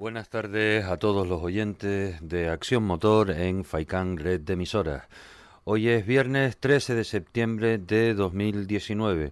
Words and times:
Buenas 0.00 0.30
tardes 0.30 0.86
a 0.86 0.96
todos 0.96 1.28
los 1.28 1.42
oyentes 1.42 2.16
de 2.26 2.48
Acción 2.48 2.84
Motor 2.84 3.32
en 3.32 3.66
Faicán 3.66 4.16
Red 4.16 4.40
de 4.40 4.54
Emisoras. 4.54 5.06
Hoy 5.64 5.90
es 5.90 6.06
viernes 6.06 6.56
13 6.56 6.94
de 6.94 7.04
septiembre 7.04 7.76
de 7.76 8.14
2019. 8.14 9.30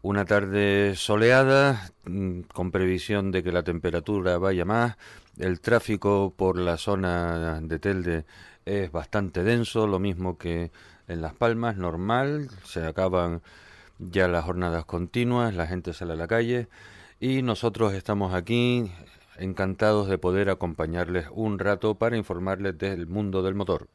Una 0.00 0.24
tarde 0.24 0.94
soleada, 0.96 1.90
mm, 2.06 2.40
con 2.50 2.70
previsión 2.70 3.30
de 3.30 3.42
que 3.42 3.52
la 3.52 3.62
temperatura 3.62 4.38
vaya 4.38 4.64
más. 4.64 4.96
El 5.36 5.60
tráfico 5.60 6.32
por 6.34 6.58
la 6.58 6.78
zona 6.78 7.60
de 7.60 7.78
Telde 7.78 8.24
es 8.64 8.90
bastante 8.90 9.42
denso, 9.44 9.86
lo 9.86 9.98
mismo 9.98 10.38
que 10.38 10.70
en 11.08 11.20
Las 11.20 11.34
Palmas, 11.34 11.76
normal. 11.76 12.48
Se 12.64 12.86
acaban 12.86 13.42
ya 13.98 14.28
las 14.28 14.46
jornadas 14.46 14.86
continuas, 14.86 15.54
la 15.54 15.66
gente 15.66 15.92
sale 15.92 16.14
a 16.14 16.16
la 16.16 16.26
calle 16.26 16.68
y 17.20 17.42
nosotros 17.42 17.92
estamos 17.92 18.32
aquí 18.32 18.90
encantados 19.38 20.08
de 20.08 20.18
poder 20.18 20.50
acompañarles 20.50 21.26
un 21.32 21.58
rato 21.58 21.96
para 21.96 22.16
informarles 22.16 22.78
del 22.78 23.06
mundo 23.06 23.42
del 23.42 23.54
motor. 23.54 23.88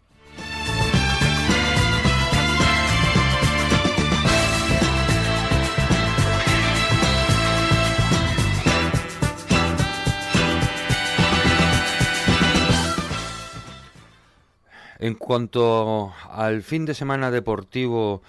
En 14.99 15.15
cuanto 15.15 16.13
al 16.29 16.61
fin 16.61 16.85
de 16.85 16.93
semana 16.93 17.31
deportivo 17.31 18.21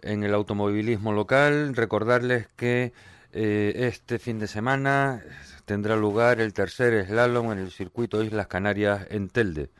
en 0.00 0.22
el 0.22 0.32
automovilismo 0.32 1.12
local, 1.12 1.74
recordarles 1.74 2.46
que 2.54 2.92
eh, 3.32 3.72
este 3.92 4.20
fin 4.20 4.38
de 4.38 4.46
semana 4.46 5.24
tendrá 5.70 5.94
lugar 5.94 6.40
el 6.40 6.52
tercer 6.52 7.06
slalom 7.06 7.52
en 7.52 7.58
el 7.58 7.70
circuito 7.70 8.24
Islas 8.24 8.48
Canarias 8.48 9.06
en 9.08 9.28
Telde. 9.28 9.70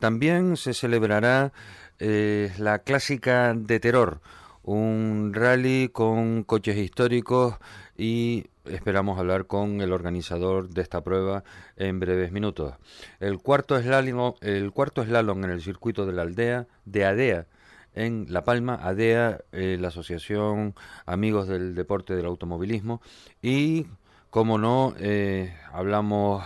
También 0.00 0.56
se 0.56 0.74
celebrará 0.74 1.52
eh, 2.00 2.52
la 2.58 2.80
clásica 2.80 3.54
de 3.54 3.78
Terror, 3.78 4.20
un 4.64 5.30
rally 5.32 5.90
con 5.92 6.42
coches 6.42 6.76
históricos 6.76 7.54
y 7.96 8.46
esperamos 8.64 9.16
hablar 9.16 9.46
con 9.46 9.80
el 9.80 9.92
organizador 9.92 10.70
de 10.70 10.82
esta 10.82 11.04
prueba 11.04 11.44
en 11.76 12.00
breves 12.00 12.32
minutos. 12.32 12.74
El 13.20 13.38
cuarto 13.38 13.80
slalom, 13.80 14.34
el 14.40 14.72
cuarto 14.72 15.04
slalom 15.04 15.44
en 15.44 15.50
el 15.50 15.62
circuito 15.62 16.04
de 16.04 16.14
la 16.14 16.22
aldea 16.22 16.66
de 16.84 17.04
Adea 17.04 17.46
en 17.94 18.26
La 18.28 18.42
Palma, 18.42 18.74
ADEA, 18.74 19.38
eh, 19.52 19.76
la 19.80 19.88
Asociación 19.88 20.74
Amigos 21.06 21.46
del 21.46 21.76
Deporte 21.76 22.16
del 22.16 22.26
Automovilismo 22.26 23.00
y 23.40 23.86
como 24.30 24.58
no, 24.58 24.94
eh, 24.98 25.54
hablamos 25.72 26.44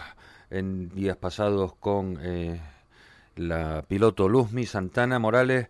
en 0.50 0.88
días 0.90 1.16
pasados 1.16 1.74
con 1.74 2.18
eh, 2.22 2.60
la 3.36 3.84
piloto 3.88 4.28
Luzmi 4.28 4.66
Santana 4.66 5.18
Morales 5.18 5.68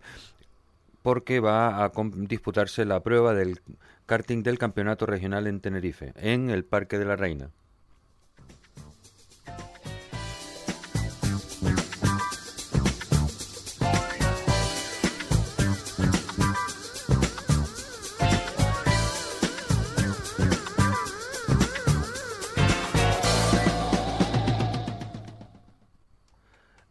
porque 1.01 1.39
va 1.39 1.83
a 1.83 1.91
disputarse 2.15 2.85
la 2.85 3.01
prueba 3.01 3.33
del 3.33 3.59
karting 4.05 4.43
del 4.43 4.57
Campeonato 4.57 5.05
Regional 5.05 5.47
en 5.47 5.59
Tenerife, 5.59 6.13
en 6.15 6.49
el 6.49 6.63
Parque 6.63 6.97
de 6.97 7.05
la 7.05 7.15
Reina. 7.15 7.49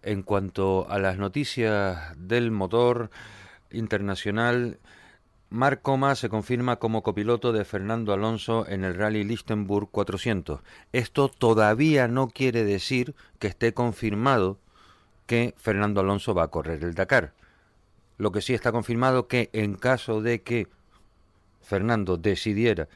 En 0.02 0.22
cuanto 0.22 0.88
a 0.90 0.98
las 0.98 1.16
noticias 1.16 2.12
del 2.16 2.50
motor 2.50 3.10
internacional, 3.70 4.78
Marc 5.48 5.82
Coma 5.82 6.14
se 6.16 6.28
confirma 6.28 6.76
como 6.76 7.02
copiloto 7.02 7.52
de 7.52 7.64
Fernando 7.64 8.12
Alonso 8.12 8.66
en 8.68 8.84
el 8.84 8.94
Rally 8.94 9.22
Lichtenburg 9.22 9.90
400. 9.90 10.60
Esto 10.92 11.28
todavía 11.28 12.08
no 12.08 12.28
quiere 12.28 12.64
decir 12.64 13.14
que 13.38 13.48
esté 13.48 13.74
confirmado 13.74 14.58
que 15.26 15.54
Fernando 15.56 16.00
Alonso 16.00 16.34
va 16.34 16.44
a 16.44 16.48
correr 16.48 16.82
el 16.82 16.94
Dakar. 16.94 17.32
Lo 18.18 18.32
que 18.32 18.40
sí 18.40 18.54
está 18.54 18.72
confirmado 18.72 19.28
que 19.28 19.50
en 19.52 19.74
caso 19.74 20.20
de 20.20 20.42
que 20.42 20.68
Fernando 21.60 22.16
decidiera, 22.16 22.88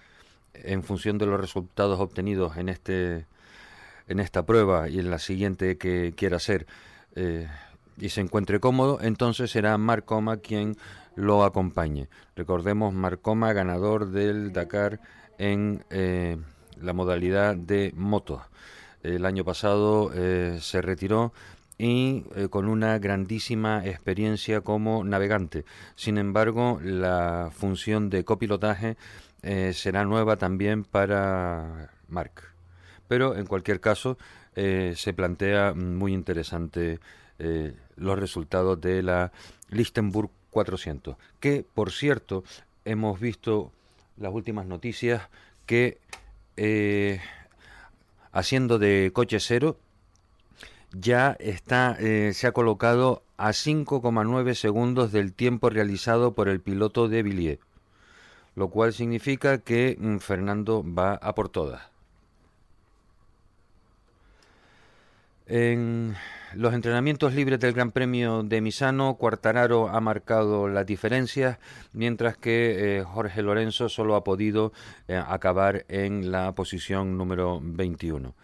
en 0.54 0.82
función 0.82 1.18
de 1.18 1.26
los 1.26 1.40
resultados 1.40 2.00
obtenidos 2.00 2.56
en 2.56 2.68
este 2.68 3.26
en 4.08 4.20
esta 4.20 4.46
prueba 4.46 4.88
y 4.88 4.98
en 4.98 5.10
la 5.10 5.18
siguiente 5.18 5.78
que 5.78 6.14
quiera 6.16 6.36
hacer, 6.36 6.66
eh, 7.16 7.48
y 7.98 8.10
se 8.10 8.20
encuentre 8.20 8.60
cómodo, 8.60 8.98
entonces 9.00 9.50
será 9.50 9.76
Marcoma 9.78 10.36
quien 10.36 10.76
lo 11.14 11.44
acompañe. 11.44 12.08
Recordemos, 12.36 12.92
Marcoma 12.92 13.54
ganador 13.54 14.10
del 14.10 14.52
Dakar 14.52 15.00
en 15.38 15.84
eh, 15.90 16.36
la 16.80 16.92
modalidad 16.92 17.56
de 17.56 17.92
motos. 17.96 18.42
El 19.02 19.24
año 19.24 19.44
pasado 19.44 20.10
eh, 20.14 20.58
se 20.60 20.82
retiró 20.82 21.32
y 21.78 22.22
con 22.48 22.68
una 22.68 22.98
grandísima 22.98 23.84
experiencia 23.84 24.62
como 24.62 25.04
navegante. 25.04 25.66
Sin 25.94 26.16
embargo, 26.16 26.80
la 26.82 27.50
función 27.52 28.08
de 28.08 28.24
copilotaje 28.24 28.96
será 29.74 30.06
nueva 30.06 30.36
también 30.36 30.84
para 30.84 31.90
Marc. 32.08 32.55
Pero 33.08 33.36
en 33.36 33.46
cualquier 33.46 33.80
caso, 33.80 34.18
eh, 34.56 34.94
se 34.96 35.12
plantea 35.12 35.74
muy 35.74 36.14
interesante 36.14 36.98
eh, 37.38 37.74
los 37.96 38.18
resultados 38.18 38.80
de 38.80 39.02
la 39.02 39.30
Lichtenburg 39.68 40.30
400, 40.50 41.16
que 41.40 41.64
por 41.74 41.92
cierto 41.92 42.42
hemos 42.86 43.20
visto 43.20 43.70
las 44.16 44.32
últimas 44.32 44.64
noticias 44.66 45.28
que 45.66 45.98
eh, 46.56 47.20
haciendo 48.32 48.78
de 48.78 49.10
coche 49.12 49.40
cero 49.40 49.76
ya 50.92 51.36
está 51.38 51.98
se 51.98 52.46
ha 52.46 52.52
colocado 52.52 53.22
a 53.36 53.50
5,9 53.50 54.54
segundos 54.54 55.12
del 55.12 55.34
tiempo 55.34 55.68
realizado 55.68 56.32
por 56.32 56.48
el 56.48 56.60
piloto 56.60 57.08
de 57.08 57.22
Villiers, 57.22 57.60
lo 58.54 58.68
cual 58.68 58.94
significa 58.94 59.58
que 59.58 59.98
mm, 59.98 60.18
Fernando 60.18 60.82
va 60.82 61.14
a 61.14 61.34
por 61.34 61.50
todas. 61.50 61.95
En 65.48 66.16
los 66.54 66.74
entrenamientos 66.74 67.32
libres 67.32 67.60
del 67.60 67.72
Gran 67.72 67.92
Premio 67.92 68.42
de 68.42 68.60
Misano, 68.60 69.14
Cuartararo 69.14 69.88
ha 69.88 70.00
marcado 70.00 70.66
las 70.66 70.84
diferencias, 70.86 71.58
mientras 71.92 72.36
que 72.36 72.98
eh, 72.98 73.04
Jorge 73.04 73.42
Lorenzo 73.42 73.88
solo 73.88 74.16
ha 74.16 74.24
podido 74.24 74.72
eh, 75.06 75.14
acabar 75.16 75.84
en 75.88 76.32
la 76.32 76.52
posición 76.56 77.16
número 77.16 77.60
21. 77.62 78.34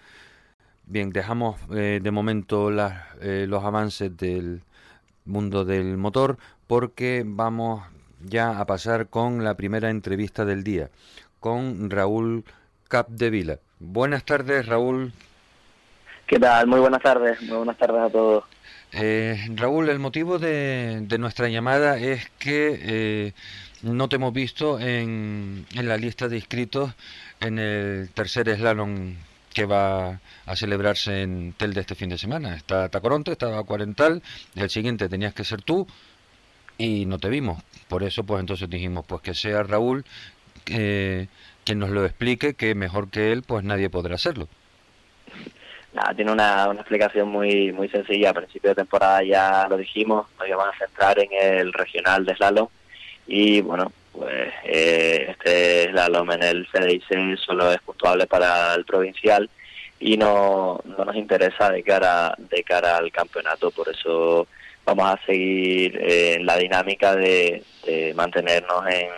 Bien, 0.87 1.11
dejamos 1.11 1.57
eh, 1.75 1.99
de 2.01 2.11
momento 2.13 2.71
los 2.71 3.65
avances 3.65 4.17
del 4.17 4.63
mundo 5.25 5.65
del 5.65 5.97
motor 5.97 6.39
porque 6.69 7.25
vamos 7.27 7.83
ya 8.21 8.61
a 8.61 8.67
pasar 8.67 9.09
con 9.09 9.43
la 9.43 9.57
primera 9.57 9.91
entrevista 9.91 10.45
del 10.45 10.63
día, 10.63 10.91
con 11.41 11.91
Raúl 11.91 12.45
Capdevila. 12.89 13.59
Buenas 13.81 14.25
tardes, 14.25 14.67
Raúl. 14.67 15.13
¿Qué 16.27 16.39
tal? 16.39 16.67
Muy 16.67 16.81
buenas 16.81 17.03
tardes, 17.03 17.41
muy 17.43 17.57
buenas 17.57 17.77
tardes 17.77 18.01
a 18.01 18.11
todos. 18.11 18.45
Eh, 18.93 19.49
Raúl, 19.55 19.89
el 19.89 19.99
motivo 19.99 20.39
de, 20.39 21.07
nuestra 21.19 21.49
llamada 21.49 21.99
es 21.99 22.29
que 22.39 22.79
eh, 22.83 23.33
no 23.83 24.09
te 24.09 24.17
hemos 24.17 24.33
visto 24.33 24.79
en, 24.79 25.67
la 25.75 25.97
lista 25.97 26.29
de 26.29 26.37
inscritos 26.37 26.93
en 27.41 27.59
el 27.59 28.11
tercer 28.11 28.55
slalom 28.55 29.15
que 29.55 29.67
va 29.67 30.21
a 30.47 30.57
celebrarse 30.57 31.23
en 31.23 31.55
Tel 31.55 31.75
de 31.75 31.81
este 31.81 31.95
fin 31.95 32.09
de 32.09 32.19
semana. 32.19 32.55
Está 32.55 32.89
Tacoronte, 32.89 33.33
estaba 33.33 33.63
Cuarental, 33.65 34.23
el 34.55 34.71
siguiente 34.71 35.09
tenías 35.09 35.35
que 35.35 35.45
ser 35.45 35.63
tú 35.63 35.87
y 36.79 37.07
no 37.07 37.19
te 37.19 37.29
vimos. 37.29 37.63
Por 37.89 38.03
eso, 38.03 38.25
pues 38.25 38.41
entonces 38.41 38.69
dijimos, 38.71 39.05
pues 39.07 39.21
que 39.23 39.35
sea 39.35 39.63
Raúl 39.63 40.05
eh, 40.67 41.29
quien 41.65 41.79
nos 41.79 41.91
lo 41.91 42.05
explique, 42.05 42.55
que 42.55 42.75
mejor 42.75 43.11
que 43.11 43.33
él, 43.33 43.43
pues 43.43 43.65
nadie 43.65 43.91
podrá 43.91 44.15
hacerlo. 44.15 44.49
Nada, 45.93 46.15
tiene 46.15 46.33
una, 46.33 46.69
una 46.69 46.81
explicación 46.81 47.29
muy 47.29 47.73
muy 47.73 47.89
sencilla. 47.89 48.31
A 48.31 48.35
principio 48.35 48.71
de 48.71 48.77
temporada 48.77 49.23
ya 49.23 49.67
lo 49.69 49.77
dijimos, 49.77 50.27
nos 50.39 50.49
íbamos 50.49 50.69
a 50.69 50.79
centrar 50.79 51.19
en 51.19 51.29
el 51.33 51.73
regional 51.73 52.25
de 52.25 52.35
slalom. 52.35 52.69
Y 53.27 53.61
bueno, 53.61 53.93
pues 54.13 54.53
eh, 54.65 55.27
este 55.31 55.91
slalom 55.91 56.31
en 56.33 56.43
el 56.43 56.69
CDIC 56.69 57.39
solo 57.39 57.71
es 57.73 57.81
puntuable 57.83 58.27
para 58.27 58.75
el 58.75 58.85
provincial 58.85 59.49
y 60.01 60.17
no, 60.17 60.81
no 60.85 61.05
nos 61.05 61.17
interesa 61.17 61.71
de 61.71 61.83
cara 61.83 62.35
de 62.39 62.63
cara 62.65 62.97
al 62.97 63.13
campeonato, 63.13 63.71
por 63.71 63.89
eso 63.89 64.49
vamos 64.85 65.09
a 65.09 65.27
seguir 65.27 65.97
eh, 65.97 66.35
en 66.35 66.47
la 66.47 66.57
dinámica 66.57 67.15
de, 67.15 67.63
mantenernos 68.15 68.85
en, 68.89 69.09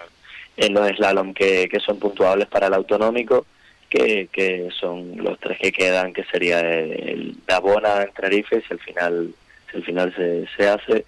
en 0.56 0.74
los 0.74 0.88
slalom 0.88 1.32
que, 1.32 1.68
que 1.68 1.80
son 1.80 1.98
puntuables 1.98 2.48
para 2.48 2.66
el 2.66 2.74
autonómico 2.74 3.46
que, 3.94 4.68
son 4.78 5.16
los 5.16 5.38
tres 5.38 5.58
que 5.58 5.72
quedan, 5.72 6.12
que 6.12 6.24
sería 6.24 6.60
el 6.60 7.36
Dabona 7.46 8.02
en 8.02 8.12
Tenerife, 8.12 8.62
si 8.62 8.72
al 8.72 8.80
final, 8.80 9.34
si 9.70 9.76
al 9.76 9.84
final 9.84 10.14
se, 10.14 10.46
se 10.56 10.68
hace, 10.68 11.04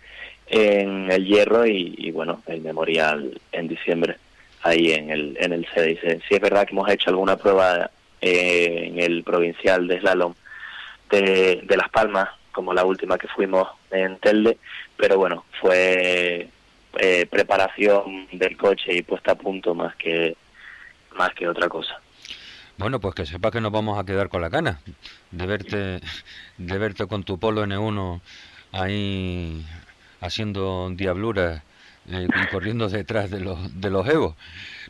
en 0.49 1.11
el 1.11 1.27
Hierro 1.27 1.67
y, 1.67 2.11
bueno, 2.13 2.43
el 2.47 2.61
Memorial 2.61 3.41
en 3.53 3.69
diciembre, 3.69 4.17
ahí 4.63 4.93
en 4.93 5.11
el, 5.11 5.37
en 5.41 5.53
el 5.53 5.67
CDIC. 5.67 6.23
Sí 6.29 6.35
es 6.35 6.41
verdad 6.41 6.67
que 6.67 6.73
hemos 6.73 6.89
hecho 6.89 7.11
alguna 7.11 7.37
prueba 7.37 7.91
eh, 8.21 8.85
en 8.89 9.01
el 9.01 9.25
provincial 9.25 9.89
de 9.89 10.01
slalom 10.01 10.35
de, 11.11 11.63
de 11.63 11.77
Las 11.77 11.89
Palmas, 11.91 12.29
como 12.53 12.73
la 12.73 12.85
última 12.85 13.19
que 13.19 13.29
fuimos 13.29 13.69
en 13.91 14.17
Telde, 14.19 14.57
pero 14.97 15.19
bueno, 15.19 15.45
fue 15.61 16.49
eh, 16.99 17.27
preparación 17.29 18.29
del 18.33 18.57
coche 18.57 18.95
y 18.95 19.03
puesta 19.03 19.33
a 19.33 19.35
punto 19.35 19.75
más 19.75 19.95
que 19.97 20.37
más 21.17 21.35
que 21.35 21.49
otra 21.49 21.69
cosa. 21.69 22.01
Bueno, 22.79 23.01
pues 23.01 23.15
que 23.15 23.27
sepa 23.27 23.51
que 23.51 23.61
nos 23.61 23.73
vamos 23.73 23.99
a 23.99 24.05
quedar 24.05 24.29
con 24.29 24.43
la 24.43 24.51
cana 24.51 24.81
de 25.31 25.47
verte 25.47 26.01
de 26.59 26.79
verte 26.79 27.07
con 27.07 27.25
tu 27.25 27.39
polo 27.39 27.65
N1 27.65 28.21
ahí 28.73 29.65
haciendo 30.21 30.91
diabluras 30.91 31.63
eh, 32.09 32.27
y 32.29 32.47
corriendo 32.49 32.89
detrás 32.89 33.31
de 33.31 33.41
los 33.41 33.81
de 33.81 33.91
los. 33.91 34.07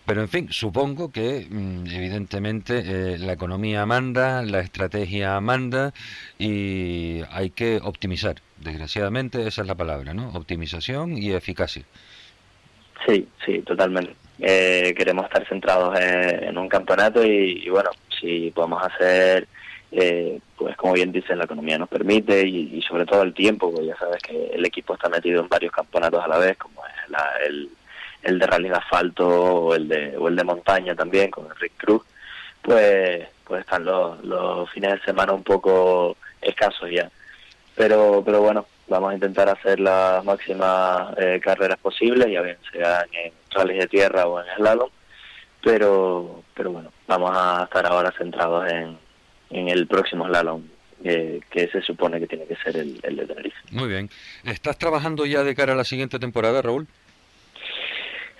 Pero 0.04 0.20
en 0.20 0.28
fin, 0.28 0.48
supongo 0.50 1.10
que 1.10 1.46
mm, 1.48 1.86
evidentemente 1.86 2.82
eh, 2.84 3.18
la 3.18 3.32
economía 3.32 3.86
manda, 3.86 4.42
la 4.42 4.60
estrategia 4.60 5.40
manda 5.40 5.92
y 6.38 7.22
hay 7.30 7.50
que 7.50 7.80
optimizar. 7.82 8.36
Desgraciadamente 8.58 9.46
esa 9.46 9.62
es 9.62 9.68
la 9.68 9.74
palabra, 9.74 10.14
¿no? 10.14 10.30
Optimización 10.30 11.18
y 11.18 11.32
eficacia. 11.32 11.84
Sí, 13.06 13.28
sí, 13.44 13.60
totalmente. 13.62 14.25
Eh, 14.38 14.94
queremos 14.96 15.24
estar 15.24 15.46
centrados 15.48 15.98
en, 15.98 16.56
un 16.58 16.68
campeonato 16.68 17.24
y, 17.24 17.68
bueno, 17.70 17.90
si 18.20 18.50
podemos 18.50 18.82
hacer, 18.82 19.48
eh, 19.92 20.38
pues 20.56 20.76
como 20.76 20.92
bien 20.92 21.12
dice, 21.12 21.34
la 21.34 21.44
economía 21.44 21.78
nos 21.78 21.88
permite 21.88 22.46
y, 22.46 22.82
sobre 22.82 23.06
todo 23.06 23.22
el 23.22 23.34
tiempo, 23.34 23.70
porque 23.70 23.86
ya 23.86 23.96
sabes 23.96 24.22
que 24.22 24.50
el 24.54 24.64
equipo 24.64 24.94
está 24.94 25.08
metido 25.08 25.42
en 25.42 25.48
varios 25.48 25.72
campeonatos 25.72 26.22
a 26.22 26.28
la 26.28 26.38
vez, 26.38 26.56
como 26.58 26.82
es 26.86 27.10
la, 27.10 27.30
el 27.46 27.70
el 28.26 28.38
de 28.38 28.46
rally 28.46 28.68
de 28.68 28.76
asfalto 28.76 29.26
o 29.28 29.74
el 29.74 29.88
de, 29.88 30.16
o 30.16 30.28
el 30.28 30.36
de 30.36 30.44
montaña 30.44 30.94
también 30.94 31.30
con 31.30 31.48
Rick 31.60 31.74
Cruz, 31.76 32.02
pues, 32.60 33.26
pues 33.44 33.60
están 33.60 33.84
los, 33.84 34.22
los 34.24 34.68
fines 34.70 34.92
de 34.92 35.00
semana 35.00 35.32
un 35.32 35.44
poco 35.44 36.16
escasos 36.42 36.90
ya. 36.90 37.08
Pero, 37.76 38.22
pero 38.24 38.40
bueno, 38.40 38.66
vamos 38.88 39.10
a 39.10 39.14
intentar 39.14 39.48
hacer 39.48 39.80
las 39.80 40.24
máximas 40.24 41.14
eh, 41.18 41.40
carreras 41.42 41.78
posibles, 41.78 42.26
ya 42.30 42.42
bien 42.42 42.58
sean 42.72 43.06
en 43.12 43.32
rally 43.50 43.78
de 43.78 43.86
tierra 43.86 44.26
o 44.26 44.40
en 44.40 44.46
slalom, 44.56 44.90
pero, 45.62 46.42
pero 46.54 46.70
bueno, 46.70 46.92
vamos 47.06 47.30
a 47.34 47.64
estar 47.64 47.86
ahora 47.86 48.12
centrados 48.16 48.70
en, 48.70 48.98
en 49.50 49.68
el 49.68 49.86
próximo 49.86 50.26
slalom, 50.26 50.62
eh, 51.04 51.40
que 51.50 51.68
se 51.68 51.82
supone 51.82 52.20
que 52.20 52.26
tiene 52.26 52.46
que 52.46 52.56
ser 52.56 52.76
el, 52.76 53.00
el 53.02 53.16
de 53.16 53.26
Tenerife. 53.26 53.58
Muy 53.72 53.88
bien. 53.88 54.08
¿Estás 54.44 54.78
trabajando 54.78 55.26
ya 55.26 55.42
de 55.42 55.54
cara 55.54 55.72
a 55.72 55.76
la 55.76 55.84
siguiente 55.84 56.18
temporada, 56.18 56.62
Raúl? 56.62 56.86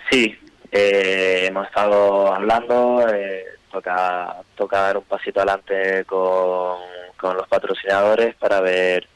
Sí, 0.09 0.37
eh, 0.71 1.45
hemos 1.47 1.67
estado 1.67 2.33
hablando, 2.33 3.05
eh, 3.13 3.43
toca, 3.71 4.37
toca 4.55 4.81
dar 4.81 4.97
un 4.97 5.03
pasito 5.03 5.41
adelante 5.41 6.05
con, 6.05 6.77
con 7.17 7.35
los 7.35 7.47
patrocinadores 7.47 8.35
para 8.35 8.61
ver 8.61 9.07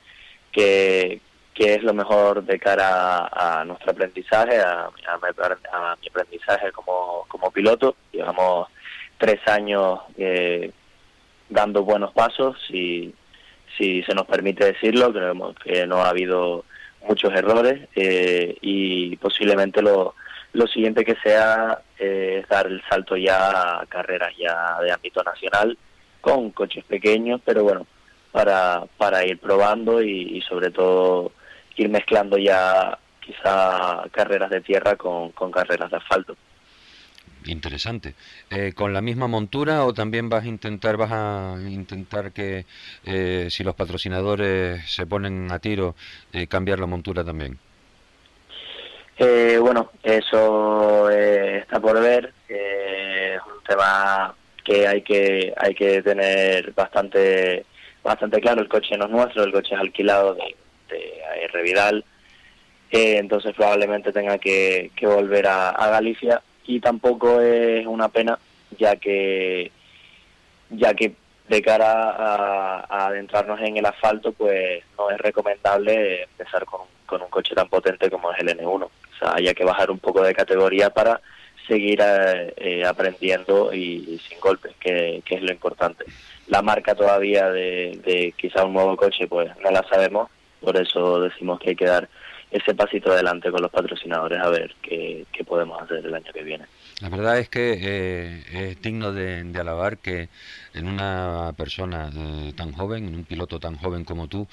qué, 0.51 1.21
qué 1.53 1.75
es 1.75 1.83
lo 1.83 1.93
mejor 1.93 2.43
de 2.43 2.59
cara 2.59 3.29
a, 3.31 3.63
nuestro 3.65 3.91
aprendizaje, 3.91 4.59
a, 4.59 4.89
mi, 6.01 6.07
aprendizaje 6.07 6.71
como, 6.71 7.25
como 7.27 7.51
piloto. 7.51 7.95
Llevamos 8.11 8.67
tres 9.17 9.39
años 9.47 9.99
eh, 10.17 10.71
dando 11.49 11.83
buenos 11.83 12.13
pasos, 12.13 12.57
si, 12.67 13.13
si 13.77 14.03
se 14.03 14.13
nos 14.13 14.25
permite 14.25 14.65
decirlo, 14.65 15.11
creemos 15.11 15.55
que 15.55 15.85
no 15.87 15.97
ha 15.97 16.09
habido 16.09 16.65
muchos 17.07 17.33
errores 17.33 17.89
eh, 17.95 18.57
y 18.61 19.15
posiblemente 19.17 19.81
lo 19.81 20.15
lo 20.53 20.67
siguiente 20.67 21.05
que 21.05 21.15
sea 21.23 21.81
eh, 21.97 22.39
es 22.41 22.49
dar 22.49 22.67
el 22.67 22.81
salto 22.89 23.15
ya 23.15 23.79
a 23.81 23.85
carreras 23.85 24.33
ya 24.37 24.77
de 24.81 24.91
ámbito 24.91 25.23
nacional 25.23 25.77
con 26.19 26.51
coches 26.51 26.83
pequeños, 26.85 27.41
pero 27.43 27.63
bueno, 27.63 27.87
para, 28.31 28.83
para 28.97 29.25
ir 29.25 29.39
probando 29.39 30.01
y, 30.01 30.41
sobre 30.47 30.71
todo 30.71 31.31
ir 31.75 31.89
mezclando 31.89 32.37
ya 32.37 32.97
quizá 33.19 34.03
carreras 34.11 34.49
de 34.49 34.61
tierra 34.61 34.95
con, 34.95 35.31
con 35.31 35.51
carreras 35.51 35.89
de 35.89 35.97
asfalto. 35.97 36.35
Interesante. 37.45 38.13
Eh, 38.51 38.73
¿Con 38.73 38.93
la 38.93 39.01
misma 39.01 39.27
montura 39.27 39.83
o 39.85 39.93
también 39.93 40.29
vas 40.29 40.43
a 40.43 40.47
intentar 40.47 40.95
vas 40.97 41.11
a 41.11 41.55
intentar 41.67 42.31
que 42.31 42.65
eh, 43.03 43.47
si 43.49 43.63
los 43.63 43.73
patrocinadores 43.73 44.87
se 44.91 45.07
ponen 45.07 45.51
a 45.51 45.57
tiro 45.59 45.95
cambiar 46.49 46.79
la 46.79 46.85
montura 46.85 47.23
también? 47.23 47.57
Eh, 49.23 49.59
bueno, 49.59 49.91
eso 50.01 51.07
eh, 51.11 51.59
está 51.59 51.79
por 51.79 52.01
ver. 52.01 52.33
Eh, 52.49 53.35
es 53.35 53.41
un 53.45 53.63
tema 53.63 54.35
que 54.63 54.87
hay 54.87 55.03
que 55.03 55.53
hay 55.55 55.75
que 55.75 56.01
tener 56.01 56.71
bastante 56.73 57.65
bastante 58.03 58.39
claro. 58.41 58.61
El 58.61 58.69
coche 58.69 58.97
no 58.97 59.05
es 59.05 59.11
nuestro, 59.11 59.43
el 59.43 59.51
coche 59.51 59.75
es 59.75 59.81
alquilado 59.81 60.35
de, 60.35 60.55
de 60.89 61.23
AR 61.23 61.63
Vidal. 61.63 62.05
entonces 62.91 63.53
probablemente 63.55 64.11
tenga 64.11 64.37
que, 64.37 64.91
volver 65.01 65.47
a, 65.47 65.89
Galicia 65.89 66.41
y 66.65 66.79
tampoco 66.79 67.41
es 67.41 67.85
una 67.85 68.09
pena 68.09 68.37
ya 68.77 68.95
que 68.95 69.71
ya 70.69 70.93
que 70.93 71.13
de 71.49 71.61
cara 71.61 72.11
a, 72.11 72.85
a, 72.87 73.07
adentrarnos 73.07 73.59
en 73.61 73.77
el 73.77 73.85
asfalto 73.85 74.31
pues 74.31 74.83
no 74.97 75.09
es 75.09 75.17
recomendable 75.17 76.23
empezar 76.23 76.63
con, 76.65 76.81
con 77.05 77.21
un 77.21 77.29
coche 77.29 77.55
tan 77.55 77.67
potente 77.67 78.09
como 78.09 78.31
es 78.31 78.39
el 78.39 78.57
N1 78.57 78.87
haya 79.21 79.53
que 79.53 79.63
bajar 79.63 79.91
un 79.91 79.99
poco 79.99 80.23
de 80.23 80.33
categoría 80.33 80.89
para 80.89 81.21
seguir 81.67 81.99
eh, 82.03 82.53
eh, 82.57 82.85
aprendiendo 82.85 83.73
y, 83.73 84.19
sin 84.27 84.39
golpes, 84.39 84.73
que, 84.79 85.23
es 85.25 85.41
lo 85.41 85.51
importante. 85.51 86.05
La 86.47 86.61
marca 86.61 86.95
todavía 86.95 87.49
de, 87.49 87.99
de 88.03 88.33
quizá 88.37 88.65
un 88.65 88.73
nuevo 88.73 88.95
coche, 88.97 89.27
pues 89.27 89.49
no 89.63 89.71
la 89.71 89.85
sabemos, 89.89 90.29
por 90.59 90.77
eso 90.77 91.21
decimos 91.21 91.59
que 91.59 91.69
hay 91.69 91.75
que 91.75 91.85
dar 91.85 92.09
ese 92.51 92.75
pasito 92.75 93.11
adelante 93.11 93.49
con 93.49 93.61
los 93.61 93.71
patrocinadores 93.71 94.39
a 94.39 94.49
ver 94.49 94.75
qué, 94.81 95.25
podemos 95.47 95.81
hacer 95.81 96.05
el 96.05 96.13
año 96.13 96.31
que 96.31 96.43
viene. 96.43 96.65
La 97.01 97.09
verdad 97.09 97.39
es 97.39 97.49
que 97.49 97.77
eh, 97.81 98.43
es 98.69 98.81
digno 98.81 99.11
de, 99.11 99.51
alabar 99.59 99.97
que 99.97 100.29
en 100.73 100.87
una 100.87 101.53
persona 101.57 102.11
tan 102.55 102.71
joven, 102.73 103.07
en 103.07 103.15
un 103.15 103.23
piloto 103.23 103.59
tan 103.59 103.75
joven 103.77 104.03
como 104.03 104.27
tú, 104.27 104.47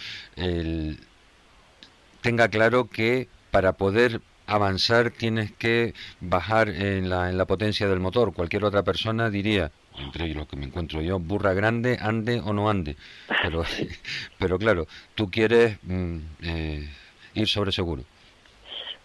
tenga 2.20 2.48
claro 2.48 2.88
que 2.88 3.28
para 3.50 3.74
poder 3.74 4.20
avanzar 4.46 5.10
tienes 5.10 5.52
que 5.52 5.92
bajar 6.20 6.68
en 6.68 7.10
la, 7.10 7.28
en 7.28 7.36
la 7.36 7.44
potencia 7.44 7.86
del 7.86 8.00
motor. 8.00 8.32
Cualquier 8.32 8.64
otra 8.64 8.82
persona 8.82 9.28
diría, 9.28 9.70
entre 10.00 10.28
los 10.34 10.46
que 10.46 10.56
me 10.56 10.66
encuentro 10.66 11.00
yo, 11.00 11.18
burra 11.18 11.52
grande, 11.54 11.98
ande 12.00 12.40
o 12.40 12.52
no 12.52 12.68
ande. 12.70 12.96
Pero, 13.42 13.64
pero 14.38 14.58
claro, 14.58 14.86
tú 15.14 15.30
quieres 15.30 15.78
mm, 15.82 16.18
eh, 16.42 16.88
ir 17.34 17.48
sobre 17.48 17.72
seguro. 17.72 18.02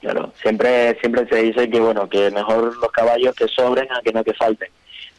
Claro, 0.02 0.34
siempre, 0.42 0.98
siempre 1.00 1.26
se 1.30 1.44
dice 1.44 1.70
que 1.70 1.80
bueno, 1.80 2.10
que 2.10 2.30
mejor 2.30 2.76
los 2.78 2.92
caballos 2.92 3.34
que 3.36 3.48
sobren 3.48 3.88
a 3.92 4.02
que 4.02 4.12
no 4.12 4.24
que 4.24 4.34
falten. 4.34 4.70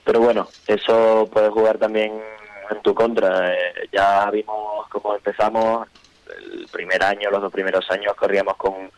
Pero 0.04 0.20
bueno, 0.20 0.46
eso 0.66 1.28
puede 1.32 1.48
jugar 1.48 1.78
también 1.78 2.12
en 2.70 2.82
tu 2.82 2.94
contra. 2.94 3.54
Eh, 3.54 3.88
ya 3.90 4.30
vimos 4.30 4.86
cómo 4.90 5.14
empezamos 5.14 5.88
el 6.52 6.66
primer 6.70 7.02
año, 7.02 7.30
los 7.30 7.40
dos 7.40 7.52
primeros 7.52 7.90
años 7.90 8.14
corríamos 8.14 8.56
con 8.56 8.90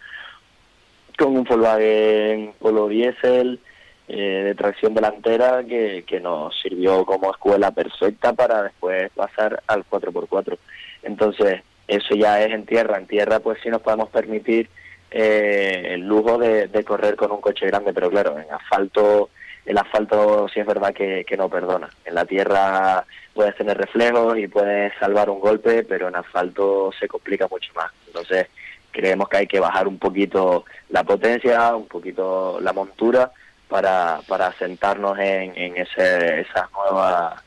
con 1.16 1.28
un 1.28 1.44
Volkswagen 1.44 2.52
Polo 2.58 2.88
Diesel 2.88 3.58
eh, 4.08 4.42
de 4.44 4.54
tracción 4.54 4.94
delantera 4.94 5.64
que, 5.64 6.04
que 6.06 6.20
nos 6.20 6.58
sirvió 6.60 7.04
como 7.04 7.30
escuela 7.30 7.72
perfecta 7.72 8.32
para 8.32 8.62
después 8.62 9.10
pasar 9.10 9.62
al 9.66 9.84
4x4. 9.84 10.56
Entonces, 11.02 11.62
eso 11.88 12.14
ya 12.14 12.42
es 12.42 12.52
en 12.52 12.66
tierra. 12.66 12.98
En 12.98 13.06
tierra, 13.06 13.40
pues 13.40 13.58
sí 13.62 13.68
nos 13.68 13.82
podemos 13.82 14.08
permitir 14.10 14.68
eh, 15.10 15.94
el 15.94 16.06
lujo 16.06 16.38
de, 16.38 16.68
correr 16.84 17.16
con 17.16 17.32
un 17.32 17.40
coche 17.40 17.66
grande, 17.66 17.92
pero 17.92 18.10
claro, 18.10 18.38
en 18.38 18.52
asfalto, 18.52 19.30
el 19.64 19.78
asfalto 19.78 20.48
sí 20.52 20.60
es 20.60 20.66
verdad 20.66 20.94
que, 20.94 21.24
que 21.24 21.36
no 21.36 21.48
perdona. 21.48 21.88
En 22.04 22.14
la 22.14 22.24
tierra 22.24 23.04
puedes 23.34 23.56
tener 23.56 23.76
reflejos 23.76 24.38
y 24.38 24.48
puedes 24.48 24.92
salvar 24.98 25.30
un 25.30 25.40
golpe, 25.40 25.82
pero 25.82 26.08
en 26.08 26.16
asfalto 26.16 26.92
se 26.98 27.08
complica 27.08 27.48
mucho 27.48 27.72
más. 27.74 27.90
Entonces, 28.06 28.46
creemos 28.90 29.28
que 29.28 29.36
hay 29.38 29.46
que 29.46 29.60
bajar 29.60 29.88
un 29.88 29.98
poquito 29.98 30.64
la 30.90 31.04
potencia, 31.04 31.74
un 31.74 31.86
poquito 31.86 32.58
la 32.60 32.72
montura 32.72 33.32
para, 33.68 34.20
para 34.28 34.52
sentarnos 34.52 35.18
en, 35.18 35.56
en 35.56 35.76
ese, 35.76 36.40
esas 36.40 36.70
nuevas 36.72 37.42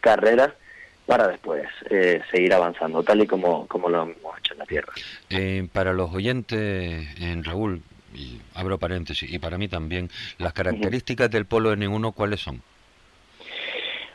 carreras 0.00 0.50
para 1.06 1.26
después 1.26 1.66
eh, 1.88 2.20
seguir 2.30 2.52
avanzando, 2.52 3.02
tal 3.02 3.22
y 3.22 3.26
como, 3.26 3.66
como 3.66 3.88
lo 3.88 4.02
hemos 4.02 4.38
hecho 4.38 4.52
en 4.52 4.58
la 4.58 4.66
Tierra. 4.66 4.92
Eh, 5.30 5.66
para 5.72 5.94
los 5.94 6.12
oyentes, 6.12 7.08
en 7.18 7.44
Raúl, 7.44 7.82
y 8.14 8.38
abro 8.54 8.78
paréntesis, 8.78 9.32
y 9.32 9.38
para 9.38 9.56
mí 9.56 9.68
también, 9.68 10.10
las 10.36 10.52
características 10.52 11.30
del 11.30 11.46
Polo 11.46 11.72
N1, 11.74 12.12
¿cuáles 12.12 12.40
son? 12.40 12.60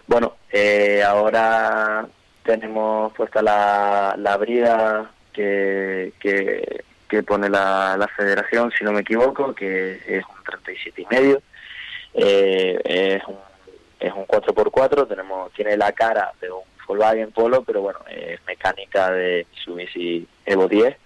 Bueno, 0.06 0.36
eh, 0.52 1.02
ahora 1.04 2.06
tenemos 2.44 3.12
puesta 3.14 3.42
la, 3.42 4.16
la 4.18 4.38
brida 4.38 5.10
que, 5.32 6.14
que, 6.20 6.84
pone 7.22 7.50
la, 7.50 7.96
la, 7.98 8.08
federación, 8.08 8.72
si 8.72 8.84
no 8.84 8.92
me 8.92 9.02
equivoco, 9.02 9.54
que 9.54 10.02
es 10.08 10.24
un 10.26 10.44
37 10.44 11.02
y 11.02 11.06
medio. 11.14 11.42
Eh, 12.16 12.80
es 12.84 13.24
un 13.28 13.38
es 14.04 14.12
un 14.14 14.28
4x4, 14.28 15.08
tenemos 15.08 15.52
tiene 15.54 15.78
la 15.78 15.94
cara 15.94 16.34
de 16.42 16.52
un 16.52 16.64
Volkswagen 16.86 17.32
Polo, 17.32 17.64
pero 17.64 17.82
bueno, 17.82 18.00
es 18.10 18.40
mecánica 18.46 19.10
de 19.12 19.48
Mitsubishi 19.50 20.28
Evo 20.46 20.68
10 20.68 20.98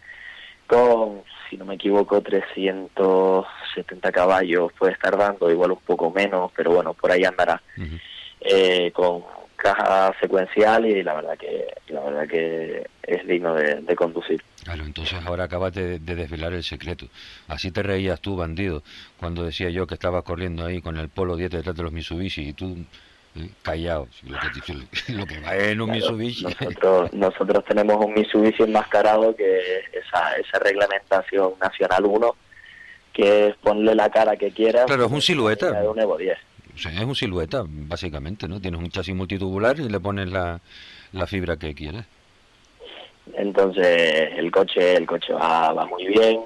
con, 0.65 1.21
si 1.49 1.57
no 1.57 1.65
me 1.65 1.75
equivoco, 1.75 2.21
370 2.21 4.11
caballos 4.11 4.73
puede 4.73 4.93
estar 4.93 5.15
dando, 5.15 5.49
igual 5.49 5.71
un 5.71 5.79
poco 5.79 6.11
menos, 6.11 6.51
pero 6.55 6.71
bueno, 6.71 6.93
por 6.93 7.11
ahí 7.11 7.23
andará. 7.23 7.61
eh, 8.41 8.91
con 8.91 9.23
caja 9.55 10.13
secuencial 10.19 10.85
y 10.85 11.01
la 11.03 11.15
verdad 11.15 11.37
que 11.37 11.67
la 11.89 12.01
verdad 12.01 12.27
que 12.27 12.87
es 13.03 13.27
digno 13.27 13.53
de, 13.55 13.95
conducir. 13.95 14.41
Claro, 14.67 14.83
entonces 14.83 15.17
ahora 15.25 15.45
acabas 15.45 15.73
de, 15.73 15.97
desvelar 15.97 16.51
el 16.51 16.61
secreto. 16.61 17.07
Así 17.47 17.71
te 17.71 17.83
reías 17.83 18.19
tú, 18.19 18.35
bandido, 18.35 18.83
cuando 19.17 19.45
decía 19.45 19.69
yo 19.69 19.87
que 19.87 19.93
estabas 19.93 20.25
corriendo 20.25 20.65
ahí 20.65 20.81
con 20.81 20.97
el 20.97 21.07
Polo 21.07 21.37
10 21.37 21.51
detrás 21.51 21.73
de 21.73 21.83
los 21.83 21.93
Mitsubishi 21.93 22.49
y 22.49 22.51
tú 22.51 22.75
eh, 23.37 23.49
callado, 23.61 24.09
lo 24.23 24.37
que, 24.37 24.73
lo 25.13 25.25
que 25.25 25.39
va 25.39 25.55
en 25.55 25.79
un 25.79 25.91
Mitsubishi. 25.91 26.43
Nosotros, 26.43 27.13
nosotros 27.13 27.63
tenemos 27.63 27.95
un 28.05 28.13
Mitsubishi 28.13 28.63
enmascarado 28.63 29.33
que 29.37 29.83
esa, 29.93 30.33
esa 30.33 30.59
reglamentación 30.59 31.53
nacional 31.61 32.03
1 32.03 32.35
que 33.13 33.47
es 33.47 33.55
ponle 33.55 33.95
la 33.95 34.09
cara 34.09 34.35
que 34.35 34.51
quieras. 34.51 34.85
Claro, 34.85 35.05
es 35.05 35.11
un 35.13 35.21
silueta. 35.21 35.71
De 35.71 35.87
un 35.87 35.97
Evo 35.97 36.17
10 36.17 36.37
es 36.75 37.03
un 37.03 37.15
silueta, 37.15 37.63
básicamente, 37.65 38.47
¿no? 38.47 38.59
Tienes 38.61 38.79
un 38.79 38.89
chasis 38.89 39.15
multitubular 39.15 39.79
y 39.79 39.89
le 39.89 39.99
pones 39.99 40.29
la, 40.29 40.59
la 41.13 41.25
fibra 41.25 41.57
que 41.57 41.73
quieres. 41.73 42.05
Entonces, 43.33 44.29
el 44.37 44.51
coche 44.51 44.95
el 44.95 45.05
coche 45.05 45.33
va, 45.33 45.85
muy 45.85 46.07
bien, 46.07 46.41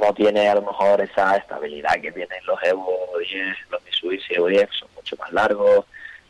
no 0.00 0.12
tiene 0.14 0.48
a 0.48 0.54
lo 0.54 0.62
mejor 0.62 1.00
esa 1.00 1.36
estabilidad 1.36 1.94
que 2.00 2.12
tienen 2.12 2.38
los 2.46 2.62
Evo 2.62 3.08
10, 3.18 3.56
los 3.70 3.82
Mitsubishi 3.84 4.34
Evo 4.34 4.46
10, 4.48 4.68
son 4.78 4.88
mucho 4.94 5.16
más 5.16 5.32
largos, 5.32 5.84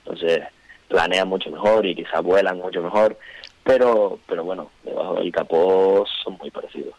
entonces 0.05 0.43
planean 0.89 1.29
mucho 1.29 1.51
mejor 1.51 1.85
y 1.85 1.95
quizás 1.95 2.23
vuelan 2.23 2.59
mucho 2.59 2.81
mejor, 2.83 3.19
pero 3.65 4.21
pero 4.27 4.45
bueno, 4.45 4.71
debajo 4.85 5.15
del 5.15 5.33
capó 5.33 6.07
son 6.23 6.37
muy 6.39 6.51
parecidos 6.51 6.95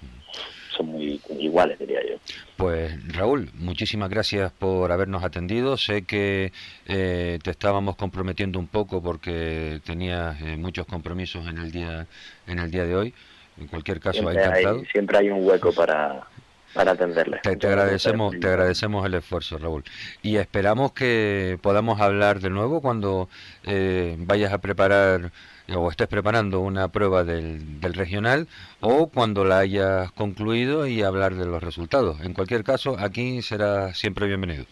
son 0.78 0.88
muy 0.88 1.20
iguales, 1.40 1.80
diría 1.80 2.00
yo. 2.08 2.18
Pues 2.56 2.96
Raúl, 3.14 3.50
muchísimas 3.56 4.10
gracias 4.10 4.52
por 4.52 4.92
habernos 4.92 5.24
atendido. 5.24 5.78
Sé 5.78 6.04
que 6.04 6.52
eh, 6.88 7.40
te 7.44 7.52
estábamos 7.52 7.96
comprometiendo 7.96 8.60
un 8.60 8.68
poco 8.68 9.02
porque 9.02 9.82
tenías 9.84 10.42
eh, 10.42 10.58
muchos 10.58 10.86
compromisos 10.86 11.48
en 11.48 11.58
el 11.58 11.72
día 11.72 12.08
en 12.46 12.60
el 12.60 12.72
día 12.72 12.86
de 12.86 12.96
hoy. 12.96 13.14
En 13.60 13.68
cualquier 13.68 14.00
caso, 14.00 14.20
siempre 14.20 14.46
Hay, 14.46 14.86
siempre 14.92 15.18
hay 15.18 15.30
un 15.30 15.44
hueco 15.46 15.74
para 15.74 16.28
para 16.74 16.92
atenderle. 16.92 17.40
Te, 17.42 17.68
agradecemos, 17.68 18.40
te 18.40 18.48
agradecemos 18.48 19.06
el 19.06 19.16
esfuerzo, 19.16 19.58
Raúl. 19.58 19.84
Y 20.22 20.38
esperamos 20.38 20.92
que 20.92 21.58
podamos 21.62 22.00
hablar 22.00 22.40
de 22.40 22.50
nuevo 22.50 22.82
cuando 22.82 23.30
eh, 23.64 24.16
vayas 24.20 24.54
a 24.54 24.60
preparar 24.60 25.32
o 25.76 25.90
estés 25.90 26.08
preparando 26.08 26.60
una 26.60 26.88
prueba 26.90 27.24
del, 27.24 27.82
del, 27.82 27.94
regional 27.94 28.48
o 28.80 29.08
cuando 29.08 29.44
la 29.44 29.60
hayas 29.60 30.12
concluido 30.14 30.88
y 30.88 31.04
hablar 31.04 31.36
de 31.36 31.46
los 31.46 31.62
resultados. 31.62 32.22
En 32.22 32.34
cualquier 32.34 32.64
caso, 32.64 32.96
aquí 33.00 33.42
será 33.42 33.94
siempre 33.94 34.28
bienvenido. 34.28 34.66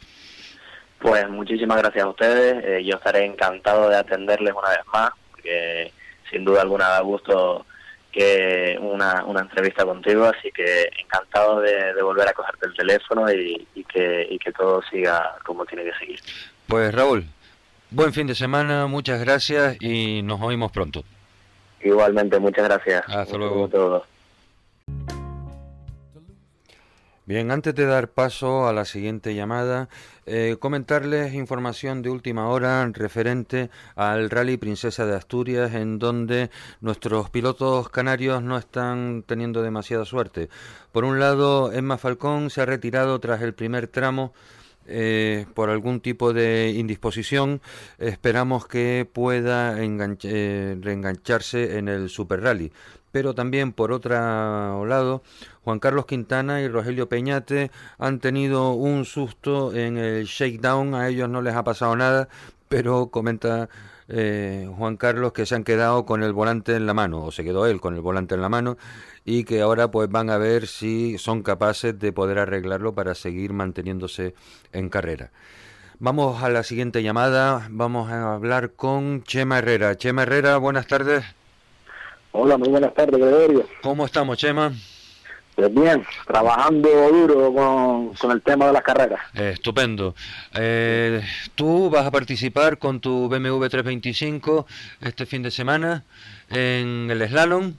Pues 1.00 1.30
muchísimas 1.30 1.78
gracias 1.78 2.04
a 2.04 2.10
ustedes. 2.10 2.64
Eh, 2.64 2.84
yo 2.86 2.96
estaré 2.96 3.26
encantado 3.26 3.90
de 3.90 3.98
atenderles 3.98 4.54
una 4.54 4.70
vez 4.70 4.86
más, 4.92 5.12
porque 5.32 5.92
sin 6.32 6.46
duda 6.46 6.62
alguna 6.62 6.90
da 6.90 7.02
gusto 7.02 7.66
que 8.12 8.78
una, 8.80 9.26
una 9.26 9.42
entrevista 9.42 9.84
contigo, 9.84 10.24
así 10.26 10.50
que 10.52 10.90
encantado 11.00 11.60
de, 11.60 12.02
volver 12.02 12.30
a 12.30 12.34
cogerte 12.34 12.68
el 12.68 12.74
teléfono 12.74 13.30
y, 13.32 13.68
y, 13.76 13.84
que, 13.84 14.26
y 14.30 14.40
que 14.40 14.54
todo 14.54 14.82
siga 14.90 15.36
como 15.46 15.66
tiene 15.66 15.84
que 15.84 15.94
seguir. 16.00 16.20
Pues 16.66 16.96
Raúl, 16.96 17.26
Buen 17.92 18.14
fin 18.14 18.28
de 18.28 18.36
semana, 18.36 18.88
muchas 18.88 19.20
gracias 19.20 19.78
y 19.82 20.22
nos 20.24 20.42
oímos 20.42 20.72
pronto. 20.72 21.04
Igualmente, 21.82 22.40
muchas 22.40 22.66
gracias. 22.66 23.04
Hasta 23.08 23.38
luego. 23.38 24.04
Bien, 27.28 27.50
antes 27.50 27.74
de 27.74 27.88
dar 27.88 28.10
paso 28.10 28.68
a 28.68 28.74
la 28.74 28.86
siguiente 28.86 29.34
llamada, 29.34 29.90
eh, 30.28 30.58
comentarles 30.60 31.34
información 31.34 32.04
de 32.04 32.12
última 32.12 32.50
hora 32.50 32.88
referente 32.94 33.72
al 33.96 34.30
Rally 34.30 34.58
Princesa 34.58 35.08
de 35.08 35.16
Asturias, 35.16 35.74
en 35.74 35.98
donde 35.98 36.52
nuestros 36.82 37.32
pilotos 37.32 37.90
canarios 37.90 38.44
no 38.44 38.60
están 38.60 39.24
teniendo 39.26 39.64
demasiada 39.64 40.06
suerte. 40.06 40.50
Por 40.92 41.04
un 41.04 41.20
lado, 41.20 41.72
Emma 41.72 41.98
Falcón 41.98 42.52
se 42.52 42.62
ha 42.62 42.68
retirado 42.68 43.20
tras 43.20 43.42
el 43.42 43.56
primer 43.56 43.88
tramo 43.88 44.32
eh, 44.88 45.46
por 45.54 45.70
algún 45.70 46.00
tipo 46.00 46.34
de 46.34 46.74
indisposición, 46.76 47.62
esperamos 47.98 48.68
que 48.68 49.08
pueda 49.12 49.76
eh, 49.82 50.78
reengancharse 50.82 51.78
en 51.78 51.88
el 51.88 52.10
Super 52.10 52.42
Rally. 52.42 52.72
Pero 53.12 53.34
también, 53.34 53.72
por 53.72 53.94
otro 53.94 54.86
lado, 54.86 55.24
Juan 55.64 55.80
Carlos 55.80 56.06
Quintana 56.06 56.62
y 56.62 56.68
Rogelio 56.68 57.08
Peñate 57.08 57.72
han 57.98 58.20
tenido 58.20 58.74
un 58.74 59.06
susto 59.06 59.74
en 59.74 59.98
el 59.98 60.26
shakedown. 60.26 60.94
A 60.96 61.08
ellos 61.08 61.30
no 61.30 61.42
les 61.42 61.56
ha 61.56 61.64
pasado 61.64 61.96
nada, 61.96 62.28
pero 62.68 63.08
comenta 63.08 63.70
eh, 64.08 64.70
Juan 64.78 64.98
Carlos 64.98 65.34
que 65.34 65.46
se 65.46 65.56
han 65.56 65.64
quedado 65.64 66.06
con 66.06 66.24
el 66.24 66.34
volante 66.34 66.76
en 66.76 66.86
la 66.86 66.94
mano, 66.94 67.24
o 67.24 67.32
se 67.32 67.44
quedó 67.44 67.66
él 67.66 67.82
con 67.82 67.96
el 67.96 68.02
volante 68.02 68.36
en 68.36 68.42
la 68.42 68.50
mano, 68.50 68.78
y 69.26 69.44
que 69.44 69.62
ahora 69.62 69.90
pues 69.90 70.10
van 70.10 70.30
a 70.30 70.38
ver 70.38 70.68
si 70.68 71.18
son 71.18 71.42
capaces 71.42 71.98
de 72.00 72.14
poder 72.14 72.38
arreglarlo 72.38 72.94
para 72.94 73.16
seguir 73.16 73.52
manteniéndose 73.52 74.36
en 74.72 74.90
carrera. 74.90 75.32
Vamos 75.98 76.44
a 76.44 76.50
la 76.50 76.64
siguiente 76.64 77.02
llamada, 77.02 77.68
vamos 77.72 78.12
a 78.12 78.36
hablar 78.36 78.74
con 78.74 79.24
Chema 79.24 79.58
Herrera. 79.58 79.98
Chema 79.98 80.24
Herrera, 80.24 80.58
buenas 80.58 80.88
tardes. 80.88 81.26
Hola, 82.34 82.58
muy 82.58 82.70
buenas 82.70 82.94
tardes, 82.94 83.20
Gregorio. 83.20 83.66
¿Cómo 83.82 84.06
estamos, 84.06 84.38
Chema? 84.38 84.74
Pues 85.56 85.74
bien, 85.74 86.06
trabajando 86.28 86.90
duro 86.90 88.14
con, 88.20 88.32
el 88.32 88.42
tema 88.42 88.68
de 88.68 88.74
las 88.74 88.84
carreras. 88.84 89.22
estupendo. 89.34 90.14
Eh, 90.54 91.22
¿Tú 91.56 91.90
vas 91.90 92.06
a 92.06 92.12
participar 92.12 92.78
con 92.78 93.00
tu 93.00 93.30
BMW 93.30 93.66
325 93.68 94.68
este 95.00 95.26
fin 95.26 95.44
de 95.44 95.52
semana 95.52 96.04
en 96.50 97.10
el 97.10 97.26
slalom? 97.30 97.74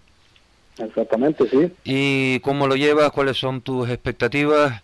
Exactamente, 0.78 1.48
sí. 1.48 1.72
¿Y 1.84 2.40
cómo 2.40 2.66
lo 2.66 2.76
llevas? 2.76 3.10
¿Cuáles 3.10 3.36
son 3.36 3.60
tus 3.60 3.88
expectativas? 3.88 4.82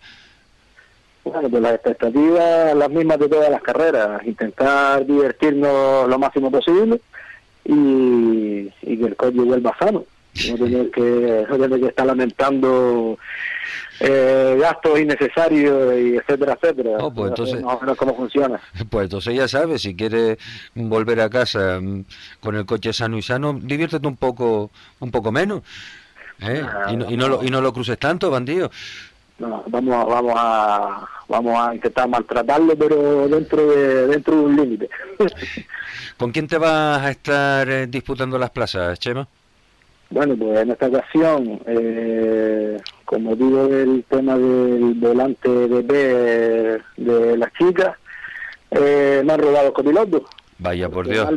Bueno, 1.23 1.49
pues 1.49 1.61
las 1.61 1.73
expectativas 1.75 2.75
las 2.75 2.89
mismas 2.89 3.19
de 3.19 3.29
todas 3.29 3.49
las 3.49 3.61
carreras, 3.61 4.25
intentar 4.25 5.05
divertirnos 5.05 6.09
lo 6.09 6.19
máximo 6.19 6.51
posible 6.51 6.99
y, 7.63 8.69
y 8.81 8.97
que 8.97 9.05
el 9.05 9.15
coche 9.15 9.39
vuelva 9.39 9.75
sano 9.79 10.03
no 10.49 10.55
tener 10.55 10.91
que, 10.91 11.45
no 11.47 11.57
tener 11.57 11.79
que 11.79 11.87
estar 11.87 12.05
lamentando 12.05 13.17
eh, 14.05 14.57
gastos 14.59 14.99
innecesarios 14.99 15.97
y 15.97 16.17
etcétera, 16.17 16.57
etcétera. 16.61 16.97
Oh, 16.99 17.13
pues 17.13 17.29
entonces, 17.29 17.63
cómo 17.97 18.15
funciona. 18.15 18.59
Pues 18.89 19.05
entonces 19.05 19.33
ya 19.33 19.47
sabes, 19.47 19.81
si 19.81 19.95
quieres 19.95 20.37
volver 20.75 21.21
a 21.21 21.29
casa 21.29 21.79
mm, 21.81 22.03
con 22.41 22.55
el 22.55 22.65
coche 22.65 22.91
sano 22.91 23.17
y 23.17 23.21
sano, 23.21 23.53
diviértete 23.53 24.05
un 24.05 24.17
poco, 24.17 24.71
un 24.99 25.09
poco 25.09 25.31
menos. 25.31 25.61
¿eh? 26.41 26.65
y, 26.89 26.97
no, 26.97 27.11
y, 27.11 27.15
no 27.15 27.29
lo, 27.29 27.43
y 27.43 27.49
no 27.49 27.61
lo 27.61 27.71
cruces 27.71 27.97
tanto, 27.97 28.29
bandido. 28.29 28.69
No, 29.39 29.63
vamos 29.67 29.95
a, 29.95 30.03
vamos 30.03 30.33
a 30.35 31.09
vamos 31.29 31.57
a 31.57 31.73
intentar 31.73 32.07
maltratarlo 32.07 32.75
pero 32.75 33.27
dentro 33.27 33.65
de 33.71 34.07
dentro 34.07 34.35
de 34.35 34.41
un 34.41 34.55
límite 34.55 34.89
¿con 36.17 36.31
quién 36.31 36.47
te 36.47 36.57
vas 36.57 37.01
a 37.01 37.09
estar 37.09 37.67
eh, 37.67 37.87
disputando 37.87 38.37
las 38.37 38.51
plazas 38.51 38.99
Chema? 38.99 39.27
Bueno, 40.13 40.35
pues 40.37 40.59
en 40.59 40.69
esta 40.69 40.85
ocasión, 40.89 41.59
eh, 41.65 42.77
como 43.03 43.35
digo, 43.35 43.65
el 43.65 44.03
tema 44.07 44.37
del 44.37 44.93
volante 44.93 45.49
de 45.49 45.81
B 45.81 46.79
de 46.97 47.35
las 47.35 47.51
chicas, 47.53 47.97
eh, 48.69 49.23
me 49.25 49.33
han 49.33 49.39
robado 49.39 49.73
copiloto. 49.73 50.23
Vaya 50.59 50.87
por 50.87 51.07
Dios. 51.07 51.27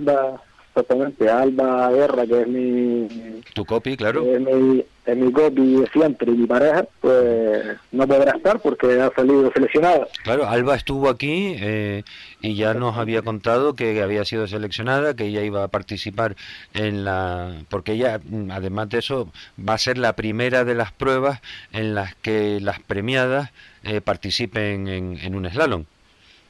Exactamente, 0.77 1.27
Alba 1.31 1.91
Guerra, 1.91 2.27
que 2.27 2.43
es 2.43 2.49
mi... 2.49 3.09
Tu 3.55 3.65
copy, 3.65 3.97
claro. 3.97 4.23
Es 4.27 4.39
mi, 4.39 4.85
es 5.07 5.17
mi 5.17 5.33
copy 5.33 5.83
siempre 5.91 6.31
y 6.31 6.35
mi 6.35 6.47
pareja, 6.47 6.85
pues 7.01 7.79
no 7.93 8.07
podrá 8.07 8.33
estar 8.33 8.61
porque 8.61 9.01
ha 9.01 9.11
salido 9.17 9.51
seleccionada. 9.53 10.07
Claro, 10.23 10.47
Alba 10.47 10.75
estuvo 10.75 11.09
aquí 11.09 11.57
eh, 11.59 12.03
y 12.43 12.57
ya 12.57 12.75
nos 12.75 12.99
había 12.99 13.23
contado 13.23 13.75
que 13.75 14.03
había 14.03 14.27
sido 14.27 14.47
seleccionada, 14.47 15.17
que 15.17 15.25
ella 15.25 15.45
iba 15.45 15.65
a 15.65 15.69
participar 15.69 16.37
en 16.75 17.07
la... 17.07 17.55
porque 17.71 17.93
ella, 17.93 18.21
además 18.51 18.91
de 18.91 18.99
eso, 18.99 19.33
va 19.59 19.73
a 19.73 19.79
ser 19.79 19.97
la 19.97 20.13
primera 20.13 20.67
de 20.67 20.75
las 20.75 20.93
pruebas 20.93 21.41
en 21.73 21.95
las 21.95 22.15
que 22.17 22.61
las 22.61 22.81
premiadas 22.81 23.51
eh, 23.83 24.03
participen 24.03 24.89
en, 24.89 25.19
en 25.23 25.35
un 25.37 25.49
slalom. 25.49 25.85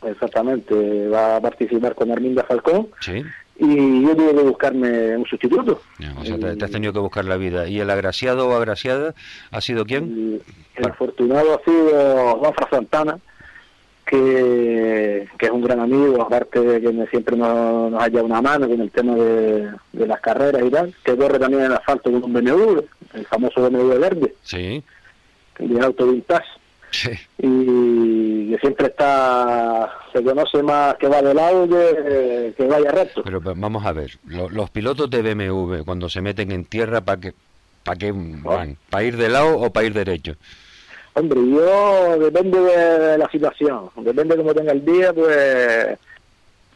Exactamente, 0.04 1.08
va 1.10 1.36
a 1.36 1.40
participar 1.40 1.94
con 1.94 2.10
Arminda 2.10 2.42
Falcón. 2.42 2.88
Sí 2.98 3.22
y 3.58 4.02
yo 4.02 4.14
tuve 4.14 4.34
que 4.34 4.42
buscarme 4.42 5.16
un 5.16 5.24
sustituto. 5.24 5.80
o 6.18 6.24
sea, 6.24 6.38
te, 6.38 6.64
has 6.64 6.70
tenido 6.70 6.92
que 6.92 6.98
buscar 6.98 7.24
la 7.24 7.36
vida. 7.36 7.68
¿Y 7.68 7.80
el 7.80 7.90
agraciado 7.90 8.48
o 8.48 8.54
agraciada 8.54 9.14
ha 9.50 9.60
sido 9.60 9.84
quién? 9.84 10.42
El, 10.74 10.86
afortunado 10.86 11.54
ha 11.54 11.64
sido 11.64 12.36
Juan 12.38 12.54
Santana, 12.70 13.18
que, 14.04 15.28
es 15.38 15.50
un 15.50 15.62
gran 15.62 15.80
amigo, 15.80 16.20
aparte 16.20 16.60
de 16.60 16.80
que 16.80 17.06
siempre 17.08 17.36
nos, 17.36 17.90
nos 17.90 18.02
ha 18.02 18.08
llevado 18.08 18.26
una 18.26 18.42
mano 18.42 18.68
con 18.68 18.80
el 18.80 18.90
tema 18.90 19.14
de, 19.14 19.70
las 19.92 20.20
carreras 20.20 20.62
y 20.64 20.70
tal, 20.70 20.94
que 21.02 21.16
corre 21.16 21.38
también 21.38 21.62
en 21.62 21.70
el 21.70 21.76
asfalto 21.78 22.10
con 22.12 22.24
un 22.24 22.32
BMW, 22.32 22.80
el 23.14 23.26
famoso 23.26 23.62
BMW 23.62 23.98
verde. 23.98 24.34
Sí. 24.42 24.82
De 25.58 25.80
auto 25.80 26.06
vintage. 26.06 26.46
Sí. 26.90 27.10
Y 27.38 28.50
que 28.50 28.58
siempre 28.58 28.86
está, 28.86 29.92
se 30.12 30.22
conoce 30.22 30.62
más 30.62 30.94
que 30.96 31.08
va 31.08 31.20
de 31.20 31.34
lado 31.34 31.68
que, 31.68 32.54
que 32.56 32.66
vaya 32.66 32.90
recto. 32.90 33.22
Pero, 33.22 33.40
vamos 33.40 33.84
a 33.84 33.92
ver, 33.92 34.18
los 34.24 34.70
pilotos 34.70 35.10
de 35.10 35.22
BMW 35.22 35.82
cuando 35.84 36.08
se 36.08 36.20
meten 36.20 36.52
en 36.52 36.64
tierra, 36.64 37.00
¿para 37.00 37.20
qué, 37.20 37.34
para 37.84 37.98
qué 37.98 38.12
van? 38.14 38.76
¿Para 38.90 39.04
ir 39.04 39.16
de 39.16 39.28
lado 39.28 39.58
o 39.58 39.70
para 39.72 39.86
ir 39.86 39.94
derecho? 39.94 40.36
Hombre, 41.14 41.40
yo 41.48 42.18
depende 42.18 42.60
de 42.60 43.16
la 43.16 43.28
situación, 43.30 43.88
depende 43.96 44.36
de 44.36 44.42
cómo 44.42 44.54
tenga 44.54 44.72
el 44.72 44.84
día, 44.84 45.14
pues 45.14 45.98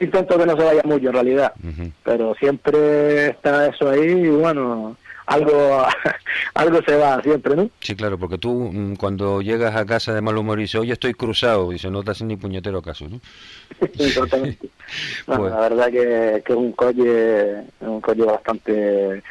intento 0.01 0.39
que 0.39 0.47
no 0.47 0.57
se 0.57 0.65
vaya 0.65 0.81
mucho 0.85 1.09
en 1.09 1.13
realidad, 1.13 1.53
pero 2.03 2.35
siempre 2.37 3.29
está 3.29 3.67
eso 3.67 3.91
ahí 3.91 4.01
y 4.01 4.29
bueno, 4.29 4.97
algo 5.31 5.87
algo 6.55 6.83
se 6.83 6.97
va 6.97 7.23
siempre, 7.23 7.57
¿no? 7.57 7.71
Sí, 7.81 7.95
claro, 7.95 8.19
porque 8.19 8.39
tú 8.39 8.71
mm, 8.73 8.97
cuando 8.97 9.41
llegas 9.41 9.77
a 9.77 9.87
casa 9.87 10.13
de 10.13 10.21
mal 10.21 10.37
humor 10.37 10.59
y 10.59 10.63
dices, 10.63 10.81
oye, 10.81 10.93
estoy 10.93 11.15
cruzado, 11.15 11.73
y 11.73 11.79
se 11.79 11.91
no 11.91 12.03
te 12.03 12.11
hacen 12.11 12.29
ni 12.29 12.37
puñetero 12.37 12.83
caso, 12.83 13.09
¿no? 13.09 13.21
Exactamente. 13.81 14.69
Pues 15.27 15.39
la 15.53 15.61
verdad 15.61 15.87
que, 15.87 16.43
que 16.45 16.53
es 16.53 16.59
un 16.59 16.73
coche, 16.73 17.63
un 17.81 18.01
coche 18.01 18.23
bastante 18.23 19.23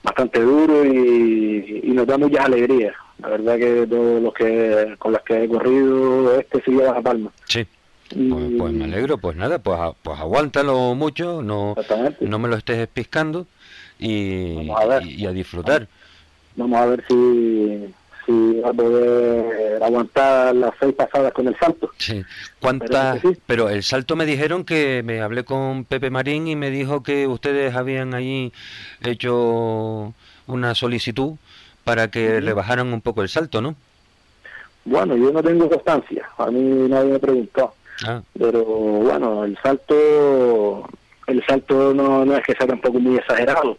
bastante 0.00 0.40
duro 0.40 0.84
y, 0.84 1.80
y 1.82 1.90
nos 1.90 2.06
da 2.06 2.16
muchas 2.16 2.46
alegrías. 2.46 2.94
La 3.20 3.30
verdad 3.30 3.56
que 3.58 3.86
todos 3.88 4.22
los 4.22 4.32
que 4.32 4.94
con 4.98 5.12
los 5.12 5.22
que 5.22 5.42
he 5.42 5.48
corrido 5.48 6.38
este 6.38 6.62
se 6.62 6.70
lleva 6.70 6.96
a 6.96 7.02
palma. 7.02 7.32
Sí. 7.46 7.66
Pues, 8.10 8.44
pues, 8.56 8.72
me 8.72 8.84
alegro, 8.84 9.18
pues 9.18 9.36
nada, 9.36 9.58
pues, 9.58 9.78
pues 10.02 10.18
aguántalo 10.18 10.94
mucho, 10.94 11.42
no, 11.42 11.74
no 12.20 12.38
me 12.38 12.48
lo 12.48 12.56
estés 12.56 12.88
piscando 12.88 13.46
y 13.98 14.70
a, 14.70 15.02
y, 15.02 15.26
a 15.26 15.32
disfrutar. 15.32 15.88
Vamos 16.56 16.80
a 16.80 16.86
ver 16.86 17.04
si, 17.08 17.94
si 18.26 18.60
va 18.60 18.70
a 18.70 18.72
poder 18.72 19.82
aguantar 19.82 20.54
las 20.54 20.72
seis 20.80 20.94
pasadas 20.94 21.32
con 21.32 21.48
el 21.48 21.56
salto. 21.58 21.90
Sí. 21.98 22.24
¿Cuántas? 22.60 23.20
Pero 23.46 23.68
el 23.68 23.82
salto 23.82 24.16
me 24.16 24.26
dijeron 24.26 24.64
que 24.64 25.02
me 25.04 25.20
hablé 25.20 25.44
con 25.44 25.84
Pepe 25.84 26.10
Marín 26.10 26.48
y 26.48 26.56
me 26.56 26.70
dijo 26.70 27.02
que 27.02 27.26
ustedes 27.26 27.74
habían 27.74 28.14
allí 28.14 28.52
hecho 29.02 30.14
una 30.46 30.74
solicitud 30.74 31.34
para 31.84 32.10
que 32.10 32.40
le 32.40 32.52
bajaran 32.52 32.92
un 32.92 33.00
poco 33.00 33.22
el 33.22 33.28
salto, 33.28 33.62
¿no? 33.62 33.74
Bueno, 34.84 35.16
yo 35.16 35.30
no 35.32 35.42
tengo 35.42 35.68
constancia, 35.68 36.28
a 36.38 36.50
mí 36.50 36.60
nadie 36.88 37.12
me 37.12 37.18
preguntó. 37.18 37.74
Ah. 38.06 38.22
Pero 38.38 38.64
bueno, 38.64 39.44
el 39.44 39.58
salto 39.62 40.88
el 41.28 41.44
salto 41.46 41.94
no, 41.94 42.24
no 42.24 42.36
es 42.36 42.44
que 42.44 42.54
sea 42.54 42.66
tampoco 42.66 42.98
muy 42.98 43.16
exagerado. 43.16 43.78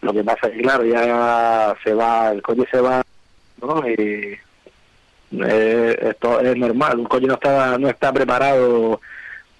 Lo 0.00 0.12
que 0.12 0.24
pasa 0.24 0.48
es 0.48 0.54
que, 0.54 0.62
claro, 0.62 0.84
ya 0.84 1.76
se 1.82 1.94
va, 1.94 2.30
el 2.30 2.42
coche 2.42 2.64
se 2.70 2.80
va, 2.80 3.02
¿no? 3.60 3.88
Y 3.88 4.38
esto 5.32 6.40
es 6.40 6.56
normal, 6.56 7.00
un 7.00 7.06
coche 7.06 7.26
no 7.26 7.34
está, 7.34 7.76
no 7.78 7.88
está 7.88 8.12
preparado 8.12 9.00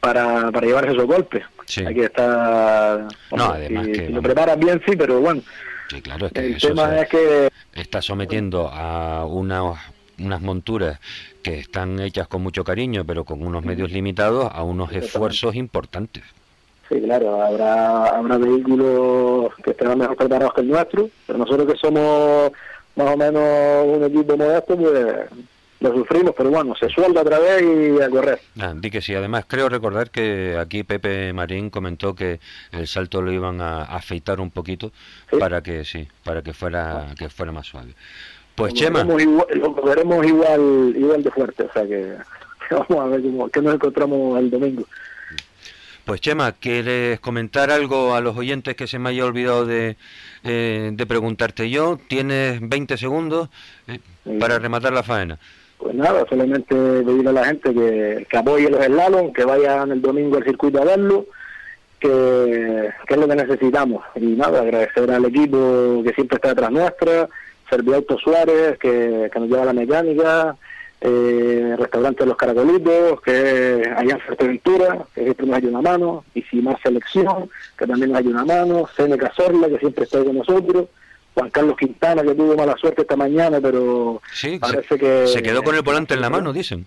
para, 0.00 0.50
para 0.52 0.66
llevar 0.66 0.88
esos 0.88 1.06
golpes. 1.06 1.44
Hay 1.84 1.94
que 1.94 2.04
estar... 2.04 3.08
No, 3.34 3.44
además 3.44 3.86
que... 3.88 4.06
Si 4.06 4.12
lo 4.12 4.22
preparan 4.22 4.60
bien, 4.60 4.82
sí, 4.86 4.94
pero 4.96 5.20
bueno, 5.20 5.42
Sí, 5.88 6.00
claro, 6.00 6.26
es 6.26 6.32
que 6.32 6.46
el 6.46 6.58
tema 6.58 6.98
es 6.98 7.08
que 7.08 7.48
está 7.74 8.00
sometiendo 8.00 8.68
a 8.68 9.26
unas 9.26 9.78
unas 10.18 10.40
monturas 10.40 11.00
que 11.42 11.58
están 11.58 12.00
hechas 12.00 12.28
con 12.28 12.42
mucho 12.42 12.64
cariño, 12.64 13.04
pero 13.04 13.24
con 13.24 13.44
unos 13.44 13.64
medios 13.64 13.90
limitados, 13.90 14.48
a 14.52 14.62
unos 14.62 14.92
esfuerzos 14.92 15.56
importantes. 15.56 16.22
Sí, 16.88 17.00
claro, 17.00 17.42
habrá, 17.42 18.06
habrá 18.06 18.38
vehículos 18.38 19.54
que 19.62 19.70
estarán 19.70 19.98
mejor 19.98 20.16
preparados 20.16 20.54
que 20.54 20.60
el 20.60 20.68
nuestro, 20.68 21.08
pero 21.26 21.38
nosotros 21.38 21.72
que 21.72 21.78
somos 21.78 22.52
más 22.96 23.14
o 23.14 23.16
menos 23.16 23.86
un 23.86 24.04
equipo 24.04 24.36
modesto, 24.36 24.76
pues 24.76 25.30
lo 25.80 25.92
sufrimos, 25.92 26.34
pero 26.36 26.50
bueno, 26.50 26.74
se 26.76 26.88
suelda 26.88 27.20
otra 27.20 27.38
vez 27.38 27.62
y 27.62 28.00
a 28.00 28.08
correr. 28.08 28.40
Ah, 28.58 28.72
di 28.74 28.90
que 28.90 29.02
sí, 29.02 29.14
además 29.14 29.44
creo 29.46 29.68
recordar 29.68 30.10
que 30.10 30.56
aquí 30.58 30.82
Pepe 30.82 31.32
Marín 31.32 31.68
comentó 31.68 32.14
que 32.14 32.40
el 32.72 32.86
salto 32.86 33.20
lo 33.20 33.32
iban 33.32 33.60
a 33.60 33.82
afeitar 33.82 34.40
un 34.40 34.50
poquito 34.50 34.92
para 35.38 35.62
que 35.62 35.84
sí, 35.84 36.08
para 36.24 36.42
que 36.42 36.52
fuera 36.54 37.08
que 37.18 37.28
fuera 37.28 37.52
más 37.52 37.66
suave. 37.66 37.94
Pues 38.54 38.72
Chema, 38.72 39.00
igual, 39.00 39.46
lo 39.54 39.74
veremos 39.74 40.24
igual 40.24 40.94
igual 40.96 41.22
de 41.22 41.30
fuerte, 41.30 41.64
o 41.64 41.72
sea 41.72 41.86
que, 41.86 42.14
vamos 42.70 43.04
a 43.04 43.08
ver 43.08 43.22
cómo, 43.22 43.48
que 43.48 43.60
nos 43.60 43.74
encontramos 43.74 44.38
el 44.38 44.50
domingo. 44.50 44.84
Pues 46.04 46.20
Chema, 46.20 46.52
¿quieres 46.52 47.18
comentar 47.20 47.70
algo 47.70 48.14
a 48.14 48.20
los 48.20 48.36
oyentes 48.36 48.76
que 48.76 48.86
se 48.86 48.98
me 48.98 49.08
haya 49.08 49.24
olvidado 49.24 49.64
de, 49.64 49.96
eh, 50.44 50.90
de 50.92 51.06
preguntarte 51.06 51.70
yo? 51.70 51.98
Tienes 52.08 52.60
20 52.60 52.98
segundos 52.98 53.48
eh, 53.88 53.98
para 54.38 54.58
rematar 54.58 54.92
la 54.92 55.02
faena. 55.02 55.38
Pues 55.78 55.94
nada, 55.94 56.26
solamente 56.28 56.74
pedir 56.74 57.26
a 57.26 57.32
la 57.32 57.46
gente 57.46 57.72
que, 57.72 58.26
que 58.28 58.36
apoye 58.36 58.68
los 58.68 58.84
slalom, 58.84 59.32
que 59.32 59.44
vayan 59.44 59.92
el 59.92 60.02
domingo 60.02 60.36
al 60.36 60.44
circuito 60.44 60.82
a 60.82 60.84
verlo, 60.84 61.26
que, 61.98 62.90
es 63.08 63.16
lo 63.16 63.26
que 63.26 63.36
necesitamos. 63.36 64.04
Y 64.14 64.26
nada, 64.26 64.60
agradecer 64.60 65.10
al 65.10 65.24
equipo 65.24 66.02
que 66.04 66.12
siempre 66.12 66.36
está 66.36 66.48
detrás 66.48 66.70
nuestra, 66.70 67.28
Serviauto 67.70 68.18
Suárez, 68.18 68.78
que, 68.78 69.30
que 69.32 69.40
nos 69.40 69.48
lleva 69.48 69.64
la 69.64 69.72
mecánica, 69.72 70.54
eh, 71.06 71.76
Restaurante 71.78 72.24
Los 72.24 72.36
Caracolitos, 72.36 73.20
que 73.20 73.82
allá 73.94 74.14
en 74.14 74.20
Fuerteventura, 74.20 75.04
que 75.14 75.22
siempre 75.22 75.46
nos 75.46 75.56
ayuda 75.56 75.78
una 75.78 75.90
mano, 75.90 76.24
y 76.34 76.42
Simar 76.42 76.80
Selección, 76.82 77.50
que 77.78 77.86
también 77.86 78.10
nos 78.10 78.20
ayuda 78.20 78.42
una 78.42 78.54
mano, 78.54 78.88
Cene 78.96 79.18
Cazorla, 79.18 79.68
que 79.68 79.78
siempre 79.78 80.04
está 80.04 80.24
con 80.24 80.38
nosotros, 80.38 80.86
Juan 81.34 81.50
Carlos 81.50 81.76
Quintana, 81.76 82.22
que 82.22 82.34
tuvo 82.34 82.56
mala 82.56 82.74
suerte 82.76 83.02
esta 83.02 83.16
mañana, 83.16 83.60
pero 83.60 84.22
parece 84.60 84.98
que... 84.98 85.26
Se 85.26 85.42
quedó 85.42 85.62
con 85.62 85.74
el 85.74 85.82
volante 85.82 86.14
en 86.14 86.22
la 86.22 86.30
mano, 86.30 86.54
dicen. 86.54 86.86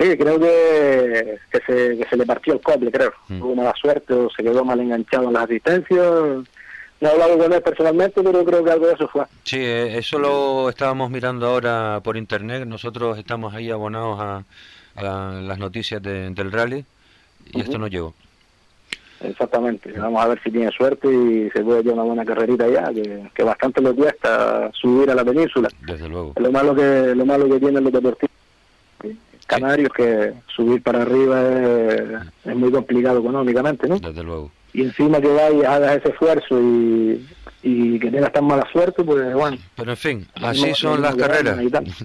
Sí, 0.00 0.16
creo 0.18 0.40
que, 0.40 1.38
que, 1.52 1.58
se, 1.64 1.96
que 1.96 2.06
se 2.10 2.16
le 2.16 2.26
partió 2.26 2.54
el 2.54 2.60
cobre, 2.60 2.90
creo. 2.90 3.12
Mm. 3.28 3.38
Tuvo 3.38 3.54
mala 3.54 3.72
suerte 3.80 4.12
o 4.14 4.28
se 4.30 4.42
quedó 4.42 4.64
mal 4.64 4.80
enganchado 4.80 5.28
en 5.28 5.34
las 5.34 5.44
asistencias. 5.44 6.44
No 7.00 7.08
he 7.08 7.12
hablado 7.12 7.38
con 7.38 7.52
él 7.52 7.62
personalmente, 7.62 8.22
pero 8.22 8.44
creo 8.44 8.64
que 8.64 8.70
algo 8.70 8.86
de 8.86 8.94
eso 8.94 9.08
fue. 9.08 9.24
Sí, 9.42 9.58
eh, 9.58 9.98
eso 9.98 10.18
lo 10.18 10.68
estábamos 10.68 11.10
mirando 11.10 11.46
ahora 11.46 12.00
por 12.02 12.16
internet. 12.16 12.64
Nosotros 12.66 13.18
estamos 13.18 13.52
ahí 13.54 13.70
abonados 13.70 14.18
a, 14.20 14.44
las 14.96 15.58
noticias 15.58 16.00
del 16.00 16.52
rally 16.52 16.84
y 17.52 17.60
esto 17.60 17.78
no 17.78 17.88
llegó. 17.88 18.14
Exactamente, 19.20 19.90
vamos 19.92 20.22
a 20.22 20.28
ver 20.28 20.40
si 20.42 20.50
tiene 20.50 20.70
suerte 20.70 21.08
y 21.08 21.50
se 21.50 21.64
puede 21.64 21.82
llevar 21.82 21.94
una 21.94 22.02
buena 22.04 22.24
carrerita 22.24 22.64
allá, 22.66 22.90
que, 23.34 23.42
bastante 23.42 23.80
le 23.80 23.92
cuesta 23.92 24.70
subir 24.72 25.10
a 25.10 25.14
la 25.14 25.24
península. 25.24 25.68
Desde 25.80 26.08
luego. 26.08 26.34
Lo 26.36 26.52
malo 26.52 26.74
que 26.74 27.14
lo 27.14 27.26
malo 27.26 27.48
que 27.48 27.58
tienen 27.58 27.82
los 27.82 27.92
deportistas 27.92 28.44
canarios 29.46 29.90
que 29.92 30.32
subir 30.54 30.82
para 30.82 31.02
arriba 31.02 31.40
es, 32.44 32.56
muy 32.56 32.70
complicado 32.70 33.20
económicamente, 33.20 33.88
¿no? 33.88 33.98
Desde 33.98 34.22
luego. 34.22 34.50
Y 34.74 34.82
encima 34.82 35.20
que 35.20 35.28
vayas, 35.28 35.64
hagas 35.64 35.96
ese 35.98 36.10
esfuerzo 36.10 36.60
y, 36.60 37.24
y 37.66 37.98
que 37.98 38.10
tengas 38.10 38.30
tan 38.30 38.44
mala 38.44 38.68
suerte, 38.70 39.02
pues 39.02 39.32
bueno. 39.32 39.56
Pero 39.74 39.90
en 39.92 39.96
fin, 39.96 40.28
así 40.34 40.74
son 40.74 41.00
las 41.00 41.16
carreras, 41.16 41.58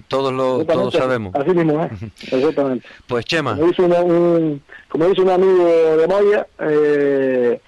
todos 0.08 0.32
lo 0.32 0.64
todos 0.64 0.94
sabemos. 0.94 1.34
Así 1.34 1.50
mismo, 1.50 1.84
¿eh? 1.84 1.90
exactamente. 2.32 2.86
Pues 3.06 3.26
Chema. 3.26 3.56
Como 3.56 3.66
dice, 3.68 3.82
un, 3.82 4.62
como 4.88 5.06
dice 5.06 5.20
un 5.20 5.28
amigo 5.28 5.96
de 5.98 6.06
Moya, 6.08 6.46
eh, 6.60 7.60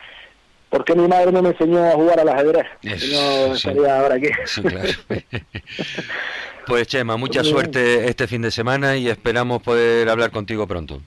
¿por 0.70 0.84
qué 0.86 0.94
mi 0.94 1.06
madre 1.06 1.32
no 1.32 1.42
me 1.42 1.50
enseñó 1.50 1.84
a 1.84 1.92
jugar 1.92 2.20
al 2.20 2.28
ajedrez? 2.30 2.66
no 2.82 3.54
estaría 3.54 4.00
ahora 4.00 4.14
aquí. 4.14 4.28
Sí, 4.46 4.62
claro. 4.62 4.88
pues 6.66 6.86
Chema, 6.86 7.18
mucha 7.18 7.44
suerte 7.44 8.08
este 8.08 8.26
fin 8.26 8.40
de 8.40 8.50
semana 8.50 8.96
y 8.96 9.08
esperamos 9.08 9.62
poder 9.62 10.08
hablar 10.08 10.30
contigo 10.30 10.66
pronto. 10.66 11.02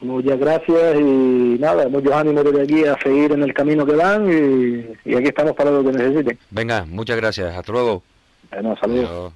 Muchas 0.00 0.38
gracias 0.38 0.96
y 1.00 1.56
nada, 1.58 1.88
muchos 1.88 2.12
ánimos 2.12 2.44
desde 2.44 2.62
aquí 2.62 2.84
a 2.84 2.96
seguir 3.02 3.32
en 3.32 3.42
el 3.42 3.54
camino 3.54 3.86
que 3.86 3.94
van 3.94 4.26
y, 4.26 5.14
aquí 5.14 5.28
estamos 5.28 5.52
para 5.54 5.70
lo 5.70 5.82
que 5.84 5.92
necesiten. 5.92 6.38
Venga, 6.50 6.84
muchas 6.84 7.16
gracias. 7.16 7.56
Hasta 7.56 7.72
luego. 7.72 8.02
Bueno, 8.50 8.76
saludos. 8.80 9.32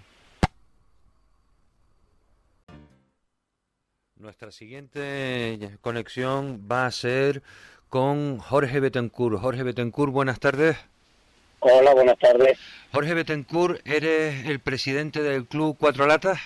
Nuestra 4.16 4.52
siguiente 4.52 5.78
conexión 5.80 6.66
va 6.70 6.86
a 6.86 6.90
ser 6.90 7.42
con 7.88 8.38
Jorge 8.38 8.78
Betancourt. 8.78 9.40
Jorge 9.40 9.62
Betancourt, 9.62 10.12
buenas 10.12 10.38
tardes. 10.38 10.76
Hola, 11.60 11.94
buenas 11.94 12.18
tardes. 12.18 12.58
Jorge 12.92 13.14
Betancourt, 13.14 13.86
¿eres 13.86 14.46
el 14.46 14.60
presidente 14.60 15.22
del 15.22 15.46
club 15.46 15.76
Cuatro 15.78 16.06
Latas? 16.06 16.38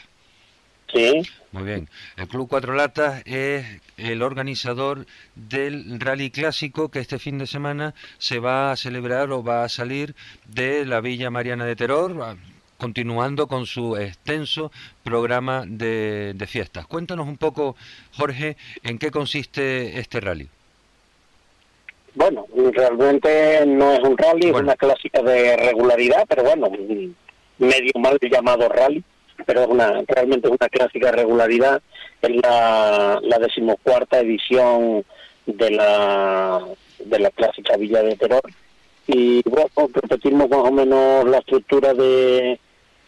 Sí. 0.94 1.22
Muy 1.50 1.64
bien. 1.64 1.88
El 2.16 2.28
Club 2.28 2.48
Cuatro 2.48 2.74
Latas 2.74 3.22
es 3.26 3.66
el 3.96 4.22
organizador 4.22 5.06
del 5.34 5.98
rally 5.98 6.30
clásico 6.30 6.90
que 6.90 7.00
este 7.00 7.18
fin 7.18 7.38
de 7.38 7.46
semana 7.46 7.94
se 8.18 8.38
va 8.38 8.70
a 8.70 8.76
celebrar 8.76 9.30
o 9.32 9.42
va 9.42 9.64
a 9.64 9.68
salir 9.68 10.14
de 10.46 10.86
la 10.86 11.00
Villa 11.00 11.30
Mariana 11.30 11.64
de 11.64 11.74
Terror, 11.76 12.36
continuando 12.78 13.48
con 13.48 13.66
su 13.66 13.96
extenso 13.96 14.70
programa 15.02 15.64
de, 15.66 16.32
de 16.34 16.46
fiestas. 16.46 16.86
Cuéntanos 16.86 17.26
un 17.26 17.38
poco, 17.38 17.76
Jorge, 18.12 18.56
en 18.84 18.98
qué 18.98 19.10
consiste 19.10 19.98
este 19.98 20.20
rally. 20.20 20.48
Bueno, 22.14 22.46
realmente 22.72 23.66
no 23.66 23.92
es 23.92 24.00
un 24.00 24.16
rally, 24.16 24.46
es 24.46 24.54
una 24.54 24.76
clásica 24.76 25.20
de 25.22 25.56
regularidad, 25.56 26.24
pero 26.28 26.44
bueno, 26.44 26.70
medio 27.58 27.92
mal 27.98 28.18
llamado 28.20 28.68
rally, 28.68 29.02
pero 29.46 29.66
una, 29.68 30.02
realmente 30.06 30.48
una 30.48 30.68
clásica 30.68 31.12
regularidad. 31.12 31.82
Es 32.22 32.30
la, 32.42 33.20
decimocuarta 33.40 34.20
edición 34.20 35.04
de 35.46 35.70
la, 35.70 36.62
de 36.98 37.18
la 37.18 37.30
clásica 37.30 37.76
Villa 37.76 38.02
de 38.02 38.16
Terror. 38.16 38.42
Y 39.06 39.42
bueno, 39.48 39.68
repetimos 39.92 40.48
más 40.48 40.60
o 40.60 40.72
menos 40.72 41.26
la 41.26 41.38
estructura 41.38 41.92
de, 41.92 42.58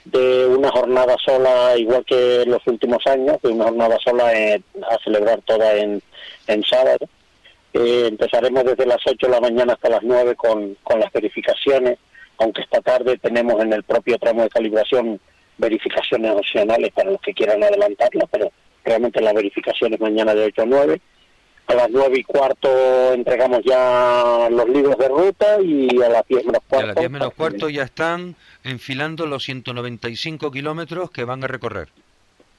de 0.04 0.46
una 0.46 0.70
jornada 0.70 1.16
sola, 1.24 1.76
igual 1.76 2.04
que 2.04 2.44
los 2.46 2.66
últimos 2.66 3.06
años, 3.06 3.40
de 3.42 3.48
una 3.48 3.64
jornada 3.64 3.96
sola 4.04 4.28
a 4.28 4.98
celebrar 5.02 5.40
toda 5.42 5.74
en, 5.74 6.02
en 6.48 6.62
sábado 6.64 7.08
eh, 7.78 8.06
empezaremos 8.06 8.64
desde 8.64 8.86
las 8.86 9.00
8 9.04 9.26
de 9.26 9.32
la 9.32 9.40
mañana 9.40 9.74
hasta 9.74 9.90
las 9.90 10.02
9 10.02 10.34
con, 10.34 10.76
con 10.82 10.98
las 10.98 11.12
verificaciones, 11.12 11.98
aunque 12.38 12.62
esta 12.62 12.80
tarde 12.80 13.18
tenemos 13.18 13.60
en 13.62 13.70
el 13.74 13.82
propio 13.82 14.18
tramo 14.18 14.42
de 14.44 14.48
calibración 14.48 15.20
verificaciones 15.58 16.32
opcionales 16.32 16.92
para 16.92 17.10
los 17.10 17.20
que 17.20 17.32
quieran 17.32 17.62
adelantarla, 17.62 18.26
pero 18.30 18.52
realmente 18.84 19.20
las 19.20 19.34
verificaciones 19.34 20.00
mañana 20.00 20.34
de 20.34 20.44
8 20.46 20.62
a 20.62 20.66
9. 20.66 21.00
A 21.68 21.74
las 21.74 21.90
9 21.90 22.18
y 22.18 22.22
cuarto 22.22 23.12
entregamos 23.12 23.60
ya 23.64 24.48
los 24.50 24.68
libros 24.68 24.96
de 24.98 25.08
ruta 25.08 25.60
y 25.60 26.00
a 26.00 26.08
las 26.08 26.26
10 26.28 26.44
menos 26.44 26.62
cuarto. 26.68 26.84
a 26.84 26.86
las 26.86 26.96
10 26.96 27.10
menos 27.10 27.34
cuarto 27.34 27.68
ya 27.68 27.82
están 27.82 28.36
enfilando 28.62 29.26
los 29.26 29.42
195 29.44 30.52
kilómetros 30.52 31.10
que 31.10 31.24
van 31.24 31.42
a 31.42 31.48
recorrer. 31.48 31.88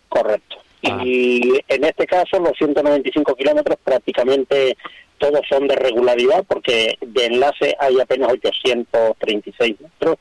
Correcto. 0.10 0.58
Ah. 0.84 1.02
Y 1.06 1.60
en 1.70 1.84
este 1.86 2.06
caso 2.06 2.40
los 2.40 2.52
195 2.58 3.36
kilómetros 3.36 3.78
prácticamente 3.82 4.78
todos 5.18 5.42
son 5.50 5.68
de 5.68 5.76
regularidad 5.76 6.44
porque 6.48 6.98
de 7.02 7.26
enlace 7.26 7.76
hay 7.80 8.00
apenas 8.00 8.32
836 8.32 9.76
metros, 9.82 10.18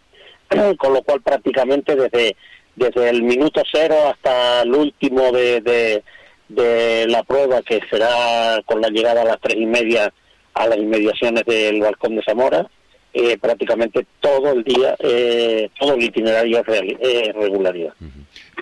con 0.79 0.95
lo 0.95 1.03
cual 1.03 1.21
prácticamente 1.23 1.95
desde, 1.95 2.37
desde 2.77 3.11
el 3.11 3.23
minuto 3.23 3.63
cero 3.73 3.97
hasta 4.09 4.63
el 4.63 4.75
último 4.75 5.33
de, 5.33 6.03
de, 6.49 7.07
la 7.09 7.23
prueba, 7.25 7.63
que 7.63 7.81
será 7.91 8.63
con 8.65 8.81
la 8.81 8.89
llegada 8.89 9.23
a 9.23 9.25
las 9.25 9.41
tres 9.41 9.57
y 9.57 9.67
media 9.67 10.13
a 10.55 10.67
las 10.69 10.79
inmediaciones 10.79 11.45
del 11.45 11.81
balcón 11.81 12.17
de 12.17 12.23
Zamora, 12.23 12.67
eh, 13.13 13.37
prácticamente 13.39 14.07
todo 14.21 14.53
el 14.53 14.65
día, 14.65 14.97
eh, 15.01 15.69
todo 15.79 15.95
el 15.95 16.03
itinerario 16.03 16.63
es 16.67 17.35
regularidad. 17.35 17.93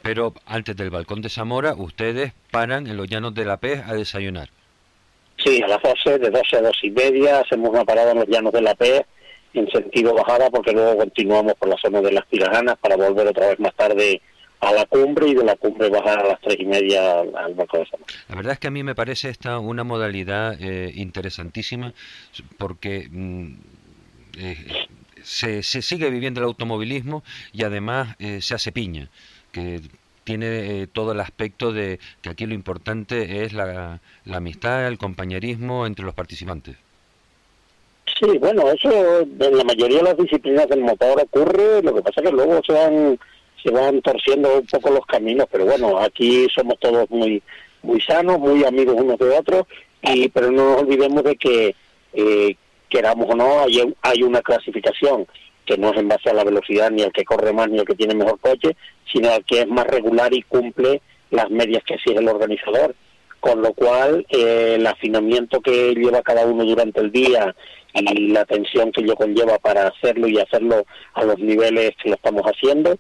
Pero 0.02 0.34
antes 0.46 0.76
del 0.76 0.90
balcón 0.90 1.22
de 1.22 1.28
Zamora, 1.28 1.74
ustedes 1.74 2.32
paran 2.50 2.86
en 2.88 2.96
los 2.96 3.08
llanos 3.08 3.34
de 3.34 3.44
la 3.44 3.58
Pez 3.58 3.82
a 3.86 3.94
desayunar. 3.94 4.48
Sí, 5.44 5.60
a 5.62 5.68
las 5.68 5.82
12, 5.82 6.18
de 6.18 6.30
12 6.30 6.56
a 6.56 6.62
2 6.62 6.76
y 6.82 6.90
media, 6.90 7.40
hacemos 7.40 7.70
una 7.70 7.84
parada 7.84 8.12
en 8.12 8.18
los 8.18 8.28
llanos 8.28 8.52
de 8.52 8.62
la 8.62 8.74
P 8.74 9.04
en 9.54 9.70
sentido 9.70 10.14
bajada 10.14 10.50
porque 10.50 10.72
luego 10.72 10.96
continuamos 10.98 11.54
por 11.54 11.68
la 11.68 11.76
zona 11.78 12.00
de 12.00 12.12
las 12.12 12.26
Tiraganas 12.28 12.76
para 12.78 12.96
volver 12.96 13.26
otra 13.28 13.48
vez 13.48 13.60
más 13.60 13.74
tarde 13.74 14.20
a 14.60 14.72
la 14.72 14.86
cumbre 14.86 15.28
y 15.28 15.34
de 15.34 15.44
la 15.44 15.56
cumbre 15.56 15.90
bajar 15.90 16.20
a 16.20 16.28
las 16.28 16.40
tres 16.40 16.56
y 16.58 16.64
media 16.64 17.20
al, 17.20 17.54
barco 17.54 17.78
de 17.78 17.86
Zamora. 17.86 18.14
La 18.28 18.36
verdad 18.36 18.52
es 18.54 18.58
que 18.58 18.68
a 18.68 18.70
mí 18.70 18.82
me 18.82 18.94
parece 18.94 19.28
esta 19.28 19.58
una 19.58 19.84
modalidad 19.84 20.56
eh, 20.60 20.92
interesantísima 20.94 21.92
porque 22.56 23.08
mm, 23.10 23.54
eh, 24.38 24.86
se, 25.22 25.62
se, 25.62 25.82
sigue 25.82 26.10
viviendo 26.10 26.40
el 26.40 26.46
automovilismo 26.46 27.22
y 27.52 27.64
además 27.64 28.16
eh, 28.18 28.40
se 28.40 28.54
hace 28.54 28.72
piña, 28.72 29.08
que 29.52 29.80
tiene 30.24 30.82
eh, 30.82 30.86
todo 30.86 31.12
el 31.12 31.20
aspecto 31.20 31.72
de 31.72 32.00
que 32.22 32.30
aquí 32.30 32.46
lo 32.46 32.54
importante 32.54 33.44
es 33.44 33.52
la, 33.52 34.00
amistad, 34.32 34.86
el 34.86 34.98
compañerismo 34.98 35.86
entre 35.86 36.04
los 36.04 36.14
participantes. 36.14 36.76
Sí, 38.18 38.38
bueno, 38.38 38.70
eso 38.70 39.20
en 39.20 39.58
la 39.58 39.64
mayoría 39.64 39.98
de 39.98 40.04
las 40.04 40.16
disciplinas 40.16 40.68
del 40.68 40.80
motor 40.80 41.20
ocurre, 41.20 41.82
lo 41.82 41.94
que 41.94 42.02
pasa 42.02 42.20
es 42.20 42.30
que 42.30 42.36
luego 42.36 42.60
se 42.64 42.72
van 42.72 43.18
se 43.62 43.70
van 43.70 44.02
torciendo 44.02 44.58
un 44.58 44.66
poco 44.66 44.90
los 44.90 45.06
caminos, 45.06 45.46
pero 45.50 45.64
bueno, 45.64 45.98
aquí 45.98 46.46
somos 46.54 46.78
todos 46.78 47.08
muy 47.10 47.42
muy 47.82 48.00
sanos, 48.00 48.38
muy 48.38 48.64
amigos 48.64 48.96
unos 48.98 49.18
de 49.18 49.30
otros, 49.30 49.66
y 50.02 50.28
pero 50.28 50.50
no 50.50 50.70
nos 50.70 50.82
olvidemos 50.82 51.24
de 51.24 51.36
que 51.36 51.74
eh, 52.12 52.56
queramos 52.88 53.28
o 53.30 53.34
no, 53.34 53.60
hay, 53.60 53.94
hay 54.02 54.22
una 54.22 54.42
clasificación 54.42 55.26
que 55.66 55.76
no 55.78 55.90
es 55.90 55.98
en 55.98 56.08
base 56.08 56.30
a 56.30 56.34
la 56.34 56.44
velocidad 56.44 56.90
ni 56.90 57.02
al 57.02 57.12
que 57.12 57.24
corre 57.24 57.52
más 57.52 57.68
ni 57.68 57.78
al 57.78 57.86
que 57.86 57.94
tiene 57.94 58.14
mejor 58.14 58.38
coche, 58.38 58.76
sino 59.10 59.30
al 59.30 59.44
que 59.44 59.62
es 59.62 59.68
más 59.68 59.86
regular 59.86 60.32
y 60.32 60.42
cumple 60.42 61.00
las 61.30 61.50
medias 61.50 61.82
que 61.84 61.94
exige 61.94 62.18
el 62.18 62.28
organizador. 62.28 62.94
Con 63.44 63.60
lo 63.60 63.74
cual, 63.74 64.24
eh, 64.30 64.76
el 64.76 64.86
afinamiento 64.86 65.60
que 65.60 65.92
lleva 65.92 66.22
cada 66.22 66.46
uno 66.46 66.64
durante 66.64 67.02
el 67.02 67.12
día 67.12 67.54
y 67.92 68.28
la 68.28 68.40
atención 68.40 68.90
que 68.90 69.02
yo 69.02 69.14
conlleva 69.16 69.58
para 69.58 69.88
hacerlo 69.88 70.26
y 70.28 70.38
hacerlo 70.38 70.86
a 71.12 71.24
los 71.24 71.38
niveles 71.38 71.90
que 72.02 72.08
lo 72.08 72.14
estamos 72.14 72.42
haciendo, 72.44 72.96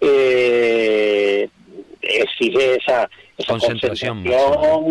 eh, 0.00 1.48
exige 2.00 2.76
esa, 2.76 3.10
concentración, 3.44 4.22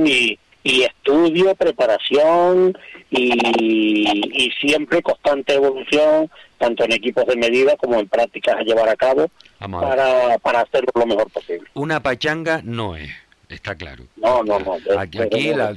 y, 0.05 0.37
y 0.61 0.81
estudio, 0.81 1.55
preparación 1.55 2.77
y, 3.09 4.51
siempre 4.59 5.01
constante 5.01 5.53
evolución, 5.53 6.29
tanto 6.57 6.83
en 6.83 6.91
equipos 6.91 7.25
de 7.27 7.37
medida 7.37 7.77
como 7.77 7.97
en 7.97 8.09
prácticas 8.09 8.57
a 8.57 8.63
llevar 8.63 8.89
a 8.89 8.97
cabo 8.97 9.27
para, 9.57 10.37
para 10.39 10.59
hacerlo 10.59 10.91
lo 10.95 11.05
mejor 11.05 11.31
posible. 11.31 11.65
Una 11.75 12.03
pachanga 12.03 12.61
no 12.65 12.97
es. 12.97 13.26
Está 13.49 13.75
claro. 13.75 14.03
No, 14.17 14.43
no, 14.43 14.59
no. 14.59 14.77
Aquí, 14.99 15.19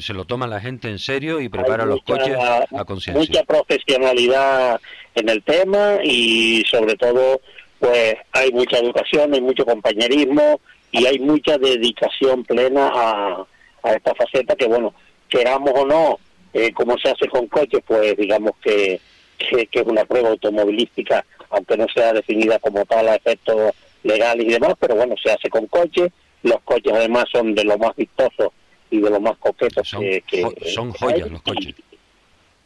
se 0.01 0.13
lo 0.13 0.25
toma 0.25 0.47
la 0.47 0.61
gente 0.61 0.89
en 0.89 0.99
serio 0.99 1.41
y 1.41 1.49
prepara 1.49 1.85
los 1.85 2.03
coches 2.03 2.37
a 2.37 2.85
conciencia. 2.85 3.15
Mucha 3.15 3.45
profesionalidad 3.45 4.81
en 5.15 5.29
el 5.29 5.43
tema 5.43 5.99
y 6.03 6.65
sobre 6.69 6.97
todo, 6.97 7.41
pues 7.79 8.15
hay 8.33 8.51
mucha 8.53 8.79
educación, 8.79 9.35
hay 9.35 9.41
mucho 9.41 9.65
compañerismo 9.65 10.61
y 10.91 11.07
hay 11.07 11.19
mucha 11.21 11.59
dedicación 11.59 12.45
plena 12.45 12.91
a, 12.93 13.47
a 13.83 13.93
esta 13.93 14.15
faceta 14.15 14.57
que, 14.57 14.67
bueno, 14.67 14.95
queramos 15.29 15.73
o 15.75 15.87
no, 15.87 16.19
eh, 16.53 16.73
como 16.73 16.99
se 16.99 17.11
hace 17.11 17.29
con 17.29 17.47
coches, 17.47 17.81
pues 17.87 18.17
digamos 18.17 18.53
que, 18.63 19.01
que, 19.39 19.69
es 19.71 19.87
una 19.87 20.05
prueba 20.05 20.31
automovilística, 20.31 21.25
aunque 21.51 21.77
no 21.77 21.87
sea 21.95 22.13
definida 22.13 22.59
como 22.59 22.85
tal 22.85 23.09
a 23.09 23.15
efectos 23.15 23.73
legales 24.03 24.47
y 24.47 24.51
demás, 24.51 24.75
pero 24.79 24.97
bueno, 24.97 25.15
se 25.23 25.31
hace 25.31 25.49
con 25.49 25.67
coches, 25.67 26.11
los 26.43 26.61
coches 26.63 26.93
además 26.93 27.25
son 27.31 27.55
de 27.55 27.65
lo 27.65 27.77
más 27.79 27.95
vistosos 27.97 28.49
y 28.91 29.01
de 29.01 29.11
lo 29.11 29.21
más 29.21 29.37
coquetos 29.39 29.89
son, 29.89 30.03
que, 30.03 30.45
son 30.75 30.93
joyas 30.93 31.31
los 31.31 31.43
coches. 31.43 31.75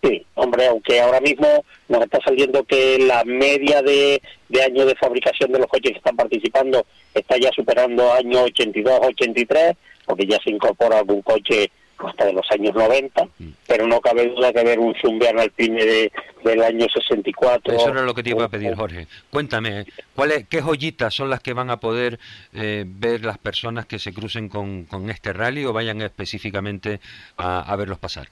Sí, 0.02 0.24
hombre, 0.34 0.66
aunque 0.66 1.00
ahora 1.00 1.20
mismo 1.20 1.64
nos 1.88 2.02
está 2.02 2.18
saliendo 2.22 2.62
que 2.64 2.98
la 2.98 3.24
media 3.24 3.80
de, 3.80 4.20
de 4.50 4.62
años 4.62 4.86
de 4.86 4.94
fabricación 4.96 5.50
de 5.50 5.58
los 5.58 5.66
coches 5.66 5.92
que 5.92 5.98
están 5.98 6.16
participando 6.16 6.84
está 7.14 7.38
ya 7.38 7.50
superando 7.52 8.12
año 8.12 8.42
82, 8.42 9.00
83, 9.02 9.76
porque 10.04 10.26
ya 10.26 10.38
se 10.42 10.50
incorpora 10.50 10.98
algún 10.98 11.22
coche 11.22 11.70
hasta 11.98 12.26
de 12.26 12.32
los 12.32 12.50
años 12.50 12.74
90, 12.74 13.24
mm. 13.24 13.48
pero 13.66 13.86
no 13.86 14.00
cabe 14.00 14.28
duda 14.28 14.52
que 14.52 14.64
ver 14.64 14.78
un 14.78 14.94
Zumbian 14.94 15.38
Alpine 15.38 15.84
de, 15.84 16.12
del 16.44 16.62
año 16.62 16.86
64. 16.92 17.74
Eso 17.74 17.88
era 17.88 18.02
lo 18.02 18.14
que 18.14 18.22
te 18.22 18.30
iba 18.30 18.44
a 18.44 18.48
pedir, 18.48 18.74
Jorge. 18.74 19.06
Cuéntame, 19.30 19.86
¿cuáles, 20.14 20.46
¿qué 20.48 20.60
joyitas 20.60 21.14
son 21.14 21.30
las 21.30 21.40
que 21.40 21.52
van 21.52 21.70
a 21.70 21.78
poder 21.78 22.18
eh, 22.52 22.84
ver 22.86 23.24
las 23.24 23.38
personas 23.38 23.86
que 23.86 23.98
se 23.98 24.12
crucen 24.12 24.48
con, 24.48 24.84
con 24.84 25.10
este 25.10 25.32
rally 25.32 25.64
o 25.64 25.72
vayan 25.72 26.00
específicamente 26.02 27.00
a, 27.36 27.60
a 27.60 27.76
verlos 27.76 27.98
pasar? 27.98 28.28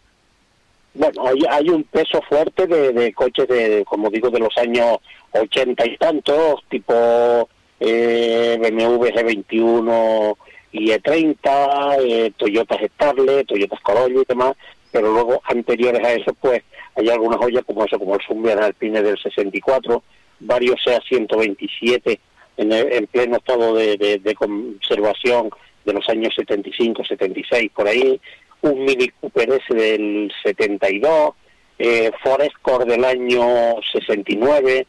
Bueno, 0.95 1.27
hay, 1.27 1.39
hay 1.51 1.69
un 1.71 1.85
peso 1.85 2.21
fuerte 2.29 2.67
de, 2.67 2.93
de 2.93 3.13
coches, 3.15 3.49
de, 3.49 3.85
como 3.87 4.11
digo, 4.11 4.29
de 4.29 4.41
los 4.41 4.57
años 4.59 4.99
80 5.33 5.87
y 5.87 5.97
tantos, 5.97 6.63
tipo 6.69 7.49
eh, 7.81 8.59
BMW 8.61 9.07
G21 9.07 10.37
y 10.73 10.91
E30, 10.91 11.99
eh, 12.01 12.33
Toyotas 12.37 12.81
Starlet, 12.95 13.47
Toyotas 13.47 13.81
Corolla 13.81 14.21
y 14.21 14.25
demás, 14.27 14.57
pero 14.91 15.13
luego 15.13 15.41
anteriores 15.45 16.05
a 16.05 16.15
eso 16.15 16.35
pues 16.35 16.63
hay 16.97 17.09
algunas 17.09 17.39
joyas 17.39 17.65
como 17.65 17.85
eso, 17.85 17.99
como 17.99 18.15
el 18.15 18.23
Sumbian 18.23 18.63
Alpine 18.63 19.03
del 19.03 19.19
64, 19.19 20.03
varios 20.41 20.83
SEA 20.83 21.01
127 21.07 22.21
en, 22.57 22.73
en 22.73 23.07
pleno 23.07 23.37
estado 23.37 23.75
de, 23.75 23.97
de, 23.97 24.35
conservación 24.35 25.51
de 25.85 25.93
los 25.93 26.09
años 26.09 26.35
75, 26.35 27.05
76, 27.05 27.71
por 27.75 27.89
ahí, 27.89 28.21
un 28.63 28.85
Mini 28.85 29.09
Cooper 29.09 29.51
S 29.53 29.75
del 29.75 30.33
72, 30.43 31.35
eh, 31.79 32.11
Forest 32.23 32.55
del 32.87 33.05
año 33.05 33.75
69, 33.93 34.87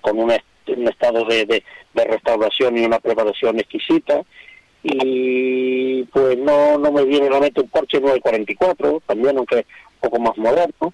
con 0.00 0.18
una 0.18 0.36
un 0.68 0.88
estado 0.88 1.24
de, 1.24 1.44
de, 1.46 2.04
restauración 2.04 2.78
y 2.78 2.84
una 2.84 3.00
preparación 3.00 3.58
exquisita. 3.58 4.22
y 4.82 6.04
pues 6.04 6.38
no, 6.38 6.78
no 6.78 6.92
me 6.92 7.04
viene 7.04 7.26
a 7.28 7.30
la 7.30 7.40
mente 7.40 7.60
un 7.60 7.68
Porsche 7.68 8.00
944, 8.00 9.02
también 9.06 9.36
aunque 9.36 9.56
un 9.56 10.10
poco 10.10 10.20
más 10.20 10.36
moderno, 10.38 10.92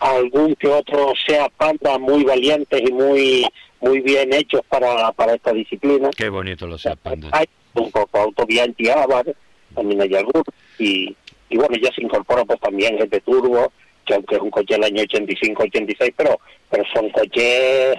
algún 0.00 0.54
que 0.56 0.68
otro 0.68 1.12
sea 1.26 1.48
Panda 1.48 1.98
muy 1.98 2.24
valientes 2.24 2.80
y 2.80 2.92
muy 2.92 3.46
muy 3.80 4.00
bien 4.00 4.32
hechos 4.32 4.62
para, 4.68 5.12
para 5.12 5.34
esta 5.34 5.52
disciplina. 5.52 6.10
Qué 6.16 6.28
bonito 6.28 6.66
los 6.66 6.82
Seat 6.82 6.98
Panda. 6.98 7.28
Hay 7.32 7.46
un 7.74 7.90
poco 7.90 8.18
Autobianchi 8.18 8.88
Avar, 8.88 9.26
también 9.74 10.00
hay 10.00 10.14
algunos, 10.14 10.44
y, 10.78 11.14
y 11.50 11.56
bueno, 11.56 11.76
ya 11.80 11.92
se 11.92 12.02
incorpora 12.02 12.44
pues 12.44 12.58
también 12.60 12.96
GT 12.96 13.20
Turbo, 13.22 13.72
que 14.04 14.14
aunque 14.14 14.36
es 14.36 14.40
un 14.40 14.50
coche 14.50 14.74
del 14.74 14.84
año 14.84 15.02
85-86, 15.02 16.14
pero, 16.16 16.40
pero 16.70 16.84
son 16.92 17.10
coches 17.10 17.98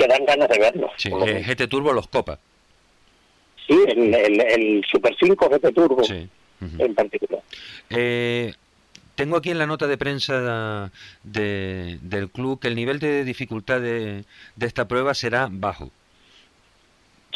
que 0.00 0.08
dan 0.08 0.24
ganas 0.24 0.48
de 0.48 0.58
verlos. 0.58 0.90
Sí, 0.96 1.10
eh, 1.26 1.44
GT 1.46 1.68
Turbo 1.68 1.92
los 1.92 2.08
copa. 2.08 2.38
Sí, 3.66 3.78
el, 3.86 4.14
el, 4.14 4.84
Super 4.90 5.14
5 5.20 5.48
GT 5.48 5.74
Turbo 5.74 6.02
en 6.60 6.94
particular. 6.94 7.42
Eh, 7.90 8.52
tengo 9.14 9.36
aquí 9.36 9.50
en 9.50 9.58
la 9.58 9.66
nota 9.66 9.86
de 9.86 9.98
prensa 9.98 10.90
de, 11.22 11.98
del 12.00 12.30
club 12.30 12.58
que 12.60 12.68
el 12.68 12.74
nivel 12.74 12.98
de 12.98 13.24
dificultad 13.24 13.80
de, 13.80 14.24
de 14.56 14.66
esta 14.66 14.88
prueba 14.88 15.14
será 15.14 15.48
bajo. 15.50 15.90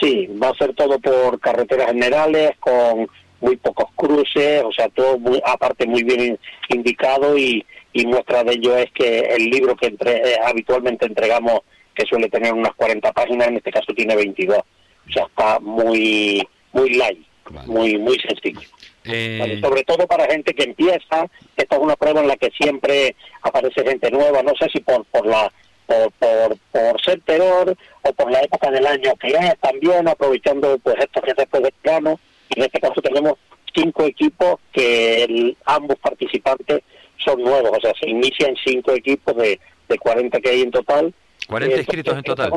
Sí, 0.00 0.26
va 0.42 0.48
a 0.48 0.54
ser 0.54 0.74
todo 0.74 0.98
por 0.98 1.38
carreteras 1.38 1.88
generales, 1.88 2.52
con 2.58 3.08
muy 3.40 3.56
pocos 3.56 3.90
cruces, 3.94 4.62
o 4.64 4.72
sea, 4.72 4.88
todo 4.88 5.18
muy, 5.18 5.40
aparte 5.44 5.86
muy 5.86 6.02
bien 6.02 6.38
indicado 6.68 7.36
y, 7.38 7.64
y 7.92 8.06
muestra 8.06 8.42
de 8.42 8.54
ello 8.54 8.76
es 8.76 8.90
que 8.92 9.20
el 9.20 9.44
libro 9.50 9.76
que 9.76 9.86
entre, 9.86 10.16
eh, 10.16 10.36
habitualmente 10.44 11.06
entregamos, 11.06 11.60
que 11.94 12.06
suele 12.06 12.28
tener 12.28 12.52
unas 12.52 12.74
40 12.74 13.12
páginas, 13.12 13.48
en 13.48 13.56
este 13.56 13.70
caso 13.72 13.92
tiene 13.94 14.16
22. 14.16 14.58
O 14.58 15.12
sea, 15.12 15.24
está 15.24 15.60
muy 15.60 16.46
muy 16.72 16.94
light, 16.94 17.26
muy 17.66 17.98
muy 17.98 18.18
sencillo. 18.18 18.68
Eh, 19.04 19.60
sobre 19.62 19.84
todo 19.84 20.06
para 20.06 20.26
gente 20.26 20.54
que 20.54 20.64
empieza, 20.64 21.28
esta 21.56 21.76
es 21.76 21.82
una 21.82 21.96
prueba 21.96 22.20
en 22.20 22.28
la 22.28 22.36
que 22.36 22.50
siempre 22.50 23.14
aparece 23.42 23.84
gente 23.84 24.10
nueva, 24.10 24.42
no 24.42 24.52
sé 24.58 24.68
si 24.72 24.80
por 24.80 25.04
por 25.06 25.26
la 25.26 25.52
por, 25.86 26.10
por, 26.12 26.56
por 26.72 27.00
ser 27.02 27.20
terror 27.20 27.76
o 28.02 28.12
por 28.14 28.30
la 28.30 28.40
época 28.40 28.70
del 28.70 28.86
año 28.86 29.14
que 29.16 29.28
es 29.28 29.58
también, 29.60 30.08
aprovechando 30.08 30.78
pues 30.78 30.96
estos 30.98 31.22
que 31.22 31.34
después 31.34 31.62
del 31.62 31.72
plano. 31.82 32.18
En 32.50 32.62
este 32.62 32.80
caso 32.80 33.00
tenemos 33.02 33.34
cinco 33.74 34.04
equipos 34.04 34.60
que 34.72 35.56
ambos 35.64 35.98
participantes 35.98 36.82
son 37.18 37.42
nuevos, 37.42 37.70
o 37.76 37.80
sea, 37.80 37.92
se 37.98 38.08
inician 38.08 38.54
cinco 38.64 38.92
equipos 38.92 39.36
de, 39.36 39.58
de 39.88 39.98
40 39.98 40.40
que 40.40 40.50
hay 40.50 40.62
en 40.62 40.70
total. 40.70 41.14
40 41.48 41.76
inscritos 41.78 42.16
en 42.16 42.22
total. 42.22 42.52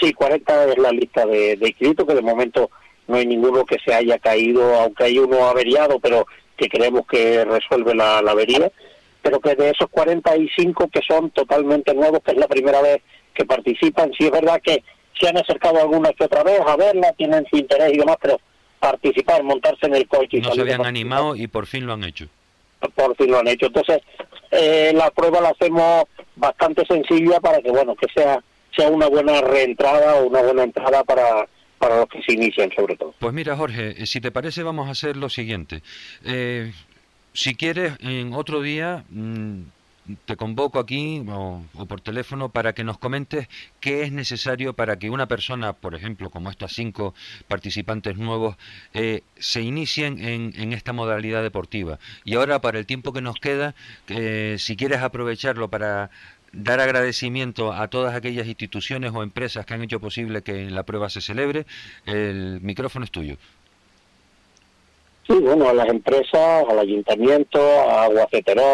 Sí, 0.00 0.12
40 0.12 0.64
es 0.72 0.78
la 0.78 0.92
lista 0.92 1.26
de, 1.26 1.56
de 1.56 1.68
inscritos, 1.68 2.06
que 2.06 2.14
de 2.14 2.22
momento 2.22 2.70
no 3.08 3.16
hay 3.16 3.26
ninguno 3.26 3.64
que 3.64 3.78
se 3.84 3.92
haya 3.92 4.18
caído, 4.18 4.74
aunque 4.74 5.04
hay 5.04 5.18
uno 5.18 5.46
averiado, 5.46 5.98
pero 5.98 6.26
que 6.56 6.68
creemos 6.68 7.06
que 7.06 7.44
resuelve 7.44 7.94
la, 7.94 8.18
avería, 8.18 8.70
pero 9.22 9.40
que 9.40 9.54
de 9.54 9.70
esos 9.70 9.88
45 9.90 10.88
que 10.88 11.00
son 11.06 11.30
totalmente 11.30 11.94
nuevos, 11.94 12.20
que 12.22 12.32
es 12.32 12.36
la 12.36 12.48
primera 12.48 12.82
vez 12.82 13.00
que 13.34 13.46
participan, 13.46 14.12
sí 14.18 14.26
es 14.26 14.30
verdad 14.30 14.60
que 14.62 14.82
se 15.18 15.28
han 15.28 15.38
acercado 15.38 15.80
alguna 15.80 16.12
que 16.12 16.24
otra 16.24 16.42
vez 16.42 16.60
a 16.60 16.76
verla, 16.76 17.12
tienen 17.12 17.46
su 17.50 17.56
interés 17.56 17.92
y 17.94 17.98
demás, 17.98 18.16
pero 18.20 18.40
participar, 18.78 19.42
montarse 19.42 19.86
en 19.86 19.94
el 19.94 20.06
coche. 20.06 20.40
no 20.40 20.52
se 20.52 20.60
habían 20.60 20.84
animado 20.84 21.34
y 21.34 21.46
por 21.46 21.66
fin 21.66 21.86
lo 21.86 21.94
han 21.94 22.04
hecho. 22.04 22.26
Por 22.94 23.16
fin 23.16 23.30
lo 23.30 23.38
han 23.38 23.48
hecho. 23.48 23.66
Entonces, 23.66 24.00
eh, 24.50 24.92
la 24.94 25.10
prueba 25.10 25.40
la 25.40 25.50
hacemos 25.50 26.04
bastante 26.36 26.84
sencilla 26.86 27.40
para 27.40 27.60
que, 27.60 27.70
bueno, 27.70 27.94
que 27.94 28.06
sea 28.14 28.42
sea 28.78 28.88
una 28.90 29.08
buena 29.08 29.40
reentrada 29.40 30.16
o 30.16 30.26
una 30.28 30.42
buena 30.42 30.62
entrada 30.62 31.02
para, 31.04 31.48
para 31.78 31.98
los 31.98 32.08
que 32.08 32.22
se 32.22 32.32
inician 32.32 32.70
sobre 32.74 32.96
todo. 32.96 33.14
Pues 33.18 33.34
mira 33.34 33.56
Jorge, 33.56 34.02
eh, 34.02 34.06
si 34.06 34.20
te 34.20 34.30
parece 34.30 34.62
vamos 34.62 34.88
a 34.88 34.92
hacer 34.92 35.16
lo 35.16 35.28
siguiente. 35.28 35.82
Eh, 36.24 36.72
si 37.32 37.54
quieres, 37.54 37.94
en 38.00 38.32
otro 38.34 38.62
día 38.62 39.04
mm, 39.10 39.62
te 40.24 40.36
convoco 40.36 40.78
aquí 40.78 41.24
o, 41.28 41.62
por 41.88 42.00
teléfono 42.00 42.48
para 42.48 42.72
que 42.72 42.84
nos 42.84 42.98
comentes 42.98 43.48
qué 43.80 44.02
es 44.02 44.12
necesario 44.12 44.74
para 44.74 44.98
que 44.98 45.10
una 45.10 45.26
persona, 45.26 45.72
por 45.72 45.94
ejemplo, 45.94 46.30
como 46.30 46.50
estos 46.50 46.72
cinco 46.72 47.14
participantes 47.46 48.16
nuevos, 48.16 48.56
eh, 48.94 49.22
se 49.36 49.62
inicien 49.62 50.18
en, 50.24 50.52
en, 50.56 50.72
esta 50.72 50.92
modalidad 50.92 51.42
deportiva. 51.42 51.98
Y 52.24 52.34
ahora, 52.34 52.60
para 52.60 52.78
el 52.78 52.86
tiempo 52.86 53.12
que 53.12 53.20
nos 53.20 53.36
queda, 53.36 53.74
si 54.06 54.76
quieres 54.76 55.00
aprovecharlo 55.00 55.68
para 55.68 56.10
dar 56.52 56.80
agradecimiento 56.80 57.72
a 57.72 57.88
todas 57.88 58.14
aquellas 58.14 58.46
instituciones 58.46 59.12
o 59.14 59.22
empresas 59.22 59.66
que 59.66 59.74
han 59.74 59.82
hecho 59.82 60.00
posible 60.00 60.42
que 60.42 60.70
la 60.70 60.82
prueba 60.82 61.10
se 61.10 61.20
celebre. 61.20 61.66
El 62.06 62.60
micrófono 62.62 63.04
es 63.04 63.10
tuyo. 63.10 63.36
Sí, 65.26 65.34
bueno, 65.34 65.68
a 65.68 65.74
las 65.74 65.88
empresas, 65.88 66.64
al 66.68 66.78
ayuntamiento, 66.78 67.60
a 67.60 68.04
Agua 68.04 68.28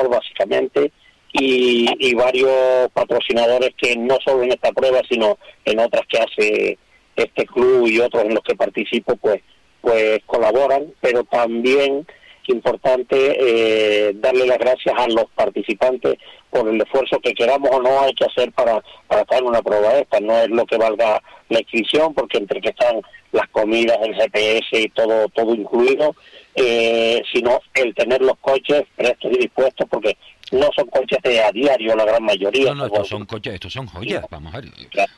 básicamente, 0.08 0.92
y, 1.34 1.88
y, 1.98 2.14
varios 2.14 2.90
patrocinadores 2.92 3.70
que 3.76 3.96
no 3.96 4.16
solo 4.24 4.44
en 4.44 4.52
esta 4.52 4.72
prueba, 4.72 5.00
sino 5.08 5.36
en 5.64 5.80
otras 5.80 6.06
que 6.06 6.18
hace 6.18 6.78
este 7.16 7.44
club 7.44 7.88
y 7.88 7.98
otros 8.00 8.24
en 8.24 8.34
los 8.34 8.44
que 8.44 8.54
participo, 8.54 9.16
pues, 9.16 9.42
pues 9.80 10.20
colaboran, 10.26 10.86
pero 11.00 11.24
también 11.24 12.06
importante 12.52 13.36
eh, 13.38 14.12
darle 14.16 14.46
las 14.46 14.58
gracias 14.58 14.94
a 14.96 15.08
los 15.08 15.26
participantes 15.34 16.16
por 16.50 16.68
el 16.68 16.80
esfuerzo 16.80 17.18
que 17.20 17.34
queramos 17.34 17.70
o 17.72 17.80
no 17.80 18.00
hay 18.00 18.12
que 18.14 18.24
hacer 18.24 18.52
para, 18.52 18.82
para 19.06 19.24
traer 19.24 19.44
una 19.44 19.62
prueba 19.62 19.94
esta. 19.98 20.20
No 20.20 20.38
es 20.38 20.48
lo 20.48 20.66
que 20.66 20.76
valga 20.76 21.22
la 21.48 21.58
inscripción, 21.58 22.14
porque 22.14 22.38
entre 22.38 22.60
que 22.60 22.70
están 22.70 23.00
las 23.32 23.48
comidas, 23.48 23.98
el 24.02 24.14
GPS 24.14 24.80
y 24.80 24.88
todo, 24.90 25.28
todo 25.28 25.54
incluido, 25.54 26.14
eh, 26.54 27.22
sino 27.32 27.60
el 27.74 27.94
tener 27.94 28.20
los 28.22 28.38
coches 28.38 28.84
prestos 28.96 29.32
y 29.32 29.38
dispuestos, 29.38 29.88
porque 29.90 30.16
no 30.52 30.68
son 30.76 30.86
coches 30.86 31.18
de 31.22 31.42
a 31.42 31.50
diario 31.50 31.96
la 31.96 32.04
gran 32.04 32.22
mayoría. 32.22 32.66
No, 32.66 32.74
no, 32.74 32.86
estos 32.86 33.08
son 33.08 33.26
coches, 33.26 33.54
estos 33.54 33.72
son 33.72 33.86
joyas, 33.86 34.24
vamos 34.30 34.54
a 34.54 34.60
ver. 34.60 34.70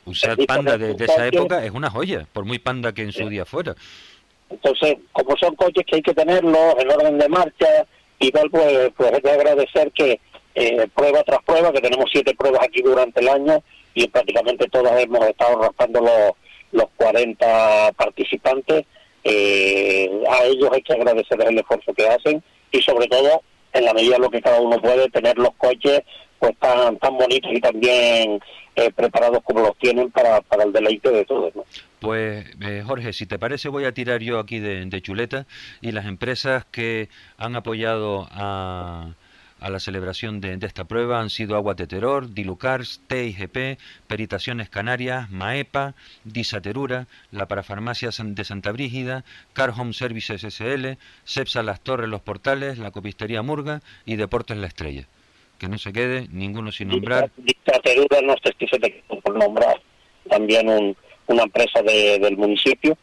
Usar 0.04 0.36
panda 0.46 0.78
de, 0.78 0.94
de, 0.94 1.04
esa 1.04 1.26
época 1.26 1.64
es 1.64 1.70
una 1.70 1.90
joya, 1.90 2.26
por 2.32 2.44
muy 2.44 2.58
panda 2.58 2.92
que 2.92 3.02
en 3.02 3.12
su 3.12 3.28
día 3.28 3.44
fuera. 3.44 3.74
Entonces, 4.48 4.96
como 5.12 5.36
son 5.36 5.54
coches 5.56 5.84
que 5.86 5.96
hay 5.96 6.02
que 6.02 6.14
tenerlos 6.14 6.74
en 6.78 6.90
orden 6.90 7.18
de 7.18 7.28
marcha 7.28 7.86
y 8.18 8.30
tal, 8.30 8.50
pues, 8.50 8.90
pues 8.96 9.12
es 9.12 9.22
de 9.22 9.30
agradecer 9.30 9.92
que 9.92 10.20
eh, 10.54 10.88
prueba 10.94 11.22
tras 11.24 11.42
prueba, 11.44 11.72
que 11.72 11.80
tenemos 11.80 12.08
siete 12.10 12.34
pruebas 12.34 12.62
aquí 12.62 12.80
durante 12.82 13.20
el 13.20 13.28
año 13.28 13.62
y 13.94 14.08
prácticamente 14.08 14.68
todas 14.68 15.02
hemos 15.02 15.26
estado 15.26 15.60
raspando 15.60 16.00
los, 16.00 16.32
los 16.72 16.90
40 16.96 17.92
participantes. 17.92 18.86
Eh, 19.28 20.08
a 20.30 20.44
ellos 20.44 20.70
hay 20.72 20.82
que 20.82 20.92
agradecer 20.92 21.36
el 21.42 21.58
esfuerzo 21.58 21.92
que 21.94 22.06
hacen 22.06 22.42
y 22.70 22.80
sobre 22.80 23.08
todo, 23.08 23.42
en 23.72 23.84
la 23.84 23.92
medida 23.92 24.14
de 24.14 24.20
lo 24.20 24.30
que 24.30 24.40
cada 24.40 24.60
uno 24.60 24.80
puede, 24.80 25.10
tener 25.10 25.36
los 25.36 25.50
coches 25.56 26.02
pues 26.38 26.56
tan, 26.60 26.96
tan 26.98 27.16
bonitos 27.16 27.50
y 27.52 27.60
tan 27.60 27.80
bien 27.80 28.40
eh, 28.76 28.92
preparados 28.94 29.42
como 29.42 29.60
los 29.60 29.76
tienen 29.78 30.12
para, 30.12 30.40
el 30.64 30.72
deleite 30.72 31.10
de 31.10 31.24
todos. 31.24 31.56
¿no? 31.56 31.64
Pues 31.98 32.46
eh, 32.60 32.84
Jorge, 32.86 33.12
si 33.12 33.26
te 33.26 33.38
parece 33.38 33.68
voy 33.68 33.84
a 33.84 33.92
tirar 33.92 34.20
yo 34.20 34.38
aquí 34.38 34.60
de, 34.60 35.02
chuleta 35.02 35.46
y 35.80 35.90
las 35.90 36.06
empresas 36.06 36.64
que 36.66 37.08
han 37.36 37.56
apoyado 37.56 38.28
a, 38.30 39.14
a 39.60 39.70
la 39.70 39.80
celebración 39.80 40.40
de, 40.40 40.58
esta 40.62 40.84
prueba 40.84 41.20
han 41.20 41.30
sido 41.30 41.56
Agua 41.56 41.74
de 41.74 41.86
Terror, 41.86 42.32
Dilucars, 42.32 43.00
TIGP, 43.06 43.78
Peritaciones 44.06 44.68
Canarias, 44.68 45.30
Maepa, 45.30 45.94
Disaterura, 46.24 47.06
la 47.30 47.46
Parafarmacia 47.46 48.10
de 48.12 48.44
Santa 48.44 48.72
Brígida, 48.72 49.24
Car 49.52 49.70
Home 49.76 49.92
Services 49.92 50.42
SL, 50.42 50.98
Cepsa 51.24 51.62
Las 51.62 51.80
Torres 51.80 52.08
Los 52.08 52.20
Portales, 52.20 52.78
la 52.78 52.90
Copistería 52.90 53.42
Murga 53.42 53.80
y 54.04 54.16
Deportes 54.16 54.56
La 54.56 54.66
Estrella. 54.66 55.06
Que 55.58 55.68
no 55.68 55.78
se 55.78 55.92
quede 55.92 56.28
ninguno 56.30 56.70
sin 56.70 56.88
nombrar. 56.88 57.30
Disaterura 57.36 58.20
no 58.22 58.34
se 58.42 58.52
por 59.22 59.36
nombrar. 59.36 59.80
También 60.28 60.68
un 60.68 60.96
una 61.26 61.42
empresa 61.42 61.82
de, 61.82 62.18
del 62.18 62.36
municipio 62.36 62.96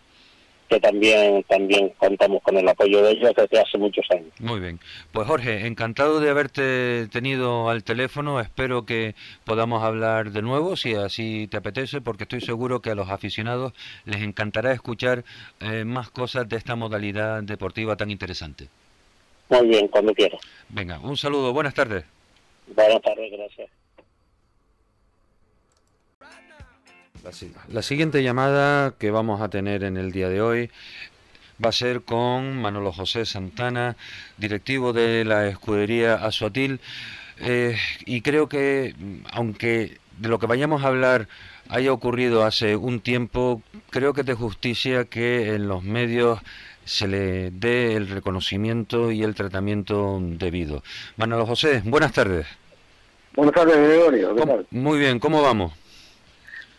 que 0.73 0.79
también 0.79 1.43
también 1.43 1.89
contamos 1.97 2.41
con 2.41 2.57
el 2.57 2.67
apoyo 2.67 3.03
de 3.03 3.12
ellos 3.12 3.31
desde 3.36 3.59
hace 3.59 3.77
muchos 3.77 4.05
años. 4.09 4.31
Muy 4.39 4.59
bien. 4.59 4.79
Pues 5.12 5.27
Jorge, 5.27 5.67
encantado 5.67 6.19
de 6.19 6.31
haberte 6.31 7.07
tenido 7.09 7.69
al 7.69 7.83
teléfono. 7.83 8.39
Espero 8.39 8.83
que 8.86 9.13
podamos 9.45 9.83
hablar 9.83 10.31
de 10.31 10.41
nuevo, 10.41 10.75
si 10.75 10.95
así 10.95 11.47
te 11.47 11.57
apetece, 11.57 12.01
porque 12.01 12.23
estoy 12.23 12.41
seguro 12.41 12.81
que 12.81 12.89
a 12.89 12.95
los 12.95 13.09
aficionados 13.09 13.73
les 14.05 14.23
encantará 14.23 14.71
escuchar 14.71 15.23
eh, 15.59 15.86
más 15.86 16.09
cosas 16.09 16.49
de 16.49 16.57
esta 16.57 16.75
modalidad 16.75 17.43
deportiva 17.43 17.95
tan 17.95 18.09
interesante. 18.09 18.67
Muy 19.49 19.67
bien, 19.67 19.88
cuando 19.89 20.12
quieras. 20.13 20.41
Venga, 20.69 20.99
un 20.99 21.17
saludo. 21.17 21.53
Buenas 21.53 21.75
tardes. 21.75 22.03
Buenas 22.75 23.01
tardes, 23.03 23.31
gracias. 23.31 23.69
La, 27.69 27.81
siguiente 27.81 28.21
llamada 28.21 28.95
que 28.99 29.09
vamos 29.09 29.39
a 29.39 29.47
tener 29.47 29.86
en 29.86 29.95
el 29.95 30.12
día 30.12 30.27
de 30.27 30.41
hoy 30.41 30.69
va 31.63 31.69
a 31.69 31.71
ser 31.71 32.01
con 32.01 32.62
Manolo 32.62 32.91
José 32.91 33.25
Santana, 33.25 33.95
directivo 34.38 34.91
de 34.91 35.23
la 35.23 35.47
escudería 35.47 36.15
Azuatil. 36.15 36.81
Eh, 37.39 37.77
y 38.05 38.21
creo 38.21 38.49
que, 38.49 38.93
aunque 39.31 39.97
de 40.19 40.27
lo 40.27 40.38
que 40.38 40.47
vayamos 40.47 40.83
a 40.83 40.88
hablar 40.88 41.29
haya 41.69 41.93
ocurrido 41.93 42.43
hace 42.43 42.75
un 42.75 42.99
tiempo, 42.99 43.62
creo 43.89 44.13
que 44.13 44.21
es 44.21 44.27
de 44.27 44.33
justicia 44.33 45.05
que 45.05 45.55
en 45.55 45.69
los 45.69 45.81
medios 45.81 46.41
se 46.83 47.07
le 47.07 47.51
dé 47.51 47.95
el 47.95 48.09
reconocimiento 48.09 49.12
y 49.12 49.23
el 49.23 49.33
tratamiento 49.33 50.19
debido. 50.21 50.83
Manolo 51.15 51.45
José, 51.45 51.83
buenas 51.86 52.12
tardes. 52.12 52.47
Buenas 53.33 53.55
tardes, 53.55 53.77
Gregorio. 53.77 54.65
Muy 54.71 54.99
bien, 54.99 55.19
¿cómo 55.19 55.41
vamos? 55.41 55.71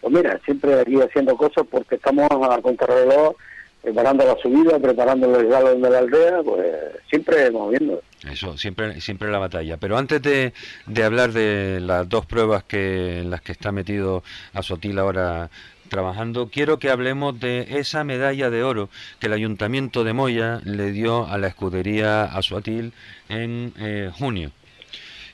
Pues 0.04 0.16
mira, 0.16 0.38
siempre 0.44 0.78
aquí 0.78 1.00
haciendo 1.00 1.34
cosas 1.34 1.64
porque 1.70 1.94
estamos 1.94 2.28
a 2.30 2.60
contrarreloj, 2.60 3.36
preparando 3.82 4.26
la 4.26 4.36
subida, 4.36 4.78
preparando 4.78 5.34
el 5.34 5.48
galón 5.48 5.80
de 5.80 5.88
la 5.88 5.98
aldea, 6.00 6.42
pues 6.44 6.66
siempre 7.08 7.50
moviendo. 7.50 8.02
Eso, 8.30 8.58
siempre, 8.58 9.00
siempre 9.00 9.30
la 9.30 9.38
batalla. 9.38 9.78
Pero 9.78 9.96
antes 9.96 10.20
de, 10.20 10.52
de 10.84 11.04
hablar 11.04 11.32
de 11.32 11.80
las 11.80 12.06
dos 12.06 12.26
pruebas 12.26 12.64
que, 12.64 13.20
en 13.20 13.30
las 13.30 13.40
que 13.40 13.52
está 13.52 13.72
metido 13.72 14.22
Azotil 14.52 14.98
ahora 14.98 15.48
trabajando, 15.88 16.50
quiero 16.50 16.78
que 16.78 16.90
hablemos 16.90 17.40
de 17.40 17.78
esa 17.78 18.04
medalla 18.04 18.50
de 18.50 18.62
oro 18.62 18.90
que 19.20 19.28
el 19.28 19.32
Ayuntamiento 19.32 20.04
de 20.04 20.12
Moya 20.12 20.60
le 20.64 20.92
dio 20.92 21.26
a 21.26 21.38
la 21.38 21.46
escudería 21.46 22.24
Azuatil 22.24 22.92
en 23.30 23.72
eh, 23.78 24.10
junio. 24.12 24.50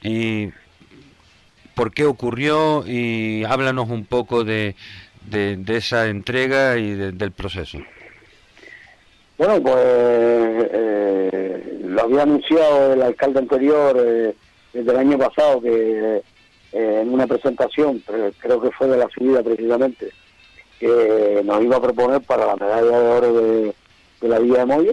Y 0.04 0.50
por 1.80 1.94
qué 1.94 2.04
ocurrió 2.04 2.84
y 2.86 3.42
háblanos 3.44 3.88
un 3.88 4.04
poco 4.04 4.44
de, 4.44 4.74
de, 5.30 5.76
esa 5.78 6.08
entrega 6.08 6.76
y 6.76 6.90
del 6.90 7.32
proceso. 7.32 7.78
Bueno, 9.38 9.62
pues 9.62 9.76
eh, 9.78 11.80
lo 11.86 12.02
había 12.02 12.24
anunciado 12.24 12.92
el 12.92 13.00
alcalde 13.00 13.38
anterior 13.38 13.96
eh, 13.98 14.34
desde 14.74 14.90
el 14.90 14.98
año 14.98 15.16
pasado 15.16 15.62
que 15.62 16.22
eh, 16.72 17.00
en 17.00 17.14
una 17.14 17.26
presentación, 17.26 18.02
creo 18.40 18.60
que 18.60 18.70
fue 18.72 18.86
de 18.86 18.98
la 18.98 19.08
subida 19.08 19.42
precisamente, 19.42 20.10
que 20.78 21.40
nos 21.42 21.64
iba 21.64 21.78
a 21.78 21.82
proponer 21.82 22.20
para 22.20 22.44
la 22.44 22.56
medalla 22.56 23.00
de 23.00 23.08
oro 23.08 23.32
de, 23.32 23.74
la 24.28 24.38
Villa 24.38 24.58
de 24.58 24.66
Moya 24.66 24.92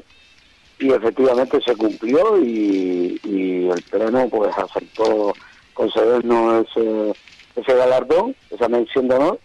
y 0.79 0.93
efectivamente 0.93 1.59
se 1.65 1.75
cumplió 1.75 2.41
y, 2.41 3.19
y 3.25 3.67
el 3.67 3.83
pleno 3.91 4.29
pues 4.29 4.57
aceptó 4.57 5.33
concedernos 5.77 6.65
ese, 6.65 7.13
ese 7.55 7.73
galardón, 7.75 8.35
esa 8.49 8.67
mención 8.67 9.07
de 9.07 9.15
honor. 9.15 9.39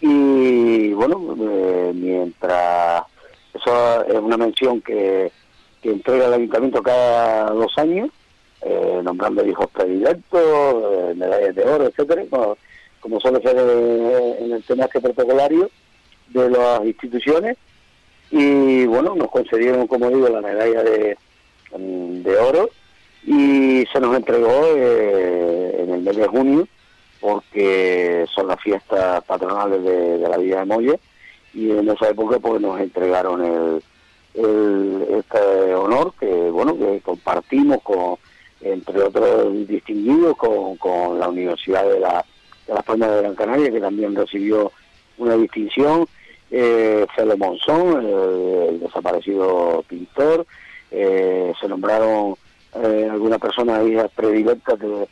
Y 0.00 0.92
bueno, 0.94 1.36
eh, 1.40 1.92
mientras 1.94 3.04
eso 3.54 4.04
es 4.04 4.14
una 4.14 4.36
mención 4.36 4.80
que, 4.80 5.30
entrega 5.82 6.26
el 6.26 6.34
ayuntamiento 6.34 6.82
cada 6.82 7.50
dos 7.52 7.72
años, 7.78 8.10
eh, 8.62 9.00
nombrando 9.02 9.46
hijos 9.46 9.70
predilectos, 9.70 10.42
eh, 10.42 11.14
medallas 11.16 11.54
de 11.54 11.62
oro, 11.64 11.86
etcétera, 11.86 12.24
como, 13.00 13.20
suele 13.20 13.40
ser 13.40 13.56
en 14.40 14.52
el 14.52 14.62
tema 14.64 14.84
este 14.84 15.00
protocolario 15.00 15.70
de 16.28 16.50
las 16.50 16.84
instituciones. 16.84 17.56
Y 18.30 18.84
bueno, 18.86 19.14
nos 19.14 19.30
concedieron, 19.30 19.86
como 19.86 20.10
digo, 20.10 20.28
la 20.28 20.42
medalla 20.42 20.82
de, 20.82 21.16
de 21.78 22.36
oro 22.38 22.70
y 23.24 23.84
se 23.92 24.00
nos 24.00 24.16
entregó 24.16 24.64
eh, 24.76 25.82
en 25.82 25.90
el 25.90 26.02
mes 26.02 26.16
de 26.16 26.26
junio 26.26 26.66
porque 27.20 28.24
son 28.34 28.48
las 28.48 28.60
fiestas 28.60 29.22
patronales 29.24 29.82
de, 29.84 30.18
la 30.18 30.38
Villa 30.38 30.60
de 30.60 30.64
Molle 30.64 31.00
y 31.52 31.70
en 31.70 31.88
esa 31.90 32.08
época 32.08 32.38
pues 32.38 32.60
nos 32.60 32.80
entregaron 32.80 33.44
el, 33.44 33.82
este 35.10 35.74
honor 35.74 36.14
que 36.18 36.26
bueno 36.26 36.78
que 36.78 37.00
compartimos 37.00 37.82
con 37.82 38.16
entre 38.62 39.02
otros 39.02 39.66
distinguidos 39.66 40.36
con, 40.36 41.18
la 41.18 41.28
Universidad 41.28 41.86
de 41.88 42.00
la 42.00 42.24
de 42.66 42.74
las 42.74 42.84
Palmas 42.84 43.10
de 43.10 43.22
Gran 43.22 43.34
Canaria 43.34 43.70
que 43.70 43.80
también 43.80 44.14
recibió 44.14 44.72
una 45.18 45.36
distinción 45.36 46.06
eh, 46.50 47.06
Monzón 47.36 48.06
el, 48.06 48.80
desaparecido 48.80 49.84
pintor 49.88 50.46
eh, 50.90 51.52
se 51.60 51.68
nombraron 51.68 52.36
eh, 52.74 53.08
algunas 53.10 53.38
personas 53.38 53.82
predilectas 54.14 54.78
de, 54.78 55.08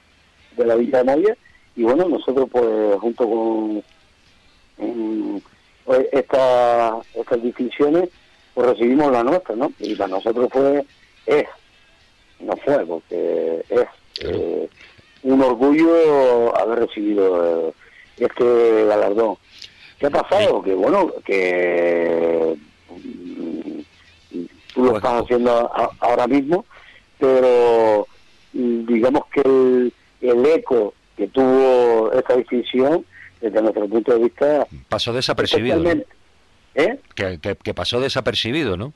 de, 0.57 0.67
la 0.67 0.75
Villa 0.75 0.99
de 0.99 1.05
Moya 1.05 1.37
y 1.77 1.83
bueno, 1.83 2.09
nosotros 2.09 2.49
pues 2.51 3.01
junto 3.01 3.29
con 3.29 3.83
pues, 5.85 6.07
esta, 6.13 6.99
estas 7.15 7.43
distinciones 7.43 8.11
pues 8.55 8.71
recibimos 8.71 9.13
la 9.13 9.23
nuestra, 9.23 9.55
¿no? 9.55 9.73
Y 9.79 9.95
para 9.95 10.09
nosotros 10.09 10.49
fue, 10.53 10.85
es, 11.27 11.45
no 12.41 12.57
fue, 12.57 12.85
porque 12.87 13.65
es 13.69 13.87
eh, 14.25 14.69
un 15.23 15.43
orgullo 15.43 16.57
haber 16.57 16.81
recibido 16.81 17.69
eh, 17.69 17.73
este 18.17 18.85
galardón. 18.87 19.37
¿Qué 19.99 20.07
ha 20.07 20.11
pasado? 20.11 20.63
Que 20.63 20.75
bueno, 20.75 21.13
que 21.25 22.57
mm, 22.91 24.43
tú 24.75 24.85
lo 24.85 24.97
estás 24.97 25.23
haciendo 25.23 25.71
ahora 26.01 26.27
mismo, 26.27 26.65
pero 27.19 28.07
mm, 28.53 28.87
digamos 28.87 29.23
que 29.33 29.41
el, 29.41 30.47
eco 30.47 30.95
que 31.17 31.29
tuvo 31.29 32.13
esta 32.13 32.37
distinción, 32.37 33.05
desde 33.41 33.63
nuestro 33.63 33.89
punto 33.89 34.15
de 34.15 34.25
vista... 34.25 34.67
Pasó 34.89 35.13
desapercibido. 35.13 35.85
¿Eh? 36.75 36.99
Que, 37.15 37.75
pasó 37.75 38.01
desapercibido, 38.01 38.77
¿no? 38.77 38.93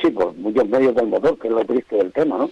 Sí, 0.00 0.10
por 0.10 0.34
muchos 0.34 0.66
medios 0.68 0.94
del 0.94 1.06
motor, 1.06 1.38
que 1.38 1.48
es 1.48 1.54
lo 1.54 1.64
triste 1.64 1.96
del 1.96 2.12
tema, 2.12 2.38
¿no? 2.38 2.50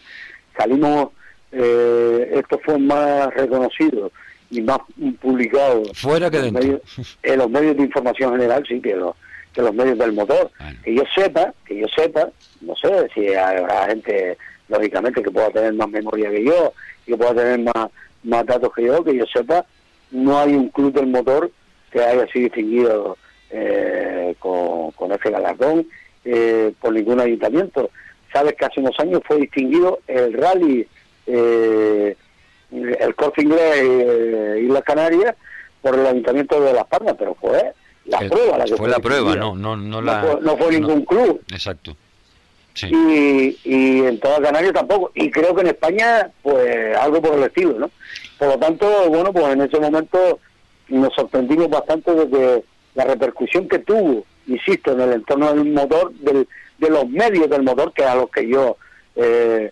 Salimos, 0.57 1.09
eh, 1.53 2.33
esto 2.35 2.61
fue 2.63 2.79
más 2.79 3.33
reconocido 3.35 4.13
y 4.51 4.61
más 4.61 4.79
publicado. 5.21 5.83
Fuera 5.95 6.31
que 6.31 6.39
dentro. 6.39 6.81
en 7.23 7.39
los 7.39 7.51
medios 7.51 7.77
de 7.77 7.85
información 7.85 8.33
general, 8.33 8.63
sí, 8.69 8.81
que 8.81 8.95
los, 8.95 9.17
que 9.55 9.63
los 9.63 9.75
medios 9.75 9.99
del 9.99 10.13
motor. 10.13 10.51
Que 10.85 10.95
yo 10.95 11.03
sepa, 11.15 11.55
que 11.65 11.81
yo 11.81 11.87
sepa, 11.89 12.29
no 12.61 12.77
sé 12.77 13.09
si 13.15 13.35
habrá 13.35 13.87
gente 13.87 14.37
lógicamente 14.73 15.23
que 15.23 15.31
pueda 15.31 15.51
tener 15.51 15.73
más 15.75 15.89
memoria 15.89 16.31
que 16.31 16.45
yo, 16.45 16.73
que 17.07 17.17
pueda 17.17 17.35
tener 17.35 17.61
más, 17.61 17.91
más 18.25 18.47
datos 18.47 18.73
que 18.75 18.85
yo, 18.85 19.05
que 19.05 19.17
yo 19.17 19.25
sepa, 19.27 19.65
no 20.11 20.39
hay 20.39 20.55
un 20.55 20.69
club 20.71 20.93
del 20.93 21.07
motor 21.07 21.51
que 21.91 22.03
haya 22.03 22.27
sido 22.29 22.45
distinguido 22.45 23.17
eh, 23.51 24.35
con, 24.39 24.91
con 24.93 25.13
ese 25.13 25.31
galardón 25.31 25.87
eh, 26.25 26.73
por 26.81 26.93
ningún 26.93 27.21
ayuntamiento. 27.21 27.91
Sabes 28.33 28.55
que 28.55 28.65
hace 28.65 28.81
unos 28.81 28.99
años 28.99 29.21
fue 29.27 29.37
distinguido 29.37 30.01
el 30.07 30.33
rally, 30.33 30.87
eh, 31.27 32.17
el 32.71 33.15
corte 33.15 33.43
inglés 33.43 34.63
y 34.63 34.69
las 34.69 34.83
Canarias 34.83 35.35
por 35.83 35.99
el 35.99 36.07
ayuntamiento 36.07 36.61
de 36.63 36.73
Las 36.73 36.87
Palmas, 36.87 37.15
pero 37.19 37.35
fue 37.35 37.75
la 38.07 38.19
prueba 38.21 38.59
la 38.59 38.65
que 38.65 38.77
fue, 38.77 38.89
la 38.89 38.99
prueba, 38.99 39.37
no, 39.37 39.55
no, 39.55 39.77
no, 39.77 40.01
la, 40.01 40.39
no 40.41 40.57
fue, 40.57 40.73
ningún 40.73 41.05
club. 41.05 41.43
Exacto. 41.51 41.95
Y, 42.81 43.59
y 43.65 44.01
en 44.01 44.19
toda 44.21 44.41
Canarias 44.41 44.73
tampoco. 44.73 45.11
Y 45.15 45.31
creo 45.31 45.55
que 45.55 45.61
en 45.63 45.69
España, 45.69 46.31
pues 46.43 46.97
algo 46.97 47.21
por 47.21 47.35
el 47.35 47.45
estilo, 47.45 47.79
¿no? 47.79 47.91
Por 48.39 48.49
lo 48.49 48.59
tanto, 48.59 49.09
bueno, 49.09 49.33
pues 49.33 49.47
en 49.53 49.63
ese 49.63 49.79
momento 49.79 50.39
nos 50.89 51.15
sorprendimos 51.15 51.69
bastante 51.69 52.15
de 52.15 52.29
que 52.29 52.65
la 52.95 53.05
repercusión 53.05 53.69
que 53.69 53.79
tuvo, 53.79 54.25
insisto, 54.47 54.93
en 54.93 55.01
el 55.01 55.13
entorno 55.13 55.53
del 55.53 55.73
motor, 55.73 56.13
del, 56.15 56.49
de 56.79 56.91
los 56.91 57.09
medios 57.09 57.49
del 57.49 57.63
motor, 57.63 57.93
que 57.93 58.05
a 58.05 58.15
los 58.15 58.31
que 58.31 58.49
yo 58.49 58.77
eh, 59.17 59.71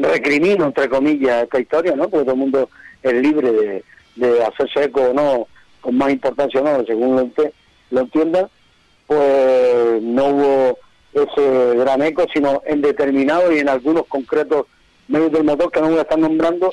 recrimino, 0.00 0.66
entre 0.66 0.88
comillas, 0.88 1.44
esta 1.44 1.60
historia, 1.60 1.94
¿no? 1.94 2.08
Porque 2.08 2.24
todo 2.24 2.34
el 2.34 2.40
mundo 2.40 2.70
es 3.02 3.14
libre 3.14 3.52
de, 3.52 3.84
de 4.16 4.44
hacerse 4.44 4.84
eco 4.84 5.10
o 5.10 5.14
no, 5.14 5.46
con 5.80 5.96
más 5.96 6.10
importancia 6.10 6.60
o 6.60 6.64
no, 6.64 6.84
según 6.84 7.16
lo, 7.16 7.30
lo 7.90 8.00
entienda, 8.00 8.48
pues 9.06 10.02
no 10.02 10.26
hubo 10.26 10.78
ese 11.12 11.74
gran 11.76 12.02
eco, 12.02 12.24
sino 12.32 12.62
en 12.66 12.82
determinados 12.82 13.52
y 13.54 13.58
en 13.58 13.68
algunos 13.68 14.06
concretos 14.06 14.66
medios 15.08 15.32
del 15.32 15.44
motor 15.44 15.70
que 15.70 15.80
no 15.80 15.88
voy 15.88 15.98
a 15.98 16.02
estar 16.02 16.18
nombrando 16.18 16.72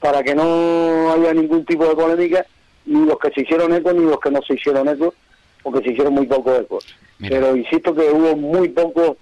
para 0.00 0.22
que 0.22 0.34
no 0.34 1.12
haya 1.12 1.32
ningún 1.32 1.64
tipo 1.64 1.86
de 1.86 1.94
polémica, 1.94 2.44
ni 2.86 3.06
los 3.06 3.18
que 3.18 3.30
se 3.30 3.42
hicieron 3.42 3.72
eco 3.72 3.92
ni 3.92 4.04
los 4.04 4.18
que 4.18 4.30
no 4.30 4.42
se 4.42 4.54
hicieron 4.54 4.88
eco, 4.88 5.14
porque 5.62 5.84
se 5.84 5.92
hicieron 5.92 6.14
muy 6.14 6.26
poco 6.26 6.54
eco. 6.54 6.78
Pero 7.20 7.56
insisto 7.56 7.94
que 7.94 8.10
hubo 8.10 8.36
muy 8.36 8.68
pocos 8.68 9.16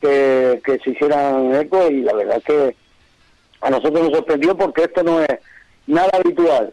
que, 0.00 0.60
que 0.64 0.78
se 0.78 0.90
hicieran 0.90 1.54
eco 1.54 1.90
y 1.90 2.02
la 2.02 2.14
verdad 2.14 2.38
es 2.38 2.44
que 2.44 2.76
a 3.60 3.70
nosotros 3.70 4.04
nos 4.04 4.12
sorprendió 4.12 4.56
porque 4.56 4.84
esto 4.84 5.02
no 5.02 5.20
es 5.22 5.38
nada 5.86 6.10
habitual, 6.12 6.72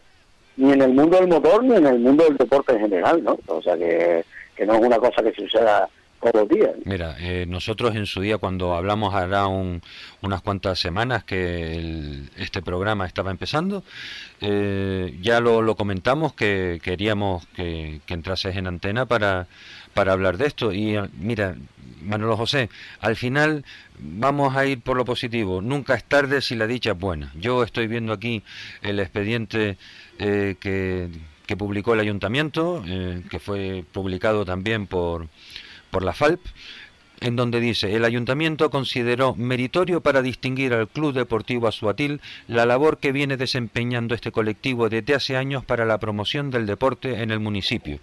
ni 0.56 0.72
en 0.72 0.82
el 0.82 0.94
mundo 0.94 1.18
del 1.18 1.28
motor 1.28 1.64
ni 1.64 1.76
en 1.76 1.86
el 1.86 2.00
mundo 2.00 2.24
del 2.24 2.38
deporte 2.38 2.74
en 2.74 2.80
general, 2.80 3.24
¿no? 3.24 3.38
O 3.48 3.62
sea 3.62 3.78
que, 3.78 4.24
que 4.56 4.66
no 4.66 4.76
es 4.76 4.82
una 4.82 4.98
cosa 4.98 5.22
que 5.24 5.34
suceda 5.34 5.90
Mira, 6.86 7.16
eh, 7.20 7.46
nosotros 7.48 7.96
en 7.96 8.06
su 8.06 8.22
día 8.22 8.38
cuando 8.38 8.76
hablamos 8.76 9.14
hará 9.14 9.48
unas 9.48 10.42
cuantas 10.42 10.80
semanas 10.80 11.24
que 11.24 12.24
este 12.38 12.62
programa 12.62 13.06
estaba 13.06 13.30
empezando, 13.30 13.84
eh, 14.42 15.16
ya 15.22 15.40
lo, 15.40 15.76
comentamos 15.76 16.34
que 16.34 16.80
queríamos 16.82 17.46
que, 17.56 18.02
entrases 18.08 18.56
en 18.56 18.68
antena 18.68 19.06
para, 19.06 19.48
para 19.94 20.14
hablar 20.14 20.38
de 20.38 20.48
esto. 20.48 20.74
Y 20.74 20.96
eh, 20.96 21.04
mira, 21.20 21.56
Manolo 22.02 22.36
José, 22.36 22.70
al 23.00 23.16
final 23.16 23.64
vamos 24.00 24.56
a 24.56 24.66
ir 24.66 24.82
por 24.82 24.98
lo 24.98 25.06
positivo. 25.06 25.62
Nunca 25.62 25.94
es 25.94 26.04
tarde 26.04 26.42
si 26.42 26.56
la 26.56 26.66
dicha 26.66 26.92
es 26.92 27.00
buena. 27.00 27.32
Yo 27.36 27.64
estoy 27.64 27.88
viendo 27.88 28.12
aquí 28.14 28.44
el 28.82 29.00
expediente 29.00 29.78
que, 30.18 31.10
que 31.46 31.58
publicó 31.58 31.94
el 31.94 32.00
ayuntamiento, 32.00 32.84
que 33.30 33.40
fue 33.40 33.84
publicado 33.92 34.46
también 34.46 34.88
por 34.88 35.28
por 35.92 36.04
la 36.04 36.14
FALP 36.14 36.40
en 37.20 37.36
donde 37.36 37.60
dice, 37.60 37.96
el 37.96 38.06
ayuntamiento 38.06 38.70
consideró 38.70 39.36
meritorio 39.36 40.02
para 40.02 40.22
distinguir 40.22 40.74
al 40.74 40.88
Club 40.88 41.14
Deportivo 41.14 41.68
Azuatil 41.68 42.22
la 42.48 42.66
labor 42.66 43.00
que 43.00 43.12
viene 43.12 43.38
desempeñando 43.38 44.14
este 44.14 44.32
colectivo 44.32 44.90
desde 44.90 45.16
hace 45.16 45.38
años 45.38 45.66
para 45.66 45.86
la 45.86 45.98
promoción 45.98 46.52
del 46.52 46.66
deporte 46.66 47.22
en 47.22 47.32
el 47.32 47.40
municipio 47.40 48.00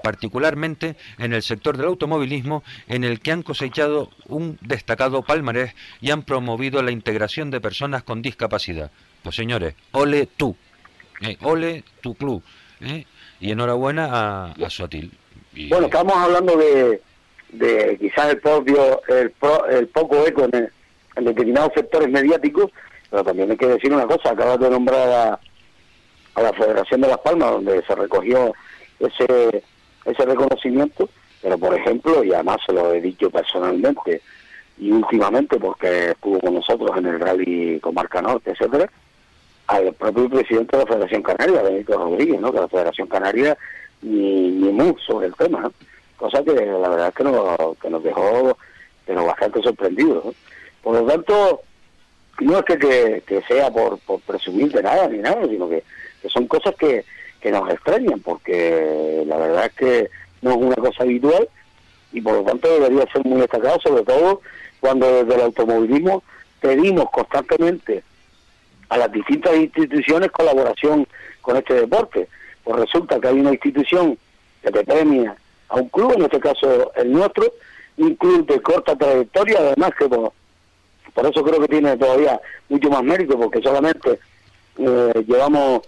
particularmente 0.00 0.94
en 1.18 1.32
el 1.32 1.42
sector 1.42 1.76
del 1.76 1.86
automovilismo, 1.86 2.62
en 2.86 3.02
el 3.02 3.18
que 3.18 3.32
han 3.32 3.42
cosechado 3.42 4.10
un 4.26 4.56
destacado 4.60 5.22
palmarés 5.22 5.74
y 6.00 6.12
han 6.12 6.22
promovido 6.22 6.80
la 6.84 6.92
integración 6.92 7.50
de 7.50 7.60
personas 7.60 8.04
con 8.04 8.22
discapacidad. 8.22 8.92
Pues 9.24 9.34
señores, 9.34 9.74
ole 9.90 10.26
tú, 10.26 10.56
eh, 11.20 11.36
ole 11.42 11.82
tu 12.00 12.14
club, 12.14 12.44
eh, 12.80 13.06
y 13.40 13.50
enhorabuena 13.50 14.04
a, 14.06 14.52
a 14.52 14.70
Suatil. 14.70 15.10
Bueno, 15.68 15.86
estamos 15.86 16.16
hablando 16.16 16.56
de, 16.56 17.02
de 17.50 17.96
quizás 17.98 18.30
el 18.30 18.40
propio, 18.40 19.00
el, 19.08 19.32
el 19.70 19.88
poco 19.88 20.26
eco 20.26 20.46
en, 20.52 20.70
determinados 21.24 21.72
sectores 21.74 22.08
mediáticos, 22.08 22.70
pero 23.10 23.24
también 23.24 23.50
hay 23.50 23.56
que 23.56 23.66
decir 23.66 23.92
una 23.92 24.06
cosa, 24.06 24.30
acabas 24.30 24.60
de 24.60 24.70
nombrar 24.70 25.08
a, 25.08 25.40
a 26.34 26.42
la 26.42 26.52
Federación 26.52 27.00
de 27.00 27.08
Las 27.08 27.18
Palmas, 27.18 27.50
donde 27.50 27.82
se 27.82 27.94
recogió 27.94 28.54
ese, 29.00 29.62
ese 30.04 30.24
reconocimiento, 30.24 31.08
pero 31.42 31.58
por 31.58 31.74
ejemplo, 31.74 32.22
y 32.22 32.32
además 32.32 32.58
se 32.64 32.72
lo 32.72 32.92
he 32.92 33.00
dicho 33.00 33.30
personalmente 33.30 34.22
y 34.78 34.92
últimamente 34.92 35.58
porque 35.58 36.10
estuvo 36.10 36.38
con 36.40 36.54
nosotros 36.54 36.96
en 36.96 37.06
el 37.06 37.20
rally 37.20 37.80
Comarca 37.80 38.22
Norte, 38.22 38.52
etcétera, 38.52 38.88
al 39.66 39.92
propio 39.94 40.30
presidente 40.30 40.76
de 40.76 40.84
la 40.84 40.88
Federación 40.88 41.22
Canaria, 41.22 41.62
Benito 41.62 41.98
Rodríguez, 41.98 42.40
¿no? 42.40 42.52
que 42.52 42.60
la 42.60 42.68
Federación 42.68 43.08
Canaria 43.08 43.56
ni, 44.02 44.50
ni 44.50 44.72
mu 44.72 44.96
sobre 45.04 45.26
el 45.26 45.34
tema, 45.34 45.70
cosa 46.18 46.42
que 46.42 46.52
la 46.52 46.88
verdad 46.88 47.08
es 47.08 47.14
que 47.14 47.24
nos, 47.24 47.78
que 47.78 47.88
nos 47.88 48.02
dejó 48.02 48.58
pero 49.06 49.24
bastante 49.24 49.62
sorprendidos. 49.62 50.34
Por 50.82 50.96
lo 50.96 51.06
tanto, 51.06 51.62
no 52.40 52.58
es 52.58 52.64
que, 52.66 53.22
que, 53.26 53.42
sea 53.48 53.70
por, 53.70 53.98
por, 54.00 54.20
presumir 54.20 54.70
de 54.70 54.82
nada 54.82 55.08
ni 55.08 55.18
nada, 55.18 55.46
sino 55.48 55.66
que, 55.66 55.82
que 56.20 56.28
son 56.28 56.46
cosas 56.46 56.74
que, 56.74 57.06
que 57.40 57.50
nos 57.50 57.70
extrañan, 57.70 58.20
porque 58.20 59.24
la 59.26 59.38
verdad 59.38 59.66
es 59.66 59.72
que 59.72 60.10
no 60.42 60.50
es 60.50 60.56
una 60.58 60.76
cosa 60.76 61.04
habitual 61.04 61.48
y 62.12 62.20
por 62.20 62.34
lo 62.34 62.42
tanto 62.42 62.68
debería 62.68 63.10
ser 63.10 63.24
muy 63.24 63.40
destacado, 63.40 63.80
sobre 63.80 64.04
todo 64.04 64.42
cuando 64.80 65.24
desde 65.24 65.34
el 65.34 65.46
automovilismo 65.46 66.22
pedimos 66.60 67.10
constantemente 67.10 68.02
a 68.90 68.98
las 68.98 69.10
distintas 69.10 69.56
instituciones 69.56 70.30
colaboración 70.30 71.06
con 71.40 71.56
este 71.56 71.74
deporte. 71.74 72.28
Pues 72.62 72.80
resulta 72.80 73.18
que 73.18 73.28
hay 73.28 73.40
una 73.40 73.52
institución 73.52 74.18
que 74.62 74.70
te 74.70 74.84
premia 74.84 75.36
a 75.68 75.76
un 75.76 75.88
club, 75.88 76.12
en 76.16 76.22
este 76.22 76.40
caso 76.40 76.92
el 76.96 77.12
nuestro, 77.12 77.52
un 77.98 78.14
club 78.14 78.46
de 78.46 78.60
corta 78.60 78.96
trayectoria, 78.96 79.58
además 79.58 79.90
que 79.98 80.08
por, 80.08 80.32
eso 81.26 81.42
creo 81.42 81.60
que 81.60 81.68
tiene 81.68 81.96
todavía 81.96 82.40
mucho 82.68 82.90
más 82.90 83.02
mérito, 83.02 83.38
porque 83.38 83.60
solamente 83.60 84.18
eh, 84.78 85.24
llevamos 85.26 85.82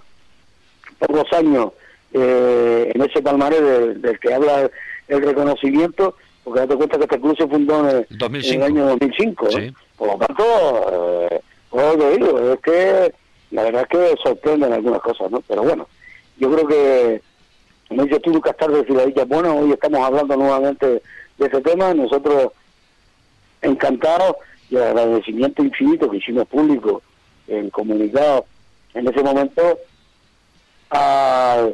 pocos 0.98 1.32
años 1.32 1.72
eh, 2.12 2.90
en 2.94 3.02
ese 3.02 3.22
palmarés 3.22 4.02
del, 4.02 4.18
que 4.18 4.34
habla 4.34 4.68
el, 5.08 5.22
reconocimiento, 5.22 6.16
porque 6.42 6.60
date 6.60 6.76
cuenta 6.76 6.98
que 6.98 7.04
este 7.04 7.20
club 7.20 7.36
se 7.36 7.46
fundó 7.46 7.88
en, 7.88 8.06
el 8.10 8.62
año 8.62 8.86
2005. 8.86 9.48
Por 9.96 10.08
lo 10.08 10.18
tanto, 10.18 11.28
eh, 11.30 11.40
lo 11.72 12.10
digo, 12.10 12.52
es 12.52 12.60
que 12.60 13.14
la 13.50 13.62
verdad 13.64 13.82
es 13.82 13.88
que 13.88 14.22
sorprenden 14.22 14.72
algunas 14.72 15.00
cosas, 15.00 15.30
¿no? 15.30 15.40
Pero 15.42 15.62
bueno, 15.62 15.86
yo 16.38 16.50
creo 16.50 16.66
que 16.66 17.22
como 17.90 18.04
dice 18.04 18.20
tú, 18.20 18.30
Lucas 18.30 18.56
Tarde, 18.56 18.86
y 18.88 19.24
bueno, 19.24 19.56
hoy 19.56 19.72
estamos 19.72 19.98
hablando 19.98 20.36
nuevamente 20.36 20.86
de 20.86 21.46
ese 21.46 21.60
tema, 21.60 21.92
nosotros 21.92 22.52
encantados 23.62 24.36
y 24.70 24.76
agradecimiento 24.76 25.64
infinito 25.64 26.08
que 26.08 26.18
hicimos 26.18 26.46
público 26.46 27.02
en 27.48 27.68
comunicado 27.70 28.46
en 28.94 29.08
ese 29.08 29.24
momento 29.24 29.76
a, 30.92 31.66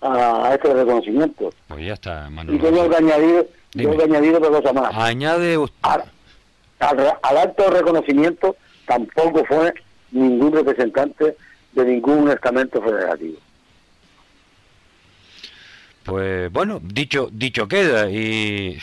a 0.00 0.54
este 0.54 0.72
reconocimiento. 0.72 1.52
Pues 1.68 1.84
ya 1.84 1.92
está, 1.92 2.30
Y 2.48 2.56
tengo 2.56 2.88
que 2.88 2.96
añadir, 2.96 3.46
tengo 3.72 3.98
que 3.98 4.04
añadir 4.04 4.34
otra 4.36 4.48
cosa 4.48 4.72
más. 4.72 4.96
Añade 4.96 5.58
usted. 5.58 5.76
Al, 5.82 7.18
al, 7.22 7.36
acto 7.36 7.64
de 7.64 7.70
reconocimiento 7.72 8.56
tampoco 8.86 9.44
fue 9.44 9.74
ningún 10.12 10.52
representante 10.52 11.36
de 11.72 11.84
ningún 11.84 12.30
estamento 12.30 12.80
federativo. 12.80 13.36
Pues 16.04 16.52
bueno, 16.52 16.80
dicho 16.82 17.28
dicho 17.32 17.68
queda 17.68 18.10
y 18.10 18.78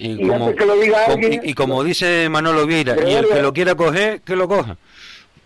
y, 0.00 0.26
como, 0.26 0.54
que 0.54 0.64
lo 0.64 0.76
diga 0.76 1.04
alguien, 1.04 1.40
y, 1.44 1.52
como 1.52 1.84
dice 1.84 2.28
Manolo 2.30 2.66
Vieira, 2.66 2.96
y 3.06 3.12
el 3.12 3.28
que 3.28 3.42
lo 3.42 3.52
quiera 3.52 3.74
coger, 3.74 4.22
que 4.22 4.34
lo 4.34 4.48
coja. 4.48 4.78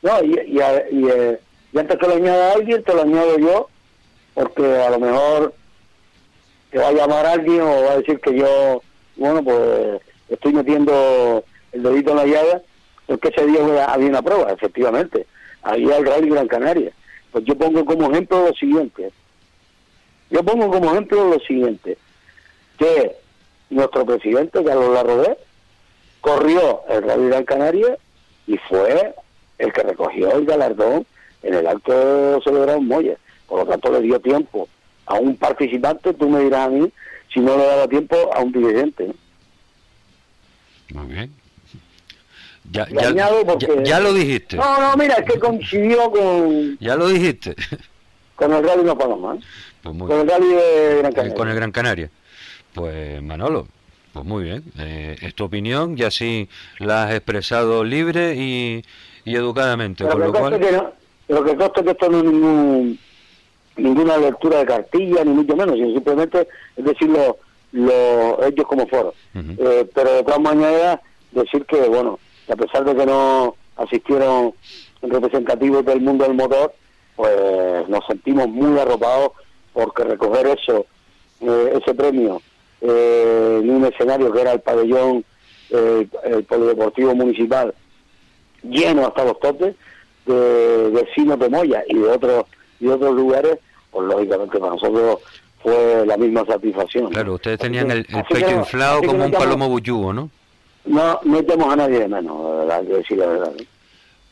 No, 0.00 0.22
y, 0.22 0.38
y, 0.46 0.60
eh, 0.60 1.40
y 1.72 1.78
antes 1.78 1.98
que 1.98 2.06
lo 2.06 2.14
añada 2.14 2.52
alguien, 2.52 2.84
te 2.84 2.94
lo 2.94 3.02
añado 3.02 3.36
yo, 3.36 3.68
porque 4.32 4.64
a 4.64 4.90
lo 4.90 5.00
mejor 5.00 5.54
te 6.70 6.78
va 6.78 6.88
a 6.88 6.92
llamar 6.92 7.26
alguien 7.26 7.62
o 7.62 7.82
va 7.82 7.92
a 7.92 7.98
decir 7.98 8.20
que 8.20 8.38
yo, 8.38 8.80
bueno, 9.16 9.42
pues 9.42 10.00
estoy 10.28 10.52
metiendo 10.52 11.44
el 11.72 11.82
dedito 11.82 12.12
en 12.12 12.16
la 12.16 12.26
llave, 12.26 12.62
porque 13.06 13.28
ese 13.28 13.46
día 13.46 13.86
había 13.86 14.08
una 14.08 14.22
prueba, 14.22 14.52
efectivamente, 14.52 15.26
había 15.62 15.96
el 15.96 16.06
Rally 16.06 16.28
Gran 16.28 16.46
Canaria. 16.46 16.92
Pues 17.32 17.44
yo 17.44 17.56
pongo 17.56 17.84
como 17.84 18.12
ejemplo 18.12 18.46
lo 18.48 18.54
siguiente, 18.54 19.10
yo 20.34 20.42
pongo 20.42 20.68
como 20.68 20.90
ejemplo 20.90 21.28
lo 21.28 21.38
siguiente, 21.38 21.96
que 22.76 23.14
nuestro 23.70 24.04
presidente, 24.04 24.64
Carlos 24.64 24.92
Larrodé, 24.92 25.38
corrió 26.20 26.82
el 26.88 27.04
Rally 27.04 27.28
Gran 27.28 27.44
Canaria 27.44 27.96
y 28.48 28.58
fue 28.58 29.14
el 29.58 29.72
que 29.72 29.82
recogió 29.82 30.32
el 30.32 30.44
galardón 30.44 31.06
en 31.44 31.54
el 31.54 31.66
acto 31.68 32.40
celebrado 32.42 32.78
en 32.78 32.88
Moya. 32.88 33.16
Por 33.46 33.60
lo 33.60 33.66
tanto, 33.66 33.92
le 33.92 34.00
dio 34.00 34.18
tiempo 34.20 34.68
a 35.06 35.14
un 35.14 35.36
participante, 35.36 36.12
tú 36.14 36.28
me 36.28 36.40
dirás 36.40 36.66
a 36.66 36.70
mí, 36.70 36.90
si 37.32 37.38
no 37.38 37.56
le 37.56 37.64
daba 37.66 37.86
tiempo 37.86 38.16
a 38.34 38.40
un 38.40 38.50
dirigente. 38.50 39.12
Muy 40.92 41.06
bien. 41.06 41.32
Ya, 42.72 42.88
ya, 42.88 44.00
lo 44.00 44.12
dijiste. 44.12 44.56
No, 44.56 44.80
no, 44.80 44.96
mira, 44.96 45.14
es 45.14 45.30
que 45.30 45.38
coincidió 45.38 46.10
con... 46.10 46.76
Ya 46.80 46.96
lo 46.96 47.06
dijiste. 47.06 47.54
Con 48.34 48.52
el 48.52 48.64
Rally 48.64 48.82
No 48.82 48.98
Paloma. 48.98 49.38
Pues 49.84 49.96
con 49.96 50.20
el 50.20 50.28
Rally 50.28 50.48
de 50.48 50.96
Gran 50.98 51.12
Canaria. 51.12 51.34
Con 51.34 51.48
el 51.48 51.54
Gran 51.54 51.72
Canaria. 51.72 52.10
Pues 52.72 53.22
Manolo, 53.22 53.68
pues 54.12 54.24
muy 54.24 54.44
bien. 54.44 54.64
Eh, 54.78 55.16
es 55.20 55.34
tu 55.34 55.44
opinión 55.44 55.94
y 55.98 56.02
así 56.02 56.48
la 56.78 57.04
has 57.04 57.12
expresado 57.12 57.84
libre 57.84 58.34
y, 58.34 58.82
y 59.24 59.36
educadamente. 59.36 60.04
con 60.06 60.20
lo 60.20 60.32
cual... 60.32 60.92
Lo 61.26 61.42
que 61.42 61.56
consta 61.56 61.82
que 61.82 61.90
esto 61.90 62.10
no 62.10 62.18
es 62.18 62.24
ningún, 62.24 62.98
ninguna 63.76 64.18
lectura 64.18 64.58
de 64.58 64.66
cartilla, 64.66 65.24
ni 65.24 65.30
mucho 65.30 65.56
menos, 65.56 65.76
sino 65.76 65.92
simplemente 65.92 66.48
es 66.76 66.84
decir 66.84 67.08
lo, 67.08 68.44
ellos 68.44 68.66
como 68.66 68.86
fueron. 68.86 69.12
Eh, 69.34 69.88
pero 69.94 70.12
de 70.16 70.22
todas 70.22 70.40
maneras, 70.40 71.00
decir 71.32 71.64
que, 71.64 71.80
bueno, 71.88 72.18
a 72.48 72.56
pesar 72.56 72.84
de 72.84 72.94
que 72.94 73.06
no 73.06 73.56
asistieron 73.76 74.52
representativos 75.00 75.84
del 75.84 76.02
mundo 76.02 76.24
del 76.24 76.34
motor, 76.34 76.74
pues 77.16 77.88
nos 77.88 78.04
sentimos 78.06 78.48
muy 78.48 78.78
arropados 78.78 79.32
porque 79.74 80.04
recoger 80.04 80.46
eso, 80.46 80.86
eh, 81.40 81.78
ese 81.82 81.94
premio, 81.94 82.40
eh, 82.80 83.60
en 83.62 83.70
un 83.70 83.84
escenario 83.84 84.32
que 84.32 84.40
era 84.40 84.52
el 84.52 84.60
pabellón, 84.60 85.24
el 85.70 86.44
polideportivo 86.44 87.14
municipal, 87.16 87.74
lleno 88.62 89.06
hasta 89.06 89.24
los 89.24 89.40
topes, 89.40 89.74
de 90.24 90.90
vecinos 90.90 91.38
de 91.38 91.48
Moya 91.48 91.82
y 91.88 91.98
de 91.98 92.08
otros 92.08 92.44
y 92.80 92.86
otros 92.86 93.14
lugares, 93.14 93.58
pues 93.90 94.06
lógicamente 94.06 94.58
para 94.58 94.72
nosotros 94.72 95.18
fue 95.62 96.04
la 96.06 96.16
misma 96.16 96.44
satisfacción. 96.46 97.10
Claro, 97.10 97.34
ustedes 97.34 97.58
tenían 97.58 97.90
el, 97.90 98.04
pecho 98.04 98.50
inflado 98.50 99.02
como 99.02 99.24
un 99.24 99.32
palomo 99.32 99.68
bullugo, 99.68 100.12
¿no? 100.12 100.30
No, 100.84 101.18
no 101.24 101.38
echamos 101.38 101.72
a 101.72 101.76
nadie 101.76 102.00
de 102.00 102.08
menos, 102.08 102.70
hay 102.70 102.86
que 102.86 102.94
decir 102.94 103.18
la 103.18 103.26
verdad. 103.26 103.52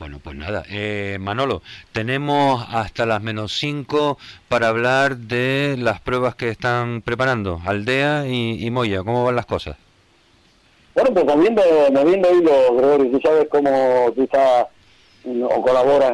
Bueno, 0.02 0.18
pues 0.18 0.34
nada, 0.34 0.64
eh, 0.68 1.16
Manolo, 1.20 1.62
tenemos 1.92 2.66
hasta 2.70 3.06
las 3.06 3.22
menos 3.22 3.56
cinco 3.56 4.18
para 4.48 4.66
hablar 4.66 5.16
de 5.16 5.76
las 5.78 6.00
pruebas 6.00 6.34
que 6.34 6.48
están 6.48 7.02
preparando, 7.02 7.60
Aldea 7.64 8.26
y, 8.26 8.68
Moya, 8.72 9.04
¿cómo 9.04 9.24
van 9.24 9.36
las 9.36 9.46
cosas? 9.46 9.76
Bueno, 10.96 11.14
pues 11.14 11.24
moviendo, 11.24 11.62
moviendo 11.92 12.34
hilo, 12.34 12.74
Gregorio, 12.74 13.12
tú 13.12 13.20
sabes 13.22 13.46
cómo 13.48 14.12
tú 14.16 14.24
estás 14.24 14.66
o 15.24 15.62
colaboras 15.62 16.12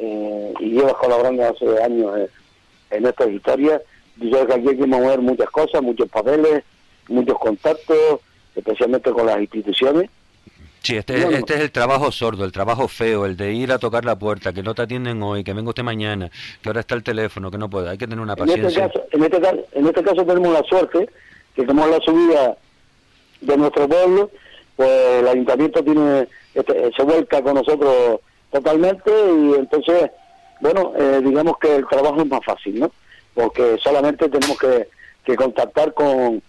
y 0.00 0.68
llevas 0.68 0.94
colaborando 0.94 1.44
hace 1.44 1.80
años 1.80 2.28
en 2.90 3.06
estas 3.06 3.28
historias. 3.28 3.80
Yo 4.16 4.44
que 4.44 4.54
aquí 4.54 4.70
hay 4.70 4.76
que 4.76 4.86
mover 4.88 5.20
muchas 5.20 5.50
cosas, 5.50 5.82
muchos 5.82 6.08
papeles, 6.08 6.64
muchos 7.06 7.38
contactos, 7.38 8.22
especialmente 8.56 9.12
con 9.12 9.24
las 9.24 9.38
instituciones. 9.38 10.10
Sí, 10.82 10.96
este, 10.96 11.34
este 11.34 11.54
es 11.54 11.60
el 11.60 11.70
trabajo 11.70 12.10
sordo, 12.12 12.44
el 12.44 12.52
trabajo 12.52 12.88
feo, 12.88 13.26
el 13.26 13.36
de 13.36 13.52
ir 13.52 13.72
a 13.72 13.78
tocar 13.78 14.04
la 14.04 14.18
puerta, 14.18 14.52
que 14.52 14.62
no 14.62 14.74
te 14.74 14.82
atienden 14.82 15.22
hoy, 15.22 15.44
que 15.44 15.52
venga 15.52 15.68
usted 15.70 15.82
mañana, 15.82 16.30
que 16.62 16.68
ahora 16.68 16.80
está 16.80 16.94
el 16.94 17.02
teléfono, 17.02 17.50
que 17.50 17.58
no 17.58 17.68
puede, 17.68 17.90
hay 17.90 17.98
que 17.98 18.06
tener 18.06 18.20
una 18.20 18.34
este 18.34 18.44
paciencia. 18.44 18.90
En 19.12 19.22
este 19.22 19.40
caso, 19.40 19.64
en 19.72 19.86
este 19.86 20.02
caso, 20.02 20.24
tenemos 20.24 20.52
la 20.52 20.62
suerte 20.64 21.08
que 21.54 21.66
como 21.66 21.86
la 21.86 21.98
subida 22.00 22.56
de 23.40 23.56
nuestro 23.56 23.88
pueblo, 23.88 24.30
pues 24.76 24.90
el 25.20 25.28
ayuntamiento 25.28 25.82
tiene 25.82 26.28
este, 26.54 26.90
se 26.96 27.02
vuelca 27.02 27.42
con 27.42 27.54
nosotros 27.54 28.20
totalmente 28.50 29.10
y 29.10 29.54
entonces, 29.54 30.10
bueno, 30.60 30.92
eh, 30.96 31.20
digamos 31.22 31.58
que 31.58 31.76
el 31.76 31.86
trabajo 31.86 32.20
es 32.20 32.26
más 32.26 32.44
fácil, 32.44 32.80
¿no? 32.80 32.90
Porque 33.34 33.76
solamente 33.82 34.28
tenemos 34.28 34.58
que, 34.58 34.88
que 35.24 35.36
contactar 35.36 35.94
con, 35.94 36.42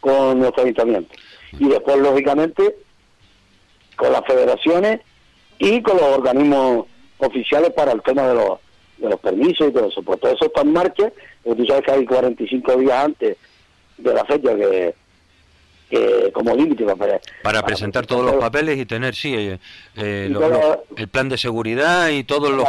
con 0.00 0.38
nuestro 0.38 0.64
ayuntamiento. 0.64 1.14
Y 1.58 1.68
después, 1.68 1.98
lógicamente, 1.98 2.76
con 3.96 4.12
las 4.12 4.24
federaciones 4.26 5.00
y 5.58 5.82
con 5.82 5.96
los 5.96 6.04
organismos 6.04 6.86
oficiales 7.18 7.72
para 7.72 7.92
el 7.92 8.02
tema 8.02 8.28
de 8.28 8.34
los, 8.34 8.58
de 8.98 9.08
los 9.08 9.20
permisos 9.20 9.68
y 9.68 9.72
todo 9.72 9.88
eso. 9.88 10.02
Pues 10.02 10.20
todo 10.20 10.32
eso 10.32 10.46
está 10.46 10.60
en 10.62 10.72
marcha, 10.72 11.12
porque 11.42 11.62
tú 11.62 11.66
sabes 11.66 11.84
que 11.84 11.92
hay 11.92 12.04
45 12.04 12.76
días 12.76 13.04
antes 13.04 13.36
de 13.98 14.14
la 14.14 14.24
fecha 14.24 14.54
que, 14.54 14.94
como 16.32 16.54
límite 16.54 16.84
para, 16.84 17.20
para, 17.42 17.62
presentar 17.62 18.06
todos 18.06 18.24
los 18.24 18.34
papeles 18.34 18.78
y 18.78 18.86
tener, 18.86 19.14
sí, 19.14 19.34
eh, 19.34 19.58
eh, 19.96 20.30
el 20.96 21.08
plan 21.08 21.28
de 21.28 21.38
seguridad 21.38 22.08
y 22.08 22.24
todos 22.24 22.50
los, 22.50 22.66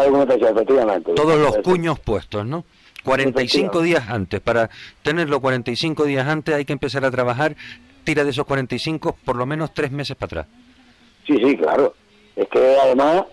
todos 1.15 1.39
los 1.39 1.57
cuños 1.57 1.99
puestos, 1.99 2.45
¿no? 2.45 2.63
45 3.03 3.81
días 3.81 4.09
antes, 4.09 4.39
para 4.41 4.69
tenerlo 5.01 5.39
45 5.39 6.05
días 6.05 6.27
antes 6.27 6.55
hay 6.55 6.65
que 6.65 6.73
empezar 6.73 7.05
a 7.05 7.11
trabajar, 7.11 7.55
tira 8.03 8.23
de 8.23 8.31
esos 8.31 8.45
45 8.45 9.17
por 9.25 9.35
lo 9.35 9.45
menos 9.45 9.73
tres 9.73 9.91
meses 9.91 10.15
para 10.15 10.41
atrás. 10.41 10.66
Sí, 11.27 11.37
sí, 11.43 11.57
claro. 11.57 11.93
Es 12.35 12.47
que 12.47 12.77
además 12.81 13.25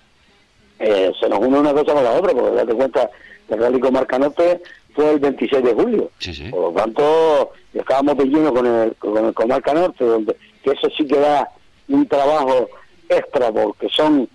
eh, 0.81 1.13
se 1.19 1.29
nos 1.29 1.39
une 1.39 1.59
una 1.61 1.73
cosa 1.73 1.95
con 1.95 2.05
la 2.05 2.13
otra, 2.13 2.33
porque 2.33 2.57
date 2.57 2.75
cuenta 2.75 3.11
que 3.47 3.55
el 3.55 3.61
Rally 3.61 3.81
Comarcanote 3.81 4.61
fue 4.95 5.13
el 5.13 5.21
26 5.21 5.63
de 5.63 5.75
julio. 5.75 6.11
Por 6.51 6.61
lo 6.61 6.73
tanto, 6.73 7.53
estábamos 7.73 8.17
lleno 8.25 8.53
con 8.53 8.67
el, 8.67 8.95
con 8.97 9.25
el 9.25 9.35
Comarca 9.35 9.73
Norte, 9.73 10.05
donde 10.05 10.37
que 10.63 10.71
eso 10.71 10.89
sí 10.97 11.07
que 11.07 11.19
da 11.19 11.49
un 11.89 12.07
trabajo 12.09 12.69
extra, 13.09 13.53
porque 13.53 13.89
son 13.91 14.29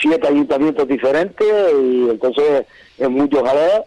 siete 0.00 0.28
ayuntamientos 0.28 0.88
diferentes 0.88 1.46
y 1.46 2.08
entonces 2.10 2.66
es 2.96 3.10
mucho 3.10 3.44
jaleo. 3.44 3.84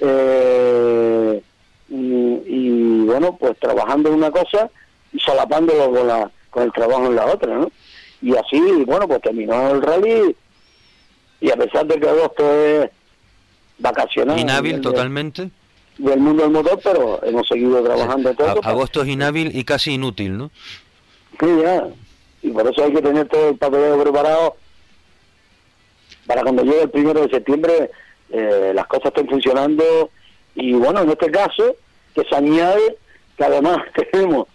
Eh, 0.00 1.42
y, 1.90 3.04
bueno, 3.04 3.36
pues 3.38 3.58
trabajando 3.58 4.10
en 4.10 4.16
una 4.16 4.30
cosa 4.30 4.70
y 5.12 5.18
solapándolo 5.20 5.90
con, 5.90 6.06
la, 6.06 6.30
con 6.50 6.62
el 6.64 6.72
trabajo 6.72 7.06
en 7.06 7.16
la 7.16 7.26
otra, 7.26 7.54
¿no? 7.54 7.70
Y 8.20 8.36
así, 8.36 8.60
bueno, 8.84 9.06
pues 9.06 9.22
terminó 9.22 9.70
el 9.70 9.82
rally 9.82 10.36
y 11.40 11.50
a 11.50 11.56
pesar 11.56 11.86
de 11.86 12.00
que 12.00 12.08
agosto 12.08 12.52
es 12.52 12.90
vacacional. 13.78 14.38
Inhábil 14.38 14.80
totalmente. 14.80 15.50
Del 15.98 16.20
mundo 16.20 16.42
del 16.44 16.52
motor, 16.52 16.80
pero 16.82 17.20
hemos 17.24 17.46
seguido 17.46 17.82
trabajando 17.82 18.34
todo. 18.34 18.60
agosto 18.62 19.02
es 19.02 19.08
inhábil 19.08 19.56
y 19.56 19.64
casi 19.64 19.94
inútil, 19.94 20.36
¿no? 20.36 20.50
Sí, 21.40 21.46
ya. 21.62 21.88
Y 22.42 22.50
por 22.50 22.68
eso 22.70 22.84
hay 22.84 22.92
que 22.92 23.02
tener 23.02 23.28
todo 23.28 23.50
el 23.50 23.56
papeleo 23.56 24.00
preparado 24.00 24.56
para 26.26 26.42
cuando 26.42 26.62
llegue 26.62 26.82
el 26.82 26.90
primero 26.90 27.22
de 27.22 27.30
septiembre 27.30 27.90
eh, 28.30 28.72
las 28.74 28.86
cosas 28.86 29.06
estén 29.06 29.28
funcionando. 29.28 30.10
Y 30.54 30.72
bueno, 30.74 31.00
en 31.02 31.10
este 31.10 31.30
caso, 31.30 31.76
que 32.14 32.24
se 32.24 32.36
añade 32.36 32.96
que 33.36 33.44
además 33.44 33.78
tenemos 34.12 34.48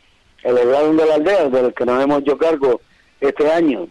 el 0.43 0.57
Eslalon 0.57 0.97
de 0.97 1.05
la 1.05 1.15
aldea, 1.15 1.49
del 1.49 1.73
que 1.73 1.85
nos 1.85 2.03
hemos 2.03 2.21
hecho 2.21 2.37
cargo 2.37 2.81
este 3.27 3.51
año, 3.51 3.87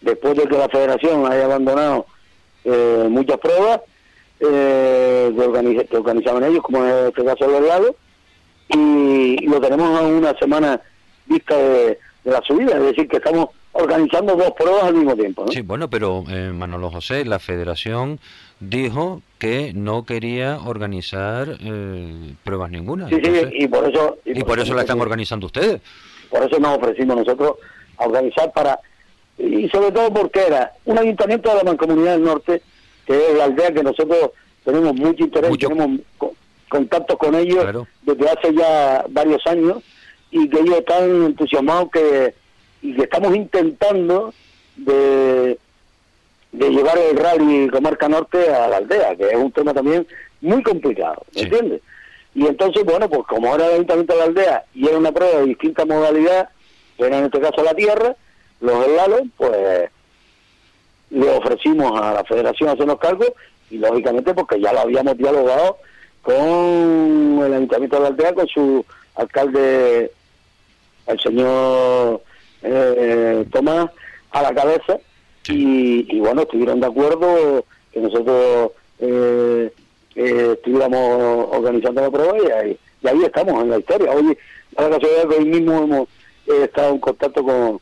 después 0.00 0.36
de 0.36 0.44
que 0.44 0.56
la 0.56 0.68
federación 0.68 1.30
haya 1.30 1.44
abandonado 1.44 2.06
eh, 2.64 3.06
muchas 3.08 3.38
pruebas 3.38 3.80
eh, 4.40 5.32
que, 5.90 5.96
organizaban 5.96 6.44
ellos, 6.44 6.62
como 6.62 6.84
en 6.84 7.08
este 7.08 7.24
caso 7.24 7.56
el 7.56 7.66
lado, 7.66 7.94
y, 8.68 9.46
lo 9.46 9.60
tenemos 9.60 9.98
a 9.98 10.02
una 10.02 10.34
semana 10.38 10.80
vista 11.26 11.56
de, 11.56 11.98
la 12.24 12.40
subida, 12.42 12.76
es 12.76 12.82
decir, 12.82 13.08
que 13.08 13.16
estamos 13.16 13.48
organizando 13.72 14.34
dos 14.36 14.50
pruebas 14.52 14.84
al 14.84 14.94
mismo 14.94 15.14
tiempo. 15.14 15.46
Sí, 15.50 15.62
bueno, 15.62 15.88
pero 15.88 16.24
eh, 16.28 16.50
Manolo 16.52 16.90
José, 16.90 17.24
la 17.24 17.38
federación 17.38 18.18
dijo 18.58 19.22
que 19.38 19.72
no 19.74 20.04
quería 20.04 20.58
organizar 20.58 21.56
eh, 21.60 22.34
pruebas 22.44 22.70
ninguna. 22.70 23.08
Sí, 23.08 23.16
sí, 23.22 23.32
y 23.52 23.68
por 23.68 23.88
eso... 23.88 24.18
Y, 24.24 24.42
por, 24.42 24.58
eso, 24.58 24.74
la 24.74 24.82
están 24.82 25.00
organizando 25.00 25.46
ustedes. 25.46 25.80
Por 26.28 26.42
eso 26.42 26.58
nos 26.58 26.76
ofrecimos 26.78 27.16
nosotros 27.16 27.56
a 28.00 28.06
organizar 28.06 28.52
para 28.52 28.80
y 29.38 29.68
sobre 29.70 29.90
todo 29.92 30.12
porque 30.12 30.46
era 30.46 30.72
un 30.84 30.98
ayuntamiento 30.98 31.48
de 31.48 31.56
la 31.56 31.64
Mancomunidad 31.64 32.12
del 32.12 32.24
Norte, 32.24 32.62
que 33.06 33.30
es 33.30 33.34
la 33.36 33.44
aldea 33.44 33.72
que 33.72 33.82
nosotros 33.82 34.30
tenemos 34.64 34.94
mucho 34.94 35.24
interés, 35.24 35.56
tenemos 35.58 36.00
contacto 36.68 37.16
con 37.16 37.34
ellos 37.34 37.86
desde 38.02 38.28
hace 38.28 38.54
ya 38.54 39.04
varios 39.08 39.44
años 39.46 39.78
y 40.30 40.48
que 40.48 40.60
ellos 40.60 40.78
están 40.78 41.24
entusiasmados 41.24 41.90
que 41.90 42.34
y 42.82 42.94
que 42.94 43.02
estamos 43.02 43.34
intentando 43.34 44.32
de, 44.76 45.58
de 46.52 46.70
llevar 46.70 46.98
el 46.98 47.16
rally 47.16 47.68
Comarca 47.68 48.08
Norte 48.08 48.48
a 48.52 48.68
la 48.68 48.76
aldea, 48.78 49.16
que 49.16 49.28
es 49.28 49.36
un 49.36 49.52
tema 49.52 49.74
también 49.74 50.06
muy 50.40 50.62
complicado, 50.62 51.22
¿me 51.34 51.42
entiendes? 51.42 51.82
Y 52.34 52.46
entonces, 52.46 52.84
bueno, 52.84 53.08
pues 53.08 53.22
como 53.26 53.54
era 53.54 53.66
el 53.66 53.74
ayuntamiento 53.74 54.12
de 54.14 54.18
la 54.18 54.24
aldea 54.24 54.64
y 54.74 54.86
era 54.86 54.98
una 54.98 55.12
prueba 55.12 55.40
de 55.40 55.46
distinta 55.46 55.84
modalidad, 55.84 56.48
era 57.06 57.18
en 57.18 57.24
este 57.26 57.40
caso 57.40 57.62
la 57.62 57.74
tierra, 57.74 58.14
los 58.60 58.86
helados, 58.86 59.22
pues 59.36 59.90
le 61.10 61.30
ofrecimos 61.30 62.00
a 62.00 62.12
la 62.14 62.24
federación 62.24 62.68
hacernos 62.68 62.98
cargo 62.98 63.24
y 63.70 63.78
lógicamente 63.78 64.34
porque 64.34 64.60
ya 64.60 64.72
lo 64.72 64.80
habíamos 64.80 65.16
dialogado 65.16 65.78
con 66.22 67.42
el 67.44 67.54
ayuntamiento 67.54 67.96
de 67.96 68.02
la 68.02 68.08
aldea, 68.08 68.34
con 68.34 68.46
su 68.48 68.84
alcalde, 69.14 70.12
el 71.06 71.20
señor 71.20 72.22
eh, 72.62 73.44
Tomás, 73.50 73.90
a 74.30 74.42
la 74.42 74.54
cabeza 74.54 74.98
y, 75.48 76.20
bueno, 76.20 76.42
estuvieron 76.42 76.80
de 76.80 76.86
acuerdo 76.86 77.64
que 77.92 78.00
nosotros 78.00 78.72
eh, 79.00 79.72
eh, 80.14 80.50
estuviéramos 80.52 81.48
organizando 81.50 82.02
la 82.02 82.10
prueba 82.10 82.38
y 82.38 82.50
ahí, 82.50 82.78
y 83.02 83.08
ahí 83.08 83.24
estamos 83.24 83.62
en 83.62 83.70
la 83.70 83.78
historia. 83.78 84.12
Hoy, 84.12 84.36
a 84.76 84.82
la 84.82 84.90
casualidad 84.90 85.28
que 85.28 85.36
hoy 85.36 85.44
mismo 85.46 85.82
hemos 85.82 86.08
estado 86.64 86.90
en 86.90 86.98
contacto 86.98 87.42
con 87.42 87.80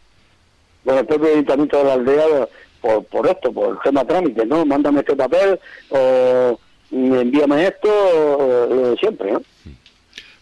con 0.89 0.97
el 0.97 1.07
propio 1.07 1.29
ayuntamiento 1.29 1.77
de 1.77 1.85
la 1.85 1.93
aldea 1.93 2.49
por, 2.81 3.05
por 3.05 3.27
esto, 3.27 3.53
por 3.53 3.73
el 3.73 3.79
tema 3.83 4.07
trámite, 4.07 4.47
¿no? 4.47 4.65
Mándame 4.65 5.01
este 5.01 5.17
papel 5.17 5.61
o 5.91 6.59
envíame 6.91 7.67
esto, 7.67 8.97
siempre, 8.99 9.33
¿no? 9.33 9.43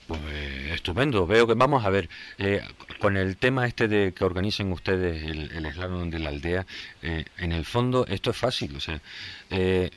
Pues 0.07 0.21
estupendo, 0.73 1.27
veo 1.27 1.49
que 1.49 1.55
vamos 1.55 1.85
a 1.85 1.91
ver, 1.91 2.09
eh, 2.39 2.63
con 3.01 3.17
el 3.17 3.37
tema 3.39 3.67
este 3.67 3.89
de 3.89 4.13
que 4.13 4.25
organicen 4.25 4.71
ustedes 4.71 5.25
el, 5.25 5.51
el 5.51 6.11
de 6.11 6.19
la 6.21 6.29
aldea, 6.29 6.65
eh, 7.03 7.25
en 7.39 7.51
el 7.51 7.65
fondo 7.65 8.07
esto 8.07 8.31
es 8.31 8.37
fácil, 8.37 8.77
o 8.77 8.81
sea, 8.81 9.01
eh, 9.51 9.91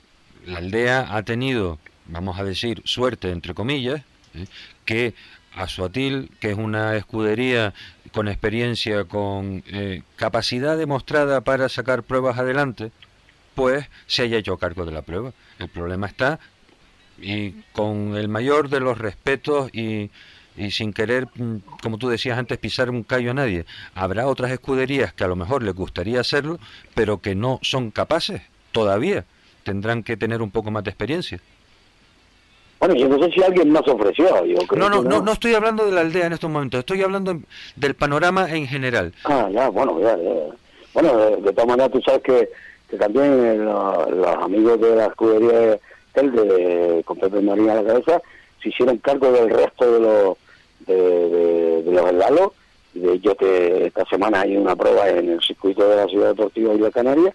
la 0.48 0.58
aldea 0.58 1.16
ha 1.16 1.22
tenido, 1.22 1.78
vamos 2.08 2.40
a 2.40 2.44
decir, 2.44 2.82
suerte, 2.86 3.30
entre 3.30 3.54
comillas, 3.54 4.02
que 4.86 5.14
a 5.54 5.68
Suatil, 5.68 6.32
que 6.40 6.52
es 6.52 6.58
una 6.58 6.96
escudería 6.96 7.74
con 8.12 8.28
experiencia, 8.28 9.06
con 9.06 9.64
eh, 9.68 10.04
capacidad 10.16 10.78
demostrada 10.78 11.42
para 11.42 11.70
sacar 11.70 12.04
pruebas 12.04 12.38
adelante, 12.38 12.92
pues 13.56 13.88
se 14.08 14.24
haya 14.24 14.38
hecho 14.38 14.58
cargo 14.58 14.86
de 14.86 14.92
la 14.92 15.02
prueba. 15.02 15.34
El 15.60 15.70
problema 15.70 16.08
está, 16.08 16.40
y 17.22 17.52
con 17.74 18.16
el 18.16 18.28
mayor 18.28 18.70
de 18.70 18.80
los 18.80 18.98
respetos 18.98 19.70
y, 19.74 20.12
y 20.56 20.72
sin 20.72 20.94
querer, 20.94 21.28
mm, 21.36 21.58
como 21.82 21.98
tú 21.98 22.10
decías 22.10 22.38
antes, 22.38 22.58
pisar 22.58 22.90
un 22.90 23.04
callo 23.04 23.32
a 23.32 23.34
nadie, 23.34 23.66
habrá 23.96 24.28
otras 24.28 24.52
escuderías 24.52 25.14
que 25.14 25.24
a 25.24 25.28
lo 25.28 25.36
mejor 25.36 25.64
les 25.64 25.74
gustaría 25.74 26.20
hacerlo, 26.20 26.60
pero 26.96 27.22
que 27.22 27.36
no 27.36 27.60
son 27.62 27.92
capaces 27.92 28.42
todavía. 28.72 29.26
Tendrán 29.64 30.04
que 30.04 30.18
tener 30.18 30.42
un 30.42 30.52
poco 30.52 30.72
más 30.72 30.84
de 30.84 30.92
experiencia. 30.92 31.40
Bueno, 32.80 32.96
yo 32.96 33.10
no 33.10 33.22
sé 33.22 33.32
si 33.32 33.44
alguien 33.44 33.72
más 33.72 33.86
ofreció. 33.88 34.46
Yo 34.46 34.58
no, 34.78 34.90
no, 34.90 35.04
no, 35.04 35.22
no, 35.22 35.32
estoy 35.34 35.54
hablando 35.54 35.86
de 35.86 35.92
la 35.92 36.02
aldea 36.02 36.28
en 36.28 36.34
estos 36.34 36.50
momentos, 36.50 36.80
estoy 36.80 37.02
hablando 37.02 37.38
del 37.76 37.94
panorama 37.96 38.50
en 38.50 38.68
general. 38.68 39.14
Ah, 39.26 39.50
ya, 39.52 39.68
bueno, 39.70 40.00
ya, 40.00 40.18
Bueno, 40.94 41.18
de, 41.42 41.52
todas 41.52 41.68
maneras 41.68 41.92
tú 41.92 42.02
sabes 42.02 42.22
que, 42.22 42.50
que 42.90 42.98
también 42.98 43.66
los, 43.66 44.28
amigos 44.42 44.80
de 44.80 44.96
la 44.96 45.08
escudería 45.08 45.78
del 46.16 46.32
de, 46.32 47.02
con 47.06 47.18
Pepe 47.18 47.42
María 47.42 47.74
a 47.74 47.82
la 47.82 47.84
cabeza 47.84 48.22
se 48.62 48.70
hicieron 48.70 48.98
cargo 48.98 49.32
del 49.32 49.50
resto 49.50 49.92
de 49.92 50.00
los 50.00 50.38
de, 50.88 51.84
de, 51.84 51.92
los 51.92 52.10
helados. 52.10 52.54
De 52.94 53.14
hecho, 53.14 53.36
que 53.36 53.88
esta 53.88 54.06
semana 54.06 54.42
hay 54.42 54.58
una 54.58 54.76
prueba 54.76 55.08
en 55.10 55.30
el 55.30 55.42
circuito 55.42 55.88
de 55.88 55.98
la 55.98 56.08
Ciudad 56.08 56.30
Deportiva 56.30 56.74
de 56.74 56.92
Canaria 56.92 57.34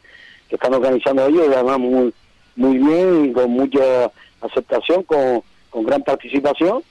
que 0.48 0.56
están 0.56 0.74
organizando 0.74 1.26
ellos, 1.26 1.48
además 1.54 1.78
muy, 1.78 2.12
muy 2.56 2.78
bien 2.78 3.26
y 3.26 3.32
con 3.32 3.50
mucha 3.50 4.10
aceptación 4.46 5.02
con, 5.02 5.42
con 5.70 5.84
gran 5.84 6.02
participación 6.02 6.82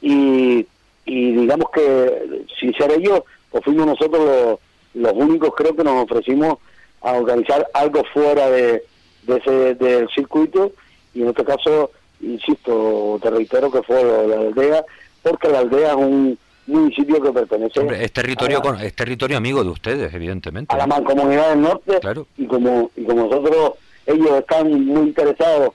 y, 0.00 0.66
y 1.04 1.32
digamos 1.32 1.70
que 1.70 2.44
sin 2.58 2.74
ser 2.74 2.92
ellos, 2.92 3.22
pues 3.50 3.64
fuimos 3.64 3.86
nosotros 3.86 4.58
los, 4.94 5.12
únicos 5.12 5.54
creo 5.56 5.74
que 5.74 5.84
nos 5.84 6.04
ofrecimos 6.04 6.58
a 7.02 7.12
organizar 7.12 7.66
algo 7.74 8.02
fuera 8.12 8.50
de, 8.50 8.82
de 9.22 9.36
ese 9.36 9.74
del 9.76 10.08
circuito 10.10 10.72
y 11.14 11.22
en 11.22 11.28
este 11.28 11.44
caso, 11.44 11.90
insisto, 12.20 13.18
te 13.22 13.30
reitero 13.30 13.70
que 13.70 13.82
fue 13.82 14.02
la 14.26 14.36
aldea, 14.36 14.84
porque 15.22 15.48
la 15.48 15.60
aldea 15.60 15.90
es 15.90 15.96
un, 15.96 16.38
municipio 16.66 17.22
que 17.22 17.30
pertenece 17.30 17.80
es 18.02 18.12
territorio 18.12 18.60
es 18.82 18.94
territorio 18.94 19.36
amigo 19.36 19.62
de 19.62 19.70
ustedes 19.70 20.12
evidentemente. 20.12 20.74
a 20.74 20.78
la 20.78 20.86
mancomunidad 20.86 21.50
del 21.50 21.60
norte 21.60 22.00
y 22.36 22.46
como 22.46 22.90
y 22.96 23.04
como 23.04 23.28
nosotros 23.28 23.74
ellos 24.04 24.30
están 24.32 24.84
muy 24.84 25.08
interesados 25.08 25.74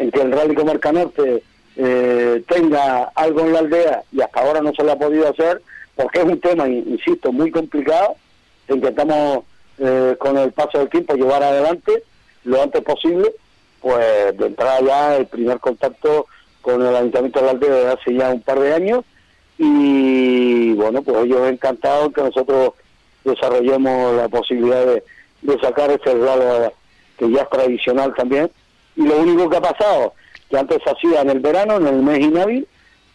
en 0.00 0.10
que 0.10 0.20
el 0.22 0.32
Rally 0.32 0.54
Comarca 0.54 0.92
Norte 0.92 1.42
eh, 1.76 2.42
tenga 2.48 3.12
algo 3.14 3.40
en 3.40 3.52
la 3.52 3.58
aldea 3.60 4.02
y 4.10 4.22
hasta 4.22 4.40
ahora 4.40 4.60
no 4.62 4.72
se 4.74 4.82
lo 4.82 4.92
ha 4.92 4.98
podido 4.98 5.28
hacer 5.28 5.60
porque 5.94 6.20
es 6.20 6.24
un 6.24 6.40
tema 6.40 6.66
insisto 6.66 7.30
muy 7.30 7.50
complicado 7.50 8.16
intentamos 8.68 9.44
eh, 9.78 10.16
con 10.18 10.38
el 10.38 10.52
paso 10.52 10.78
del 10.78 10.88
tiempo 10.88 11.14
llevar 11.14 11.42
adelante 11.42 12.02
lo 12.44 12.62
antes 12.62 12.82
posible 12.82 13.30
pues 13.80 14.36
de 14.38 14.46
entrada 14.46 14.80
ya 14.80 15.16
el 15.16 15.26
primer 15.26 15.60
contacto 15.60 16.26
con 16.62 16.80
el 16.80 16.96
Ayuntamiento 16.96 17.40
de 17.40 17.44
la 17.44 17.52
Aldea 17.52 17.74
de 17.74 17.88
hace 17.88 18.14
ya 18.14 18.30
un 18.30 18.40
par 18.40 18.58
de 18.58 18.74
años 18.74 19.04
y 19.62 20.72
bueno, 20.72 21.02
pues 21.02 21.26
ellos 21.26 21.46
encantados 21.46 22.14
que 22.14 22.22
nosotros 22.22 22.70
desarrollemos 23.24 24.16
la 24.16 24.28
posibilidad 24.28 24.86
de, 24.86 25.02
sacar 25.60 25.90
este 25.90 26.14
regalo 26.14 26.72
que 27.18 27.30
ya 27.30 27.42
es 27.42 27.50
tradicional 27.50 28.14
también 28.14 28.50
y 29.00 29.08
lo 29.08 29.18
único 29.18 29.48
que 29.48 29.56
ha 29.56 29.62
pasado 29.62 30.14
que 30.50 30.58
antes 30.58 30.78
hacía 30.84 31.22
en 31.22 31.30
el 31.30 31.40
verano, 31.40 31.76
en 31.76 31.86
el 31.86 32.02
mes 32.02 32.20
inhábil 32.20 32.66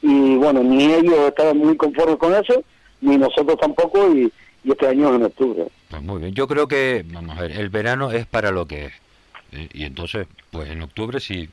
y 0.02 0.36
bueno, 0.36 0.64
ni 0.64 0.86
ellos 0.86 1.28
estaban 1.28 1.58
muy 1.58 1.78
conformes 1.78 2.18
con 2.18 2.34
eso 2.34 2.64
ni 3.02 3.18
nosotros 3.18 3.58
tampoco 3.60 4.14
y, 4.14 4.32
este 4.64 4.88
año 4.88 5.14
en 5.14 5.24
octubre. 5.24 5.68
Pues 5.90 6.02
muy 6.02 6.20
bien, 6.20 6.34
yo 6.34 6.48
creo 6.48 6.68
que, 6.68 7.06
vamos 7.06 7.38
a 7.38 7.42
ver, 7.42 7.52
el 7.52 7.70
verano 7.70 8.12
es 8.12 8.26
para 8.26 8.50
lo 8.50 8.66
que 8.66 8.86
es 8.86 8.94
eh, 9.52 9.70
y 9.74 9.84
entonces, 9.84 10.28
pues 10.50 10.72
en 10.72 10.82
octubre 10.82 11.20
si, 11.20 11.50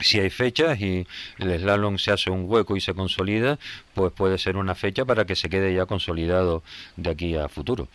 si 0.00 0.20
hay 0.20 0.28
fechas 0.28 0.78
y 0.78 1.06
el 1.38 1.58
slalom 1.58 1.96
se 1.96 2.12
hace 2.12 2.30
un 2.30 2.44
hueco 2.46 2.76
y 2.76 2.82
se 2.82 2.92
consolida, 2.92 3.58
pues 3.94 4.12
puede 4.12 4.36
ser 4.36 4.58
una 4.58 4.74
fecha 4.74 5.06
para 5.06 5.24
que 5.24 5.36
se 5.36 5.48
quede 5.48 5.74
ya 5.74 5.86
consolidado 5.86 6.62
de 6.96 7.08
aquí 7.08 7.34
a 7.34 7.48
futuro. 7.48 7.88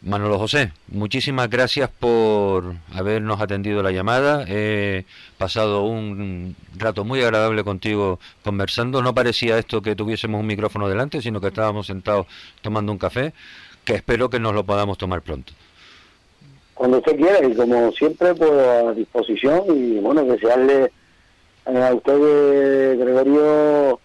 Manolo 0.00 0.38
José, 0.38 0.72
muchísimas 0.86 1.50
gracias 1.50 1.90
por 1.90 2.74
habernos 2.94 3.40
atendido 3.40 3.82
la 3.82 3.90
llamada. 3.90 4.44
He 4.46 5.04
pasado 5.38 5.82
un 5.82 6.54
rato 6.76 7.04
muy 7.04 7.20
agradable 7.20 7.64
contigo 7.64 8.20
conversando. 8.44 9.02
No 9.02 9.12
parecía 9.12 9.58
esto 9.58 9.82
que 9.82 9.96
tuviésemos 9.96 10.40
un 10.40 10.46
micrófono 10.46 10.88
delante, 10.88 11.20
sino 11.20 11.40
que 11.40 11.48
estábamos 11.48 11.88
sentados 11.88 12.28
tomando 12.62 12.92
un 12.92 12.98
café, 12.98 13.32
que 13.84 13.94
espero 13.94 14.30
que 14.30 14.38
nos 14.38 14.54
lo 14.54 14.64
podamos 14.64 14.98
tomar 14.98 15.22
pronto 15.22 15.52
cuando 16.78 16.98
usted 16.98 17.16
quiera 17.16 17.44
y 17.44 17.54
como 17.56 17.90
siempre 17.90 18.36
pues 18.36 18.52
a 18.52 18.92
disposición 18.92 19.64
y 19.68 19.98
bueno 19.98 20.22
desearle 20.22 20.92
a 21.66 21.92
usted 21.92 22.98
Gregorio 23.00 23.98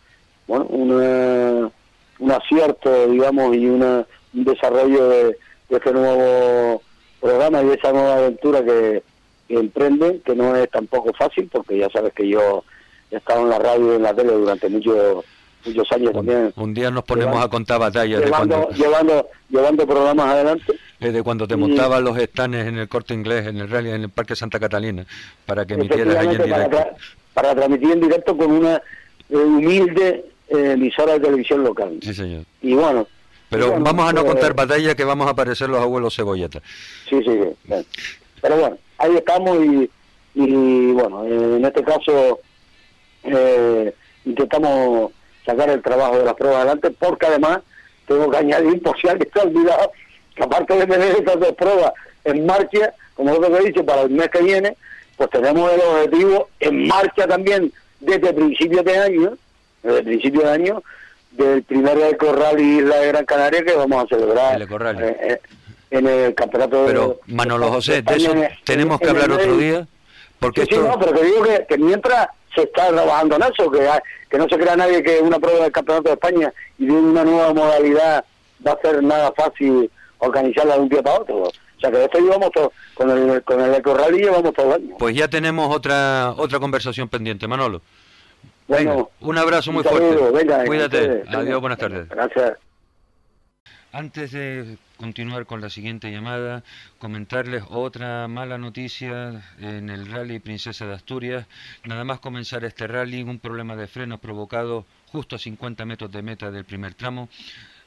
bueno 0.48 0.66
un 0.72 2.32
acierto 2.32 3.08
digamos 3.10 3.56
y 3.56 3.68
una, 3.68 4.08
un 4.34 4.44
desarrollo 4.44 5.08
de, 5.08 5.38
este 5.78 5.92
nuevo 5.92 6.82
programa 7.22 7.62
y 7.62 7.68
de 7.68 7.74
esa 7.76 7.92
nueva 7.92 8.18
aventura 8.18 8.64
que, 8.64 9.04
que 9.48 9.56
emprende 9.56 10.22
que 10.26 10.36
no 10.36 10.56
es 10.56 10.70
tampoco 10.70 11.14
fácil 11.14 11.50
porque 11.52 11.78
ya 11.78 11.90
sabes 11.90 12.14
que 12.14 12.28
yo 12.28 12.64
he 13.12 13.18
estado 13.18 13.42
en 13.42 13.50
la 13.50 13.60
radio 13.60 13.94
y 13.94 13.96
en 13.96 14.04
la 14.04 14.14
tele 14.14 14.34
durante 14.34 14.70
muchos 14.70 15.24
muchos 15.66 15.92
años 15.94 16.12
también. 16.12 16.52
Un 16.58 16.74
día 16.74 16.92
nos 16.92 17.06
ponemos 17.06 17.42
a 17.42 17.48
contar 17.48 17.80
batallas. 17.80 18.22
Llevando, 18.22 18.56
de 18.58 18.62
cuando... 18.64 18.78
llevando, 18.78 19.30
llevando 19.50 19.88
programas 19.88 20.28
adelante 20.28 20.74
de 21.12 21.24
cuando 21.24 21.48
te 21.48 21.56
montabas 21.56 22.02
los 22.02 22.18
estanes 22.18 22.68
en 22.68 22.78
el 22.78 22.88
corte 22.88 23.14
inglés, 23.14 23.48
en 23.48 23.58
el 23.58 23.70
rally, 23.70 23.90
en 23.90 24.04
el 24.04 24.10
Parque 24.10 24.36
Santa 24.36 24.60
Catalina, 24.60 25.06
para 25.46 25.66
que 25.66 25.74
emitieras 25.74 26.16
ahí 26.16 26.36
en 26.36 26.44
directo. 26.44 26.78
Para, 27.34 27.56
transmitir 27.56 27.92
en 27.92 28.02
directo 28.02 28.38
con 28.38 28.52
una 28.52 28.76
eh, 28.76 29.36
humilde 29.36 30.26
eh, 30.48 30.72
emisora 30.74 31.14
de 31.14 31.20
televisión 31.20 31.64
local. 31.64 31.98
Sí, 32.02 32.14
señor. 32.14 32.44
Y 32.62 32.74
bueno. 32.74 33.08
Pero 33.54 33.80
vamos 33.80 34.10
a 34.10 34.14
no 34.14 34.22
pues, 34.22 34.34
contar 34.34 34.54
batalla 34.54 34.96
que 34.96 35.04
vamos 35.04 35.28
a 35.28 35.32
aparecer 35.32 35.70
los 35.70 35.82
abuelos 35.82 36.16
cebolletas. 36.16 36.62
Sí, 37.10 37.22
sí, 37.24 37.40
sí. 37.68 37.88
Pero 38.42 38.58
bueno, 38.58 38.78
ahí 38.98 39.16
estamos 39.16 39.58
y, 39.64 39.90
y 40.36 40.92
bueno, 40.92 41.26
en 41.26 41.64
este 41.64 41.84
caso 41.84 42.40
eh, 43.24 43.94
intentamos 44.26 45.12
sacar 45.46 45.70
el 45.70 45.82
trabajo 45.82 46.18
de 46.18 46.26
las 46.26 46.34
pruebas 46.34 46.58
adelante 46.58 46.92
porque 46.92 47.28
además 47.28 47.60
tengo 48.08 48.30
que 48.30 48.38
añadir, 48.38 48.82
por 48.82 49.00
si 49.00 49.08
alguien 49.08 49.28
está 49.28 49.44
olvidado, 49.44 49.92
que 50.36 50.44
aparte 50.44 50.76
de 50.76 50.88
tener 50.88 51.16
estas 51.16 51.40
dos 51.40 51.54
pruebas 51.54 51.94
en 52.26 52.46
marcha, 52.46 52.94
como 53.14 53.34
lo 53.34 53.58
he 53.58 53.66
dicho, 53.66 53.86
para 53.86 54.02
el 54.02 54.10
mes 54.10 54.30
que 54.30 54.42
viene, 54.42 54.76
pues 55.18 55.30
tenemos 55.30 55.72
el 55.72 55.82
objetivo 55.82 56.50
en 56.60 56.88
marcha 56.88 57.28
también 57.28 57.72
desde 58.00 58.30
el 58.30 58.36
principio 58.36 58.84
de 58.84 58.98
año, 58.98 59.38
desde 59.84 60.00
el 60.00 60.06
principio 60.06 60.42
de 60.42 60.52
año, 60.52 60.84
del 61.34 61.64
primer 61.64 61.98
Eco 62.00 62.32
Rally 62.34 62.80
Isla 62.80 62.98
de 62.98 63.08
Gran 63.08 63.26
Canaria 63.26 63.64
que 63.64 63.74
vamos 63.74 64.06
a 64.06 64.08
celebrar 64.08 64.62
eh, 65.02 65.18
eh, 65.22 65.42
en 65.92 66.08
el 66.08 66.36
campeonato 66.36 66.86
Pero, 66.88 67.20
Manolo 67.28 67.70
José, 67.70 68.02
de 68.02 68.16
eso 68.16 68.34
tenemos 68.64 69.00
que 69.00 69.10
hablar 69.10 69.32
otro 69.32 69.58
día. 69.58 69.88
Porque 70.40 70.66
sí, 70.66 70.76
no, 70.76 71.00
pero 71.00 71.14
te 71.14 71.24
digo 71.24 71.44
que, 71.68 71.78
mientras 71.78 72.28
se 72.54 72.64
está 72.64 72.90
trabajando 72.90 73.38
en 73.38 73.44
eso, 73.44 73.72
que, 73.72 73.88
que 74.30 74.38
no 74.38 74.48
se 74.50 74.58
crea 74.58 74.76
nadie 74.76 75.02
que 75.02 75.20
una 75.22 75.40
prueba 75.40 75.64
del 75.64 75.72
campeonato 75.72 76.10
de 76.10 76.14
España 76.16 76.54
y 76.78 76.86
de 76.86 76.92
una 76.92 77.24
nueva 77.24 77.54
modalidad 77.54 78.26
va 78.66 78.72
a 78.74 78.82
ser 78.82 79.02
nada 79.02 79.32
fácil 79.36 79.90
organizarla 80.18 80.76
de 80.76 80.82
un 80.82 80.90
día 80.90 81.02
para 81.02 81.20
otro. 81.20 81.36
O 81.44 81.52
sea 81.80 81.92
que 81.92 82.04
esto 82.04 82.20
llevamos 82.20 82.52
todo, 82.52 82.72
con 82.94 83.10
el, 83.10 83.44
con 83.44 83.62
el 83.62 83.74
Ecorrally 83.76 84.20
llevamos 84.20 84.54
todo 84.54 84.68
el 84.68 84.84
año. 84.84 84.96
Pues 84.98 85.16
ya 85.16 85.28
tenemos 85.28 85.74
otra 85.74 86.34
otra 86.38 86.60
conversación 86.60 87.10
pendiente, 87.10 87.48
Manolo. 87.48 87.82
Bueno, 88.68 89.10
un 89.20 89.38
abrazo 89.38 89.72
muy 89.72 89.84
fuerte. 89.84 90.66
Cuídate. 90.66 91.24
Adiós, 91.28 91.60
buenas 91.60 91.80
tardes. 91.80 92.08
Gracias. 92.10 92.58
Antes 93.92 94.32
de 94.32 94.80
continuar 94.98 95.46
con 95.46 95.62
la 95.62 95.70
siguiente 95.70 96.10
llamada, 96.12 96.64
comentarles 96.98 97.64
otra 97.70 98.28
mala 98.28 98.58
noticia 98.58 99.44
en 99.60 99.92
el 99.92 100.08
rally 100.12 100.40
Princesa 100.40 100.88
de 100.88 100.96
Asturias. 100.96 101.46
Nada 101.86 102.04
más 102.04 102.20
comenzar 102.20 102.64
este 102.64 102.88
rally, 102.88 103.22
un 103.22 103.38
problema 103.38 103.76
de 103.76 103.86
frenos 103.86 104.20
provocado 104.20 104.86
justo 105.12 105.36
a 105.36 105.40
50 105.40 105.86
metros 105.86 106.12
de 106.12 106.24
meta 106.24 106.50
del 106.50 106.66
primer 106.66 106.96
tramo. 106.96 107.30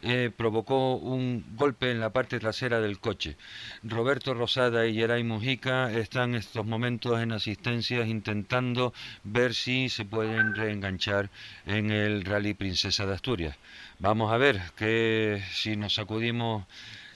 Eh, 0.09 0.31
provocó 0.31 0.95
un 0.95 1.45
golpe 1.57 1.91
en 1.91 1.99
la 1.99 2.11
parte 2.11 2.39
trasera 2.39 2.81
del 2.81 3.01
coche. 3.01 3.37
Roberto 3.83 4.35
Rosada 4.35 4.87
y 4.87 4.95
Geray 4.95 5.25
Mujica 5.25 5.91
están 5.93 6.31
en 6.31 6.37
estos 6.37 6.65
momentos 6.65 7.21
en 7.21 7.33
asistencias 7.33 8.07
intentando 8.07 8.95
ver 9.25 9.53
si 9.53 9.89
se 9.89 10.05
pueden 10.05 10.55
reenganchar 10.55 11.29
en 11.67 11.91
el 11.91 12.25
Rally 12.25 12.55
Princesa 12.55 13.05
de 13.05 13.15
Asturias. 13.15 13.57
Vamos 13.99 14.33
a 14.33 14.37
ver 14.37 14.63
que 14.77 15.43
si 15.51 15.75
nos 15.75 15.95
sacudimos 15.95 16.67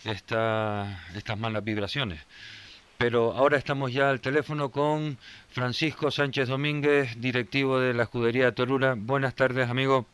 esta, 0.04 1.06
estas 1.14 1.38
malas 1.38 1.62
vibraciones. 1.62 2.18
Pero 2.98 3.34
ahora 3.34 3.56
estamos 3.56 3.92
ya 3.92 4.10
al 4.10 4.20
teléfono 4.20 4.72
con 4.72 5.16
Francisco 5.50 6.10
Sánchez 6.10 6.48
Domínguez, 6.48 7.20
directivo 7.20 7.78
de 7.78 7.94
la 7.94 8.02
escudería 8.02 8.52
Torura. 8.52 8.96
Buenas 8.98 9.36
tardes, 9.36 9.70
amigo. 9.70 10.06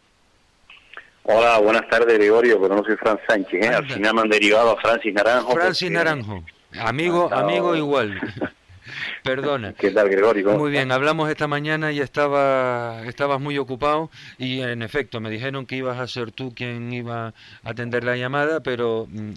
Hola, 1.28 1.58
buenas 1.58 1.88
tardes, 1.88 2.16
Gregorio, 2.18 2.60
pero 2.60 2.76
no 2.76 2.84
soy 2.84 2.94
Fran 2.96 3.18
Sánchez, 3.28 3.64
¿eh? 3.64 3.68
Al 3.68 3.84
final 3.84 4.14
me 4.14 4.20
han 4.20 4.28
derivado 4.28 4.70
a 4.70 4.80
Francis 4.80 5.12
Naranjo. 5.12 5.52
Francis 5.54 5.90
Naranjo, 5.90 6.44
amigo, 6.78 7.32
amigo 7.32 7.74
igual. 7.74 8.20
Perdona. 9.24 9.72
¿Qué 9.72 9.90
tal, 9.90 10.08
Gregorio? 10.08 10.52
Muy 10.52 10.70
bien, 10.70 10.92
hablamos 10.92 11.28
esta 11.28 11.48
mañana 11.48 11.90
y 11.90 11.98
estaba, 11.98 13.02
estabas 13.06 13.40
muy 13.40 13.58
ocupado 13.58 14.08
y 14.38 14.60
en 14.60 14.82
efecto 14.82 15.20
me 15.20 15.28
dijeron 15.28 15.66
que 15.66 15.74
ibas 15.74 15.98
a 15.98 16.06
ser 16.06 16.30
tú 16.30 16.54
quien 16.54 16.92
iba 16.92 17.26
a 17.26 17.34
atender 17.64 18.04
la 18.04 18.16
llamada, 18.16 18.60
pero 18.60 19.08
mm, 19.10 19.32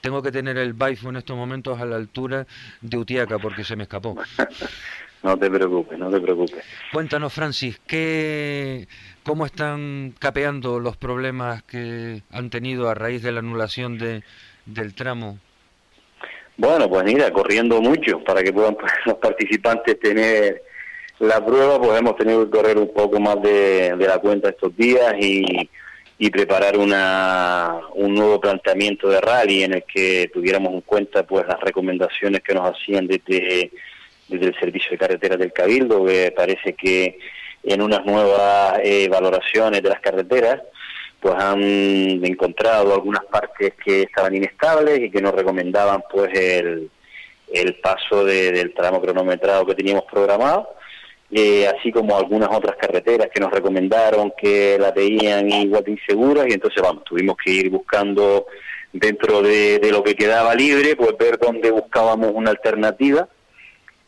tengo 0.00 0.22
que 0.22 0.32
tener 0.32 0.56
el 0.56 0.72
baifo 0.72 1.10
en 1.10 1.16
estos 1.16 1.36
momentos 1.36 1.78
a 1.78 1.84
la 1.84 1.96
altura 1.96 2.46
de 2.80 2.96
Utiaca 2.96 3.38
porque 3.38 3.62
se 3.62 3.76
me 3.76 3.82
escapó. 3.82 4.16
no 5.22 5.38
te 5.38 5.50
preocupes, 5.50 5.98
no 5.98 6.10
te 6.10 6.20
preocupes. 6.20 6.64
Cuéntanos, 6.92 7.32
Francis, 7.32 7.80
¿qué, 7.86 8.86
¿Cómo 9.26 9.44
están 9.44 10.14
capeando 10.20 10.78
los 10.78 10.96
problemas 10.96 11.64
que 11.64 12.22
han 12.30 12.48
tenido 12.48 12.88
a 12.88 12.94
raíz 12.94 13.24
de 13.24 13.32
la 13.32 13.40
anulación 13.40 13.98
de, 13.98 14.22
del 14.66 14.94
tramo? 14.94 15.40
Bueno, 16.56 16.88
pues 16.88 17.02
mira, 17.02 17.32
corriendo 17.32 17.82
mucho 17.82 18.22
para 18.22 18.44
que 18.44 18.52
puedan 18.52 18.76
los 19.04 19.16
participantes 19.16 19.98
tener 19.98 20.62
la 21.18 21.44
prueba, 21.44 21.80
pues 21.80 21.98
hemos 21.98 22.16
tenido 22.16 22.44
que 22.44 22.56
correr 22.56 22.78
un 22.78 22.94
poco 22.94 23.18
más 23.18 23.42
de, 23.42 23.96
la 23.98 24.18
cuenta 24.20 24.50
estos 24.50 24.76
días 24.76 25.12
y, 25.18 25.68
y 26.18 26.30
preparar 26.30 26.78
una, 26.78 27.80
un 27.94 28.14
nuevo 28.14 28.40
planteamiento 28.40 29.08
de 29.08 29.20
rally 29.20 29.64
en 29.64 29.74
el 29.74 29.84
que 29.92 30.30
tuviéramos 30.32 30.72
en 30.72 30.82
cuenta 30.82 31.26
pues 31.26 31.44
las 31.48 31.60
recomendaciones 31.60 32.42
que 32.42 32.54
nos 32.54 32.70
hacían 32.70 33.08
desde, 33.08 33.72
desde 34.28 34.46
el 34.46 34.58
Servicio 34.58 34.90
de 34.90 34.98
Carreteras 34.98 35.38
del 35.38 35.52
Cabildo, 35.52 36.04
que 36.04 36.32
parece 36.36 36.74
que 36.74 37.18
en 37.62 37.82
unas 37.82 38.04
nuevas 38.04 38.78
eh, 38.82 39.08
valoraciones 39.08 39.82
de 39.82 39.88
las 39.88 40.00
carreteras, 40.00 40.62
pues 41.20 41.34
han 41.36 41.62
encontrado 41.62 42.94
algunas 42.94 43.24
partes 43.24 43.74
que 43.84 44.02
estaban 44.02 44.34
inestables 44.34 45.00
y 45.00 45.10
que 45.10 45.20
nos 45.20 45.34
recomendaban 45.34 46.02
pues 46.10 46.32
el, 46.38 46.90
el 47.52 47.74
paso 47.76 48.24
del 48.24 48.74
tramo 48.74 49.00
cronometrado 49.00 49.66
que 49.66 49.74
teníamos 49.74 50.04
programado 50.04 50.76
eh, 51.30 51.66
así 51.66 51.90
como 51.90 52.16
algunas 52.16 52.48
otras 52.52 52.76
carreteras 52.76 53.28
que 53.34 53.40
nos 53.40 53.50
recomendaron 53.50 54.32
que 54.38 54.78
la 54.78 54.92
veían 54.92 55.50
igual 55.50 55.82
de 55.82 55.92
inseguras 55.92 56.46
y 56.48 56.52
entonces 56.52 56.80
vamos, 56.80 57.02
tuvimos 57.04 57.36
que 57.36 57.50
ir 57.50 57.70
buscando 57.70 58.46
dentro 58.92 59.42
de, 59.42 59.80
lo 59.90 60.04
que 60.04 60.14
quedaba 60.14 60.54
libre, 60.54 60.94
pues 60.94 61.16
ver 61.18 61.38
dónde 61.38 61.70
buscábamos 61.72 62.30
una 62.32 62.50
alternativa 62.50 63.28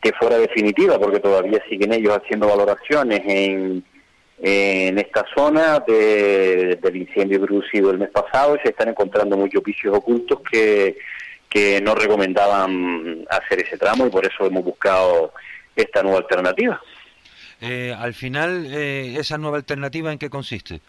que 0.01 0.13
fuera 0.13 0.37
definitiva, 0.37 0.97
porque 0.99 1.19
todavía 1.19 1.61
siguen 1.69 1.93
ellos 1.93 2.17
haciendo 2.17 2.47
valoraciones 2.47 3.21
en, 3.25 3.83
en 4.41 4.97
esta 4.97 5.25
zona 5.35 5.79
del 5.79 6.95
incendio 6.95 7.41
producido 7.41 7.91
el 7.91 7.99
mes 7.99 8.09
pasado 8.09 8.55
y 8.55 8.59
se 8.59 8.69
están 8.69 8.89
encontrando 8.89 9.35
muchos 9.35 9.63
vicios 9.63 9.95
ocultos 9.95 10.39
que, 10.49 10.97
que 11.49 11.81
no 11.81 11.95
recomendaban 11.95 13.25
hacer 13.29 13.61
ese 13.61 13.77
tramo 13.77 14.07
y 14.07 14.09
por 14.09 14.25
eso 14.25 14.45
hemos 14.45 14.63
buscado 14.63 15.33
esta 15.75 16.01
nueva 16.01 16.19
alternativa. 16.19 16.81
Eh, 17.61 17.93
al 17.97 18.13
final, 18.13 18.67
eh, 18.69 19.15
¿esa 19.17 19.37
nueva 19.37 19.57
alternativa 19.57 20.11
en 20.13 20.17
qué 20.17 20.29
consiste? 20.29 20.79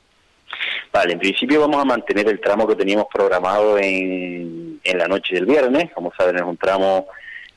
Vale, 0.93 1.15
en 1.15 1.19
principio 1.19 1.61
vamos 1.61 1.81
a 1.81 1.85
mantener 1.85 2.29
el 2.29 2.41
tramo 2.41 2.67
que 2.67 2.77
teníamos 2.77 3.07
programado 3.13 3.79
en, 3.79 4.81
en 4.83 4.99
la 4.99 5.07
noche 5.07 5.35
del 5.35 5.47
viernes. 5.47 5.91
Como 5.93 6.13
saben, 6.17 6.37
es 6.37 6.43
un 6.43 6.57
tramo 6.57 7.07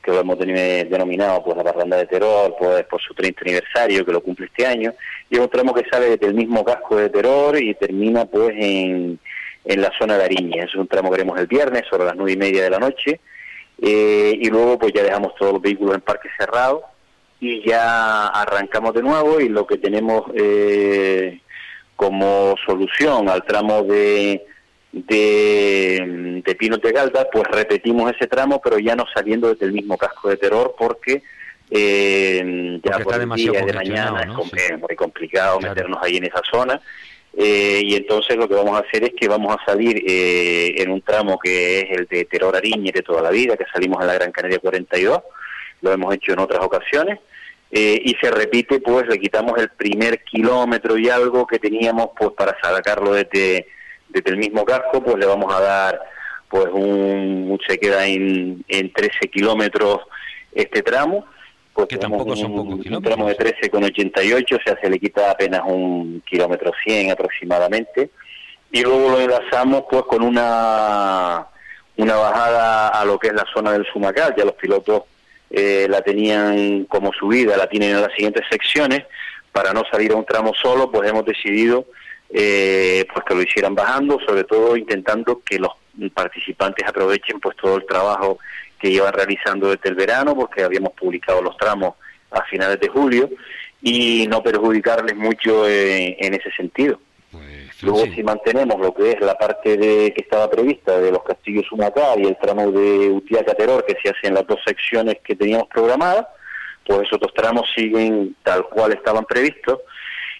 que 0.04 0.10
lo 0.10 0.20
hemos 0.20 0.38
denominado 0.38 1.42
pues 1.42 1.56
la 1.56 1.64
parranda 1.64 1.96
de 1.96 2.06
Terror 2.06 2.54
pues 2.58 2.84
por 2.84 3.00
su 3.00 3.14
30 3.14 3.40
aniversario 3.40 4.04
que 4.04 4.12
lo 4.12 4.22
cumple 4.22 4.46
este 4.46 4.66
año. 4.66 4.94
Y 5.30 5.36
es 5.36 5.40
un 5.40 5.48
tramo 5.48 5.72
que 5.72 5.88
sale 5.90 6.10
desde 6.10 6.26
el 6.26 6.34
mismo 6.34 6.64
casco 6.64 6.96
de 6.96 7.08
Terror 7.08 7.60
y 7.60 7.74
termina 7.74 8.26
pues 8.26 8.54
en, 8.58 9.18
en 9.64 9.80
la 9.80 9.90
zona 9.98 10.18
de 10.18 10.24
Ariña 10.24 10.64
es 10.64 10.74
un 10.74 10.86
tramo 10.86 11.10
que 11.10 11.16
haremos 11.16 11.38
el 11.40 11.46
viernes 11.46 11.84
sobre 11.88 12.04
las 12.04 12.14
nueve 12.14 12.32
y 12.32 12.36
media 12.36 12.62
de 12.62 12.70
la 12.70 12.78
noche. 12.78 13.20
Eh, 13.80 14.38
y 14.40 14.48
luego 14.50 14.78
pues 14.78 14.92
ya 14.92 15.02
dejamos 15.02 15.34
todos 15.34 15.54
los 15.54 15.62
vehículos 15.62 15.96
en 15.96 16.00
parque 16.00 16.28
cerrado 16.38 16.84
y 17.40 17.66
ya 17.66 18.28
arrancamos 18.28 18.94
de 18.94 19.02
nuevo 19.02 19.40
y 19.40 19.48
lo 19.48 19.66
que 19.66 19.78
tenemos 19.78 20.22
eh, 20.34 21.40
como 21.96 22.54
solución 22.64 23.28
al 23.28 23.44
tramo 23.44 23.82
de, 23.82 24.46
de, 24.94 26.42
de 26.44 26.54
Pinos 26.54 26.80
de 26.80 26.92
Galda, 26.92 27.28
pues 27.30 27.44
repetimos 27.48 28.12
ese 28.12 28.28
tramo, 28.28 28.60
pero 28.62 28.78
ya 28.78 28.94
no 28.94 29.04
saliendo 29.12 29.52
desde 29.52 29.66
el 29.66 29.72
mismo 29.72 29.98
casco 29.98 30.28
de 30.28 30.36
terror 30.36 30.74
porque 30.78 31.22
eh, 31.70 32.80
ya 32.82 32.98
por 33.00 33.20
el 33.20 33.28
día 33.30 33.64
de 33.64 33.72
mañana 33.72 34.22
es, 34.22 34.78
muy 34.78 34.94
complicado 34.94 35.60
meternos 35.60 35.98
ahí 36.00 36.16
en 36.18 36.24
esa 36.24 36.42
zona. 36.48 36.80
Eh, 37.36 37.80
y 37.82 37.96
entonces 37.96 38.36
lo 38.36 38.46
que 38.46 38.54
vamos 38.54 38.76
a 38.76 38.86
hacer 38.86 39.02
es 39.02 39.12
que 39.18 39.26
vamos 39.26 39.56
a 39.56 39.64
salir 39.64 40.04
eh, 40.06 40.80
en 40.80 40.90
un 40.90 41.02
tramo 41.02 41.36
que 41.36 41.80
es 41.80 41.98
el 41.98 42.06
de 42.06 42.26
Terror 42.26 42.54
Ariñe 42.54 42.92
de 42.92 43.02
toda 43.02 43.22
la 43.22 43.30
vida, 43.30 43.56
que 43.56 43.64
salimos 43.72 44.00
en 44.00 44.06
la 44.06 44.14
Gran 44.14 44.30
Canaria 44.30 44.60
42, 44.60 45.20
lo 45.82 45.92
hemos 45.92 46.14
hecho 46.14 46.32
en 46.32 46.38
otras 46.38 46.62
ocasiones, 46.62 47.18
eh, 47.72 48.00
y 48.04 48.14
se 48.20 48.30
repite, 48.30 48.78
pues 48.78 49.08
le 49.08 49.18
quitamos 49.18 49.58
el 49.58 49.68
primer 49.70 50.22
kilómetro 50.22 50.96
y 50.96 51.10
algo 51.10 51.44
que 51.44 51.58
teníamos 51.58 52.10
pues 52.16 52.30
para 52.36 52.56
sacarlo 52.62 53.12
desde, 53.14 53.66
desde 54.14 54.30
el 54.30 54.36
mismo 54.36 54.64
casco, 54.64 55.02
pues 55.02 55.16
le 55.16 55.26
vamos 55.26 55.52
a 55.52 55.60
dar 55.60 56.00
pues 56.48 56.66
un, 56.72 57.58
se 57.66 57.78
queda 57.78 58.06
en, 58.06 58.64
en 58.68 58.92
13 58.92 59.28
kilómetros 59.28 60.00
este 60.54 60.82
tramo, 60.82 61.26
pues 61.72 61.88
que 61.88 61.98
tampoco 61.98 62.36
son 62.36 62.52
pocos 62.52 62.80
kilómetros. 62.80 62.98
Un 62.98 63.02
tramo 63.02 63.28
de 63.28 63.34
13 63.34 63.70
con 63.70 63.82
88, 63.82 64.56
o 64.56 64.60
sea, 64.64 64.78
se 64.80 64.88
le 64.88 65.00
quita 65.00 65.32
apenas 65.32 65.62
un 65.66 66.22
kilómetro 66.24 66.70
100 66.84 67.10
aproximadamente, 67.10 68.10
y 68.70 68.82
luego 68.82 69.10
lo 69.10 69.20
enlazamos 69.20 69.84
pues 69.90 70.04
con 70.04 70.22
una, 70.22 71.46
una 71.96 72.16
bajada 72.16 72.88
a 72.88 73.04
lo 73.04 73.18
que 73.18 73.28
es 73.28 73.34
la 73.34 73.46
zona 73.52 73.72
del 73.72 73.86
Sumacal, 73.92 74.34
ya 74.36 74.44
los 74.44 74.54
pilotos 74.54 75.02
eh, 75.50 75.86
la 75.90 76.02
tenían 76.02 76.84
como 76.84 77.12
subida, 77.12 77.56
la 77.56 77.68
tienen 77.68 77.96
en 77.96 78.02
las 78.02 78.12
siguientes 78.12 78.44
secciones, 78.48 79.02
para 79.50 79.72
no 79.72 79.82
salir 79.90 80.12
a 80.12 80.16
un 80.16 80.24
tramo 80.24 80.52
solo, 80.54 80.90
pues 80.90 81.08
hemos 81.08 81.24
decidido 81.24 81.86
eh, 82.30 83.06
pues 83.12 83.24
que 83.24 83.34
lo 83.34 83.42
hicieran 83.42 83.74
bajando, 83.74 84.18
sobre 84.26 84.44
todo 84.44 84.76
intentando 84.76 85.40
que 85.44 85.58
los 85.58 85.72
participantes 86.12 86.86
aprovechen 86.86 87.40
pues 87.40 87.56
todo 87.56 87.76
el 87.76 87.86
trabajo 87.86 88.38
que 88.78 88.90
llevan 88.90 89.12
realizando 89.12 89.68
desde 89.68 89.88
el 89.88 89.94
verano, 89.94 90.34
porque 90.34 90.62
habíamos 90.62 90.92
publicado 90.92 91.40
los 91.42 91.56
tramos 91.56 91.94
a 92.30 92.42
finales 92.44 92.80
de 92.80 92.88
julio, 92.88 93.30
y 93.80 94.26
no 94.28 94.42
perjudicarles 94.42 95.14
mucho 95.16 95.68
eh, 95.68 96.16
en 96.18 96.34
ese 96.34 96.50
sentido. 96.52 96.98
Luego 97.82 98.06
si 98.14 98.22
mantenemos 98.22 98.80
lo 98.80 98.94
que 98.94 99.10
es 99.10 99.20
la 99.20 99.36
parte 99.36 99.76
de 99.76 100.14
que 100.14 100.22
estaba 100.22 100.48
prevista 100.48 100.98
de 100.98 101.10
los 101.10 101.22
castillos 101.22 101.70
Humacar 101.70 102.18
y 102.18 102.26
el 102.26 102.38
tramo 102.38 102.70
de 102.70 103.10
Utiaca-Teror 103.10 103.84
que 103.84 103.96
se 104.02 104.08
hace 104.08 104.28
en 104.28 104.34
las 104.34 104.46
dos 104.46 104.58
secciones 104.64 105.16
que 105.22 105.36
teníamos 105.36 105.68
programadas, 105.68 106.26
pues 106.86 107.02
esos 107.02 107.20
dos 107.20 107.34
tramos 107.34 107.68
siguen 107.74 108.36
tal 108.42 108.64
cual 108.68 108.92
estaban 108.92 109.24
previstos. 109.24 109.80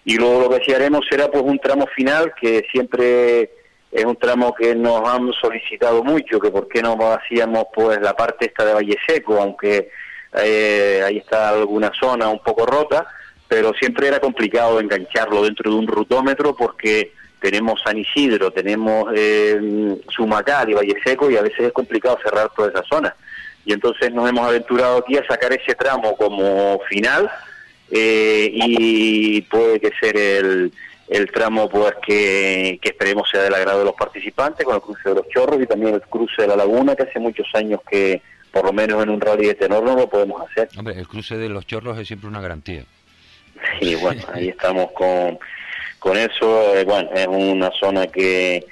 Y 0.05 0.17
luego 0.17 0.41
lo 0.41 0.49
que 0.51 0.63
sí 0.63 0.71
haremos 0.71 1.05
será 1.09 1.29
pues 1.29 1.43
un 1.43 1.59
tramo 1.59 1.87
final 1.87 2.31
que 2.39 2.63
siempre 2.71 3.49
es 3.91 4.05
un 4.05 4.15
tramo 4.15 4.53
que 4.53 4.75
nos 4.75 5.07
han 5.07 5.33
solicitado 5.33 6.03
mucho, 6.03 6.39
que 6.39 6.51
por 6.51 6.67
qué 6.67 6.81
no 6.81 6.95
hacíamos 7.11 7.65
pues 7.73 7.99
la 7.99 8.15
parte 8.15 8.45
esta 8.45 8.63
de 8.65 8.73
Valle 8.73 8.97
Seco, 9.07 9.41
aunque 9.41 9.89
eh, 10.37 11.01
ahí 11.03 11.17
está 11.17 11.49
alguna 11.49 11.91
zona 11.99 12.29
un 12.29 12.39
poco 12.39 12.65
rota, 12.67 13.07
pero 13.47 13.73
siempre 13.73 14.07
era 14.07 14.19
complicado 14.19 14.79
engancharlo 14.79 15.43
dentro 15.43 15.71
de 15.71 15.77
un 15.77 15.87
rutómetro 15.87 16.55
porque 16.55 17.13
tenemos 17.39 17.81
San 17.83 17.97
Isidro, 17.97 18.51
tenemos 18.51 19.11
eh, 19.15 19.97
Sumacal 20.09 20.69
y 20.69 20.73
Valle 20.73 20.95
Seco 21.03 21.31
y 21.31 21.37
a 21.37 21.41
veces 21.41 21.61
es 21.61 21.71
complicado 21.71 22.19
cerrar 22.23 22.51
toda 22.55 22.69
esa 22.69 22.83
zona. 22.83 23.15
Y 23.65 23.73
entonces 23.73 24.13
nos 24.13 24.29
hemos 24.29 24.47
aventurado 24.47 24.97
aquí 24.97 25.17
a 25.17 25.25
sacar 25.25 25.51
ese 25.53 25.73
tramo 25.73 26.15
como 26.15 26.79
final 26.89 27.31
eh, 27.91 28.49
y 28.51 29.41
puede 29.41 29.79
que 29.79 29.91
ser 29.99 30.17
el, 30.17 30.71
el 31.07 31.31
tramo 31.31 31.69
pues 31.69 31.93
que, 32.05 32.79
esperemos 32.81 33.29
sea 33.29 33.43
del 33.43 33.53
agrado 33.53 33.79
de 33.79 33.85
los 33.85 33.95
participantes 33.95 34.65
con 34.65 34.75
el 34.75 34.81
cruce 34.81 35.09
de 35.09 35.15
los 35.15 35.27
chorros 35.29 35.61
y 35.61 35.67
también 35.67 35.93
el 35.93 36.01
cruce 36.01 36.41
de 36.41 36.47
la 36.47 36.55
laguna 36.55 36.95
que 36.95 37.03
hace 37.03 37.19
muchos 37.19 37.47
años 37.53 37.79
que 37.89 38.21
por 38.51 38.65
lo 38.65 38.73
menos 38.73 39.03
en 39.03 39.09
un 39.09 39.21
rally 39.21 39.47
de 39.47 39.55
tenor 39.55 39.83
no 39.83 39.95
lo 39.95 40.09
podemos 40.09 40.41
hacer. 40.49 40.69
Hombre, 40.77 40.97
el 40.97 41.07
cruce 41.07 41.37
de 41.37 41.49
los 41.49 41.67
chorros 41.67 41.97
es 41.99 42.07
siempre 42.07 42.29
una 42.29 42.41
garantía. 42.41 42.85
Y 43.81 43.95
bueno, 43.95 44.21
ahí 44.33 44.49
estamos 44.49 44.91
con 44.91 45.37
con 46.05 46.17
eso, 46.17 46.75
eh, 46.77 46.83
bueno, 46.83 47.09
es 47.15 47.25
una 47.25 47.71
zona 47.79 48.05
que, 48.05 48.63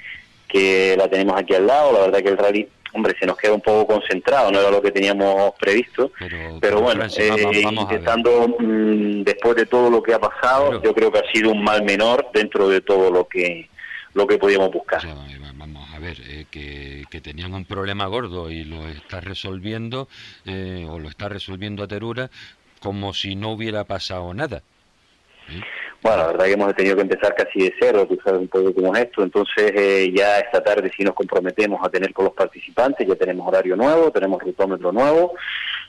que 0.46 0.94
la 0.96 1.08
tenemos 1.08 1.36
aquí 1.36 1.52
al 1.52 1.66
lado, 1.66 1.92
la 1.92 2.00
verdad 2.02 2.22
que 2.22 2.28
el 2.28 2.38
rally 2.38 2.68
hombre, 2.94 3.14
se 3.18 3.26
nos 3.26 3.36
queda 3.36 3.52
un 3.52 3.60
poco 3.60 3.94
concentrado, 3.94 4.50
no 4.50 4.60
era 4.60 4.70
lo 4.70 4.80
que 4.80 4.92
teníamos 4.92 5.52
previsto, 5.58 6.12
pero, 6.60 6.80
bueno, 6.80 7.04
eh, 7.04 7.62
intentando, 7.70 8.48
mm, 8.58 9.22
después 9.22 9.56
de 9.56 9.66
todo 9.66 9.90
lo 9.90 10.02
que 10.02 10.14
ha 10.14 10.20
pasado, 10.20 10.80
yo 10.82 10.94
creo 10.94 11.10
que 11.10 11.18
ha 11.18 11.32
sido 11.32 11.50
un 11.50 11.62
mal 11.62 11.82
menor 11.84 12.28
dentro 12.32 12.68
de 12.68 12.80
todo 12.80 13.10
lo 13.10 13.26
que 13.28 13.68
lo 14.14 14.28
que 14.28 14.38
podíamos 14.38 14.70
buscar. 14.70 15.02
vamos 15.54 15.92
a 15.92 15.98
ver, 15.98 16.18
eh, 16.28 16.46
que, 16.48 17.02
que, 17.10 17.20
tenían 17.20 17.52
un 17.52 17.64
problema 17.64 18.06
gordo 18.06 18.48
y 18.48 18.62
lo 18.62 18.88
está 18.88 19.20
resolviendo, 19.20 20.08
o 20.46 20.98
lo 21.00 21.08
está 21.08 21.28
resolviendo 21.28 21.82
a 21.82 21.88
Terura, 21.88 22.30
como 22.78 23.12
si 23.12 23.34
no 23.34 23.50
hubiera 23.50 23.82
pasado 23.84 24.32
nada. 24.34 24.62
Bueno, 26.04 26.18
la 26.18 26.26
verdad 26.26 26.44
que 26.44 26.52
hemos 26.52 26.76
tenido 26.76 26.96
que 26.96 27.00
empezar 27.00 27.34
casi 27.34 27.60
de 27.60 27.74
cero, 27.80 28.06
tú 28.06 28.18
sabes 28.22 28.42
un 28.42 28.48
poco 28.48 28.74
cómo 28.74 28.94
es 28.94 29.04
esto, 29.04 29.22
entonces 29.22 29.72
eh, 29.74 30.12
ya 30.14 30.38
esta 30.38 30.62
tarde 30.62 30.90
sí 30.94 31.02
nos 31.02 31.14
comprometemos 31.14 31.80
a 31.82 31.88
tener 31.88 32.12
con 32.12 32.26
los 32.26 32.34
participantes, 32.34 33.08
ya 33.08 33.14
tenemos 33.14 33.48
horario 33.48 33.74
nuevo, 33.74 34.10
tenemos 34.10 34.42
rutómetro 34.42 34.92
nuevo, 34.92 35.32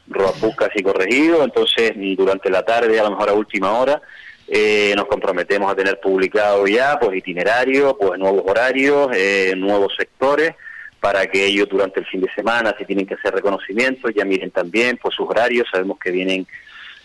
ROAPUC 0.08 0.56
casi 0.56 0.82
corregido, 0.82 1.44
entonces 1.44 1.92
durante 2.16 2.50
la 2.50 2.64
tarde, 2.64 2.98
a 2.98 3.04
lo 3.04 3.10
mejor 3.10 3.28
a 3.28 3.34
última 3.34 3.78
hora, 3.78 4.02
eh, 4.48 4.94
nos 4.96 5.08
comprometemos 5.08 5.70
a 5.70 5.76
tener 5.76 6.00
publicado 6.00 6.66
ya 6.66 6.98
pues 6.98 7.18
itinerario, 7.18 7.98
pues 7.98 8.18
nuevos 8.18 8.44
horarios, 8.48 9.10
eh, 9.14 9.54
nuevos 9.58 9.94
sectores, 9.98 10.52
para 11.02 11.26
que 11.28 11.46
ellos 11.46 11.68
durante 11.68 12.00
el 12.00 12.06
fin 12.06 12.22
de 12.22 12.34
semana, 12.34 12.74
si 12.78 12.86
tienen 12.86 13.06
que 13.06 13.16
hacer 13.16 13.36
reconocimientos, 13.36 14.14
ya 14.16 14.24
miren 14.24 14.52
también 14.52 14.96
pues 14.96 15.14
sus 15.14 15.28
horarios, 15.28 15.68
sabemos 15.70 16.00
que 16.00 16.12
vienen 16.12 16.48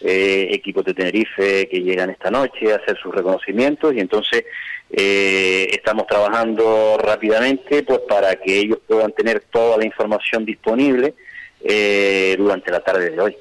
eh, 0.03 0.49
equipos 0.53 0.85
de 0.85 0.95
Tenerife 0.95 1.69
que 1.69 1.81
llegan 1.83 2.09
esta 2.09 2.31
noche 2.31 2.73
a 2.73 2.77
hacer 2.77 2.99
sus 3.03 3.15
reconocimientos 3.15 3.95
y 3.95 4.01
entonces 4.01 4.45
eh, 4.91 5.69
estamos 5.73 6.07
trabajando 6.07 6.97
rápidamente 6.99 7.83
pues 7.83 8.01
para 8.09 8.37
que 8.37 8.61
ellos 8.61 8.79
puedan 8.87 9.13
tener 9.13 9.41
toda 9.53 9.77
la 9.77 9.85
información 9.85 10.47
disponible 10.47 11.15
eh, 11.63 12.35
durante 12.39 12.71
la 12.71 12.81
tarde 12.81 13.11
de 13.11 13.21
hoy. 13.21 13.37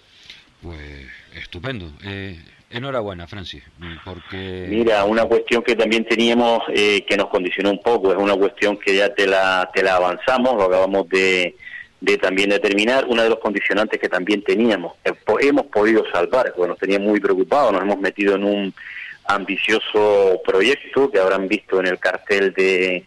Pues 0.62 1.08
estupendo. 1.36 1.94
enhorabuena, 2.70 3.26
Francis, 3.26 3.64
porque... 4.04 4.66
Mira, 4.68 5.06
una 5.06 5.24
cuestión 5.24 5.64
que 5.64 5.76
también 5.76 6.04
teníamos 6.04 6.64
que 6.68 7.16
nos 7.18 7.30
condicionó 7.30 7.72
un 7.72 7.82
poco, 7.82 8.12
es 8.12 8.18
una 8.18 8.36
cuestión 8.36 8.78
que 8.78 8.98
ya 8.98 9.14
te 9.16 9.26
la, 9.26 9.72
te 9.74 9.82
la 9.82 9.96
avanzamos, 9.96 10.56
lo 10.56 10.64
acabamos 10.64 11.08
de, 11.08 11.56
de 12.02 12.18
también 12.18 12.50
determinar 12.50 13.06
una 13.06 13.24
de 13.24 13.30
los 13.30 13.40
condicionantes 13.40 14.00
que 14.00 14.10
también 14.10 14.42
teníamos. 14.44 14.94
Eh, 15.04 15.14
hemos 15.42 15.66
podido 15.68 16.04
salvar, 16.12 16.54
porque 16.56 16.70
nos 16.70 16.80
tenía 16.80 17.00
muy 17.00 17.20
preocupados, 17.20 17.74
nos 17.74 17.82
hemos 17.82 18.00
metido 18.00 18.36
en 18.36 18.44
un 18.44 18.74
ambicioso 19.26 20.42
proyecto 20.46 21.12
que 21.12 21.20
habrán 21.20 21.48
visto 21.48 21.80
en 21.80 21.88
el 21.88 22.00
cartel 22.00 22.54
de, 22.54 23.06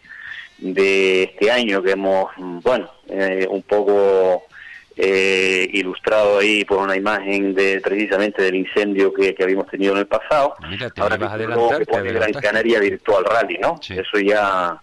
de 0.59 1.23
este 1.23 1.51
año, 1.51 1.81
que 1.81 1.91
hemos, 1.91 2.31
bueno, 2.37 2.89
eh, 3.09 3.47
un 3.49 3.63
poco 3.63 4.43
eh, 4.95 5.67
ilustrado 5.73 6.37
ahí 6.37 6.63
por 6.63 6.77
una 6.77 6.95
imagen 6.95 7.55
de 7.55 7.81
precisamente 7.81 8.43
del 8.43 8.55
incendio 8.55 9.11
que, 9.11 9.35
habíamos 9.41 9.67
tenido 9.67 9.93
en 9.93 9.99
el 9.99 10.07
pasado. 10.07 10.53
Mira, 10.69 10.89
te 10.91 11.01
Ahora 11.01 11.17
vas 11.17 11.31
a 11.31 11.33
adelantar, 11.33 11.83
Gran 11.85 12.33
Canaria 12.33 12.79
Virtual 12.79 13.25
Rally, 13.25 13.57
¿no? 13.57 13.79
Eso 13.89 14.19
ya... 14.19 14.79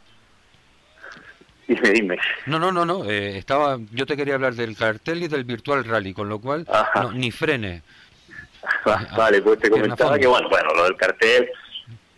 Dime, 1.70 1.90
dime. 1.90 2.18
No, 2.46 2.58
no, 2.58 2.72
no, 2.72 2.84
no. 2.84 3.04
Eh, 3.08 3.38
estaba, 3.38 3.78
yo 3.92 4.04
te 4.04 4.16
quería 4.16 4.34
hablar 4.34 4.54
del 4.54 4.76
cartel 4.76 5.22
y 5.22 5.28
del 5.28 5.44
Virtual 5.44 5.84
Rally, 5.84 6.12
con 6.12 6.28
lo 6.28 6.40
cual, 6.40 6.66
ni 7.14 7.30
frene. 7.30 7.82
vale, 9.16 9.40
pues 9.40 9.60
te 9.60 9.70
comentaba 9.70 10.18
que, 10.18 10.26
bueno, 10.26 10.48
bueno, 10.48 10.74
lo 10.74 10.84
del 10.84 10.96
cartel, 10.96 11.48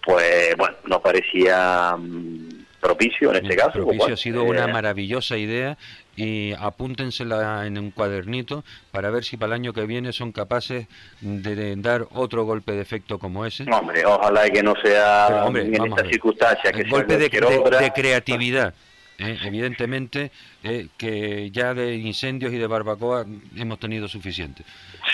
pues, 0.05 0.57
bueno, 0.57 0.77
nos 0.87 1.01
parecía... 1.03 1.95
Mm, 1.99 2.63
propicio 2.83 3.31
en 3.31 3.45
este 3.45 3.57
caso. 3.57 3.73
Propicio 3.75 4.15
ha 4.15 4.17
sido 4.17 4.43
una 4.43 4.65
eh, 4.65 4.73
maravillosa 4.73 5.37
idea 5.37 5.79
y 6.17 6.53
apúntensela 6.59 7.65
en 7.65 7.79
un 7.79 7.93
cuadernito 7.93 8.65
para 8.91 9.09
ver 9.11 9.25
si 9.25 9.37
para 9.37 9.55
el 9.55 9.61
año 9.61 9.73
que 9.73 9.87
viene 9.87 10.13
son 10.13 10.33
capaces 10.33 10.89
de 11.21 11.77
dar 11.77 12.07
otro 12.11 12.45
golpe 12.45 12.73
de 12.73 12.83
efecto 12.83 13.21
como 13.21 13.47
ese. 13.47 13.65
Hombre, 13.71 14.05
ojalá 14.05 14.51
que 14.51 14.63
no 14.65 14.75
sea 14.83 15.47
en 15.47 15.75
esta 15.75 16.05
circunstancia, 16.09 16.73
que 16.73 16.83
golpe 16.83 17.17
de, 17.17 17.29
de, 17.29 17.93
creatividad. 17.95 18.75
¿Eh? 19.23 19.39
evidentemente 19.45 20.31
eh, 20.63 20.89
que 20.97 21.51
ya 21.51 21.75
de 21.75 21.95
incendios 21.95 22.53
y 22.53 22.59
de 22.59 22.67
barbacoa 22.67 23.27
hemos 23.57 23.79
tenido 23.79 24.09
suficiente. 24.09 24.65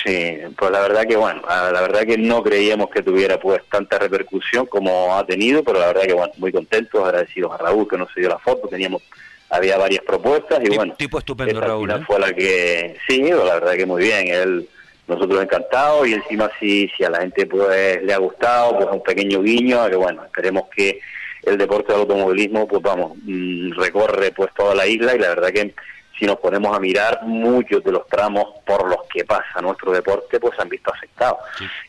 Sí, 0.05 0.39
pues 0.57 0.71
la 0.71 0.81
verdad 0.81 1.07
que 1.07 1.17
bueno, 1.17 1.43
la 1.49 1.81
verdad 1.81 2.03
que 2.03 2.19
no 2.19 2.43
creíamos 2.43 2.91
que 2.91 3.03
tuviera 3.03 3.39
pues 3.39 3.61
tanta 3.71 3.99
repercusión 3.99 4.67
como 4.67 5.17
ha 5.17 5.27
tenido, 5.27 5.63
pero 5.63 5.79
la 5.79 5.87
verdad 5.89 6.03
que 6.03 6.15
bueno, 6.15 6.33
muy 6.39 6.53
contentos, 6.53 7.05
agradecidos 7.05 7.53
a 7.53 7.59
Raúl 7.59 7.89
que 7.89 7.99
nos 7.99 8.15
dio 8.15 8.29
la 8.29 8.39
foto, 8.39 8.69
teníamos 8.69 9.03
había 9.51 9.79
varias 9.79 10.05
propuestas 10.05 10.61
y 10.63 10.77
bueno, 10.77 10.95
tipo 10.97 11.19
estupendo 11.19 11.61
Raúl, 11.61 11.91
¿eh? 11.91 12.05
fue 12.07 12.19
la 12.19 12.33
que 12.35 12.97
sí, 13.07 13.23
la 13.23 13.55
verdad 13.55 13.75
que 13.75 13.87
muy 13.87 14.03
bien, 14.03 14.29
él 14.29 14.69
nosotros 15.07 15.43
encantados 15.43 16.07
y 16.07 16.13
encima 16.13 16.51
si 16.61 16.87
si 16.89 17.03
a 17.03 17.11
la 17.11 17.21
gente 17.21 17.47
pues 17.47 18.03
le 18.03 18.13
ha 18.13 18.19
gustado, 18.19 18.77
pues 18.77 18.89
un 18.93 19.03
pequeño 19.03 19.43
guiño, 19.43 19.89
que 19.89 19.97
bueno, 19.97 20.23
esperemos 20.25 20.65
que 20.69 21.01
el 21.49 21.59
deporte 21.59 21.93
del 21.93 22.03
automovilismo 22.03 22.67
pues 22.67 22.83
vamos, 22.83 23.17
mm, 23.23 23.73
recorre 23.73 24.33
pues 24.33 24.53
toda 24.55 24.75
la 24.75 24.87
isla 24.87 25.15
y 25.15 25.19
la 25.19 25.29
verdad 25.29 25.49
que 25.49 25.75
si 26.19 26.27
nos 26.27 26.39
ponemos 26.39 26.77
a 26.77 26.81
mirar, 26.81 27.21
muchos 27.23 27.83
de 27.85 27.93
los 27.93 28.07
tramos 28.09 28.45
por 28.67 28.89
los 28.89 29.07
que 29.13 29.25
pasa 29.25 29.61
nuestro 29.63 29.93
deporte 29.93 30.41
pues 30.41 30.59
han 30.59 30.69
visto 30.69 30.93
afectados. 30.93 31.39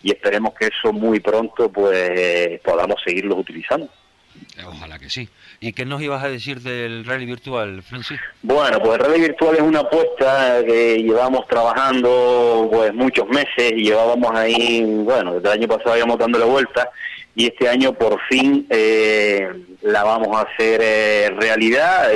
Y 0.04 0.12
esperemos 0.12 0.54
que 0.54 0.68
eso 0.68 0.94
muy 0.94 1.20
pronto 1.20 1.72
pues 1.72 2.62
podamos 2.62 3.02
seguirlos 3.04 3.40
utilizando. 3.40 3.90
Ojalá 4.66 5.00
que 5.00 5.10
sí. 5.10 5.28
¿Y 5.60 5.74
qué 5.74 5.86
nos 5.86 6.02
ibas 6.02 6.24
a 6.24 6.30
decir 6.30 6.62
del 6.62 7.06
rally 7.06 7.26
virtual, 7.26 7.82
Francis? 7.82 8.20
Bueno, 8.42 8.80
pues 8.80 9.00
el 9.00 9.06
rally 9.06 9.22
virtual 9.22 9.56
es 9.56 9.62
una 9.62 9.80
apuesta 9.80 10.64
que 10.66 10.98
llevamos 10.98 11.48
trabajando 11.48 12.70
pues 12.72 12.94
muchos 12.94 13.28
meses 13.28 13.74
y 13.76 13.86
llevábamos 13.86 14.32
ahí, 14.36 14.84
bueno, 14.84 15.34
desde 15.34 15.48
el 15.48 15.60
año 15.60 15.68
pasado 15.68 15.98
íbamos 15.98 16.18
dándole 16.18 16.46
vuelta 16.46 16.90
y 17.40 17.46
este 17.46 17.70
año 17.70 17.94
por 17.94 18.20
fin 18.28 18.68
eh, 18.70 19.50
la 19.82 20.04
vamos 20.04 20.28
a 20.36 20.42
hacer 20.42 20.82
eh, 20.84 21.30
realidad. 21.40 22.12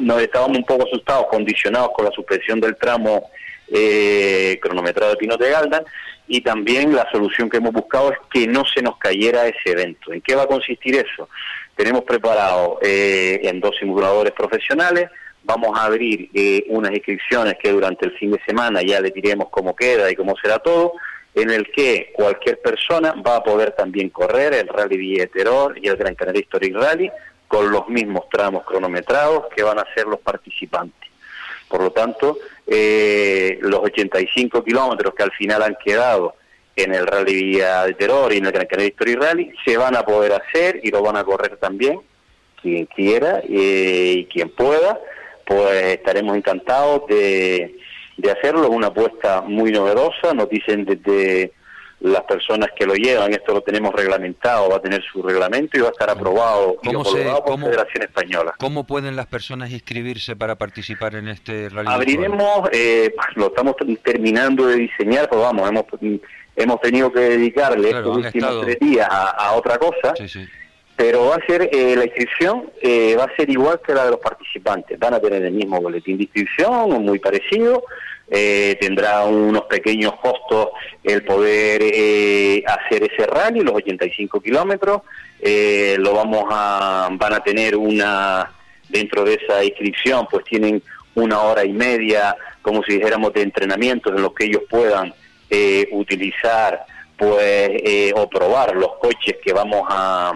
Nos 0.00 0.20
estábamos 0.20 0.58
un 0.58 0.64
poco 0.64 0.84
asustados, 0.84 1.26
condicionados 1.30 1.90
con 1.94 2.04
la 2.04 2.10
suspensión 2.10 2.60
del 2.60 2.74
tramo 2.74 3.30
eh, 3.72 4.58
cronometrado 4.60 5.12
de 5.12 5.16
Pino 5.16 5.36
de 5.36 5.48
Galdan 5.48 5.84
y 6.26 6.40
también 6.40 6.92
la 6.92 7.08
solución 7.12 7.48
que 7.48 7.58
hemos 7.58 7.72
buscado 7.72 8.10
es 8.10 8.18
que 8.32 8.48
no 8.48 8.64
se 8.64 8.82
nos 8.82 8.98
cayera 8.98 9.46
ese 9.46 9.70
evento. 9.70 10.12
¿En 10.12 10.20
qué 10.20 10.34
va 10.34 10.42
a 10.42 10.48
consistir 10.48 10.96
eso? 10.96 11.28
Tenemos 11.76 12.02
preparado 12.02 12.80
eh, 12.82 13.42
en 13.44 13.60
dos 13.60 13.76
simuladores 13.78 14.32
profesionales, 14.32 15.08
vamos 15.44 15.78
a 15.78 15.84
abrir 15.84 16.30
unas 16.66 16.90
inscripciones 16.90 17.54
que 17.62 17.70
durante 17.70 18.06
el 18.06 18.18
fin 18.18 18.32
de 18.32 18.40
semana 18.44 18.82
ya 18.82 19.00
le 19.00 19.12
diremos 19.12 19.50
cómo 19.52 19.76
queda 19.76 20.10
y 20.10 20.16
cómo 20.16 20.34
será 20.42 20.58
todo 20.58 20.94
en 21.34 21.50
el 21.50 21.70
que 21.72 22.12
cualquier 22.14 22.60
persona 22.60 23.14
va 23.26 23.36
a 23.36 23.42
poder 23.42 23.72
también 23.72 24.10
correr 24.10 24.54
el 24.54 24.68
Rally 24.68 24.96
Villa 24.96 25.28
y 25.76 25.88
el 25.88 25.96
Gran 25.96 26.14
Canaria 26.14 26.40
Historic 26.40 26.74
Rally 26.74 27.10
con 27.48 27.70
los 27.70 27.88
mismos 27.88 28.28
tramos 28.30 28.64
cronometrados 28.64 29.46
que 29.54 29.62
van 29.62 29.78
a 29.78 29.86
ser 29.94 30.06
los 30.06 30.20
participantes. 30.20 31.10
Por 31.68 31.82
lo 31.82 31.90
tanto, 31.90 32.38
eh, 32.66 33.58
los 33.62 33.80
85 33.80 34.62
kilómetros 34.62 35.14
que 35.14 35.22
al 35.22 35.32
final 35.32 35.62
han 35.62 35.76
quedado 35.84 36.36
en 36.76 36.94
el 36.94 37.06
Rally 37.06 37.34
Villa 37.34 37.84
de 37.84 37.94
Terror 37.94 38.32
y 38.32 38.38
en 38.38 38.46
el 38.46 38.52
Gran 38.52 38.66
Canaria 38.66 38.88
Historic 38.88 39.20
Rally 39.20 39.52
se 39.64 39.76
van 39.76 39.96
a 39.96 40.04
poder 40.04 40.32
hacer 40.32 40.80
y 40.82 40.90
lo 40.90 41.02
van 41.02 41.16
a 41.16 41.24
correr 41.24 41.56
también 41.56 42.00
quien 42.64 42.86
quiera 42.86 43.42
eh, 43.48 44.14
y 44.18 44.24
quien 44.24 44.48
pueda, 44.48 44.98
pues 45.44 45.98
estaremos 45.98 46.34
encantados 46.36 47.06
de 47.08 47.76
de 48.16 48.30
hacerlo, 48.30 48.64
es 48.64 48.70
una 48.70 48.88
apuesta 48.88 49.40
muy 49.42 49.70
novedosa, 49.72 50.32
nos 50.34 50.48
dicen 50.48 50.84
desde 50.84 51.52
las 52.00 52.22
personas 52.24 52.68
que 52.76 52.84
lo 52.84 52.94
llevan, 52.94 53.32
esto 53.32 53.54
lo 53.54 53.62
tenemos 53.62 53.94
reglamentado, 53.94 54.68
va 54.68 54.76
a 54.76 54.82
tener 54.82 55.02
su 55.02 55.22
reglamento 55.22 55.78
y 55.78 55.80
va 55.80 55.88
a 55.88 55.90
estar 55.90 56.10
aprobado 56.10 56.76
y 56.82 56.90
por 56.90 57.18
la 57.18 57.56
Federación 57.56 58.02
Española. 58.02 58.54
¿Cómo 58.58 58.84
pueden 58.84 59.16
las 59.16 59.26
personas 59.26 59.70
inscribirse 59.70 60.36
para 60.36 60.56
participar 60.56 61.14
en 61.14 61.28
este 61.28 61.70
rally? 61.70 61.88
Abriremos, 61.90 62.68
eh, 62.72 63.14
lo 63.36 63.46
estamos 63.46 63.76
terminando 64.02 64.66
de 64.66 64.76
diseñar, 64.76 65.28
pero 65.30 65.42
vamos, 65.42 65.68
hemos, 65.68 65.84
hemos 66.56 66.80
tenido 66.82 67.10
que 67.10 67.20
dedicarle 67.20 67.88
estos 67.88 68.16
últimos 68.18 68.60
tres 68.60 68.78
días 68.80 69.08
a, 69.10 69.52
otra 69.54 69.78
cosa. 69.78 70.12
Pero 70.96 71.26
va 71.26 71.36
a 71.36 71.46
ser, 71.46 71.68
eh, 71.72 71.96
la 71.96 72.04
inscripción 72.04 72.70
eh, 72.80 73.16
va 73.18 73.24
a 73.24 73.36
ser 73.36 73.50
igual 73.50 73.80
que 73.84 73.94
la 73.94 74.04
de 74.04 74.12
los 74.12 74.20
participantes. 74.20 74.98
Van 74.98 75.14
a 75.14 75.20
tener 75.20 75.42
el 75.42 75.52
mismo 75.52 75.80
boletín 75.80 76.16
de 76.16 76.24
inscripción, 76.24 77.02
muy 77.02 77.18
parecido, 77.18 77.84
eh, 78.26 78.78
tendrá 78.80 79.26
unos 79.26 79.64
pequeños 79.64 80.14
costos 80.14 80.70
el 81.02 81.22
poder 81.24 81.82
eh, 81.82 82.64
hacer 82.66 83.04
ese 83.04 83.26
rally, 83.26 83.60
los 83.60 83.74
85 83.74 84.40
kilómetros, 84.40 85.02
eh, 85.40 85.96
lo 85.98 86.14
vamos 86.14 86.46
a, 86.50 87.10
van 87.12 87.34
a 87.34 87.40
tener 87.40 87.76
una, 87.76 88.50
dentro 88.88 89.24
de 89.24 89.34
esa 89.34 89.62
inscripción, 89.62 90.26
pues 90.30 90.42
tienen 90.46 90.82
una 91.14 91.42
hora 91.42 91.66
y 91.66 91.72
media, 91.72 92.34
como 92.62 92.82
si 92.82 92.94
dijéramos, 92.94 93.34
de 93.34 93.42
entrenamiento 93.42 94.08
en 94.08 94.22
los 94.22 94.32
que 94.32 94.46
ellos 94.46 94.62
puedan 94.70 95.12
utilizar 95.92 96.84
pues 97.16 97.70
o 98.16 98.28
probar 98.28 98.74
los 98.74 98.96
coches 98.96 99.36
que 99.40 99.52
vamos 99.52 99.86
a, 99.88 100.32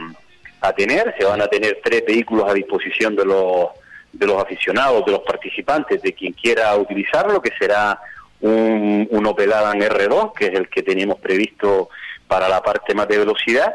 a 0.60 0.72
tener, 0.72 1.14
se 1.18 1.24
van 1.24 1.40
a 1.40 1.46
tener 1.46 1.80
tres 1.82 2.04
vehículos 2.06 2.48
a 2.48 2.54
disposición 2.54 3.14
de 3.16 3.24
los 3.24 3.68
de 4.12 4.26
los 4.26 4.42
aficionados, 4.42 5.04
de 5.04 5.12
los 5.12 5.20
participantes, 5.20 6.02
de 6.02 6.12
quien 6.12 6.32
quiera 6.32 6.74
utilizarlo, 6.76 7.40
que 7.40 7.52
será 7.58 8.00
un, 8.40 9.06
un 9.10 9.26
Opel 9.26 9.52
Adam 9.52 9.78
R2, 9.78 10.32
que 10.32 10.46
es 10.46 10.54
el 10.54 10.68
que 10.68 10.82
teníamos 10.82 11.18
previsto 11.20 11.90
para 12.26 12.48
la 12.48 12.62
parte 12.62 12.94
más 12.94 13.06
de 13.08 13.18
velocidad. 13.18 13.74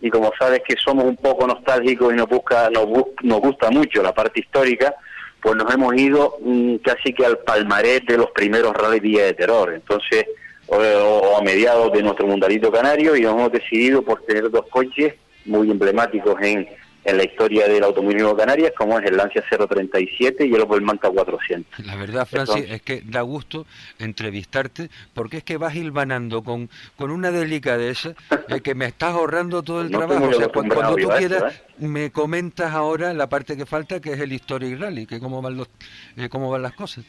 Y 0.00 0.10
como 0.10 0.32
sabes 0.38 0.62
que 0.66 0.76
somos 0.76 1.04
un 1.04 1.16
poco 1.16 1.46
nostálgicos 1.46 2.12
y 2.12 2.16
nos, 2.16 2.28
busca, 2.28 2.70
nos, 2.70 2.86
nos 3.22 3.40
gusta 3.40 3.70
mucho 3.70 4.02
la 4.02 4.12
parte 4.12 4.40
histórica, 4.40 4.94
pues 5.40 5.56
nos 5.56 5.72
hemos 5.72 5.94
ido 5.94 6.38
mm, 6.40 6.76
casi 6.76 7.12
que 7.12 7.24
al 7.24 7.38
palmarés 7.38 8.04
de 8.06 8.18
los 8.18 8.30
primeros 8.30 8.72
rally 8.74 9.00
Villa 9.00 9.24
de 9.24 9.34
Terror. 9.34 9.72
Entonces, 9.74 10.26
o, 10.66 11.36
a 11.38 11.42
mediados 11.42 11.92
de 11.92 12.02
nuestro 12.02 12.26
mundalito 12.26 12.72
canario, 12.72 13.16
y 13.16 13.24
hemos 13.24 13.52
decidido 13.52 14.02
por 14.02 14.22
tener 14.22 14.50
dos 14.50 14.66
coches 14.68 15.14
muy 15.44 15.70
emblemáticos 15.70 16.40
en, 16.42 16.68
en 17.04 17.16
la 17.16 17.24
historia 17.24 17.68
del 17.68 17.84
automovilismo 17.84 18.36
Canarias, 18.36 18.72
como 18.76 18.98
es 18.98 19.06
el 19.06 19.16
Lancia 19.16 19.44
037 19.48 20.46
y 20.46 20.54
el 20.54 20.60
Opel 20.62 20.82
Manta 20.82 21.10
400. 21.10 21.86
La 21.86 21.96
verdad, 21.96 22.26
Francis, 22.26 22.64
es 22.68 22.82
que 22.82 23.02
da 23.04 23.20
gusto 23.20 23.66
entrevistarte, 23.98 24.88
porque 25.12 25.38
es 25.38 25.44
que 25.44 25.56
vas 25.56 25.74
hilvanando 25.74 26.42
con, 26.42 26.70
con 26.96 27.10
una 27.10 27.30
delicadeza 27.30 28.14
de 28.48 28.60
que 28.60 28.74
me 28.74 28.86
estás 28.86 29.14
ahorrando 29.14 29.62
todo 29.62 29.82
el 29.82 29.90
trabajo. 29.90 30.28
O 30.28 30.32
sea, 30.32 30.48
cuando, 30.48 30.96
tú 30.96 31.08
quieras, 31.18 31.54
¿eh? 31.54 31.86
me 31.86 32.10
comentas 32.10 32.72
ahora 32.72 33.12
la 33.12 33.28
parte 33.28 33.56
que 33.56 33.66
falta, 33.66 34.00
que 34.00 34.12
es 34.12 34.20
el 34.20 34.32
Historic 34.32 34.80
Rally, 34.80 35.06
que 35.06 35.20
cómo 35.20 35.42
van, 35.42 35.56
los, 35.56 35.68
eh, 36.16 36.28
cómo 36.28 36.50
van 36.50 36.62
las 36.62 36.72
cosas. 36.72 37.04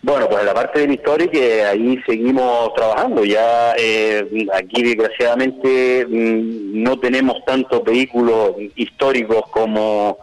Bueno, 0.00 0.28
pues 0.28 0.40
en 0.40 0.46
la 0.46 0.54
parte 0.54 0.80
del 0.80 0.92
histórico, 0.92 1.32
que 1.32 1.64
ahí 1.64 2.00
seguimos 2.06 2.72
trabajando. 2.74 3.24
Ya 3.24 3.74
eh, 3.76 4.46
aquí, 4.54 4.82
desgraciadamente, 4.82 6.06
mm, 6.06 6.82
no 6.82 7.00
tenemos 7.00 7.44
tantos 7.44 7.82
vehículos 7.82 8.52
históricos 8.76 9.42
como 9.50 10.18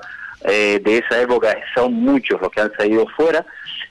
eh, 0.46 0.80
de 0.84 1.00
esa 1.00 1.22
época, 1.22 1.58
son 1.74 1.94
muchos 1.94 2.40
los 2.40 2.52
que 2.52 2.62
han 2.62 2.72
salido 2.78 3.06
fuera. 3.18 3.46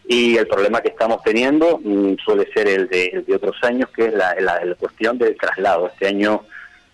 Y 0.06 0.36
el 0.36 0.46
problema 0.46 0.80
que 0.80 0.88
estamos 0.88 1.22
teniendo 1.22 1.78
mm, 1.82 2.14
suele 2.24 2.50
ser 2.54 2.66
el 2.66 2.88
de, 2.88 3.24
otros 3.34 3.56
años, 3.62 3.90
que 3.94 4.06
es 4.06 4.14
la, 4.14 4.34
cuestión 4.78 5.18
del 5.18 5.36
traslado. 5.36 5.88
Este 5.88 6.08
año 6.08 6.44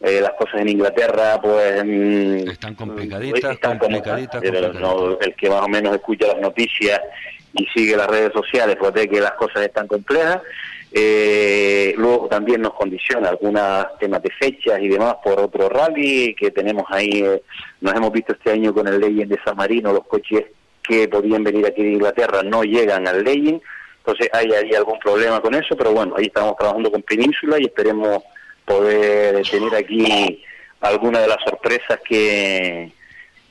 eh, 0.01 0.21
las 0.21 0.33
cosas 0.33 0.63
en 0.63 0.69
Inglaterra 0.69 1.39
pues 1.41 1.85
mm, 1.85 2.49
están 2.49 2.75
complicaditas, 2.75 3.53
están 3.53 3.79
complicaditas, 3.79 4.43
el 4.43 5.35
que 5.37 5.51
más 5.51 5.63
o 5.63 5.69
menos 5.69 5.95
escucha 5.95 6.29
las 6.29 6.41
noticias 6.41 7.01
y 7.55 7.67
sigue 7.67 7.97
las 7.97 8.07
redes 8.07 8.33
sociales, 8.33 8.77
ve 8.95 9.09
que 9.09 9.21
las 9.21 9.33
cosas 9.33 9.63
están 9.63 9.87
complejas. 9.87 10.41
Eh, 10.93 11.95
luego 11.97 12.27
también 12.27 12.63
nos 12.63 12.75
condiciona 12.75 13.29
algunos 13.29 13.87
temas 14.01 14.23
de 14.23 14.31
fechas 14.31 14.81
y 14.81 14.89
demás 14.89 15.17
por 15.23 15.39
otro 15.39 15.69
rally 15.69 16.35
que 16.35 16.51
tenemos 16.51 16.85
ahí. 16.89 17.23
Eh, 17.25 17.43
nos 17.81 17.95
hemos 17.95 18.13
visto 18.13 18.33
este 18.33 18.53
año 18.53 18.75
con 18.75 18.89
el 18.89 19.01
Legend 19.01 19.33
de 19.33 19.41
San 19.45 19.57
Marino, 19.57 19.93
los 19.93 20.07
coches 20.07 20.47
que 20.83 21.09
podían 21.09 21.45
venir 21.45 21.67
aquí 21.67 21.83
de 21.83 21.93
Inglaterra 21.93 22.43
no 22.43 22.65
llegan 22.65 23.07
al 23.07 23.23
Legend 23.23 23.61
Entonces 23.99 24.29
hay, 24.33 24.51
hay 24.51 24.75
algún 24.75 24.99
problema 24.99 25.41
con 25.41 25.55
eso, 25.55 25.77
pero 25.77 25.93
bueno, 25.93 26.15
ahí 26.17 26.27
estamos 26.27 26.57
trabajando 26.57 26.91
con 26.91 27.03
Península 27.03 27.59
y 27.61 27.67
esperemos 27.67 28.25
poder 28.65 29.47
tener 29.49 29.75
aquí 29.75 30.43
alguna 30.81 31.21
de 31.21 31.29
las 31.29 31.39
sorpresas 31.45 32.01
que, 32.05 32.91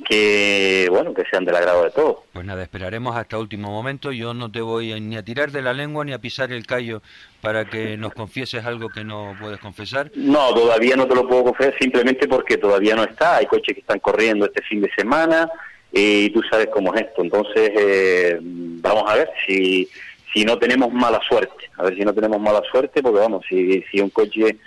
que 0.07 0.87
bueno 0.89 1.13
que 1.13 1.23
sean 1.29 1.45
del 1.45 1.55
agrado 1.55 1.83
de 1.83 1.91
todos. 1.91 2.17
Pues 2.33 2.45
nada, 2.45 2.63
esperaremos 2.63 3.15
hasta 3.15 3.37
último 3.37 3.69
momento. 3.69 4.11
Yo 4.11 4.33
no 4.33 4.51
te 4.51 4.61
voy 4.61 4.99
ni 4.99 5.17
a 5.17 5.23
tirar 5.23 5.51
de 5.51 5.61
la 5.61 5.73
lengua 5.73 6.05
ni 6.05 6.13
a 6.13 6.19
pisar 6.19 6.51
el 6.51 6.65
callo 6.65 7.01
para 7.41 7.65
que 7.65 7.97
nos 7.97 8.13
confieses 8.13 8.65
algo 8.65 8.89
que 8.89 9.03
no 9.03 9.35
puedes 9.39 9.59
confesar. 9.59 10.11
No, 10.15 10.53
todavía 10.53 10.95
no 10.95 11.07
te 11.07 11.15
lo 11.15 11.27
puedo 11.27 11.45
confesar 11.45 11.75
simplemente 11.79 12.27
porque 12.27 12.57
todavía 12.57 12.95
no 12.95 13.03
está. 13.03 13.37
Hay 13.37 13.45
coches 13.45 13.73
que 13.73 13.81
están 13.81 13.99
corriendo 13.99 14.45
este 14.45 14.61
fin 14.63 14.81
de 14.81 14.91
semana 14.95 15.49
y 15.91 16.29
tú 16.31 16.41
sabes 16.49 16.67
cómo 16.67 16.93
es 16.95 17.01
esto. 17.01 17.21
Entonces 17.21 17.71
eh, 17.75 18.37
vamos 18.41 19.03
a 19.07 19.15
ver 19.15 19.29
si 19.45 19.87
si 20.33 20.45
no 20.45 20.57
tenemos 20.59 20.93
mala 20.93 21.19
suerte. 21.27 21.69
A 21.77 21.83
ver 21.83 21.95
si 21.95 22.01
no 22.01 22.13
tenemos 22.13 22.39
mala 22.39 22.61
suerte 22.71 23.01
porque 23.01 23.19
vamos 23.19 23.45
si 23.49 23.83
si 23.91 23.99
un 23.99 24.09
coche 24.09 24.57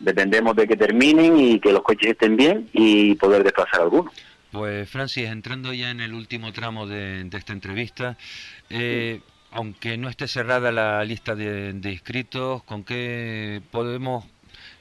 dependemos 0.00 0.56
de 0.56 0.66
que 0.66 0.76
terminen 0.76 1.38
y 1.38 1.60
que 1.60 1.72
los 1.72 1.82
coches 1.82 2.10
estén 2.10 2.36
bien 2.36 2.68
y 2.72 3.14
poder 3.14 3.44
desplazar 3.44 3.82
algunos. 3.82 4.12
Pues 4.52 4.90
Francis, 4.90 5.28
entrando 5.28 5.72
ya 5.72 5.90
en 5.90 6.00
el 6.00 6.12
último 6.12 6.52
tramo 6.52 6.86
de, 6.86 7.28
esta 7.32 7.52
entrevista, 7.52 8.18
eh, 8.68 9.20
aunque 9.52 9.96
no 9.96 10.08
esté 10.08 10.26
cerrada 10.26 10.72
la 10.72 11.04
lista 11.04 11.36
de, 11.36 11.78
inscritos, 11.84 12.64
¿con 12.64 12.82
qué 12.82 13.62
podemos 13.70 14.24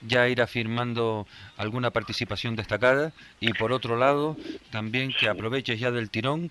ya 0.01 0.28
ir 0.28 0.41
afirmando 0.41 1.28
alguna 1.55 1.91
participación 1.91 2.55
destacada? 2.55 3.13
Y 3.39 3.53
por 3.53 3.72
otro 3.72 3.95
lado, 3.95 4.38
también 4.72 5.13
que 5.13 5.30
aproveches 5.30 5.80
ya 5.80 5.91
del 5.91 6.09
tirón, 6.09 6.49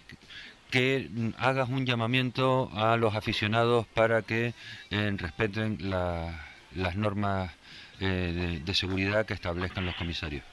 que 0.70 1.10
hagas 1.38 1.68
un 1.70 1.86
llamamiento 1.86 2.70
a 2.74 2.96
los 2.96 3.16
aficionados 3.16 3.86
para 3.94 4.22
que 4.22 4.54
eh, 4.90 5.12
respeten 5.16 5.90
las 5.90 6.94
normas 6.94 7.50
eh, 7.98 8.60
de 8.64 8.74
seguridad 8.74 9.26
que 9.26 9.34
establezcan 9.34 9.86
los 9.86 9.96
comisarios. 9.96 10.44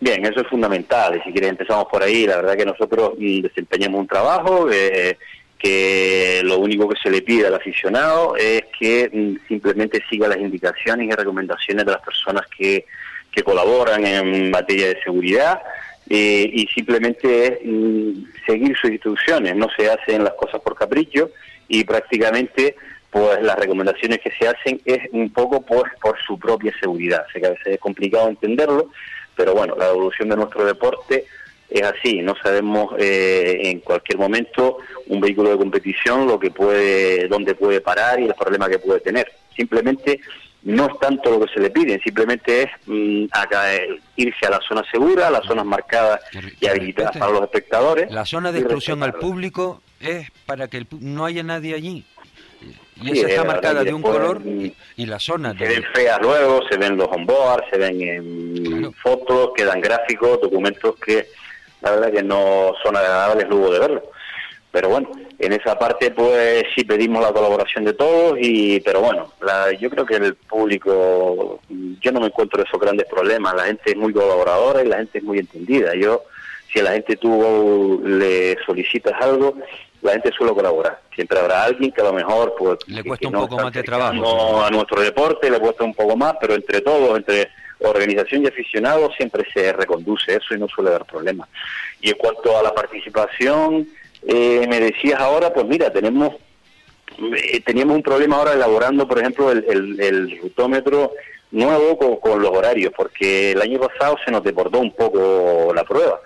Bien, 0.00 0.24
eso 0.26 0.40
es 0.40 0.48
fundamental. 0.48 1.16
Y 1.16 1.20
si 1.22 1.32
quieres 1.32 1.50
empezamos 1.50 1.86
por 1.90 2.02
ahí. 2.02 2.26
La 2.26 2.36
verdad 2.36 2.56
que 2.56 2.66
nosotros 2.66 3.12
mm, 3.18 3.40
desempeñamos 3.40 4.00
un 4.00 4.08
trabajo 4.08 4.68
eh, 4.70 5.16
que 5.58 6.42
lo 6.44 6.58
único 6.58 6.88
que 6.88 7.00
se 7.00 7.10
le 7.10 7.22
pide 7.22 7.46
al 7.46 7.54
aficionado 7.54 8.36
es 8.36 8.64
que 8.78 9.08
mm, 9.12 9.46
simplemente 9.48 10.02
siga 10.10 10.28
las 10.28 10.38
indicaciones 10.38 11.08
y 11.08 11.12
recomendaciones 11.12 11.86
de 11.86 11.92
las 11.92 12.02
personas 12.02 12.46
que, 12.56 12.84
que 13.32 13.42
colaboran 13.42 14.06
en 14.06 14.50
materia 14.50 14.88
de 14.88 15.02
seguridad. 15.02 15.60
Eh, 16.08 16.50
y 16.52 16.66
simplemente 16.66 17.46
es 17.46 17.58
mm, 17.64 18.24
seguir 18.46 18.76
sus 18.76 18.90
instrucciones, 18.90 19.56
no 19.56 19.68
se 19.74 19.90
hacen 19.90 20.22
las 20.22 20.34
cosas 20.34 20.60
por 20.60 20.74
capricho 20.74 21.30
y 21.66 21.82
prácticamente 21.84 22.76
pues 23.10 23.40
las 23.42 23.56
recomendaciones 23.56 24.18
que 24.18 24.30
se 24.32 24.48
hacen 24.48 24.80
es 24.84 24.98
un 25.12 25.30
poco 25.32 25.62
pues 25.62 25.84
por 26.02 26.18
su 26.26 26.38
propia 26.38 26.74
seguridad. 26.78 27.24
Sé 27.32 27.40
que 27.40 27.46
a 27.46 27.50
veces 27.50 27.66
es 27.66 27.78
complicado 27.78 28.28
entenderlo, 28.28 28.90
pero 29.36 29.54
bueno, 29.54 29.74
la 29.76 29.88
evolución 29.88 30.28
de 30.28 30.36
nuestro 30.36 30.64
deporte 30.64 31.26
es 31.68 31.82
así, 31.82 32.20
no 32.20 32.34
sabemos 32.42 32.94
eh, 32.98 33.58
en 33.64 33.80
cualquier 33.80 34.18
momento 34.18 34.78
un 35.08 35.20
vehículo 35.20 35.50
de 35.50 35.58
competición 35.58 36.26
lo 36.26 36.38
que 36.38 36.50
puede, 36.50 37.26
dónde 37.28 37.54
puede 37.54 37.80
parar 37.80 38.20
y 38.20 38.26
los 38.26 38.36
problemas 38.36 38.68
que 38.68 38.78
puede 38.78 39.00
tener. 39.00 39.32
Simplemente 39.56 40.20
no 40.62 40.86
es 40.86 40.98
tanto 40.98 41.30
lo 41.30 41.44
que 41.44 41.52
se 41.52 41.60
le 41.60 41.70
pide, 41.70 42.00
simplemente 42.02 42.62
es 42.62 42.70
mm, 42.86 43.24
eh, 43.24 44.00
irse 44.16 44.46
a 44.46 44.50
la 44.50 44.60
zona 44.66 44.82
segura, 44.90 45.28
a 45.28 45.30
las 45.30 45.44
zonas 45.44 45.66
marcadas 45.66 46.20
y 46.60 46.66
habilitadas 46.66 47.16
para 47.16 47.32
los 47.32 47.42
espectadores. 47.42 48.10
La 48.10 48.24
zona 48.24 48.50
de 48.50 48.60
exclusión 48.60 49.02
al 49.02 49.14
público 49.14 49.82
es 50.00 50.30
para 50.46 50.68
que 50.68 50.86
no 51.00 51.24
haya 51.24 51.42
nadie 51.42 51.74
allí. 51.74 52.04
Y 53.02 53.18
esa 53.18 53.28
está 53.28 53.44
marcada 53.44 53.84
de 53.84 53.92
un 53.92 54.02
color 54.02 54.40
y, 54.44 55.06
la 55.06 55.18
zona... 55.18 55.56
Se 55.58 55.66
ven 55.66 55.84
feas 55.94 56.18
luego, 56.20 56.60
se 56.70 56.76
ven 56.76 56.96
los 56.96 57.08
onboard, 57.08 57.64
se 57.70 57.78
ven 57.78 58.00
en 58.00 58.92
fotos, 58.94 59.50
quedan 59.56 59.80
gráficos, 59.80 60.40
documentos 60.40 60.94
que 60.96 61.26
la 61.82 61.90
verdad 61.90 62.12
que 62.12 62.22
no 62.22 62.72
son 62.82 62.96
agradables 62.96 63.48
luego 63.48 63.72
de 63.72 63.78
verlo. 63.78 64.02
Pero 64.70 64.88
bueno, 64.88 65.08
en 65.38 65.52
esa 65.52 65.78
parte 65.78 66.10
pues 66.10 66.64
sí 66.74 66.84
pedimos 66.84 67.22
la 67.22 67.32
colaboración 67.32 67.84
de 67.84 67.92
todos, 67.92 68.36
y 68.40 68.80
pero 68.80 69.00
bueno, 69.00 69.32
yo 69.78 69.88
creo 69.88 70.04
que 70.04 70.16
el 70.16 70.34
público, 70.34 71.60
yo 71.68 72.10
no 72.10 72.20
me 72.20 72.26
encuentro 72.26 72.62
esos 72.62 72.80
grandes 72.80 73.06
problemas, 73.06 73.54
la 73.54 73.66
gente 73.66 73.92
es 73.92 73.96
muy 73.96 74.12
colaboradora 74.12 74.82
y 74.82 74.88
la 74.88 74.96
gente 74.96 75.18
es 75.18 75.24
muy 75.24 75.38
entendida. 75.38 75.94
Yo, 75.94 76.24
si 76.72 76.80
a 76.80 76.84
la 76.84 76.92
gente 76.92 77.16
tú 77.16 78.02
le 78.04 78.56
solicitas 78.66 79.14
algo, 79.20 79.54
la 80.04 80.12
gente 80.12 80.30
suele 80.36 80.52
colaborar. 80.52 81.00
Siempre 81.14 81.38
habrá 81.38 81.64
alguien 81.64 81.90
que 81.90 82.02
a 82.02 82.04
lo 82.04 82.12
mejor 82.12 82.54
pues 82.58 82.78
le 82.86 83.02
cuesta 83.02 83.28
un 83.28 83.34
poco 83.34 83.56
más 83.56 83.72
de 83.72 83.82
trabajo. 83.82 84.62
A 84.62 84.70
nuestro 84.70 85.00
deporte 85.00 85.50
le 85.50 85.58
cuesta 85.58 85.82
un 85.82 85.94
poco 85.94 86.14
más, 86.16 86.34
pero 86.40 86.54
entre 86.54 86.82
todos, 86.82 87.16
entre 87.16 87.48
organización 87.80 88.44
y 88.44 88.46
aficionados 88.46 89.14
siempre 89.16 89.44
se 89.52 89.72
reconduce 89.72 90.36
eso 90.36 90.54
y 90.54 90.58
no 90.58 90.68
suele 90.68 90.90
haber 90.90 91.06
problemas. 91.06 91.48
Y 92.00 92.10
en 92.10 92.16
cuanto 92.16 92.56
a 92.56 92.62
la 92.62 92.74
participación, 92.74 93.88
eh, 94.26 94.66
me 94.68 94.78
decías 94.78 95.18
ahora, 95.20 95.52
pues 95.52 95.66
mira, 95.66 95.90
tenemos 95.90 96.34
eh, 97.18 97.60
teníamos 97.60 97.96
un 97.96 98.02
problema 98.02 98.36
ahora 98.36 98.52
elaborando, 98.52 99.08
por 99.08 99.18
ejemplo, 99.20 99.50
el, 99.50 100.00
el, 100.00 100.38
rutómetro 100.40 101.12
nuevo 101.50 101.96
con, 101.96 102.16
con, 102.16 102.42
los 102.42 102.50
horarios, 102.50 102.92
porque 102.94 103.52
el 103.52 103.62
año 103.62 103.78
pasado 103.78 104.16
se 104.24 104.30
nos 104.30 104.42
deportó 104.42 104.80
un 104.80 104.92
poco 104.92 105.72
la 105.74 105.84
prueba. 105.84 106.20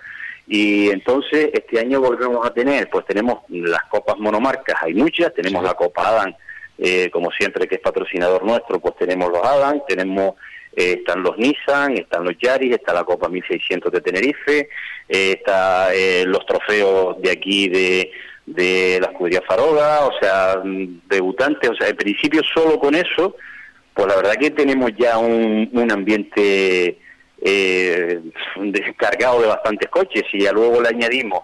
Y 0.49 0.89
entonces 0.89 1.51
este 1.53 1.79
año 1.79 2.01
volvemos 2.01 2.45
a 2.45 2.55
tener, 2.55 2.89
pues 2.89 3.05
tenemos 3.05 3.41
las 3.51 3.83
copas 3.91 4.17
monomarcas, 4.19 4.77
hay 4.83 4.95
muchas, 4.95 5.35
tenemos 5.35 5.63
la 5.63 5.75
Copa 5.75 6.09
Adam, 6.09 6.35
eh, 6.79 7.11
como 7.11 7.31
siempre 7.33 7.69
que 7.69 7.75
es 7.75 7.81
patrocinador 7.83 8.43
nuestro, 8.45 8.81
pues 8.81 8.97
tenemos 8.97 9.31
los 9.31 9.45
Adam, 9.45 9.83
tenemos 9.87 10.37
eh, 10.75 10.97
están 11.01 11.23
los 11.23 11.37
Nissan, 11.37 11.99
están 11.99 12.25
los 12.25 12.39
Yaris, 12.39 12.73
está 12.73 12.95
la 12.95 13.05
Copa 13.05 13.29
1600 13.29 13.93
de 13.93 14.01
Tenerife, 14.01 14.71
eh, 15.07 15.33
está 15.39 15.91
los 16.25 16.47
trofeos 16.47 17.21
de 17.21 17.31
aquí 17.31 17.69
de, 17.69 18.11
de 18.47 19.01
la 19.03 19.09
escudería 19.09 19.43
Faroga, 19.47 20.07
o 20.07 20.13
sea, 20.19 20.63
debutantes, 20.65 21.69
o 21.69 21.75
sea, 21.75 21.89
en 21.89 21.97
principio 21.97 22.41
solo 22.55 22.79
con 22.79 22.95
eso, 22.95 23.37
pues 23.93 24.09
la 24.09 24.17
verdad 24.17 24.37
que 24.41 24.51
tenemos 24.51 24.93
ya 24.97 25.19
un, 25.19 25.69
un 25.75 25.93
ambiente 25.93 26.97
eh, 27.41 28.21
descargado 28.57 29.41
de 29.41 29.49
bastantes 29.49 29.89
coches 29.91 30.25
y 30.33 30.43
ya 30.43 30.53
luego 30.53 30.81
le 30.81 30.89
añadimos 30.89 31.43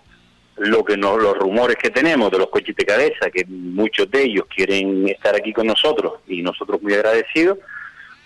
lo 0.57 0.85
que 0.85 0.97
nos, 0.97 1.21
los 1.21 1.37
rumores 1.37 1.77
que 1.77 1.91
tenemos 1.91 2.31
de 2.31 2.39
los 2.39 2.49
coches 2.49 2.77
de 2.77 2.85
cabeza, 2.85 3.31
que 3.31 3.45
muchos 3.47 4.11
de 4.11 4.23
ellos 4.23 4.47
quieren 4.55 5.09
estar 5.09 5.35
aquí 5.35 5.53
con 5.53 5.67
nosotros 5.67 6.21
y 6.29 6.43
nosotros 6.43 6.81
muy 6.81 6.95
agradecidos, 6.95 7.59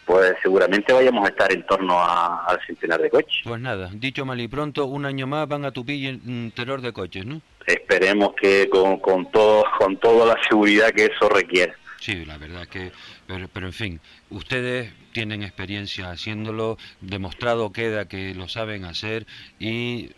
pues 0.05 0.35
seguramente 0.43 0.93
vayamos 0.93 1.27
a 1.27 1.29
estar 1.29 1.53
en 1.53 1.65
torno 1.67 1.99
al 1.99 2.59
centenar 2.67 3.01
de 3.01 3.11
coches. 3.11 3.41
Pues 3.45 3.61
nada, 3.61 3.91
dicho 3.93 4.25
mal 4.25 4.41
y 4.41 4.49
pronto, 4.49 4.87
un 4.87 5.05
año 5.05 5.27
más 5.27 5.47
van 5.49 5.65
a 5.65 5.71
tupir 5.71 6.21
un 6.27 6.53
terror 6.55 6.81
de 6.81 6.93
coches, 6.93 7.27
¿no? 7.27 7.41
Esperemos 7.67 8.31
que 8.41 8.69
con, 8.71 8.99
con, 8.99 9.31
todo, 9.31 9.65
con 9.79 9.99
toda 9.99 10.35
la 10.35 10.43
seguridad 10.49 10.91
que 10.93 11.07
eso 11.07 11.29
requiere. 11.29 11.75
Sí, 12.01 12.25
la 12.25 12.39
verdad 12.39 12.69
que, 12.69 12.93
pero, 13.27 13.49
pero 13.49 13.67
en 13.67 13.73
fin, 13.73 14.01
ustedes 14.31 14.93
tienen 15.13 15.43
experiencia 15.43 16.11
haciéndolo, 16.11 16.79
demostrado 17.01 17.73
queda 17.73 18.07
que 18.07 18.35
lo 18.35 18.49
saben 18.49 18.85
hacer 18.85 19.27
y 19.59 20.11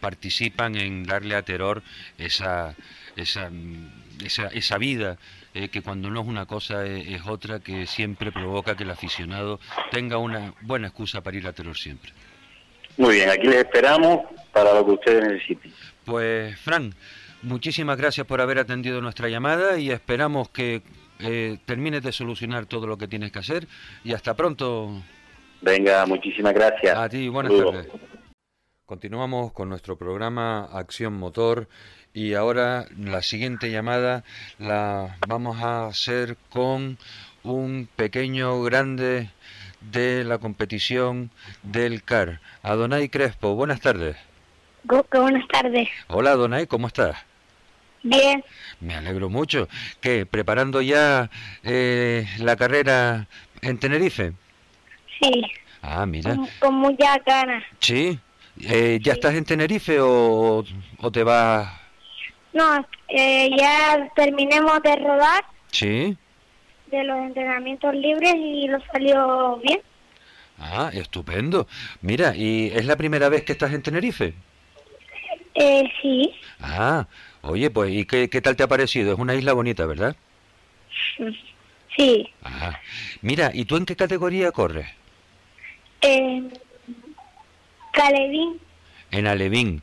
participan 0.00 0.76
en 0.76 1.04
darle 1.04 1.34
a 1.34 1.42
Terror 1.42 1.82
esa, 2.16 2.76
esa, 3.16 3.50
esa, 4.24 4.46
esa 4.48 4.78
vida 4.78 5.18
eh, 5.54 5.68
que 5.68 5.82
cuando 5.82 6.10
no 6.10 6.20
es 6.20 6.26
una 6.26 6.46
cosa 6.46 6.84
es, 6.84 7.22
otra 7.26 7.60
que 7.60 7.86
siempre 7.86 8.30
provoca 8.30 8.76
que 8.76 8.84
el 8.84 8.90
aficionado 8.90 9.58
tenga 9.90 10.18
una 10.18 10.54
buena 10.60 10.88
excusa 10.88 11.22
para 11.22 11.36
ir 11.36 11.46
a 11.46 11.52
Terror 11.52 11.76
siempre. 11.76 12.12
Muy 12.98 13.16
bien, 13.16 13.30
aquí 13.30 13.46
les 13.46 13.64
esperamos 13.64 14.20
para 14.52 14.74
lo 14.74 14.84
que 14.84 14.92
ustedes 14.92 15.24
necesiten. 15.26 15.72
Pues, 16.04 16.58
Fran, 16.60 16.94
muchísimas 17.42 17.96
gracias 17.96 18.26
por 18.26 18.40
haber 18.40 18.58
atendido 18.58 19.00
nuestra 19.00 19.28
llamada 19.28 19.78
y 19.78 19.90
esperamos 19.90 20.50
que 20.50 20.82
eh, 21.20 21.58
termines 21.64 22.02
de 22.02 22.12
solucionar 22.12 22.66
todo 22.66 22.86
lo 22.86 22.98
que 22.98 23.08
tienes 23.08 23.32
que 23.32 23.38
hacer 23.38 23.66
y 24.04 24.12
hasta 24.12 24.34
pronto. 24.34 25.02
Venga, 25.60 26.04
muchísimas 26.06 26.52
gracias. 26.54 26.96
A 26.96 27.08
ti, 27.08 27.28
buenas 27.28 27.52
tardes. 27.52 27.88
Continuamos 28.84 29.52
con 29.52 29.68
nuestro 29.68 29.96
programa 29.96 30.64
Acción 30.64 31.14
Motor 31.14 31.68
y 32.14 32.34
ahora 32.34 32.86
la 32.96 33.20
siguiente 33.20 33.70
llamada 33.70 34.22
la 34.58 35.16
vamos 35.26 35.60
a 35.60 35.86
hacer 35.86 36.36
con 36.50 36.96
un 37.42 37.88
pequeño 37.96 38.62
grande 38.62 39.30
de 39.80 40.24
la 40.24 40.38
competición 40.38 41.30
del 41.62 42.02
CAR. 42.02 42.40
Adonai 42.62 43.08
Crespo, 43.08 43.54
buenas 43.54 43.80
tardes. 43.80 44.16
buenas 44.84 45.48
tardes. 45.48 45.88
Hola 46.08 46.30
Adonai, 46.32 46.66
¿cómo 46.66 46.86
estás? 46.86 47.16
Bien. 48.06 48.44
Me 48.80 48.94
alegro 48.94 49.28
mucho. 49.28 49.68
¿Qué? 50.00 50.26
¿Preparando 50.26 50.80
ya 50.80 51.28
eh, 51.64 52.24
la 52.38 52.56
carrera 52.56 53.26
en 53.62 53.78
Tenerife? 53.78 54.32
Sí. 55.20 55.42
Ah, 55.82 56.06
mira. 56.06 56.36
Con, 56.60 56.74
muchas 56.76 57.18
ganas. 57.24 57.64
¿Sí? 57.80 58.18
Eh, 58.62 58.98
¿Ya 59.02 59.14
estás 59.14 59.34
en 59.34 59.44
Tenerife 59.44 59.98
o, 60.00 60.64
te 61.12 61.22
vas...? 61.24 61.68
No, 62.52 62.86
eh, 63.08 63.50
ya 63.58 64.08
terminemos 64.14 64.82
de 64.82 64.96
rodar 64.96 65.44
Sí. 65.72 66.16
de 66.90 67.04
los 67.04 67.18
entrenamientos 67.18 67.94
libres 67.94 68.34
y 68.36 68.68
lo 68.68 68.78
salió 68.92 69.56
bien. 69.58 69.80
Ah, 70.58 70.90
estupendo. 70.94 71.66
Mira, 72.00 72.34
¿y 72.34 72.68
es 72.74 72.86
la 72.86 72.96
primera 72.96 73.28
vez 73.28 73.42
que 73.44 73.52
estás 73.52 73.72
en 73.72 73.82
Tenerife? 73.82 74.32
Eh, 75.54 75.84
sí, 76.00 76.34
Ah, 76.60 77.06
oye, 77.48 77.70
pues, 77.70 77.92
¿y 77.92 78.04
qué, 78.04 78.28
qué 78.28 78.40
tal 78.40 78.56
te 78.56 78.62
ha 78.62 78.68
parecido? 78.68 79.12
Es 79.12 79.18
una 79.18 79.34
isla 79.34 79.52
bonita, 79.52 79.86
¿verdad? 79.86 80.16
sí. 81.96 82.28
Ah, 82.42 82.78
mira, 83.22 83.50
¿y 83.54 83.64
tú 83.64 83.76
en 83.76 83.86
qué 83.86 83.96
categoría 83.96 84.52
corres? 84.52 84.86
Eh, 86.02 86.42
Calevín, 87.92 88.60
En 89.10 89.26
Alevín. 89.26 89.82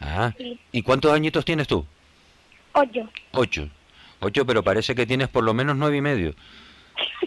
Ah, 0.00 0.32
sí. 0.38 0.58
¿y 0.72 0.82
cuántos 0.82 1.12
añitos 1.12 1.44
tienes 1.44 1.68
tú? 1.68 1.86
Ocho. 2.72 3.08
Ocho. 3.32 3.68
Ocho, 4.20 4.46
pero 4.46 4.62
parece 4.62 4.94
que 4.94 5.06
tienes 5.06 5.28
por 5.28 5.44
lo 5.44 5.54
menos 5.54 5.76
nueve 5.76 5.98
y 5.98 6.00
medio. 6.00 6.34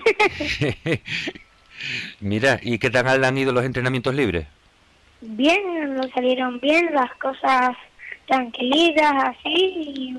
Mira, 2.19 2.59
¿y 2.61 2.79
qué 2.79 2.89
tal 2.89 3.23
han 3.23 3.37
ido 3.37 3.51
los 3.51 3.65
entrenamientos 3.65 4.13
libres? 4.15 4.47
Bien, 5.21 5.95
lo 5.95 6.03
salieron 6.09 6.59
bien, 6.59 6.89
las 6.93 7.13
cosas 7.15 7.75
tranquilitas, 8.27 9.13
así. 9.13 9.49
Y, 9.49 10.17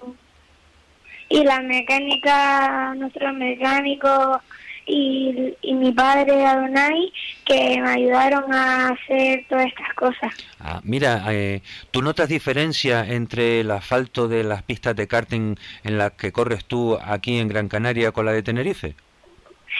y 1.29 1.43
la 1.43 1.61
mecánica, 1.61 2.95
nuestro 2.97 3.33
mecánico 3.33 4.41
y, 4.87 5.55
y 5.63 5.75
mi 5.75 5.93
padre 5.93 6.45
Adonai, 6.47 7.13
que 7.45 7.81
me 7.81 7.91
ayudaron 7.91 8.53
a 8.53 8.91
hacer 8.91 9.45
todas 9.49 9.67
estas 9.67 9.95
cosas. 9.95 10.35
Ah, 10.61 10.81
mira, 10.85 11.25
eh, 11.31 11.63
¿tú 11.91 12.03
notas 12.03 12.29
diferencia 12.29 13.07
entre 13.07 13.61
el 13.61 13.71
asfalto 13.71 14.29
de 14.29 14.45
las 14.45 14.63
pistas 14.63 14.95
de 14.95 15.09
karting 15.09 15.57
en 15.85 15.99
las 15.99 16.13
que 16.13 16.33
corres 16.33 16.67
tú 16.67 16.99
aquí 17.03 17.39
en 17.39 17.49
Gran 17.49 17.69
Canaria 17.69 18.13
con 18.13 18.27
la 18.27 18.33
de 18.33 18.43
Tenerife? 18.43 18.95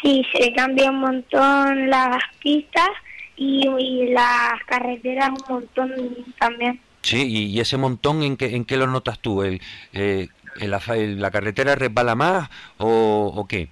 Sí, 0.03 0.27
se 0.33 0.53
cambia 0.55 0.91
un 0.91 1.01
montón 1.01 1.89
las 1.89 2.23
pistas 2.43 2.89
y, 3.37 3.69
y 3.79 4.09
las 4.09 4.55
carreteras 4.67 5.29
un 5.29 5.45
montón 5.49 5.93
también. 6.39 6.81
Sí, 7.05 7.23
y, 7.23 7.45
y 7.57 7.61
ese 7.61 7.77
montón, 7.77 8.23
¿en 8.23 8.37
qué, 8.39 8.57
en 8.57 8.65
qué 8.65 8.79
lo 8.79 8.87
notas 8.87 9.19
tú? 9.19 9.43
¿El, 9.43 9.61
eh, 9.93 10.29
el 10.59 10.73
asfa- 10.73 10.97
el- 10.97 11.21
¿La 11.21 11.31
carretera 11.31 11.75
resbala 11.75 12.15
más 12.15 12.49
o, 12.79 13.31
o 13.37 13.47
qué? 13.47 13.69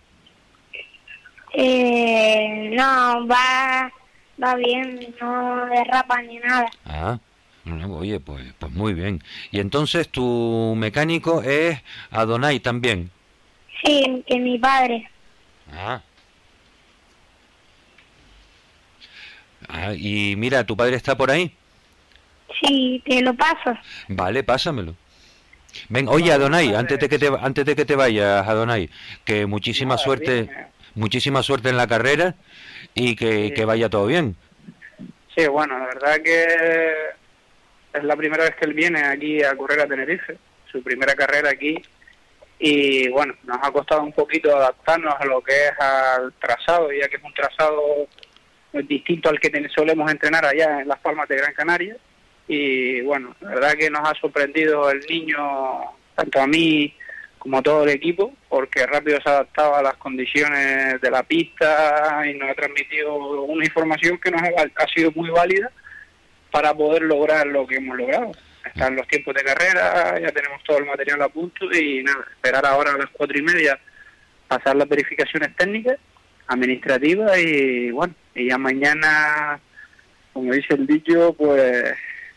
Eh, 1.55 2.71
no, 2.75 3.27
va, 3.27 3.91
va 4.43 4.55
bien, 4.57 5.15
no 5.19 5.65
derrapa 5.67 6.21
ni 6.23 6.39
nada. 6.41 6.71
Ah, 6.85 7.19
no, 7.65 7.97
oye, 7.97 8.21
pues, 8.21 8.45
pues 8.59 8.71
muy 8.73 8.93
bien. 8.93 9.23
Y 9.51 9.61
entonces 9.61 10.11
tu 10.11 10.75
mecánico 10.77 11.43
es 11.43 11.81
Adonai 12.11 12.61
también. 12.61 13.11
Sí, 13.83 14.23
que 14.27 14.39
mi 14.41 14.59
padre. 14.59 15.09
Ah. 15.75 16.03
Ah, 19.69 19.95
y 19.95 20.35
mira, 20.37 20.65
¿tu 20.67 20.77
padre 20.77 20.97
está 20.97 21.17
por 21.17 21.31
ahí? 21.31 21.57
Sí, 22.61 23.03
te 23.07 23.23
lo 23.23 23.35
paso. 23.35 23.77
Vale, 24.09 24.43
pásamelo. 24.43 24.95
Ven, 25.89 26.07
oye, 26.09 26.33
Adonai, 26.33 26.75
antes 26.75 26.99
de 26.99 27.09
que 27.09 27.19
te, 27.19 27.31
antes 27.41 27.65
de 27.65 27.75
que 27.75 27.85
te 27.85 27.97
vayas, 27.97 28.47
Adonai, 28.47 28.91
que 29.25 29.47
muchísima 29.47 29.95
Nada, 29.95 30.05
suerte, 30.05 30.43
bien, 30.43 30.67
muchísima 30.95 31.43
suerte 31.43 31.71
en 31.71 31.77
la 31.79 31.87
carrera 31.87 32.35
y 32.95 33.17
que, 33.17 33.49
Sí. 33.49 33.55
que 33.55 33.65
vaya 33.65 33.89
todo 33.89 34.07
bien. 34.07 34.37
Sí, 35.35 35.47
bueno, 35.47 35.79
la 35.79 35.87
verdad 35.87 36.17
que 36.23 36.45
es 37.95 38.05
la 38.05 38.17
primera 38.17 38.45
vez 38.45 38.55
que 38.57 38.67
él 38.67 38.75
viene 38.75 39.03
aquí 39.03 39.43
a 39.43 39.57
correr 39.57 39.81
a 39.81 39.87
Tenerife, 39.87 40.37
su 40.71 40.83
primera 40.83 41.15
carrera 41.15 41.51
aquí, 41.51 41.75
y 42.59 43.09
bueno, 43.09 43.35
nos 43.45 43.57
ha 43.63 43.71
costado 43.73 44.03
un 44.03 44.13
poquito 44.13 44.55
adaptarnos 44.55 45.15
a 45.19 45.25
lo 45.25 45.41
que 45.41 45.53
es 45.53 45.73
al 45.81 46.33
trazado, 46.35 46.93
ya 46.93 47.09
que 47.09 47.17
es 47.17 47.23
un 47.23 47.33
trazado 47.33 47.81
muy 48.75 48.83
distinto 48.85 49.31
al 49.31 49.41
que 49.41 49.51
solemos 49.75 50.11
entrenar 50.11 50.45
allá 50.45 50.81
en 50.81 50.89
Las 50.89 50.99
Palmas 51.01 51.29
de 51.29 51.37
Gran 51.37 51.55
Canaria, 51.55 51.97
y 52.53 53.01
bueno, 53.01 53.35
la 53.41 53.49
verdad 53.55 53.73
que 53.73 53.89
nos 53.89 54.07
ha 54.07 54.15
sorprendido 54.21 54.91
el 54.91 55.01
niño, 55.09 55.39
tanto 56.15 56.41
a 56.41 56.47
mí 56.47 56.95
como 57.39 57.59
a 57.59 57.63
todo 57.63 57.85
el 57.85 57.89
equipo, 57.89 58.35
porque 58.49 58.87
rápido 58.87 59.19
se 59.21 59.29
ha 59.29 59.33
adaptado 59.33 59.75
a 59.75 59.83
las 59.83 59.95
condiciones 59.95 61.01
de 61.01 61.11
la 61.11 61.23
pista 61.23 62.23
y 62.29 62.35
nos 62.35 62.51
ha 62.51 62.55
transmitido 62.55 63.15
una 63.15 63.65
información 63.65 64.19
que 64.19 64.31
nos 64.31 64.43
ha, 64.43 64.47
ha 64.77 64.87
sido 64.89 65.11
muy 65.13 65.31
válida 65.31 65.71
para 66.51 66.75
poder 66.75 67.03
lograr 67.03 67.47
lo 67.47 67.67
que 67.67 67.77
hemos 67.77 67.97
logrado. 67.97 68.33
Están 68.65 68.97
los 68.97 69.09
tiempos 69.09 69.35
de 69.35 69.43
carrera, 69.43 70.21
ya 70.21 70.31
tenemos 70.31 70.63
todo 70.63 70.79
el 70.79 70.87
material 70.87 71.23
a 71.23 71.29
punto 71.31 71.73
y 71.73 72.03
nada, 72.05 72.27
esperar 72.31 72.67
ahora 72.67 72.93
a 72.93 72.99
las 72.99 73.11
cuatro 73.11 73.39
y 73.39 73.43
media 73.43 73.79
pasar 74.47 74.77
las 74.77 74.89
verificaciones 74.89 75.57
técnicas, 75.57 75.97
administrativas 76.47 77.39
y 77.39 77.91
bueno, 77.91 78.15
y 78.35 78.51
ya 78.51 78.59
mañana, 78.59 79.59
como 80.35 80.53
dice 80.53 80.75
el 80.75 80.87
dicho, 80.87 81.33
pues 81.33 81.95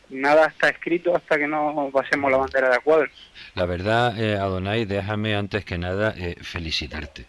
nada 0.09 0.47
está 0.47 0.69
escrito 0.69 1.15
hasta 1.15 1.37
que 1.37 1.47
no 1.47 1.89
pasemos 1.93 2.31
la 2.31 2.37
bandera 2.37 2.69
de 2.69 2.79
cuadro. 2.79 3.09
La 3.55 3.65
verdad, 3.65 4.19
eh, 4.19 4.35
Adonai, 4.37 4.85
déjame 4.85 5.35
antes 5.35 5.65
que 5.65 5.77
nada 5.77 6.13
eh, 6.17 6.35
felicitarte. 6.41 7.25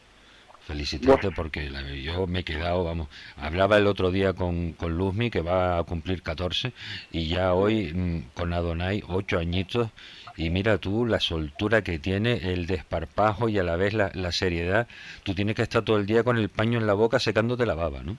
Felicitarte 0.67 1.31
porque 1.31 1.71
la- 1.71 1.83
yo 1.95 2.27
me 2.27 2.41
he 2.41 2.45
quedado, 2.45 2.83
vamos, 2.83 3.07
hablaba 3.37 3.77
el 3.77 3.87
otro 3.87 4.11
día 4.11 4.33
con, 4.33 4.73
con 4.73 4.97
Luzmi 4.99 5.31
que 5.31 5.41
va 5.41 5.79
a 5.79 5.85
cumplir 5.85 6.23
14 6.23 6.73
y 7.13 7.29
ya 7.29 7.55
hoy 7.55 7.93
mm, 7.95 8.31
con 8.35 8.53
Adonai 8.53 9.01
8 9.07 9.39
añitos 9.39 9.91
y 10.37 10.51
mira 10.51 10.79
tú 10.79 11.07
la 11.07 11.21
soltura 11.21 11.83
que 11.83 12.01
tiene, 12.01 12.53
el 12.53 12.67
desparpajo 12.67 13.49
y 13.49 13.61
a 13.61 13.63
la 13.63 13.77
vez 13.77 13.95
la, 13.95 14.11
la 14.15 14.33
seriedad. 14.33 14.89
Tú 15.23 15.37
tienes 15.37 15.55
que 15.55 15.63
estar 15.63 15.83
todo 15.83 15.99
el 15.99 16.05
día 16.07 16.25
con 16.25 16.37
el 16.37 16.49
paño 16.49 16.81
en 16.81 16.87
la 16.89 16.95
boca 16.95 17.21
secándote 17.21 17.65
la 17.65 17.75
baba, 17.75 18.03
¿no? 18.03 18.17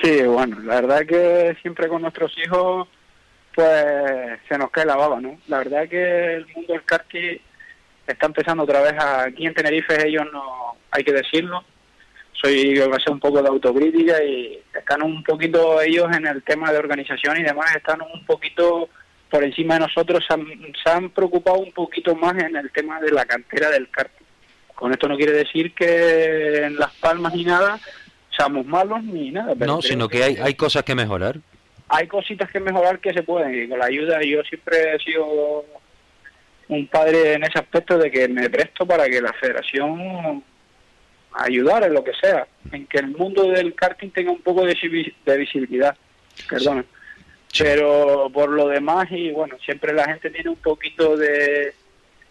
Sí, 0.00 0.22
bueno, 0.22 0.60
la 0.60 0.76
verdad 0.80 1.04
que 1.04 1.56
siempre 1.60 1.88
con 1.88 2.02
nuestros 2.02 2.32
hijos 2.38 2.86
pues 3.54 4.38
se 4.48 4.58
nos 4.58 4.70
cae 4.70 4.84
la 4.86 4.96
baba, 4.96 5.20
¿no? 5.20 5.38
La 5.48 5.58
verdad 5.58 5.88
que 5.88 6.34
el 6.34 6.46
mundo 6.54 6.72
del 6.72 6.84
karting 6.84 7.38
está 8.06 8.26
empezando 8.26 8.64
otra 8.64 8.80
vez 8.80 8.94
a- 8.94 9.22
aquí 9.24 9.46
en 9.46 9.54
Tenerife, 9.54 10.06
ellos 10.06 10.26
no, 10.32 10.76
hay 10.90 11.04
que 11.04 11.12
decirlo, 11.12 11.64
soy 12.32 12.74
yo 12.76 12.84
voy 12.86 12.94
a 12.94 12.96
hacer 12.96 13.12
un 13.12 13.20
poco 13.20 13.40
de 13.42 13.48
autocrítica 13.48 14.22
y 14.22 14.60
están 14.76 15.02
un 15.02 15.22
poquito 15.22 15.80
ellos 15.80 16.06
en 16.16 16.26
el 16.26 16.42
tema 16.42 16.72
de 16.72 16.78
organización 16.78 17.38
y 17.38 17.42
demás, 17.42 17.74
están 17.76 18.00
un 18.02 18.24
poquito 18.26 18.88
por 19.30 19.42
encima 19.42 19.74
de 19.74 19.80
nosotros, 19.80 20.22
se 20.26 20.34
han, 20.34 20.46
se 20.82 20.90
han 20.90 21.10
preocupado 21.10 21.58
un 21.58 21.72
poquito 21.72 22.14
más 22.14 22.34
en 22.42 22.54
el 22.56 22.70
tema 22.70 23.00
de 23.00 23.10
la 23.10 23.24
cantera 23.24 23.70
del 23.70 23.88
karting. 23.90 24.24
Con 24.74 24.92
esto 24.92 25.08
no 25.08 25.16
quiere 25.16 25.32
decir 25.32 25.72
que 25.74 26.64
en 26.64 26.76
Las 26.76 26.92
Palmas 26.96 27.32
ni 27.34 27.44
nada 27.44 27.78
seamos 28.36 28.66
malos 28.66 29.02
ni 29.04 29.30
nada. 29.30 29.54
pero 29.58 29.66
No, 29.76 29.82
sino 29.82 30.08
que 30.08 30.22
hay, 30.24 30.36
hay 30.42 30.54
cosas 30.54 30.82
que 30.82 30.94
mejorar. 30.94 31.36
Hay 31.94 32.08
cositas 32.08 32.50
que 32.50 32.58
mejorar 32.58 32.98
que 32.98 33.12
se 33.12 33.22
pueden 33.22 33.54
y 33.54 33.68
con 33.68 33.78
la 33.78 33.86
ayuda 33.86 34.20
yo 34.22 34.42
siempre 34.42 34.94
he 34.94 34.98
sido 34.98 35.64
un 36.68 36.86
padre 36.88 37.34
en 37.34 37.44
ese 37.44 37.58
aspecto 37.58 37.96
de 37.98 38.10
que 38.10 38.26
me 38.26 38.50
presto 38.50 38.84
para 38.84 39.08
que 39.08 39.20
la 39.20 39.32
federación 39.34 40.42
ayudara 41.34 41.86
en 41.86 41.94
lo 41.94 42.02
que 42.02 42.14
sea, 42.14 42.48
en 42.72 42.86
que 42.86 42.98
el 42.98 43.08
mundo 43.08 43.44
del 43.44 43.74
karting 43.74 44.10
tenga 44.10 44.32
un 44.32 44.40
poco 44.40 44.64
de, 44.64 44.74
de 45.24 45.36
visibilidad, 45.36 45.96
perdón. 46.48 46.84
Pero 47.56 48.28
por 48.32 48.50
lo 48.50 48.66
demás, 48.66 49.06
y 49.10 49.30
bueno, 49.30 49.56
siempre 49.64 49.92
la 49.92 50.06
gente 50.06 50.30
tiene 50.30 50.50
un 50.50 50.56
poquito 50.56 51.16
de 51.16 51.74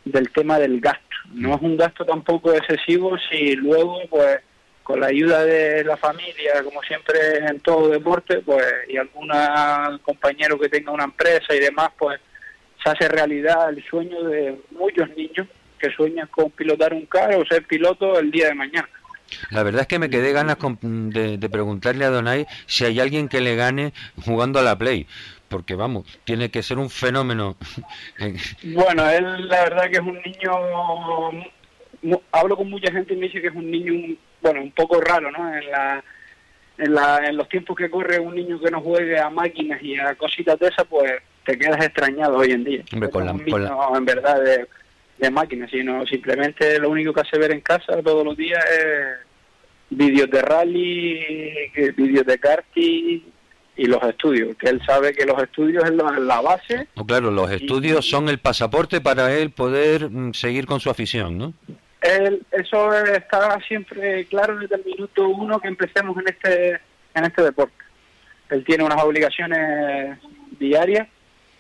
del 0.04 0.30
tema 0.32 0.60
del 0.60 0.82
gasto. 0.82 1.16
No 1.32 1.56
es 1.56 1.62
un 1.62 1.78
gasto 1.78 2.04
tampoco 2.04 2.54
excesivo 2.54 3.18
si 3.30 3.56
luego, 3.56 4.02
pues, 4.10 4.42
con 4.84 5.00
la 5.00 5.08
ayuda 5.08 5.46
de 5.46 5.84
la 5.84 5.96
familia, 5.98 6.62
como 6.64 6.82
siempre 6.84 7.38
en 7.38 7.60
todo 7.62 7.88
deporte, 7.90 8.40
pues, 8.40 8.66
y 8.90 8.98
algún 8.98 9.30
compañero 10.02 10.60
que 10.60 10.70
tenga 10.70 10.92
una 10.92 11.06
empresa 11.06 11.56
y 11.56 11.60
demás, 11.60 11.90
pues, 11.98 12.20
se 12.84 12.90
hace 12.90 13.08
realidad 13.08 13.70
el 13.70 13.84
sueño 13.86 14.24
de 14.24 14.60
muchos 14.72 15.10
niños 15.16 15.48
que 15.80 15.90
sueñan 15.92 16.28
con 16.28 16.52
pilotar 16.52 16.94
un 16.94 17.06
carro 17.06 17.40
o 17.40 17.46
ser 17.46 17.64
piloto 17.66 18.20
el 18.20 18.30
día 18.32 18.48
de 18.48 18.56
mañana. 18.56 18.90
La 19.52 19.64
verdad 19.64 19.82
es 19.82 19.88
que 19.88 20.00
me 20.00 20.10
quedé 20.10 20.32
ganas 20.32 20.58
con- 20.58 21.10
de, 21.10 21.38
de 21.38 21.50
preguntarle 21.50 22.06
a 22.06 22.10
Donai 22.10 22.46
si 22.68 22.86
hay 22.86 23.00
alguien 23.00 23.30
que 23.30 23.42
le 23.42 23.56
gane 23.56 23.94
jugando 24.26 24.60
a 24.60 24.64
la 24.64 24.78
Play. 24.78 25.08
Porque 25.48 25.76
vamos, 25.76 26.06
tiene 26.24 26.50
que 26.52 26.62
ser 26.64 26.78
un 26.78 26.90
fenómeno. 26.90 27.58
Bueno, 28.64 29.10
él 29.10 29.48
la 29.48 29.64
verdad 29.64 29.86
que 29.90 29.98
es 29.98 30.02
un 30.02 30.20
niño, 30.22 30.52
hablo 32.32 32.58
con 32.58 32.70
mucha 32.70 32.92
gente 32.92 33.14
y 33.14 33.18
me 33.18 33.28
dice 33.28 33.42
que 33.42 33.48
es 33.48 33.56
un 33.56 33.70
niño, 33.70 34.16
bueno, 34.44 34.61
un 34.61 34.72
poco 34.72 35.02
raro, 35.02 35.32
¿no? 35.32 35.52
En, 35.56 35.72
la, 35.72 36.03
en, 36.78 36.94
la, 36.94 37.18
en 37.28 37.38
los 37.38 37.49
tiempos 37.49 37.76
que 37.76 37.90
corre 37.90 38.20
un 38.20 38.36
niño 38.36 38.60
que 38.60 38.70
no 38.70 38.82
juegue 38.82 39.18
a 39.20 39.30
máquinas 39.30 39.82
y 39.82 39.98
a 39.98 40.14
cositas 40.15 40.60
de 40.60 40.68
esas, 40.68 40.86
pues 40.88 41.11
te 41.45 41.57
quedas 41.57 41.84
extrañado 41.84 42.38
hoy 42.38 42.52
en 42.52 42.64
día. 42.64 42.84
Hombre, 42.94 43.10
con 43.10 43.26
la- 43.26 43.32
un 43.32 43.40
con 43.40 43.61
niño, 43.64 43.98
en 43.98 44.06
verdad 44.06 44.41
de, 44.44 44.68
de 45.18 45.32
máquinas, 45.32 45.72
sino 45.72 46.06
simplemente 46.06 46.78
lo 46.80 46.90
único 46.90 47.14
que 47.14 47.22
hace 47.22 47.38
ver 47.40 47.52
en 47.52 47.61
casa 47.61 48.02
todos 48.03 48.24
los 48.26 48.36
días 48.38 48.64
es 48.80 49.18
vídeos 49.90 50.30
de 50.30 50.41
rally, 50.41 51.20
vídeos 51.95 52.26
de 52.26 52.38
karting 52.40 53.22
y 53.76 53.86
los 53.88 54.02
estudios, 54.03 54.56
que 54.57 54.70
él 54.70 54.80
sabe 54.86 55.14
que 55.14 55.26
los 55.26 55.41
estudios 55.41 55.84
es 55.84 55.91
la, 55.91 56.41
base 56.41 56.88
no, 56.95 57.06
claro, 57.06 57.32
los 57.32 57.49
estudios 57.52 58.07
son 58.07 58.30
el 58.30 58.38
pasaporte 58.40 59.02
para 59.02 59.34
él 59.36 59.49
poder 59.52 60.10
mm, 60.11 60.34
seguir 60.34 60.65
con 60.68 60.80
su 60.80 60.90
afición, 60.91 61.38
¿no? 61.38 61.53
Él, 62.04 62.46
eso 62.52 62.94
está 63.06 63.58
siempre 63.68 64.26
claro 64.26 64.58
desde 64.60 64.76
el 64.76 64.86
minuto 64.86 65.28
uno 65.28 65.60
que 65.60 65.70
empecemos 65.70 66.18
en 66.18 66.28
este, 66.28 66.82
en 67.16 67.26
este 67.26 67.42
deporte. 67.42 67.76
Él 68.50 68.64
tiene 68.66 68.84
unas 68.84 69.02
obligaciones 69.02 70.20
diarias 70.60 71.08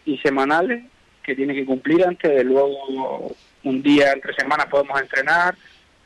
y 0.05 0.17
semanales 0.17 0.83
que 1.23 1.35
tiene 1.35 1.53
que 1.53 1.65
cumplir 1.65 2.05
antes 2.05 2.29
de 2.29 2.43
luego 2.43 3.33
un 3.63 3.81
día 3.81 4.11
entre 4.11 4.33
semanas 4.33 4.65
podemos 4.65 4.99
entrenar 4.99 5.55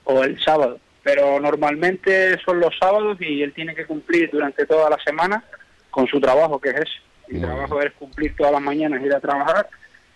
o 0.03 0.23
el 0.23 0.39
sábado. 0.43 0.79
Pero 1.01 1.39
normalmente 1.39 2.37
son 2.45 2.59
los 2.59 2.77
sábados 2.77 3.17
y 3.19 3.41
él 3.41 3.53
tiene 3.53 3.73
que 3.73 3.85
cumplir 3.85 4.29
durante 4.31 4.65
toda 4.65 4.89
la 4.89 4.97
semana 5.03 5.43
con 5.89 6.05
su 6.05 6.21
trabajo, 6.21 6.59
que 6.59 6.69
es 6.69 6.75
ese. 6.75 6.99
Mi 7.29 7.41
trabajo 7.41 7.81
es 7.81 7.91
cumplir 7.93 8.35
todas 8.35 8.53
las 8.53 8.61
mañanas, 8.61 9.01
ir 9.01 9.13
a 9.13 9.19
trabajar 9.19 9.67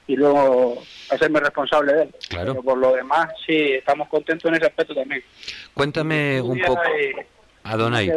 y 0.07 0.15
luego 0.15 0.81
hacerme 1.09 1.39
responsable 1.39 1.93
de 1.93 2.01
él. 2.03 2.09
Claro. 2.29 2.53
Pero 2.53 2.63
por 2.63 2.77
lo 2.77 2.93
demás, 2.93 3.29
sí, 3.45 3.55
estamos 3.73 4.07
contentos 4.09 4.49
en 4.49 4.55
ese 4.55 4.65
aspecto 4.67 4.93
también. 4.95 5.23
Cuéntame 5.73 6.41
un 6.41 6.59
poco, 6.59 6.81
Adonai, 7.63 8.11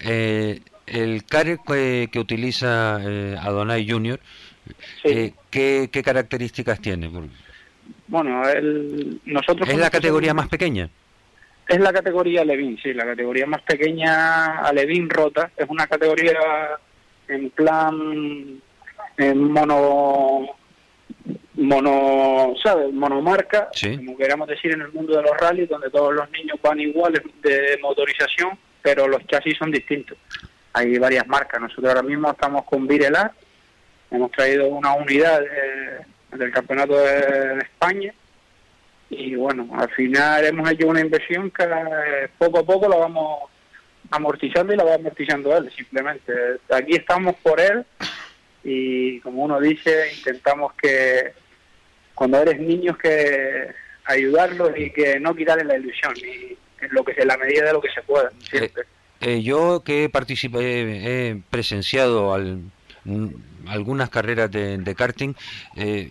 eh, 0.00 0.60
el 0.86 1.24
CARE 1.24 1.58
que, 1.66 2.08
que 2.12 2.18
utiliza 2.18 2.98
eh, 3.02 3.36
Adonai 3.40 3.88
Junior, 3.88 4.18
Sí. 5.02 5.08
eh, 5.08 5.34
¿qué, 5.50 5.88
qué 5.92 6.02
características 6.02 6.80
tiene? 6.80 7.10
Bueno, 8.06 8.48
él, 8.48 9.20
nosotros... 9.24 9.68
¿Es 9.68 9.76
la 9.76 9.90
categoría 9.90 10.30
somos- 10.30 10.44
más 10.44 10.48
pequeña? 10.50 10.88
Es 11.68 11.80
la 11.80 11.92
categoría 11.92 12.44
Levin, 12.44 12.78
sí, 12.82 12.92
la 12.92 13.04
categoría 13.04 13.46
más 13.46 13.62
pequeña 13.62 14.58
a 14.58 14.72
Levin 14.72 15.08
rota. 15.10 15.50
Es 15.56 15.68
una 15.68 15.86
categoría 15.86 16.38
en 17.28 17.50
plan 17.50 18.60
en 19.16 19.50
mono, 19.52 20.46
mono, 21.54 22.54
¿sabes? 22.62 22.92
Monomarca, 22.92 23.68
Sí. 23.72 23.96
como 23.96 24.16
queramos 24.16 24.48
decir 24.48 24.72
en 24.72 24.82
el 24.82 24.92
mundo 24.92 25.16
de 25.16 25.22
los 25.22 25.36
rallies, 25.36 25.68
donde 25.68 25.90
todos 25.90 26.14
los 26.14 26.30
niños 26.30 26.58
van 26.62 26.80
iguales 26.80 27.22
de 27.42 27.78
motorización, 27.82 28.58
pero 28.80 29.06
los 29.06 29.24
chasis 29.26 29.56
son 29.58 29.70
distintos. 29.70 30.16
Hay 30.72 30.98
varias 30.98 31.26
marcas. 31.26 31.60
Nosotros 31.60 31.86
ahora 31.88 32.02
mismo 32.02 32.30
estamos 32.30 32.64
con 32.64 32.86
Virelar, 32.86 33.32
hemos 34.10 34.30
traído 34.32 34.66
una 34.68 34.94
unidad 34.94 35.40
de- 35.40 36.36
del 36.38 36.50
campeonato 36.50 36.96
de, 36.96 37.54
de 37.56 37.58
España 37.60 38.12
y 39.10 39.34
bueno, 39.34 39.68
al 39.78 39.90
final 39.90 40.44
hemos 40.46 40.70
hecho 40.70 40.86
una 40.86 41.00
inversión 41.00 41.50
que 41.50 41.62
eh, 41.64 42.28
poco 42.38 42.60
a 42.60 42.62
poco 42.64 42.88
la 42.88 42.96
vamos 42.96 43.50
amortizando 44.10 44.72
y 44.72 44.76
la 44.76 44.84
va 44.84 44.94
amortizando 44.94 45.54
él, 45.56 45.70
simplemente. 45.76 46.32
Aquí 46.70 46.94
estamos 46.94 47.34
por 47.42 47.60
él 47.60 47.84
y 48.64 49.20
como 49.20 49.42
uno 49.44 49.60
dice, 49.60 50.12
intentamos 50.16 50.72
que 50.74 51.32
cuando 52.14 52.38
eres 52.40 52.60
niños 52.60 52.96
que 52.98 53.68
ayudarlos 54.04 54.72
y 54.76 54.90
que 54.90 55.18
no 55.20 55.34
quitarles 55.34 55.66
la 55.66 55.76
ilusión 55.78 56.12
y 56.16 56.56
en 56.84 56.88
lo 56.92 57.04
que 57.04 57.12
en 57.16 57.28
la 57.28 57.36
medida 57.36 57.64
de 57.66 57.72
lo 57.72 57.80
que 57.80 57.90
se 57.90 58.02
pueda. 58.02 58.30
siempre. 58.48 58.84
Eh, 59.20 59.40
yo 59.42 59.82
que 59.84 60.08
participé, 60.08 61.28
he 61.30 61.36
presenciado 61.50 62.34
al- 62.34 62.60
mm, 63.04 63.28
algunas 63.68 64.10
carreras 64.10 64.50
de, 64.50 64.78
de 64.78 64.94
karting, 64.96 65.34
eh, 65.76 66.10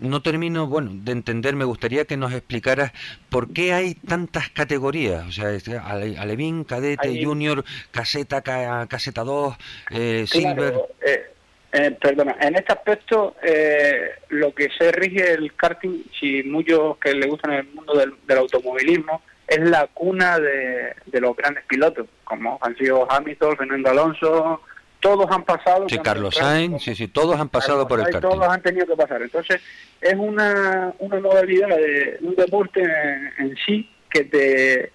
no 0.00 0.22
termino 0.22 0.66
bueno 0.66 0.90
de 0.92 1.12
entender, 1.12 1.54
me 1.56 1.64
gustaría 1.64 2.04
que 2.04 2.16
nos 2.16 2.32
explicaras 2.32 2.92
por 3.30 3.52
qué 3.52 3.72
hay 3.72 3.94
tantas 3.94 4.48
categorías, 4.50 5.26
o 5.26 5.32
sea, 5.32 5.50
este, 5.52 5.78
ale- 5.78 6.18
alevín, 6.18 6.64
cadete, 6.64 7.24
junior, 7.24 7.64
caseta, 7.92 8.42
ca- 8.42 8.86
caseta 8.88 9.22
2, 9.22 9.56
eh, 9.90 10.24
silver, 10.28 10.74
eh, 11.06 11.26
eh, 11.72 11.90
perdona, 12.00 12.36
en 12.40 12.56
este 12.56 12.72
aspecto 12.72 13.36
eh, 13.42 14.10
lo 14.30 14.54
que 14.54 14.68
se 14.78 14.90
rige 14.92 15.32
el 15.32 15.54
karting, 15.54 16.04
si 16.18 16.42
muchos 16.44 16.96
que 16.98 17.12
le 17.14 17.26
gustan 17.26 17.52
el 17.52 17.64
mundo 17.66 17.94
del, 17.94 18.14
del 18.26 18.38
automovilismo, 18.38 19.22
es 19.46 19.60
la 19.60 19.86
cuna 19.86 20.38
de, 20.38 20.94
de 21.06 21.20
los 21.20 21.34
grandes 21.36 21.64
pilotos, 21.64 22.06
como 22.24 22.58
han 22.60 22.76
sido 22.76 23.10
Hamilton, 23.10 23.56
Fernando 23.56 23.90
Alonso, 23.90 24.60
todos 25.00 25.26
han 25.30 25.44
pasado. 25.44 25.86
sí, 25.88 25.98
Carlos 26.00 26.34
Sainz, 26.34 26.66
como- 26.68 26.78
sí, 26.80 26.94
sí, 26.94 27.08
todos 27.08 27.38
han 27.40 27.48
pasado 27.48 27.86
Carlos 27.86 27.88
por 27.88 27.98
el 28.00 28.04
karting. 28.12 28.30
Todos 28.30 28.48
han 28.52 28.62
tenido 28.62 28.86
que 28.86 28.96
pasar. 28.96 29.22
Entonces, 29.22 29.60
es 30.00 30.14
una, 30.14 30.92
una 30.98 31.20
modalidad 31.20 31.68
de 31.68 32.18
un 32.20 32.34
deporte 32.34 32.82
en, 32.82 33.32
en 33.38 33.56
sí 33.64 33.90
que 34.10 34.24
te 34.24 34.92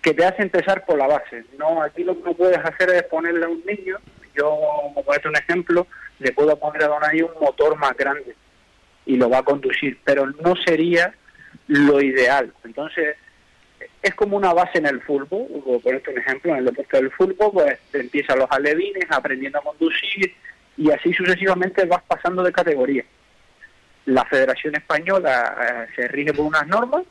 que 0.00 0.14
te 0.14 0.24
hace 0.24 0.42
empezar 0.42 0.84
por 0.84 0.98
la 0.98 1.06
base. 1.06 1.44
No, 1.58 1.80
aquí 1.82 2.02
lo 2.02 2.16
que 2.16 2.22
no 2.24 2.34
puedes 2.34 2.58
hacer 2.58 2.90
es 2.90 3.02
ponerle 3.04 3.44
a 3.44 3.48
un 3.48 3.62
niño, 3.64 3.98
yo, 4.34 4.58
como 4.94 5.02
ponerte 5.04 5.28
un 5.28 5.36
ejemplo, 5.36 5.86
le 6.18 6.32
puedo 6.32 6.58
poner 6.58 6.84
a 6.84 6.88
Donay 6.88 7.22
un 7.22 7.32
motor 7.40 7.76
más 7.76 7.96
grande 7.96 8.34
y 9.06 9.16
lo 9.16 9.28
va 9.28 9.38
a 9.38 9.42
conducir, 9.42 9.98
pero 10.04 10.26
no 10.26 10.54
sería 10.56 11.14
lo 11.66 12.00
ideal. 12.00 12.52
Entonces, 12.64 13.16
es 14.02 14.14
como 14.14 14.36
una 14.36 14.52
base 14.52 14.78
en 14.78 14.86
el 14.86 15.00
fútbol, 15.02 15.46
por 15.64 15.80
ponerte 15.80 16.10
un 16.10 16.18
ejemplo, 16.18 16.52
en 16.52 16.58
el 16.58 16.64
deporte 16.66 16.96
del 16.96 17.10
fútbol, 17.10 17.50
pues 17.52 17.78
empiezan 17.92 18.38
los 18.38 18.50
alevines 18.50 19.04
aprendiendo 19.10 19.58
a 19.58 19.62
conducir 19.62 20.34
y 20.76 20.90
así 20.90 21.12
sucesivamente 21.12 21.84
vas 21.84 22.02
pasando 22.02 22.42
de 22.42 22.52
categoría. 22.52 23.04
La 24.06 24.24
Federación 24.24 24.74
Española 24.74 25.86
eh, 25.88 25.92
se 25.94 26.08
rige 26.08 26.32
por 26.32 26.46
unas 26.46 26.66
normas 26.66 27.04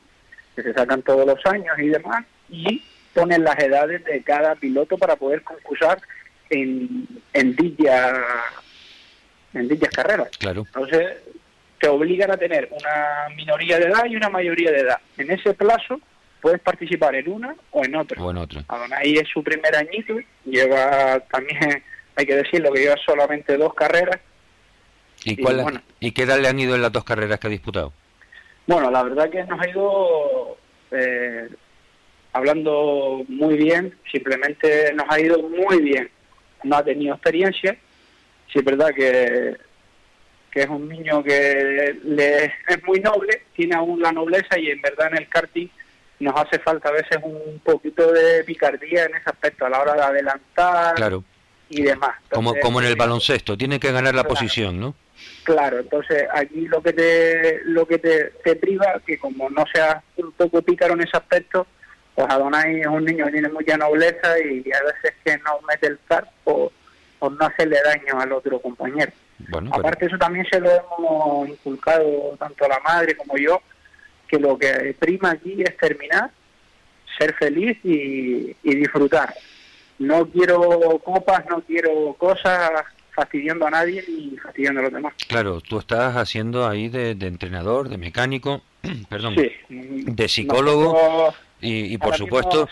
que 0.55 0.63
se 0.63 0.73
sacan 0.73 1.01
todos 1.01 1.25
los 1.25 1.45
años 1.45 1.77
y 1.79 1.87
demás 1.87 2.25
y 2.49 2.83
ponen 3.13 3.43
las 3.43 3.57
edades 3.59 4.03
de 4.03 4.21
cada 4.23 4.55
piloto 4.55 4.97
para 4.97 5.15
poder 5.15 5.43
concursar 5.43 6.01
en, 6.51 7.07
en 7.33 7.55
dichas 7.55 8.19
en 9.53 9.67
dichas 9.67 9.89
carreras. 9.89 10.29
Claro, 10.37 10.63
Entonces, 10.65 11.17
te 11.79 11.87
obligan 11.87 12.31
a 12.31 12.37
tener 12.37 12.69
una 12.71 13.35
minoría 13.35 13.79
de 13.79 13.85
edad 13.85 14.05
y 14.05 14.15
una 14.15 14.29
mayoría 14.29 14.71
de 14.71 14.79
edad. 14.79 14.99
En 15.17 15.31
ese 15.31 15.53
plazo 15.53 15.99
puedes 16.39 16.61
participar 16.61 17.15
en 17.15 17.29
una 17.29 17.55
o 17.71 17.83
en 17.83 17.95
otra. 17.95 18.21
o 18.21 18.31
en 18.31 18.37
otro. 18.37 18.63
Adonai 18.67 19.13
es 19.15 19.27
su 19.27 19.43
primer 19.43 19.75
añito, 19.75 20.15
lleva 20.45 21.19
también, 21.31 21.83
hay 22.15 22.25
que 22.25 22.35
decirlo, 22.35 22.71
que 22.71 22.81
lleva 22.81 22.95
solamente 23.05 23.57
dos 23.57 23.73
carreras. 23.73 24.19
¿Y, 25.23 25.33
y 25.33 25.37
cuál, 25.37 25.61
bueno. 25.61 25.81
¿Y 25.99 26.11
qué 26.11 26.23
edad 26.23 26.39
le 26.39 26.47
han 26.47 26.59
ido 26.59 26.75
en 26.75 26.81
las 26.81 26.91
dos 26.91 27.03
carreras 27.03 27.39
que 27.39 27.47
ha 27.47 27.51
disputado? 27.51 27.93
Bueno, 28.67 28.89
la 28.89 29.03
verdad 29.03 29.29
que 29.29 29.43
nos 29.43 29.59
ha 29.59 29.69
ido 29.69 30.57
eh, 30.91 31.49
hablando 32.33 33.23
muy 33.27 33.57
bien, 33.57 33.95
simplemente 34.11 34.93
nos 34.93 35.05
ha 35.09 35.19
ido 35.19 35.41
muy 35.49 35.81
bien. 35.81 36.09
No 36.63 36.77
ha 36.77 36.83
tenido 36.83 37.13
experiencia, 37.15 37.75
sí 38.51 38.59
es 38.59 38.65
verdad 38.65 38.89
que, 38.95 39.55
que 40.51 40.61
es 40.61 40.67
un 40.69 40.87
niño 40.87 41.23
que 41.23 41.97
le, 42.03 42.45
es 42.45 42.83
muy 42.85 42.99
noble, 42.99 43.43
tiene 43.55 43.75
aún 43.75 44.01
la 44.01 44.11
nobleza 44.11 44.57
y 44.59 44.69
en 44.69 44.81
verdad 44.81 45.07
en 45.11 45.17
el 45.19 45.27
karting 45.29 45.67
nos 46.19 46.35
hace 46.35 46.59
falta 46.59 46.89
a 46.89 46.93
veces 46.93 47.17
un 47.23 47.59
poquito 47.63 48.11
de 48.11 48.43
picardía 48.43 49.05
en 49.05 49.15
ese 49.15 49.29
aspecto 49.29 49.65
a 49.65 49.69
la 49.69 49.81
hora 49.81 49.93
de 49.95 50.01
adelantar 50.03 50.93
Claro, 50.95 51.23
y 51.69 51.81
demás. 51.81 52.11
como, 52.29 52.49
Entonces, 52.49 52.63
como 52.63 52.79
en 52.81 52.87
el 52.87 52.93
eh, 52.93 52.97
baloncesto, 52.97 53.57
tiene 53.57 53.79
que 53.79 53.91
ganar 53.91 54.13
la 54.13 54.21
claro. 54.21 54.29
posición, 54.29 54.79
¿no? 54.79 54.95
Claro, 55.43 55.79
entonces 55.79 56.25
aquí 56.33 56.67
lo 56.67 56.81
que 56.81 56.93
te 56.93 57.61
lo 57.65 57.87
que 57.87 57.97
te, 57.97 58.25
te 58.43 58.55
priva, 58.55 59.01
que 59.05 59.17
como 59.17 59.49
no 59.49 59.65
seas 59.73 60.03
un 60.17 60.31
poco 60.33 60.61
pícaro 60.61 60.93
en 60.93 61.01
ese 61.01 61.17
aspecto, 61.17 61.65
pues 62.21 62.33
Adonai 62.33 62.81
es 62.81 62.87
un 62.87 63.03
niño 63.03 63.25
que 63.25 63.31
tiene 63.31 63.49
mucha 63.49 63.77
nobleza 63.77 64.37
y 64.39 64.59
a 64.71 64.83
veces 64.83 65.13
que 65.25 65.37
no 65.39 65.59
mete 65.67 65.87
el 65.87 65.97
por, 66.43 66.71
por 67.17 67.31
no 67.31 67.45
hacerle 67.45 67.77
daño 67.83 68.19
al 68.19 68.31
otro 68.31 68.59
compañero. 68.59 69.11
Bueno, 69.49 69.71
pero- 69.71 69.79
Aparte 69.81 70.05
eso 70.05 70.17
también 70.19 70.45
se 70.51 70.59
lo 70.59 70.69
hemos 70.69 71.49
inculcado 71.49 72.35
tanto 72.37 72.67
la 72.67 72.79
madre 72.81 73.15
como 73.15 73.37
yo, 73.37 73.59
que 74.27 74.37
lo 74.37 74.55
que 74.57 74.95
prima 74.99 75.31
aquí 75.31 75.63
es 75.63 75.75
terminar, 75.77 76.29
ser 77.17 77.33
feliz 77.33 77.77
y, 77.83 78.55
y 78.63 78.75
disfrutar. 78.75 79.33
No 79.97 80.27
quiero 80.27 80.99
copas, 81.03 81.43
no 81.49 81.61
quiero 81.61 82.13
cosas 82.19 82.71
fastidiando 83.13 83.65
a 83.67 83.71
nadie 83.71 84.03
ni 84.07 84.37
fastidiando 84.37 84.79
a 84.79 84.83
los 84.83 84.93
demás. 84.93 85.13
Claro, 85.27 85.59
tú 85.61 85.79
estás 85.79 86.15
haciendo 86.15 86.67
ahí 86.67 86.87
de, 86.87 87.15
de 87.15 87.27
entrenador, 87.27 87.89
de 87.89 87.97
mecánico, 87.97 88.61
perdón, 89.09 89.35
Sí. 89.35 89.51
de 89.69 90.27
psicólogo 90.27 90.93
Nosotros 90.93 91.35
y, 91.61 91.93
y 91.93 91.97
por 91.97 92.15
supuesto 92.17 92.67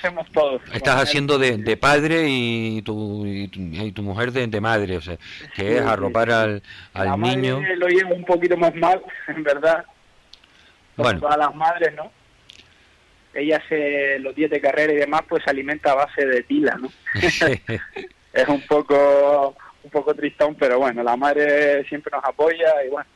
estás 0.74 1.02
haciendo 1.04 1.38
de, 1.38 1.58
de 1.58 1.78
padre 1.78 2.26
y 2.28 2.82
tu, 2.82 3.26
y 3.26 3.48
tu, 3.48 3.60
y 3.60 3.92
tu 3.92 4.02
mujer 4.02 4.32
de, 4.32 4.48
de 4.48 4.62
madre, 4.62 4.98
o 4.98 5.02
sea, 5.02 5.18
que 5.56 5.78
es 5.78 5.82
arropar 5.84 6.28
sí. 6.28 6.34
al, 6.34 6.64
La 6.94 7.14
al 7.14 7.18
madre 7.20 7.36
niño. 7.38 7.62
lo 7.78 7.88
lleva 7.88 8.10
un 8.12 8.26
poquito 8.26 8.58
más 8.58 8.74
mal, 8.76 9.02
en 9.28 9.44
verdad. 9.44 9.86
Bueno. 10.96 11.20
todas 11.22 11.38
las 11.38 11.56
madres, 11.56 11.94
¿no? 11.96 12.12
Ella 13.34 13.62
se, 13.70 14.20
los 14.20 14.36
días 14.36 14.50
de 14.50 14.60
carrera 14.60 14.92
y 14.92 14.98
demás, 14.98 15.22
pues 15.30 15.44
se 15.44 15.50
alimenta 15.52 15.92
a 15.92 15.96
base 15.96 16.26
de 16.26 16.44
tila, 16.44 16.76
¿no? 16.78 16.90
es 18.34 18.48
un 18.48 18.62
poco 18.68 19.56
un 19.82 19.92
poco 19.92 20.14
tristón, 20.14 20.56
pero 20.56 20.78
bueno, 20.78 21.02
la 21.04 21.16
madre 21.16 21.86
siempre 21.88 22.12
nos 22.14 22.24
apoya 22.26 22.84
y 22.86 22.90
bueno, 22.90 23.08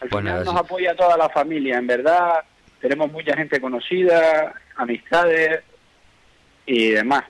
al 0.00 0.08
Bueno, 0.08 0.30
final 0.30 0.44
nos 0.44 0.56
apoya 0.56 0.94
toda 0.94 1.16
la 1.16 1.28
familia, 1.30 1.78
en 1.78 1.86
verdad, 1.88 2.44
tenemos 2.80 3.10
mucha 3.10 3.36
gente 3.36 3.60
conocida, 3.60 4.54
amistades 4.76 5.62
y 6.66 6.90
demás, 6.90 7.24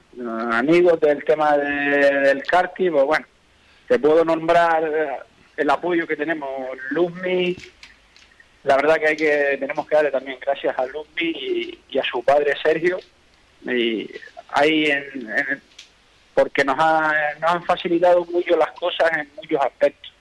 amigos 0.53 0.99
del 1.01 1.23
tema 1.25 1.57
de- 1.59 2.21
del 2.21 2.43
karting, 2.45 2.91
pues 2.93 3.05
bueno, 3.05 3.27
te 3.89 3.99
puedo 3.99 4.25
nombrar 4.25 4.83
eh, 4.85 5.09
el 5.57 5.71
apoyo 5.71 6.07
que 6.07 6.17
tenemos 6.17 6.49
Luzmi, 6.91 7.57
la 8.65 8.77
verdad 8.77 8.97
que 8.97 9.07
hay 9.09 9.17
que 9.17 9.57
tenemos 9.61 9.87
que 9.87 9.95
darle 9.95 10.11
también 10.11 10.39
gracias 10.41 10.77
a 10.79 10.87
Lumbi 10.87 11.79
y, 11.89 11.99
a 11.99 12.03
su 12.03 12.23
padre 12.25 12.55
Sergio. 12.63 12.99
Y 13.65 14.11
ahí 14.49 14.87
en, 14.87 15.63
porque 16.35 16.65
nos, 16.65 16.77
nos 16.77 17.51
han 17.51 17.65
facilitado 17.65 18.25
mucho 18.25 18.57
las 18.57 18.73
cosas 18.73 19.11
en 19.19 19.31
muchos 19.37 19.61
aspectos. 19.61 20.13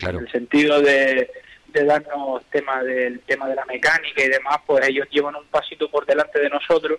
En 0.00 0.16
el 0.16 0.32
sentido 0.32 0.80
de, 0.80 1.30
de 1.72 1.84
darnos 1.84 2.42
tema 2.50 2.82
del 2.82 3.20
tema 3.20 3.48
de 3.48 3.54
la 3.54 3.64
mecánica 3.64 4.24
y 4.24 4.28
demás 4.28 4.58
pues 4.66 4.88
ellos 4.88 5.06
llevan 5.10 5.36
un 5.36 5.46
pasito 5.46 5.90
por 5.90 6.06
delante 6.06 6.40
de 6.40 6.48
nosotros 6.48 6.98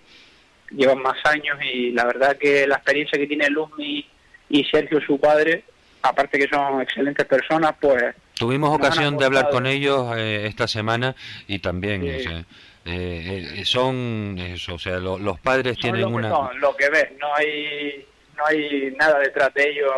llevan 0.71 1.01
más 1.01 1.17
años 1.25 1.57
y 1.63 1.91
la 1.91 2.05
verdad 2.05 2.37
que 2.37 2.65
la 2.67 2.75
experiencia 2.75 3.19
que 3.19 3.27
tiene 3.27 3.49
Lumbi 3.49 4.05
y 4.49 4.63
Sergio 4.65 5.01
su 5.01 5.19
padre 5.19 5.63
aparte 6.01 6.39
que 6.39 6.47
son 6.47 6.81
excelentes 6.81 7.25
personas 7.25 7.75
pues 7.79 8.15
Tuvimos 8.41 8.75
ocasión 8.75 9.17
de 9.17 9.25
hablar 9.25 9.51
con 9.51 9.67
ellos 9.67 10.17
eh, 10.17 10.47
esta 10.47 10.67
semana 10.67 11.15
y 11.47 11.59
también 11.59 12.03
eh, 12.03 12.43
eh, 12.85 13.61
son 13.65 14.35
eso, 14.39 14.73
o 14.73 14.79
sea, 14.79 14.97
los 14.97 15.39
padres 15.41 15.77
tienen 15.77 16.01
lo 16.01 16.09
una... 16.09 16.51
lo 16.53 16.75
que 16.75 16.89
ves, 16.89 17.11
no 17.19 17.27
hay, 17.35 18.03
no 18.35 18.43
hay 18.47 18.95
nada 18.97 19.19
detrás 19.19 19.53
de 19.53 19.69
ellos 19.69 19.91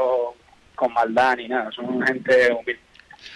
con 0.76 0.92
maldad 0.92 1.38
ni 1.38 1.48
nada, 1.48 1.72
son 1.72 2.06
gente 2.06 2.52
humilde. 2.52 2.80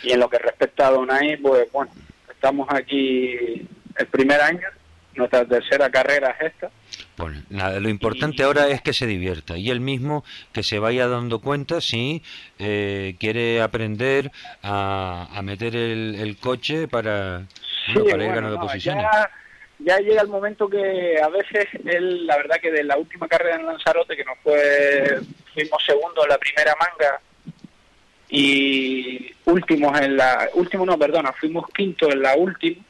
Y 0.03 0.11
en 0.11 0.19
lo 0.19 0.29
que 0.29 0.37
respecta 0.39 0.87
a 0.87 0.91
Donay, 0.91 1.37
pues 1.37 1.71
bueno, 1.71 1.91
estamos 2.29 2.67
aquí 2.71 3.67
el 3.95 4.07
primer 4.11 4.41
año, 4.41 4.67
nuestra 5.15 5.45
tercera 5.45 5.89
carrera 5.89 6.35
es 6.39 6.53
esta, 6.53 6.69
nada, 7.49 7.79
lo 7.79 7.89
importante 7.89 8.43
ahora 8.43 8.67
es 8.67 8.81
que 8.81 8.93
se 8.93 9.05
divierta 9.07 9.57
y 9.57 9.69
él 9.69 9.79
mismo 9.79 10.23
que 10.53 10.63
se 10.63 10.79
vaya 10.79 11.07
dando 11.07 11.39
cuenta 11.39 11.81
si 11.81 12.23
eh, 12.59 13.15
quiere 13.19 13.61
aprender 13.61 14.31
a, 14.63 15.39
meter 15.43 15.75
el, 15.75 16.37
coche 16.39 16.87
para, 16.87 17.43
para 17.93 18.23
ir 18.23 18.31
ganando 18.31 18.59
posiciones. 18.59 19.05
Ya, 19.79 19.99
llega 19.99 20.23
el 20.23 20.27
momento 20.27 20.67
que 20.67 21.21
a 21.21 21.29
veces 21.29 21.67
él, 21.85 22.25
la 22.25 22.37
verdad 22.37 22.57
que 22.59 22.71
de 22.71 22.83
la 22.83 22.97
última 22.97 23.27
carrera 23.27 23.57
en 23.57 23.65
Lanzarote, 23.67 24.15
que 24.15 24.25
nos 24.25 24.37
fue, 24.39 25.19
fuimos 25.53 25.83
segundo 25.85 26.23
en 26.23 26.29
la 26.29 26.37
primera 26.39 26.75
manga 26.79 27.21
y 28.29 29.31
últimos 29.45 29.99
en 30.01 30.17
la, 30.17 30.49
último 30.53 30.85
no, 30.85 30.97
perdona, 30.97 31.31
fuimos 31.33 31.67
quinto 31.69 32.11
en 32.11 32.21
la 32.21 32.35
última, 32.35 32.83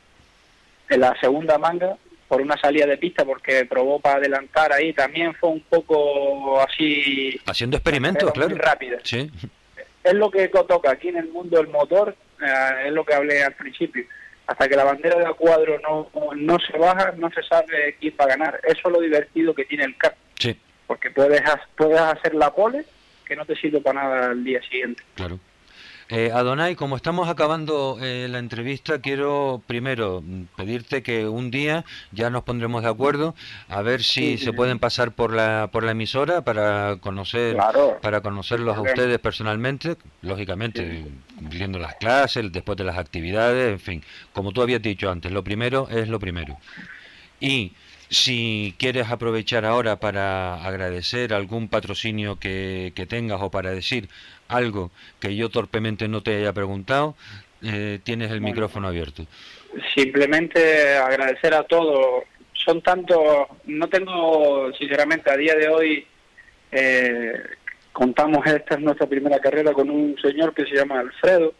en 0.90 1.00
la 1.00 1.20
segunda 1.20 1.58
manga, 1.58 1.98
por 2.28 2.42
una 2.42 2.58
salida 2.58 2.86
de 2.86 2.98
pista 2.98 3.24
porque 3.24 3.66
probó 3.66 4.00
para 4.00 4.18
adelantar 4.18 4.74
ahí 4.74 4.94
también 4.94 5.34
fue 5.36 5.50
un 5.50 5.62
poco 5.62 6.60
así 6.62 7.40
haciendo 7.46 7.78
experimentos 7.78 8.32
claro. 8.32 8.56
rápido. 8.58 8.98
Sí. 9.04 9.32
Es 10.04 10.14
lo 10.14 10.30
que 10.30 10.48
toca 10.48 10.92
aquí 10.92 11.10
en 11.10 11.18
el 11.18 11.30
mundo 11.30 11.58
del 11.58 11.68
motor 11.68 12.16
eh, 12.42 12.88
es 12.88 12.92
lo 12.92 13.06
que 13.06 13.14
hablé 13.14 13.44
al 13.44 13.54
principio. 13.54 14.06
Hasta 14.46 14.68
que 14.68 14.76
la 14.76 14.86
bandera 14.86 15.20
de 15.20 15.34
cuadro 15.34 15.78
no, 15.80 16.10
no 16.36 16.58
se 16.60 16.78
baja 16.78 17.14
no 17.18 17.30
se 17.32 17.44
sabe 17.44 17.96
quién 18.00 18.14
va 18.20 18.26
a 18.26 18.30
ganar. 18.30 18.62
Eso 18.64 18.88
es 18.88 18.94
lo 18.94 19.02
divertido 19.02 19.54
que 19.54 19.66
tiene 19.66 19.86
el 19.86 19.98
CAP 19.98 20.16
sí. 20.40 20.58
Porque 20.86 21.12
puedes 21.12 21.42
puedes 21.76 22.00
hacer 22.00 22.36
la 22.36 22.54
pole 22.54 22.86
que 23.28 23.36
no 23.36 23.46
te 23.46 23.56
sirve 23.56 23.82
para 23.82 24.04
nada 24.04 24.32
el 24.32 24.44
día 24.44 24.62
siguiente. 24.64 25.04
Claro. 25.16 25.40
Eh, 26.10 26.32
Adonai, 26.34 26.76
como 26.76 26.96
estamos 26.96 27.28
acabando 27.28 27.98
eh, 28.02 28.28
la 28.30 28.40
entrevista, 28.40 29.02
quiero 29.02 29.62
primero 29.68 30.24
pedirte 30.56 31.04
que 31.04 31.28
un 31.28 31.52
día 31.52 31.84
ya 32.14 32.30
nos 32.30 32.44
pondremos 32.44 32.84
de 32.84 32.90
acuerdo 32.90 33.36
a 33.68 33.82
ver 33.82 34.04
si 34.04 34.38
se 34.38 34.54
pueden 34.54 34.80
pasar 34.80 35.12
por 35.12 35.34
la 35.34 35.68
por 35.70 35.84
la 35.84 35.92
emisora 35.92 36.46
para 36.46 36.96
conocer 37.02 37.58
para 38.02 38.22
conocerlos 38.22 38.78
a 38.78 38.82
ustedes 38.82 39.20
personalmente, 39.20 39.98
lógicamente 40.22 41.08
viendo 41.42 41.78
las 41.78 41.96
clases, 41.96 42.54
después 42.54 42.78
de 42.78 42.86
las 42.86 42.98
actividades, 42.98 43.74
en 43.74 43.80
fin, 43.80 44.04
como 44.32 44.54
tú 44.54 44.62
habías 44.62 44.82
dicho 44.82 45.12
antes, 45.12 45.30
lo 45.34 45.44
primero 45.44 45.90
es 45.90 46.08
lo 46.08 46.20
primero. 46.20 46.58
Y 47.42 47.74
si 48.10 48.76
quieres 48.78 49.10
aprovechar 49.10 49.66
ahora 49.66 49.98
para 49.98 50.64
agradecer 50.66 51.34
algún 51.34 51.68
patrocinio 51.68 52.40
que, 52.40 52.94
que 52.96 53.06
tengas 53.06 53.42
o 53.42 53.52
para 53.52 53.72
decir 53.72 54.10
algo 54.48 54.92
que 55.20 55.36
yo 55.36 55.50
torpemente 55.50 56.08
no 56.08 56.22
te 56.22 56.38
haya 56.38 56.54
preguntado, 56.54 57.16
eh, 57.64 58.00
tienes 58.04 58.32
el 58.32 58.42
micrófono 58.42 58.88
abierto. 58.88 59.26
Simplemente 59.96 60.96
agradecer 60.98 61.54
a 61.54 61.64
todos. 61.64 62.24
Son 62.54 62.82
tantos, 62.82 63.48
no 63.66 63.88
tengo, 63.88 64.72
sinceramente, 64.74 65.30
a 65.30 65.38
día 65.38 65.56
de 65.56 65.68
hoy, 65.68 66.08
eh, 66.72 67.34
contamos, 67.92 68.46
esta 68.46 68.76
es 68.76 68.82
nuestra 68.82 69.08
primera 69.08 69.40
carrera 69.40 69.74
con 69.74 69.90
un 69.90 70.18
señor 70.22 70.54
que 70.54 70.66
se 70.66 70.76
llama 70.76 71.00
Alfredo, 71.00 71.54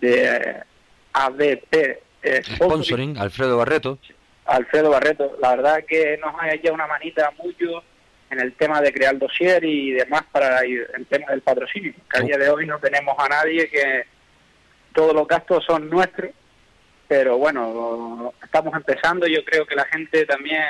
de 0.00 0.56
ABP 1.12 2.00
Sponsoring, 2.42 3.18
Alfredo 3.18 3.56
Barreto. 3.56 3.98
Alfredo 4.46 4.90
Barreto, 4.90 5.36
la 5.40 5.56
verdad 5.56 5.84
que 5.86 6.18
nos 6.18 6.34
ha 6.40 6.52
hecho 6.52 6.72
una 6.72 6.86
manita 6.86 7.32
mucho 7.38 7.82
en 8.30 8.40
el 8.40 8.54
tema 8.54 8.80
de 8.80 8.92
crear 8.92 9.18
dossier 9.18 9.64
y 9.64 9.92
demás 9.92 10.24
para 10.32 10.60
el 10.60 11.06
tema 11.08 11.30
del 11.30 11.42
patrocinio. 11.42 11.92
Que 12.10 12.18
a 12.18 12.22
día 12.22 12.38
de 12.38 12.50
hoy 12.50 12.66
no 12.66 12.78
tenemos 12.78 13.14
a 13.18 13.28
nadie 13.28 13.68
que 13.68 14.04
todos 14.92 15.14
los 15.14 15.28
gastos 15.28 15.64
son 15.64 15.88
nuestros, 15.88 16.30
pero 17.06 17.38
bueno, 17.38 18.32
estamos 18.42 18.74
empezando. 18.74 19.26
Yo 19.26 19.44
creo 19.44 19.66
que 19.66 19.76
la 19.76 19.84
gente 19.84 20.26
también 20.26 20.64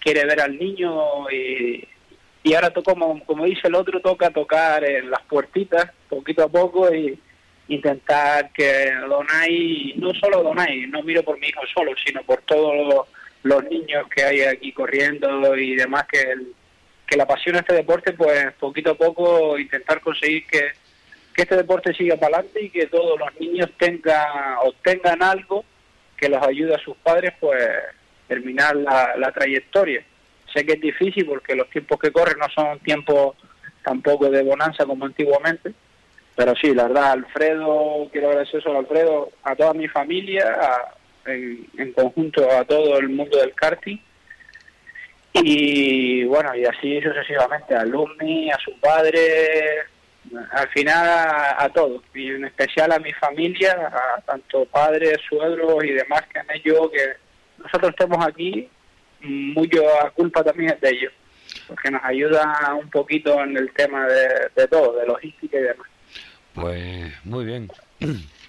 quiere 0.00 0.24
ver 0.24 0.40
al 0.40 0.56
niño 0.56 1.30
y, 1.30 1.86
y 2.42 2.54
ahora, 2.54 2.72
como, 2.72 3.24
como 3.24 3.44
dice 3.44 3.68
el 3.68 3.74
otro, 3.74 4.00
toca 4.00 4.30
tocar 4.30 4.84
en 4.84 5.10
las 5.10 5.22
puertitas 5.22 5.90
poquito 6.08 6.44
a 6.44 6.48
poco 6.48 6.94
y 6.94 7.18
intentar 7.68 8.50
que 8.52 8.92
Donai, 9.08 9.94
no 9.96 10.12
solo 10.14 10.42
Donai, 10.42 10.86
no 10.86 11.02
miro 11.02 11.22
por 11.22 11.38
mi 11.38 11.48
hijo 11.48 11.62
solo, 11.74 11.92
sino 12.04 12.22
por 12.22 12.42
todos 12.42 13.06
los, 13.42 13.64
niños 13.70 14.08
que 14.08 14.22
hay 14.22 14.40
aquí 14.42 14.72
corriendo 14.72 15.54
y 15.56 15.76
demás, 15.76 16.06
que 16.10 16.34
que 17.06 17.16
la 17.16 17.26
pasión 17.26 17.56
a 17.56 17.60
este 17.60 17.74
deporte, 17.74 18.12
pues 18.12 18.52
poquito 18.54 18.92
a 18.92 18.94
poco 18.94 19.58
intentar 19.58 20.00
conseguir 20.00 20.46
que, 20.46 20.72
este 21.36 21.56
deporte 21.56 21.92
siga 21.94 22.16
para 22.16 22.36
adelante 22.36 22.62
y 22.62 22.70
que 22.70 22.86
todos 22.86 23.18
los 23.18 23.28
niños 23.40 23.68
tengan, 23.76 24.56
obtengan 24.62 25.20
algo 25.20 25.64
que 26.16 26.28
los 26.28 26.40
ayude 26.46 26.76
a 26.76 26.78
sus 26.78 26.96
padres, 26.98 27.32
pues 27.40 27.60
terminar 28.28 28.76
la, 28.76 29.16
la 29.16 29.32
trayectoria. 29.32 30.04
Sé 30.52 30.64
que 30.64 30.74
es 30.74 30.80
difícil 30.80 31.26
porque 31.26 31.56
los 31.56 31.68
tiempos 31.70 31.98
que 31.98 32.12
corren 32.12 32.38
no 32.38 32.48
son 32.54 32.78
tiempos 32.78 33.36
tampoco 33.82 34.30
de 34.30 34.44
bonanza 34.44 34.86
como 34.86 35.04
antiguamente, 35.04 35.74
pero 36.36 36.54
sí, 36.56 36.74
la 36.74 36.84
verdad, 36.84 37.12
Alfredo, 37.12 38.08
quiero 38.10 38.28
agradecer 38.28 38.60
eso 38.60 38.74
a 38.74 38.78
Alfredo, 38.78 39.30
a 39.42 39.54
toda 39.54 39.74
mi 39.74 39.88
familia, 39.88 40.56
en, 41.26 41.66
en 41.78 41.92
conjunto 41.92 42.50
a 42.50 42.64
todo 42.64 42.98
el 42.98 43.08
mundo 43.08 43.38
del 43.38 43.54
karting 43.54 43.98
y 45.36 46.24
bueno, 46.24 46.54
y 46.54 46.64
así 46.64 47.00
sucesivamente, 47.02 47.74
a 47.74 47.84
Lumi, 47.84 48.50
a 48.50 48.58
su 48.58 48.78
padre, 48.78 49.80
al 50.52 50.68
final 50.68 51.08
a, 51.58 51.68
todos, 51.74 52.02
y 52.14 52.28
en 52.28 52.44
especial 52.44 52.92
a 52.92 53.00
mi 53.00 53.12
familia, 53.14 53.72
a 53.92 54.20
tanto 54.20 54.64
padres, 54.66 55.18
suegros 55.28 55.82
y 55.84 55.90
demás 55.90 56.22
que 56.32 56.38
han 56.38 56.50
hecho 56.52 56.88
que 56.88 57.14
nosotros 57.58 57.90
estemos 57.90 58.24
aquí, 58.24 58.68
mucho 59.22 59.82
a 60.00 60.10
culpa 60.10 60.44
también 60.44 60.70
es 60.70 60.80
de 60.80 60.90
ellos, 60.90 61.12
porque 61.66 61.90
nos 61.90 62.04
ayuda 62.04 62.72
un 62.80 62.88
poquito 62.90 63.42
en 63.42 63.56
el 63.56 63.72
tema 63.72 64.06
de, 64.06 64.68
todo, 64.68 64.92
de 64.96 65.06
logística 65.06 65.58
y 65.58 65.62
demás. 65.62 65.88
Pues 66.54 67.12
muy 67.24 67.44
bien. 67.44 67.70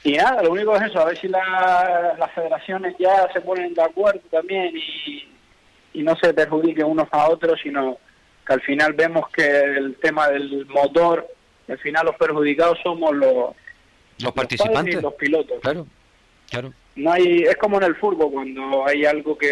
Y 0.04 0.14
nada, 0.14 0.44
lo 0.44 0.52
único 0.52 0.76
es 0.76 0.84
eso, 0.84 1.00
a 1.00 1.06
ver 1.06 1.18
si 1.18 1.28
las 1.28 2.32
federaciones 2.36 2.96
ya 3.00 3.28
se 3.34 3.42
ponen 3.42 3.74
de 3.74 3.82
acuerdo 3.82 4.22
también 4.30 4.72
y, 4.76 5.28
y 5.94 6.04
no 6.04 6.16
se 6.16 6.34
perjudiquen 6.34 6.86
unos 6.86 7.08
a 7.12 7.30
otros, 7.30 7.60
sino 7.62 7.98
que 8.46 8.54
al 8.54 8.62
final 8.62 8.94
vemos 8.94 9.28
que 9.30 9.46
el 9.46 9.96
tema 9.96 10.30
del 10.30 10.68
motor, 10.68 11.28
al 11.68 11.80
final 11.80 12.06
los 12.06 12.16
perjudicados 12.16 12.78
somos 12.84 13.16
los, 13.16 13.56
los 14.22 14.32
participantes 14.34 14.96
y 14.96 15.02
los 15.02 15.14
pilotos. 15.16 15.60
Claro, 15.62 15.88
claro. 16.50 16.74
No 16.96 17.12
hay, 17.12 17.44
es 17.44 17.58
como 17.58 17.78
en 17.78 17.84
el 17.84 17.96
fútbol, 17.96 18.32
cuando 18.32 18.86
hay 18.88 19.06
algo 19.06 19.36
que, 19.38 19.52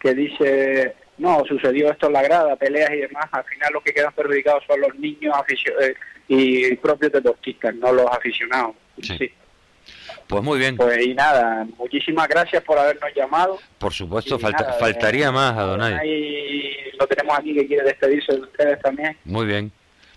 que 0.00 0.14
dice, 0.14 0.96
no, 1.18 1.42
sucedió 1.46 1.90
esto 1.90 2.06
en 2.06 2.12
la 2.12 2.22
grada, 2.22 2.56
peleas 2.56 2.90
y 2.90 2.98
demás, 2.98 3.26
al 3.32 3.44
final 3.44 3.72
los 3.72 3.82
que 3.82 3.92
quedan 3.92 4.12
perjudicados 4.12 4.64
son 4.66 4.80
los 4.80 4.94
niños 4.96 5.34
eh, 5.80 5.94
y 6.28 6.74
propios 6.76 7.12
deportistas, 7.12 7.74
no 7.74 7.92
los 7.92 8.06
aficionados. 8.10 8.74
sí. 9.00 9.32
Pues 10.26 10.42
muy 10.42 10.58
bien. 10.58 10.76
Pues 10.76 11.06
y 11.06 11.14
nada, 11.14 11.66
muchísimas 11.78 12.28
gracias 12.28 12.62
por 12.64 12.78
habernos 12.78 13.10
llamado. 13.14 13.58
Por 13.78 13.92
supuesto, 13.92 14.38
faltaría 14.38 15.30
más, 15.30 15.56
Adonai. 15.56 16.08
Y 16.08 16.96
lo 16.98 17.06
tenemos 17.06 17.38
aquí 17.38 17.54
que 17.54 17.66
quiere 17.66 17.84
despedirse 17.84 18.32
de 18.32 18.40
ustedes 18.40 18.80
también. 18.80 19.16
Muy 19.24 19.46
bien. 19.46 19.70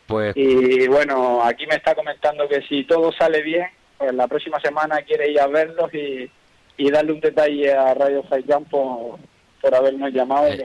Pues... 0.08 0.36
Y 0.36 0.88
bueno, 0.88 1.44
aquí 1.44 1.68
me 1.68 1.76
está 1.76 1.94
comentando 1.94 2.48
que 2.48 2.62
si 2.64 2.84
todo 2.86 3.12
sale 3.12 3.44
bien, 3.44 3.68
pues 3.98 4.14
la 4.14 4.28
próxima 4.28 4.60
semana 4.60 5.02
quiere 5.04 5.30
ir 5.30 5.40
a 5.40 5.48
verlos 5.48 5.94
y, 5.94 6.30
y 6.78 6.90
darle 6.90 7.14
un 7.14 7.20
detalle 7.20 7.72
a 7.72 7.94
Radio 7.94 8.24
Saiyan 8.28 8.66
por, 9.62 9.76
habernos 9.76 10.12
llamado. 10.12 10.48
Eh, 10.48 10.64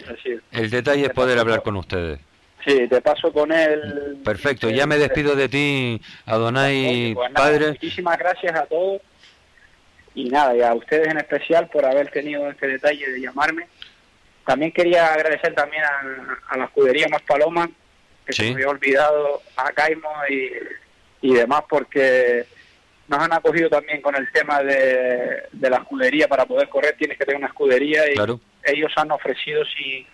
el 0.52 0.70
detalle 0.70 1.06
es 1.06 1.12
poder 1.12 1.38
hablar 1.38 1.62
con 1.62 1.76
ustedes. 1.76 2.20
Sí, 2.64 2.88
te 2.88 3.00
paso 3.00 3.32
con 3.32 3.52
él. 3.52 4.18
Perfecto, 4.24 4.70
ya 4.70 4.86
me 4.86 4.96
despido 4.96 5.36
de 5.36 5.48
ti, 5.48 6.00
Adonai, 6.24 7.12
pues 7.14 7.32
padre. 7.32 7.68
Muchísimas 7.68 8.18
gracias 8.18 8.54
a 8.54 8.64
todos 8.64 9.02
y 10.14 10.30
nada, 10.30 10.56
y 10.56 10.62
a 10.62 10.72
ustedes 10.72 11.08
en 11.08 11.18
especial 11.18 11.68
por 11.68 11.84
haber 11.84 12.10
tenido 12.10 12.48
este 12.48 12.68
detalle 12.68 13.10
de 13.10 13.20
llamarme. 13.20 13.66
También 14.46 14.72
quería 14.72 15.12
agradecer 15.12 15.54
también 15.54 15.82
a, 15.82 16.56
la 16.56 16.64
escudería 16.64 17.08
Más 17.08 17.22
Paloma, 17.22 17.68
que 18.24 18.32
se 18.32 18.44
me 18.44 18.50
había 18.52 18.68
olvidado, 18.68 19.42
a 19.56 19.72
Caimo 19.72 20.08
y, 20.30 21.28
y 21.28 21.34
demás, 21.34 21.62
porque 21.68 22.46
nos 23.08 23.20
han 23.20 23.32
acogido 23.32 23.68
también 23.68 24.00
con 24.00 24.14
el 24.14 24.30
tema 24.32 24.62
de, 24.62 25.44
de 25.50 25.70
la 25.70 25.78
escudería. 25.78 26.28
Para 26.28 26.46
poder 26.46 26.68
correr 26.68 26.94
tienes 26.96 27.18
que 27.18 27.24
tener 27.24 27.38
una 27.38 27.48
escudería 27.48 28.10
y 28.10 28.16
ellos 28.64 28.92
han 28.96 29.10
ofrecido 29.10 29.62
sin, 29.64 30.06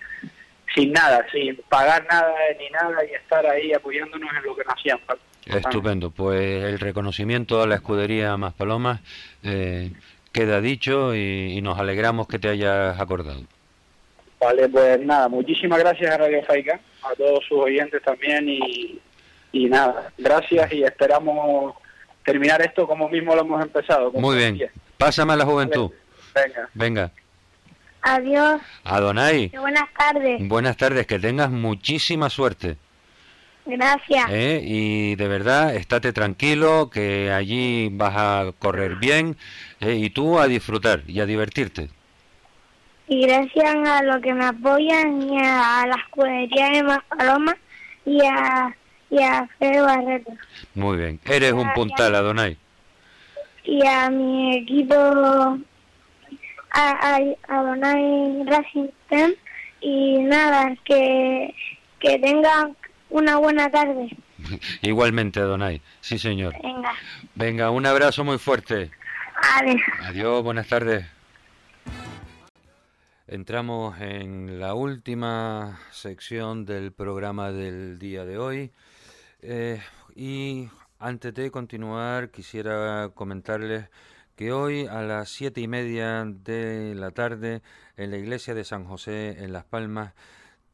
sin 0.75 0.93
nada, 0.93 1.25
sin 1.33 1.57
pagar 1.69 2.07
nada 2.11 2.33
ni 2.59 2.69
nada 2.71 3.05
y 3.05 3.15
estar 3.15 3.47
ahí 3.47 3.73
apoyándonos 3.73 4.31
en 4.37 4.43
lo 4.43 4.57
que 4.57 4.65
nos 4.65 4.75
hacían 4.75 4.99
falta. 5.01 5.23
Estupendo, 5.47 6.11
pues 6.11 6.65
el 6.65 6.79
reconocimiento 6.79 7.63
a 7.63 7.67
la 7.67 7.77
escudería 7.77 8.37
Más 8.37 8.55
Palomas 8.55 9.01
eh, 9.43 9.91
queda 10.33 10.61
dicho 10.61 11.15
y, 11.15 11.61
nos 11.63 11.79
alegramos 11.79 12.29
que 12.29 12.39
te 12.39 12.49
hayas 12.49 13.01
acordado. 13.01 13.43
Vale, 14.39 14.69
pues 14.69 15.01
nada, 15.01 15.29
muchísimas 15.29 15.79
gracias 15.79 16.13
a 16.13 16.19
Radio 16.19 16.43
Faica, 16.45 16.81
a 17.03 17.15
todos 17.15 17.45
sus 17.47 17.59
oyentes 17.59 18.03
también 18.03 18.49
y, 18.49 19.01
y 19.53 19.67
nada, 19.67 20.11
gracias 20.17 20.73
y 20.73 20.83
esperamos 20.83 21.75
terminar 22.25 22.63
esto 22.63 22.87
como 22.87 23.09
mismo 23.09 23.35
lo 23.35 23.43
hemos 23.43 23.63
empezado. 23.63 24.13
Muy 24.13 24.37
bien, 24.37 24.71
pásame 24.97 25.35
a 25.35 25.37
la 25.37 25.45
juventud. 25.45 25.91
Venga. 26.35 26.69
Venga. 26.75 27.13
Adiós. 28.03 28.61
Adonai. 28.85 29.49
Buenas 29.49 29.89
tardes. 29.97 30.49
Buenas 30.49 30.77
tardes, 30.77 31.07
que 31.07 31.19
tengas 31.19 31.51
muchísima 31.51 32.31
suerte. 32.31 32.77
Gracias. 33.67 34.27
¿Eh? 34.31 34.61
Y 34.65 35.15
de 35.17 35.29
verdad, 35.29 35.75
estate 35.77 36.13
tranquilo, 36.13 36.91
que 36.91 37.31
allí 37.31 37.89
vas 37.93 38.15
a 38.17 38.53
correr 38.59 38.97
bien 38.97 39.37
¿eh? 39.81 39.95
y 39.95 40.11
tú 40.11 40.39
a 40.39 40.49
disfrutar 40.49 41.03
y 41.07 41.21
a 41.21 41.27
divertirte. 41.27 41.91
Y 43.07 43.27
gracias 43.27 43.75
a 43.89 44.03
los 44.03 44.23
que 44.23 44.33
me 44.33 44.45
apoyan 44.45 45.23
y 45.23 45.39
a, 45.39 45.85
la 45.87 45.97
escudería 45.97 46.71
de 46.71 46.99
Paloma 47.09 47.57
y 48.07 48.21
a, 48.25 48.77
y 49.11 49.23
a 49.23 49.49
Fede 49.59 49.81
Barreto. 49.81 50.33
Muy 50.75 50.97
bien, 50.97 51.21
eres 51.25 51.53
un 51.53 51.73
puntal, 51.73 52.15
Adonai. 52.15 52.57
Y 53.65 53.85
a 53.87 54.09
mi 54.11 54.59
equipo, 54.59 55.59
a, 56.71 57.17
a, 57.17 57.21
Adonai 57.49 58.45
Racing 58.47 58.89
Team, 59.09 59.35
y 59.81 60.19
nada, 60.19 60.75
que, 60.85 61.55
que 61.99 62.19
tengan 62.19 62.77
una 63.09 63.37
buena 63.37 63.71
tarde. 63.71 64.17
Igualmente, 64.83 65.41
Donay. 65.41 65.81
Sí, 66.01 66.19
señor. 66.19 66.55
Venga. 66.63 66.93
Venga, 67.35 67.71
un 67.71 67.87
abrazo 67.87 68.25
muy 68.25 68.39
fuerte. 68.39 68.91
Adiós. 69.57 69.81
Adiós, 70.03 70.43
buenas 70.43 70.69
tardes. 70.69 71.07
Entramos 73.27 74.01
en 74.01 74.59
la 74.59 74.75
última 74.75 75.79
sección 75.93 76.65
del 76.65 76.93
programa 76.93 77.53
del 77.53 77.99
día 77.99 78.25
de 78.25 78.39
hoy. 78.39 78.73
Eh, 79.41 79.81
y 80.17 80.69
antes 80.99 81.33
de 81.35 81.51
continuar, 81.51 82.31
quisiera 82.31 83.11
comentarles 83.15 83.89
que 84.41 84.53
hoy 84.53 84.87
a 84.87 85.03
las 85.03 85.29
siete 85.29 85.61
y 85.61 85.69
media 85.69 86.25
de 86.25 86.95
la 86.95 87.11
tarde 87.11 87.61
en 87.99 88.11
la 88.11 88.17
iglesia 88.17 88.55
de 88.55 88.65
San 88.65 88.87
José 88.87 89.45
en 89.45 89.53
Las 89.53 89.65
Palmas 89.67 90.15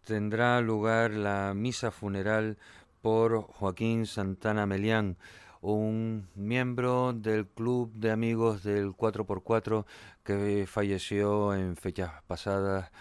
tendrá 0.05 0.61
lugar 0.61 1.11
la 1.11 1.53
misa 1.53 1.91
funeral 1.91 2.59
por 3.03 3.43
Joaquín 3.43 4.07
Santana 4.07 4.67
Melián, 4.67 5.17
un 5.63 6.29
miembro 6.37 7.13
del 7.13 7.49
club 7.49 7.93
de 7.95 8.13
amigos 8.13 8.63
del 8.63 8.93
4x4 8.93 9.85
que 10.23 10.65
falleció 10.69 11.53
en 11.53 11.75
fechas 11.75 12.23
pasadas 12.29 12.93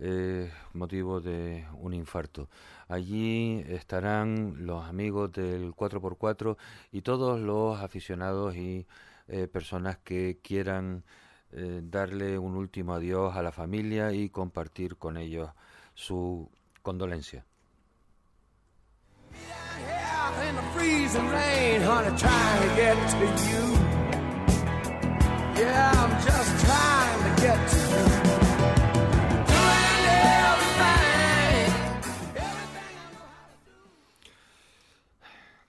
eh, 0.00 0.50
motivo 0.72 1.20
de 1.20 1.68
un 1.74 1.94
infarto. 1.94 2.48
Allí 2.88 3.64
estarán 3.68 4.66
los 4.66 4.88
amigos 4.88 5.30
del 5.30 5.70
4x4 5.72 6.56
y 6.90 7.02
todos 7.02 7.38
los 7.38 7.78
aficionados 7.78 8.56
y 8.56 8.88
eh, 9.30 9.46
personas 9.46 9.96
que 9.98 10.40
quieran 10.42 11.04
eh, 11.52 11.80
darle 11.84 12.38
un 12.38 12.56
último 12.56 12.94
adiós 12.94 13.36
a 13.36 13.42
la 13.42 13.52
familia 13.52 14.12
y 14.12 14.28
compartir 14.28 14.96
con 14.96 15.16
ellos 15.16 15.50
su 15.94 16.50
condolencia. 16.82 17.44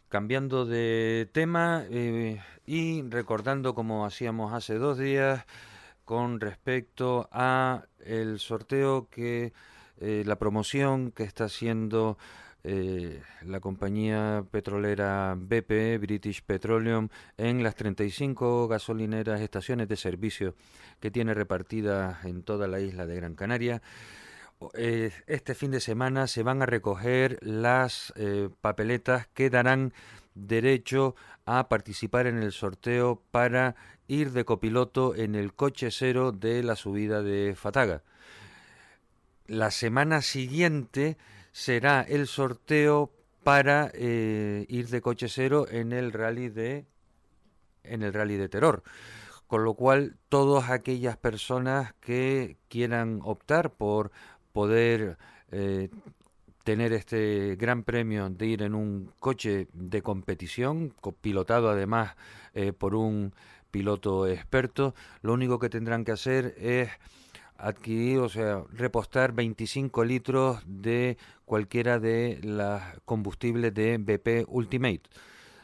Cambiando 0.10 0.66
de 0.66 1.30
tema 1.32 1.86
eh, 1.90 2.42
y 2.72 3.02
recordando 3.02 3.76
como 3.76 4.06
hacíamos 4.06 4.54
hace 4.54 4.76
dos 4.76 4.98
días 4.98 5.46
con 6.06 6.40
respecto 6.40 7.28
a 7.30 7.84
el 8.00 8.40
sorteo 8.40 9.10
que 9.10 9.52
eh, 10.00 10.24
la 10.26 10.38
promoción 10.38 11.12
que 11.12 11.24
está 11.24 11.44
haciendo 11.44 12.18
eh, 12.64 13.22
la 13.42 13.60
compañía 13.60 14.46
petrolera 14.50 15.36
BP, 15.38 16.00
British 16.00 16.44
Petroleum, 16.44 17.10
en 17.36 17.62
las 17.62 17.76
35 17.76 18.70
gasolineras, 18.70 19.42
estaciones 19.42 19.90
de 19.90 19.98
servicio 19.98 20.56
que 21.02 21.12
tiene 21.12 21.34
repartidas 21.34 22.24
en 22.24 22.42
toda 22.42 22.70
la 22.70 22.80
isla 22.80 23.06
de 23.06 23.18
Gran 23.18 23.36
Canaria. 23.36 23.82
Eh, 24.76 25.12
este 25.28 25.56
fin 25.56 25.72
de 25.72 25.82
semana 25.82 26.26
se 26.26 26.42
van 26.42 26.62
a 26.62 26.68
recoger 26.68 27.38
las 27.42 28.14
papeletas 28.62 29.28
que 29.34 29.50
darán 29.50 29.92
derecho 30.36 31.16
a 31.60 31.68
participar 31.68 32.28
en 32.28 32.38
el 32.38 32.52
sorteo 32.52 33.22
para 33.32 33.76
ir 34.08 34.32
de 34.32 34.46
copiloto 34.46 35.16
en 35.16 35.36
el 35.36 35.54
coche 35.54 35.90
cero 35.92 36.32
de 36.32 36.64
la 36.64 36.76
subida 36.76 37.22
de 37.22 37.56
Fataga. 37.56 38.04
La 39.48 39.72
semana 39.72 40.22
siguiente 40.22 41.18
será 41.52 42.02
el 42.02 42.28
sorteo 42.28 43.12
para 43.44 43.92
eh, 43.94 44.66
ir 44.70 44.88
de 44.88 45.02
coche 45.02 45.28
cero 45.28 45.66
en 45.70 45.92
el 45.92 46.14
rally 46.14 46.50
de 46.50 46.86
en 47.84 48.04
el 48.04 48.14
rally 48.14 48.38
de 48.38 48.50
terror. 48.50 48.84
Con 49.48 49.66
lo 49.66 49.74
cual 49.74 50.18
todas 50.30 50.70
aquellas 50.70 51.18
personas 51.18 51.94
que 52.00 52.58
quieran 52.70 53.20
optar 53.24 53.74
por 53.74 54.12
poder 54.54 55.18
eh, 55.52 55.90
tener 56.64 56.94
este 56.94 57.56
gran 57.56 57.84
premio 57.84 58.30
de 58.30 58.46
ir 58.46 58.62
en 58.62 58.76
un 58.76 59.12
coche 59.20 59.68
de 59.74 60.02
competición 60.02 60.94
pilotado 61.22 61.70
además 61.70 62.16
eh, 62.54 62.74
por 62.74 62.96
un 62.96 63.34
piloto 63.72 64.28
experto 64.28 64.94
lo 65.22 65.34
único 65.34 65.60
que 65.60 65.70
tendrán 65.70 66.04
que 66.06 66.12
hacer 66.12 66.56
es 66.58 66.90
adquirir, 67.62 68.20
o 68.20 68.30
sea, 68.30 68.64
repostar 68.74 69.34
25 69.34 70.04
litros 70.04 70.62
de 70.66 71.18
cualquiera 71.46 72.00
de 72.00 72.40
los 72.44 72.82
combustibles 73.06 73.74
de 73.74 73.98
BP 73.98 74.48
Ultimate. 74.48 75.04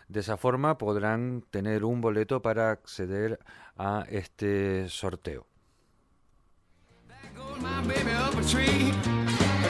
De 0.08 0.22
esa 0.22 0.38
forma 0.38 0.78
podrán 0.78 1.44
tener 1.50 1.84
un 1.84 2.00
boleto 2.00 2.42
para 2.42 2.72
acceder 2.72 3.40
a 3.78 4.06
este 4.10 4.88
sorteo. 4.90 5.46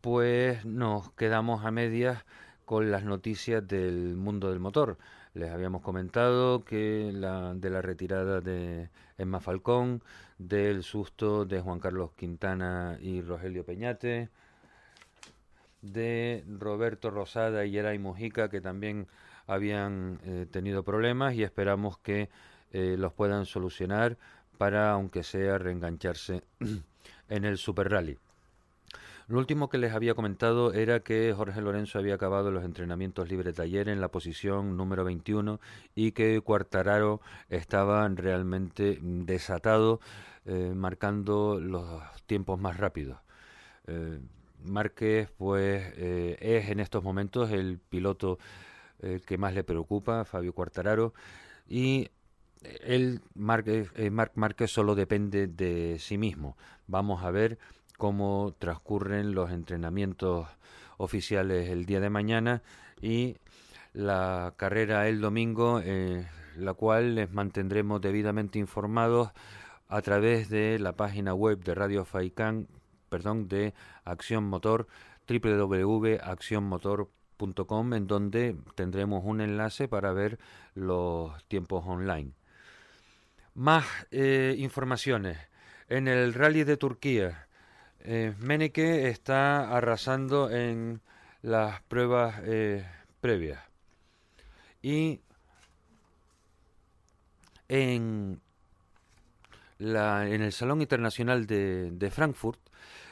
pues 0.00 0.64
nos 0.64 1.10
quedamos 1.12 1.64
a 1.64 1.70
medias 1.70 2.24
con 2.64 2.90
las 2.90 3.04
noticias 3.04 3.66
del 3.66 4.16
mundo 4.16 4.50
del 4.50 4.60
motor. 4.60 4.96
Les 5.34 5.50
habíamos 5.50 5.82
comentado 5.82 6.64
que 6.64 7.10
la, 7.12 7.54
de 7.54 7.70
la 7.70 7.82
retirada 7.82 8.40
de 8.40 8.88
Emma 9.18 9.40
Falcón, 9.40 10.02
del 10.38 10.82
susto 10.82 11.44
de 11.44 11.60
Juan 11.60 11.80
Carlos 11.80 12.12
Quintana 12.16 12.98
y 13.00 13.20
Rogelio 13.22 13.64
Peñate, 13.64 14.28
de 15.82 16.44
Roberto 16.58 17.10
Rosada 17.10 17.64
y 17.64 17.72
Yeray 17.72 17.98
Mujica, 17.98 18.48
que 18.48 18.60
también 18.60 19.06
habían 19.46 20.20
eh, 20.24 20.46
tenido 20.50 20.82
problemas 20.82 21.34
y 21.34 21.42
esperamos 21.42 21.98
que 21.98 22.28
eh, 22.72 22.96
los 22.98 23.12
puedan 23.12 23.46
solucionar 23.46 24.16
para, 24.58 24.92
aunque 24.92 25.22
sea, 25.22 25.58
reengancharse 25.58 26.44
en 27.28 27.44
el 27.44 27.58
Super 27.58 27.90
Rally. 27.90 28.18
Lo 29.30 29.38
último 29.38 29.68
que 29.68 29.78
les 29.78 29.92
había 29.92 30.14
comentado 30.14 30.72
era 30.72 31.04
que 31.04 31.32
Jorge 31.32 31.60
Lorenzo 31.60 32.00
había 32.00 32.16
acabado 32.16 32.50
los 32.50 32.64
entrenamientos 32.64 33.28
libre 33.28 33.52
taller 33.52 33.88
en 33.88 34.00
la 34.00 34.08
posición 34.08 34.76
número 34.76 35.04
21 35.04 35.60
y 35.94 36.10
que 36.10 36.40
Cuartararo 36.40 37.20
estaba 37.48 38.08
realmente 38.08 38.98
desatado, 39.00 40.00
eh, 40.46 40.72
marcando 40.74 41.60
los 41.60 42.02
tiempos 42.26 42.58
más 42.58 42.76
rápidos. 42.78 43.20
Eh, 43.86 44.18
Márquez, 44.64 45.30
pues, 45.38 45.92
eh, 45.96 46.36
es 46.40 46.68
en 46.68 46.80
estos 46.80 47.04
momentos 47.04 47.52
el 47.52 47.78
piloto 47.78 48.40
que 49.26 49.38
más 49.38 49.54
le 49.54 49.62
preocupa, 49.62 50.24
Fabio 50.24 50.52
Cuartararo, 50.52 51.14
y 51.68 52.10
él, 52.82 53.20
Marc 53.34 53.66
Márquez, 54.34 54.70
solo 54.70 54.94
depende 54.96 55.46
de 55.46 55.98
sí 56.00 56.18
mismo. 56.18 56.56
Vamos 56.88 57.24
a 57.24 57.30
ver 57.30 57.58
cómo 58.00 58.56
transcurren 58.58 59.34
los 59.34 59.50
entrenamientos 59.50 60.48
oficiales 60.96 61.68
el 61.68 61.84
día 61.84 62.00
de 62.00 62.08
mañana 62.08 62.62
y 63.02 63.36
la 63.92 64.54
carrera 64.56 65.06
el 65.06 65.20
domingo, 65.20 65.82
eh, 65.84 66.26
la 66.56 66.72
cual 66.72 67.14
les 67.14 67.30
mantendremos 67.30 68.00
debidamente 68.00 68.58
informados 68.58 69.32
a 69.86 70.00
través 70.00 70.48
de 70.48 70.78
la 70.78 70.96
página 70.96 71.34
web 71.34 71.62
de 71.62 71.74
Radio 71.74 72.06
Faicán, 72.06 72.68
perdón, 73.10 73.48
de 73.48 73.74
Acción 74.04 74.44
Motor, 74.44 74.86
www.accionmotor.com, 75.28 77.92
en 77.92 78.06
donde 78.06 78.56
tendremos 78.76 79.22
un 79.26 79.42
enlace 79.42 79.88
para 79.88 80.14
ver 80.14 80.38
los 80.74 81.44
tiempos 81.48 81.84
online. 81.86 82.32
Más 83.52 83.84
eh, 84.10 84.54
informaciones. 84.56 85.36
En 85.90 86.08
el 86.08 86.32
Rally 86.32 86.64
de 86.64 86.78
Turquía, 86.78 87.49
eh, 88.02 88.34
Meneke 88.38 89.08
está 89.08 89.76
arrasando 89.76 90.50
en 90.50 91.00
las 91.42 91.82
pruebas 91.82 92.40
eh, 92.44 92.86
previas. 93.20 93.60
Y 94.82 95.20
en, 97.68 98.40
la, 99.78 100.28
en 100.28 100.42
el 100.42 100.52
Salón 100.52 100.80
Internacional 100.80 101.46
de, 101.46 102.10
Frankfurt 102.10 102.60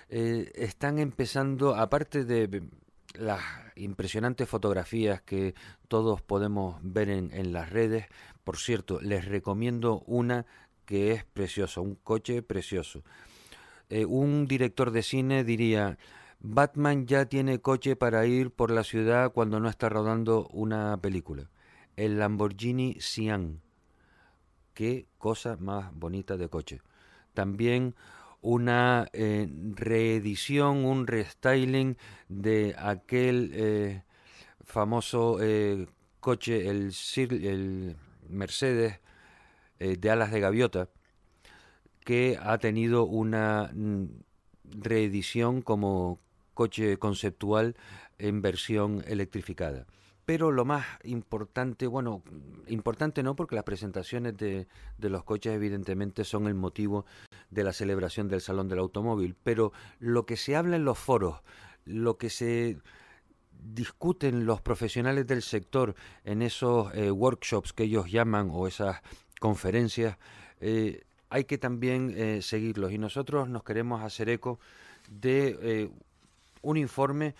eh, 0.09 0.51
están 0.55 0.99
empezando, 0.99 1.75
aparte 1.75 2.25
de 2.25 2.63
las 3.15 3.43
impresionantes 3.77 4.49
fotografías 4.49 5.23
que 5.23 5.55
todos 5.89 6.23
podemos 6.23 6.79
ver 6.83 7.11
en, 7.11 7.31
en 7.33 7.53
las 7.53 7.71
redes, 7.71 8.07
por 8.45 8.57
cierto, 8.57 9.01
les 9.01 9.27
recomiendo 9.27 10.03
una 10.07 10.47
que 10.87 11.13
es 11.13 11.25
preciosa, 11.25 11.83
un 11.83 11.97
coche 11.97 12.43
precioso. 12.43 13.03
Eh, 13.91 14.05
un 14.05 14.47
director 14.47 14.91
de 14.91 15.03
cine 15.03 15.45
diría, 15.45 15.99
Batman 16.41 17.07
ya 17.07 17.27
tiene 17.27 17.61
coche 17.61 17.97
para 17.97 18.27
ir 18.27 18.51
por 18.51 18.71
la 18.71 18.85
ciudad 18.85 19.33
cuando 19.33 19.61
no 19.61 19.69
está 19.69 19.89
rodando 19.89 20.49
una 20.53 20.97
película. 20.99 21.51
El 21.97 22.19
Lamborghini 22.19 22.97
Sian. 23.01 23.61
Qué 24.75 25.07
cosa 25.19 25.57
más 25.57 25.93
bonita 25.95 26.37
de 26.37 26.49
coche. 26.49 26.81
También 27.35 27.95
una 28.41 29.09
eh, 29.13 29.49
reedición, 29.75 30.85
un 30.85 31.07
restyling 31.07 31.97
de 32.29 32.77
aquel 32.79 33.51
eh, 33.55 34.03
famoso 34.65 35.39
coche, 36.21 36.69
el, 36.69 36.93
el 37.17 37.97
Mercedes 38.29 39.01
de 39.79 40.11
alas 40.11 40.31
de 40.31 40.41
gaviota, 40.41 40.89
que 42.09 42.39
ha 42.41 42.57
tenido 42.57 43.05
una 43.05 43.71
mm, 43.75 44.07
reedición 44.81 45.61
como 45.61 46.19
coche 46.55 46.97
conceptual 46.97 47.77
en 48.17 48.41
versión 48.41 49.05
electrificada. 49.07 49.85
Pero 50.25 50.51
lo 50.51 50.65
más 50.65 50.87
importante, 51.05 51.87
bueno, 51.87 52.23
importante 52.67 53.23
no 53.23 53.37
porque 53.37 53.57
las 53.57 53.65
presentaciones 53.65 54.39
de, 54.39 54.69
de, 54.97 55.11
los 55.11 55.23
coches 55.23 55.53
evidentemente 55.53 56.25
son 56.25 56.47
el 56.47 56.55
motivo 56.55 57.05
de 57.51 57.63
la 57.63 57.75
celebración 57.75 58.27
del 58.27 58.41
Salón 58.41 58.69
del 58.69 58.79
Automóvil, 58.79 59.37
pero 59.45 59.75
lo 59.99 60.25
que 60.25 60.39
se 60.39 60.57
habla 60.57 60.77
en 60.77 60.87
los 60.87 60.99
foros, 60.99 61.43
lo 61.85 62.17
que 62.17 62.31
se 62.31 62.79
discuten 63.53 64.47
los 64.47 64.63
profesionales 64.63 65.27
del 65.27 65.43
sector 65.43 65.95
en 66.25 66.41
esos 66.41 66.91
eh, 66.95 67.11
workshops 67.11 67.75
que 67.75 67.83
ellos 67.83 68.11
llaman 68.11 68.49
o 68.51 68.67
esas 68.67 69.03
conferencias, 69.41 70.17
eh, 70.61 71.03
hay 71.31 71.45
que 71.45 71.59
también 71.59 72.15
eh, 72.17 72.43
seguirlos. 72.43 72.93
Y 72.93 72.99
nosotros 72.99 73.49
nos 73.49 73.63
queremos 73.63 74.03
hacer 74.03 74.29
eco 74.29 74.59
de 75.11 75.59
eh, 75.61 75.91
un 76.63 76.77
informe 76.77 77.35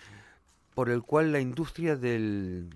por 0.73 0.89
el 0.89 1.01
cual 1.01 1.31
la 1.31 1.39
industria 1.39 1.95
del, 1.95 2.69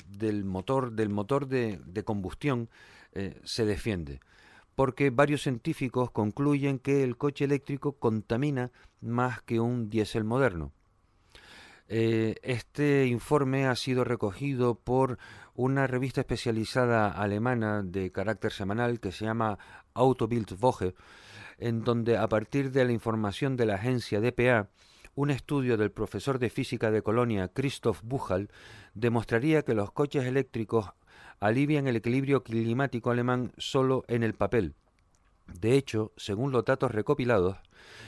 motor 0.44 0.92
del 0.92 1.10
motor 1.10 1.48
de, 1.48 2.04
combustión 2.04 2.70
eh, 3.14 3.40
se 3.44 3.66
defiende. 3.66 4.20
Porque 4.76 5.12
varios 5.12 5.44
científicos 5.44 6.10
concluyen 6.12 6.80
que 6.80 7.04
el 7.04 7.16
coche 7.16 7.46
eléctrico 7.46 7.94
contamina 7.94 8.72
más 9.02 9.42
que 9.42 9.60
un 9.60 9.90
diésel 9.90 10.24
moderno. 10.24 10.72
Este 11.88 13.06
informe 13.06 13.68
ha 13.68 13.76
sido 13.76 14.04
recogido 14.04 14.74
por 14.74 15.20
una 15.56 15.88
revista 15.88 16.22
especializada 16.22 17.10
alemana 17.10 17.84
de 17.84 18.12
carácter 18.12 18.52
semanal 18.52 19.00
que 19.00 19.12
se 19.12 19.26
llama 19.26 19.60
Autobildwoche, 19.94 20.96
en 21.58 21.84
donde 21.84 22.18
a 22.18 22.28
partir 22.28 22.72
de 22.72 22.86
la 22.86 22.92
información 22.92 23.56
de 23.56 23.66
la 23.66 23.76
agencia 23.76 24.20
DPA, 24.20 24.70
un 25.16 25.30
estudio 25.30 25.78
del 25.78 25.92
profesor 25.92 26.40
de 26.40 26.50
física 26.50 26.90
de 26.90 27.04
Colonia 27.04 27.50
Christoph 27.50 28.02
Buchal 28.02 28.50
demostraría 28.96 29.62
que 29.62 29.76
los 29.76 29.92
coches 29.92 30.26
eléctricos 30.26 30.92
alivian 31.40 31.88
el 31.88 31.98
equilibrio 31.98 32.44
climático 32.44 33.12
alemán 33.12 33.52
solo 33.58 34.06
en 34.08 34.24
el 34.24 34.34
papel. 34.34 34.74
De 35.60 35.76
hecho, 35.76 36.14
según 36.18 36.52
los 36.52 36.66
datos 36.66 36.92
recopilados, 36.92 37.58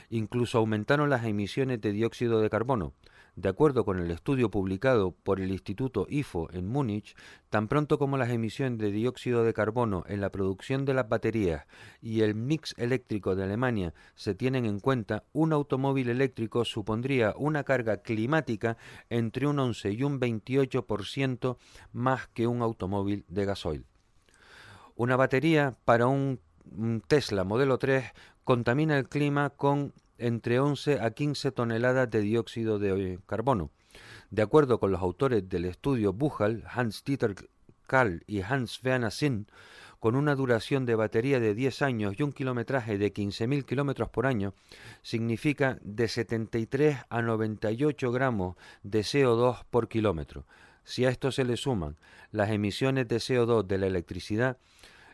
incluso 0.10 0.58
aumentaron 0.58 1.10
las 1.10 1.26
emisiones 1.26 1.82
de 1.82 1.92
dióxido 1.92 2.40
de 2.40 2.50
carbono, 2.50 2.94
de 3.36 3.49
acuerdo 3.49 3.84
con 3.84 3.99
el 3.99 4.12
estudio 4.12 4.49
publicado 4.49 5.12
por 5.12 5.40
el 5.40 5.52
Instituto 5.52 6.07
IFO 6.10 6.49
en 6.53 6.68
Múnich, 6.68 7.16
tan 7.49 7.68
pronto 7.68 7.99
como 7.99 8.18
las 8.18 8.30
emisiones 8.30 8.80
de 8.80 8.91
dióxido 8.91 9.44
de 9.44 9.53
carbono 9.53 10.03
en 10.07 10.22
la 10.22 10.32
producción 10.32 10.86
de 10.86 10.94
las 10.94 11.10
baterías 11.10 11.66
y 12.02 12.22
el 12.22 12.36
mix 12.36 12.74
eléctrico 12.78 13.36
de 13.36 13.44
Alemania 13.44 13.94
se 14.16 14.36
tienen 14.36 14.66
en 14.66 14.80
cuenta, 14.80 15.24
un 15.34 15.52
automóvil 15.52 16.10
eléctrico 16.10 16.64
supondría 16.64 17.34
una 17.38 17.64
carga 17.64 17.98
climática 17.98 18.78
entre 19.10 19.48
un 19.48 19.60
11 19.60 19.91
y 19.91 20.03
un 20.03 20.20
28% 20.20 21.57
más 21.91 22.28
que 22.28 22.48
un 22.48 22.62
automóvil 22.62 23.26
de 23.28 23.45
gasoil. 23.45 23.86
Una 24.95 25.18
batería 25.18 25.76
para 25.84 26.07
un 26.07 26.40
Tesla 27.07 27.44
modelo 27.44 27.78
3 27.78 28.06
contamina 28.45 28.98
el 28.98 29.10
clima 29.10 29.49
con 29.49 29.94
entre 30.18 30.60
11 30.60 31.00
a 31.02 31.12
15 31.12 31.52
toneladas 31.52 32.10
de 32.10 32.22
dióxido 32.22 32.80
de 32.80 33.20
carbono. 33.26 33.72
De 34.30 34.42
acuerdo 34.42 34.80
con 34.80 34.92
los 34.92 35.02
autores 35.02 35.48
del 35.48 35.66
estudio 35.66 36.14
Buchal, 36.14 36.64
Hans-Dieter 36.68 37.36
Karl 37.88 38.24
y 38.28 38.42
Hans 38.42 38.82
Werner 38.84 39.12
Sinn, 39.12 39.48
con 40.00 40.16
una 40.16 40.36
duración 40.36 40.86
de 40.86 40.96
batería 40.96 41.40
de 41.40 41.56
10 41.56 41.82
años 41.82 42.16
y 42.18 42.24
un 42.24 42.32
kilometraje 42.32 42.98
de 42.98 43.14
15.000 43.14 43.66
kilómetros 43.66 44.10
por 44.10 44.28
año, 44.28 44.54
significa 45.02 45.80
de 45.82 46.08
73 46.08 46.98
a 47.10 47.22
98 47.22 48.12
gramos 48.12 48.56
de 48.84 49.02
CO2 49.02 49.64
por 49.70 49.88
kilómetro. 49.88 50.46
Si 50.84 51.06
a 51.06 51.10
esto 51.10 51.32
se 51.32 51.44
le 51.44 51.58
suman 51.58 51.98
las 52.32 52.52
emisiones 52.52 53.08
de 53.08 53.18
CO2 53.18 53.66
de 53.66 53.78
la 53.80 53.88
electricidad, 53.88 54.58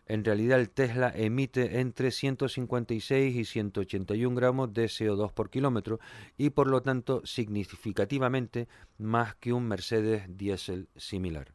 en 0.06 0.26
realidad 0.26 0.60
el 0.60 0.70
Tesla 0.70 1.12
emite 1.16 1.80
entre 1.80 2.12
156 2.12 3.36
y 3.36 3.46
181 3.46 4.36
gramos 4.36 4.74
de 4.74 4.86
CO2 4.86 5.32
por 5.32 5.50
kilómetro 5.50 6.00
y 6.38 6.50
por 6.50 6.68
lo 6.68 6.82
tanto 6.82 7.26
significativamente 7.26 8.68
más 8.98 9.36
que 9.36 9.54
un 9.54 9.68
Mercedes 9.68 10.24
diésel 10.28 10.90
similar. 10.96 11.54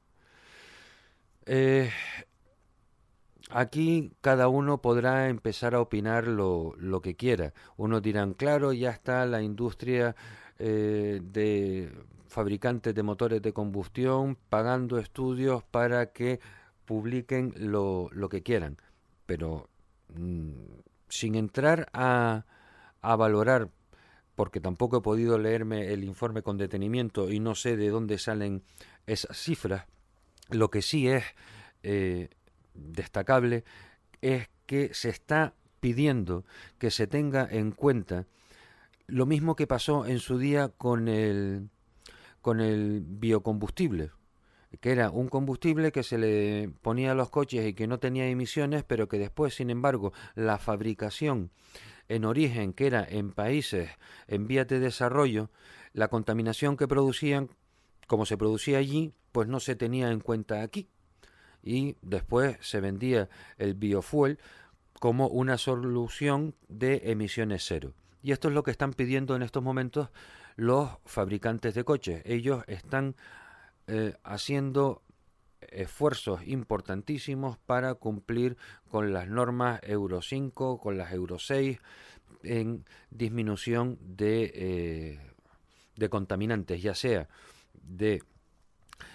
Eh, 1.45 1.91
aquí 3.51 4.13
cada 4.21 4.49
uno 4.49 4.81
podrá 4.81 5.29
empezar 5.29 5.75
a 5.75 5.81
opinar 5.81 6.27
lo, 6.27 7.01
que 7.03 7.15
quiera. 7.15 7.53
Unos 7.77 8.03
dirán, 8.03 8.35
claro, 8.35 8.73
ya 8.73 8.91
está 8.91 9.27
la 9.27 9.43
industria 9.43 10.17
eh, 10.59 11.21
de 11.23 11.93
fabricantes 12.29 12.95
de 12.95 13.03
motores 13.03 13.41
de 13.43 13.53
combustión 13.53 14.37
pagando 14.49 14.99
estudios 14.99 15.63
para 15.65 16.13
que 16.13 16.41
publiquen 16.87 17.53
lo, 17.57 18.09
lo 18.13 18.29
que 18.29 18.43
quieran, 18.43 18.79
pero 19.27 19.69
mm, 20.15 20.53
sin 21.09 21.35
entrar 21.35 21.89
a, 21.93 22.47
a 23.03 23.17
valorar, 23.17 23.71
porque 24.35 24.61
tampoco 24.61 24.99
he 24.99 25.03
podido 25.03 25.39
leerme 25.39 25.93
el 25.93 26.05
informe 26.05 26.43
con 26.43 26.57
detenimiento 26.57 27.31
y 27.31 27.41
no 27.41 27.55
sé 27.55 27.77
de 27.77 27.91
dónde 27.91 28.19
salen 28.19 28.63
esas 29.07 29.37
cifras, 29.37 29.87
lo 30.51 30.71
que 30.71 30.83
sí 30.83 31.09
es 31.09 31.25
eh, 31.83 32.29
destacable 32.75 33.65
es 34.21 34.49
que 34.67 34.95
se 34.95 35.09
está 35.09 35.55
pidiendo 35.81 36.45
que 36.79 36.91
se 36.91 37.07
tenga 37.07 37.47
en 37.51 37.71
cuenta 37.73 38.27
lo 39.07 39.27
mismo 39.27 39.55
que 39.55 39.67
pasó 39.67 40.07
en 40.07 40.19
su 40.19 40.39
día 40.39 40.69
con 40.69 41.09
el, 41.09 41.69
con 42.41 42.61
el 42.61 43.03
biocombustible 43.07 44.11
que 44.81 44.93
era 44.93 45.11
un 45.11 45.29
combustible 45.29 45.93
que 45.93 46.03
se 46.03 46.19
le 46.19 46.71
ponía 46.83 47.13
a 47.13 47.15
los 47.15 47.31
coches 47.31 47.67
y 47.67 47.75
que 47.75 47.87
no 47.87 47.99
tenía 47.99 48.29
emisiones, 48.29 48.85
pero 48.85 49.09
que 49.09 49.19
después, 49.19 49.55
sin 49.55 49.71
embargo, 49.71 50.13
la 50.35 50.59
fabricación 50.59 51.51
en 52.09 52.25
origen, 52.25 52.73
que 52.73 52.87
era 52.87 53.07
en 53.09 53.33
países 53.33 53.91
en 54.29 54.47
vías 54.47 54.69
de 54.69 54.81
desarrollo, 54.81 55.51
la 55.93 56.09
contaminación 56.09 56.77
que 56.77 56.89
producían, 56.89 57.51
como 58.07 58.27
se 58.27 58.37
producía 58.37 58.79
allí, 58.79 59.13
pues 59.33 59.49
no 59.49 59.61
se 59.61 59.77
tenía 59.77 60.11
en 60.11 60.21
cuenta 60.21 60.63
aquí. 60.63 60.89
Y 61.63 61.97
después 62.03 62.57
se 62.61 62.81
vendía 62.81 63.29
el 63.59 63.75
biofuel 63.75 64.39
como 65.01 65.29
una 65.29 65.59
solución 65.59 66.55
de 66.69 67.03
emisiones 67.05 67.65
cero. 67.67 67.93
Y 68.23 68.33
esto 68.33 68.49
es 68.49 68.55
lo 68.55 68.63
que 68.63 68.71
están 68.71 68.93
pidiendo 68.93 69.37
en 69.37 69.43
estos 69.43 69.63
momentos 69.63 70.11
los 70.57 70.91
fabricantes 71.05 71.75
de 71.75 71.85
coches. 71.85 72.23
Ellos 72.25 72.65
están 72.67 73.15
eh, 73.87 74.15
haciendo 74.25 75.03
esfuerzos 75.61 76.47
importantísimos 76.47 77.59
para 77.59 77.95
cumplir 77.95 78.57
con 78.91 79.13
las 79.13 79.29
normas 79.29 79.81
Euro 79.83 80.23
5, 80.23 80.79
con 80.79 80.97
las 80.97 81.13
Euro 81.13 81.39
6, 81.39 81.79
en 82.43 82.85
disminución 83.11 83.99
de, 84.01 84.53
eh, 84.55 85.21
de 85.97 86.09
contaminantes, 86.09 86.83
ya 86.83 86.95
sea 86.95 87.29
de 87.75 88.23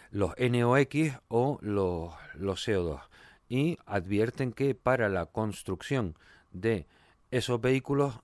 los 0.10 0.34
NOx 0.38 1.19
o 1.27 1.57
los, 1.61 2.14
los 2.35 2.68
CO2. 2.68 3.02
Y 3.49 3.77
advierten 3.85 4.53
que 4.53 4.76
para 4.76 5.10
la 5.10 5.26
construcción 5.26 6.15
de 6.52 6.88
esos 7.31 7.60
vehículos 7.60 8.19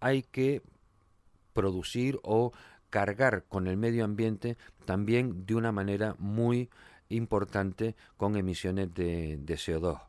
hay 0.00 0.22
que 0.22 0.62
producir 1.52 2.18
o 2.22 2.52
cargar 2.96 3.44
con 3.46 3.66
el 3.66 3.76
medio 3.76 4.06
ambiente 4.06 4.56
también 4.86 5.44
de 5.44 5.54
una 5.54 5.70
manera 5.70 6.16
muy 6.18 6.70
importante 7.10 7.94
con 8.16 8.38
emisiones 8.38 8.94
de, 8.94 9.38
CO2. 9.46 10.00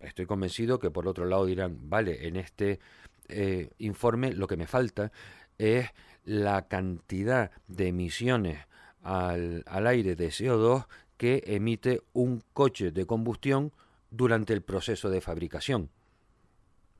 Estoy 0.00 0.26
convencido 0.26 0.78
que 0.78 0.90
por 0.90 1.08
otro 1.08 1.24
lado 1.24 1.46
dirán, 1.46 1.88
vale, 1.88 2.28
en 2.28 2.36
este 2.36 2.80
eh, 3.28 3.70
informe 3.78 4.34
lo 4.34 4.46
que 4.46 4.58
me 4.58 4.66
falta 4.66 5.10
es 5.56 5.88
la 6.26 6.68
cantidad 6.68 7.50
de 7.66 7.88
emisiones 7.88 8.58
al, 9.02 9.64
al 9.66 9.86
aire 9.86 10.16
de 10.16 10.28
CO2 10.28 10.84
que 11.16 11.44
emite 11.46 12.02
un 12.12 12.42
coche 12.52 12.90
de 12.90 13.06
combustión 13.06 13.72
durante 14.10 14.52
el 14.52 14.60
proceso 14.60 15.08
de 15.08 15.22
fabricación. 15.22 15.88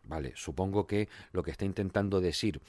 Vale, 0.04 0.32
supongo 0.36 0.86
que 0.86 1.10
lo 1.32 1.42
que 1.42 1.50
está 1.50 1.66
intentando 1.66 2.22
decir 2.22 2.62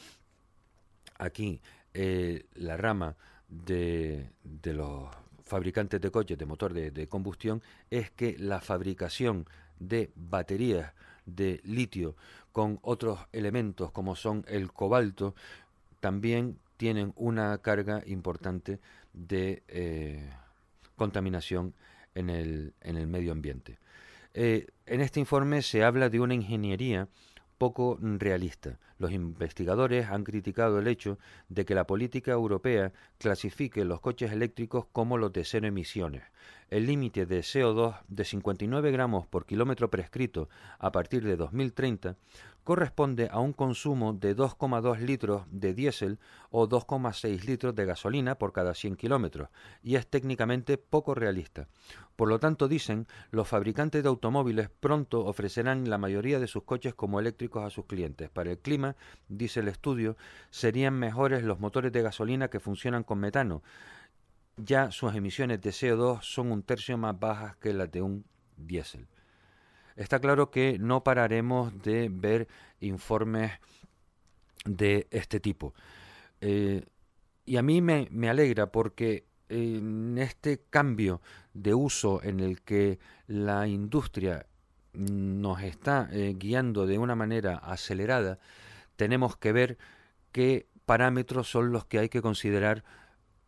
aquí 1.20 1.62
eh, 1.99 2.45
la 2.53 2.78
rama 2.78 3.15
de, 3.49 4.30
los 4.65 5.10
fabricantes 5.44 5.99
de 5.99 6.11
coches 6.11 6.38
de 6.38 6.45
motor 6.45 6.72
de, 6.72 7.07
combustión 7.07 7.64
es 7.90 8.11
que 8.11 8.38
la 8.38 8.61
fabricación 8.61 9.48
de 9.80 10.11
baterías 10.15 10.94
de 11.26 11.60
litio 11.64 12.15
con 12.52 12.78
otros 12.84 13.18
elementos 13.32 13.91
como 13.91 14.15
son 14.15 14.45
el 14.48 14.72
cobalto 14.72 15.34
también 15.99 16.60
tienen 16.78 17.14
una 17.15 17.57
carga 17.57 18.03
importante 18.06 18.80
de 19.14 19.64
eh, 19.68 20.30
contaminación 20.95 21.74
en 22.14 22.30
el, 22.30 22.76
en 22.82 22.98
el, 22.98 23.07
medio 23.07 23.32
ambiente. 23.32 23.80
Eh, 24.36 24.68
en 24.86 25.02
este 25.02 25.19
informe 25.19 25.64
se 25.64 25.84
habla 25.84 26.10
de 26.10 26.19
una 26.19 26.36
ingeniería 26.36 27.07
poco 27.57 27.98
realista. 27.99 28.78
Los 28.99 29.11
investigadores 29.11 30.07
han 30.07 30.24
criticado 30.24 30.80
el 30.80 30.88
hecho 30.88 31.18
de 31.49 31.65
que 31.65 31.76
la 31.76 31.86
política 31.86 32.32
europea 32.32 32.94
clasifique 33.18 33.86
los 33.86 33.99
coches 33.99 34.32
eléctricos 34.32 34.86
como 34.91 35.18
los 35.18 35.32
de 35.34 35.45
cero 35.45 35.68
emisiones. 35.68 36.24
El 36.69 36.86
límite 36.86 37.26
de 37.26 37.40
CO2 37.40 38.02
de 38.07 38.26
59 38.26 38.91
gramos 38.91 39.28
por 39.28 39.45
kilómetro 39.45 39.90
prescrito 39.90 40.49
a 40.80 40.91
partir 40.91 41.24
de 41.24 41.38
2030 41.38 42.18
corresponde 42.68 43.30
a 43.32 43.40
un 43.40 43.53
consumo 43.53 44.11
de 44.11 44.36
2,2 44.36 44.99
litros 44.99 45.44
de 45.49 45.74
diésel 45.74 46.19
o 46.49 46.68
2,6 46.68 47.45
litros 47.45 47.74
de 47.74 47.86
gasolina 47.86 48.38
por 48.38 48.52
cada 48.52 48.74
100 48.74 48.98
kilómetros 48.98 49.48
y 49.82 49.95
es 49.95 50.06
técnicamente 50.06 50.78
poco 50.78 51.15
realista. 51.15 51.69
Por 52.18 52.28
lo 52.28 52.40
tanto, 52.40 52.68
dicen, 52.68 53.07
los 53.32 53.48
fabricantes 53.48 54.03
de 54.03 54.10
automóviles 54.10 54.69
pronto 54.69 55.24
ofrecerán 55.24 55.90
la 55.90 55.98
mayoría 55.98 56.40
de 56.40 56.48
sus 56.48 56.64
coches 56.64 56.94
como 56.94 57.22
eléctricos 57.22 57.64
a 57.64 57.69
sus 57.69 57.86
clientes. 57.86 58.30
Para 58.30 58.52
el 58.52 58.60
clima, 58.60 58.86
dice 59.27 59.59
el 59.59 59.68
estudio, 59.68 60.18
serían 60.49 60.93
mejores 60.93 61.43
los 61.43 61.59
motores 61.59 61.91
de 61.91 62.01
gasolina 62.01 62.49
que 62.49 62.59
funcionan 62.59 63.03
con 63.03 63.19
metano. 63.19 63.64
Ya 64.57 64.91
sus 64.91 65.15
emisiones 65.15 65.61
de 65.61 65.69
CO2 65.69 66.22
son 66.22 66.51
un 66.51 66.64
tercio 66.64 66.97
más 66.97 67.19
bajas 67.19 67.55
que 67.57 67.73
las 67.73 67.91
de 67.91 68.01
un 68.01 68.26
diésel. 68.55 69.07
Está 69.95 70.19
claro 70.19 70.51
que 70.51 70.77
no 70.80 71.03
pararemos 71.03 71.81
de 71.81 72.09
ver 72.11 72.47
informes 72.80 73.51
de 74.65 75.07
este 75.11 75.39
tipo. 75.39 75.73
Eh, 76.41 76.85
y 77.45 77.57
a 77.57 77.61
mí 77.61 77.81
me, 77.81 78.30
alegra 78.30 78.72
porque 78.72 79.26
en 79.49 80.18
este 80.18 80.61
cambio 80.69 81.22
de 81.53 81.73
uso 81.73 82.22
en 82.22 82.41
el 82.41 82.61
que 82.61 82.99
la 83.27 83.68
industria 83.68 84.45
nos 84.93 85.61
está 85.61 86.09
eh, 86.11 86.35
guiando 86.38 86.85
de 86.85 86.97
una 86.97 87.15
manera 87.15 87.55
acelerada, 87.57 88.39
tenemos 88.98 89.38
que 89.38 89.53
ver 89.53 89.78
qué 90.34 90.68
parámetros 90.86 91.49
son 91.49 91.72
los 91.72 91.86
que 91.86 91.99
hay 91.99 92.10
que 92.10 92.22
considerar 92.22 92.84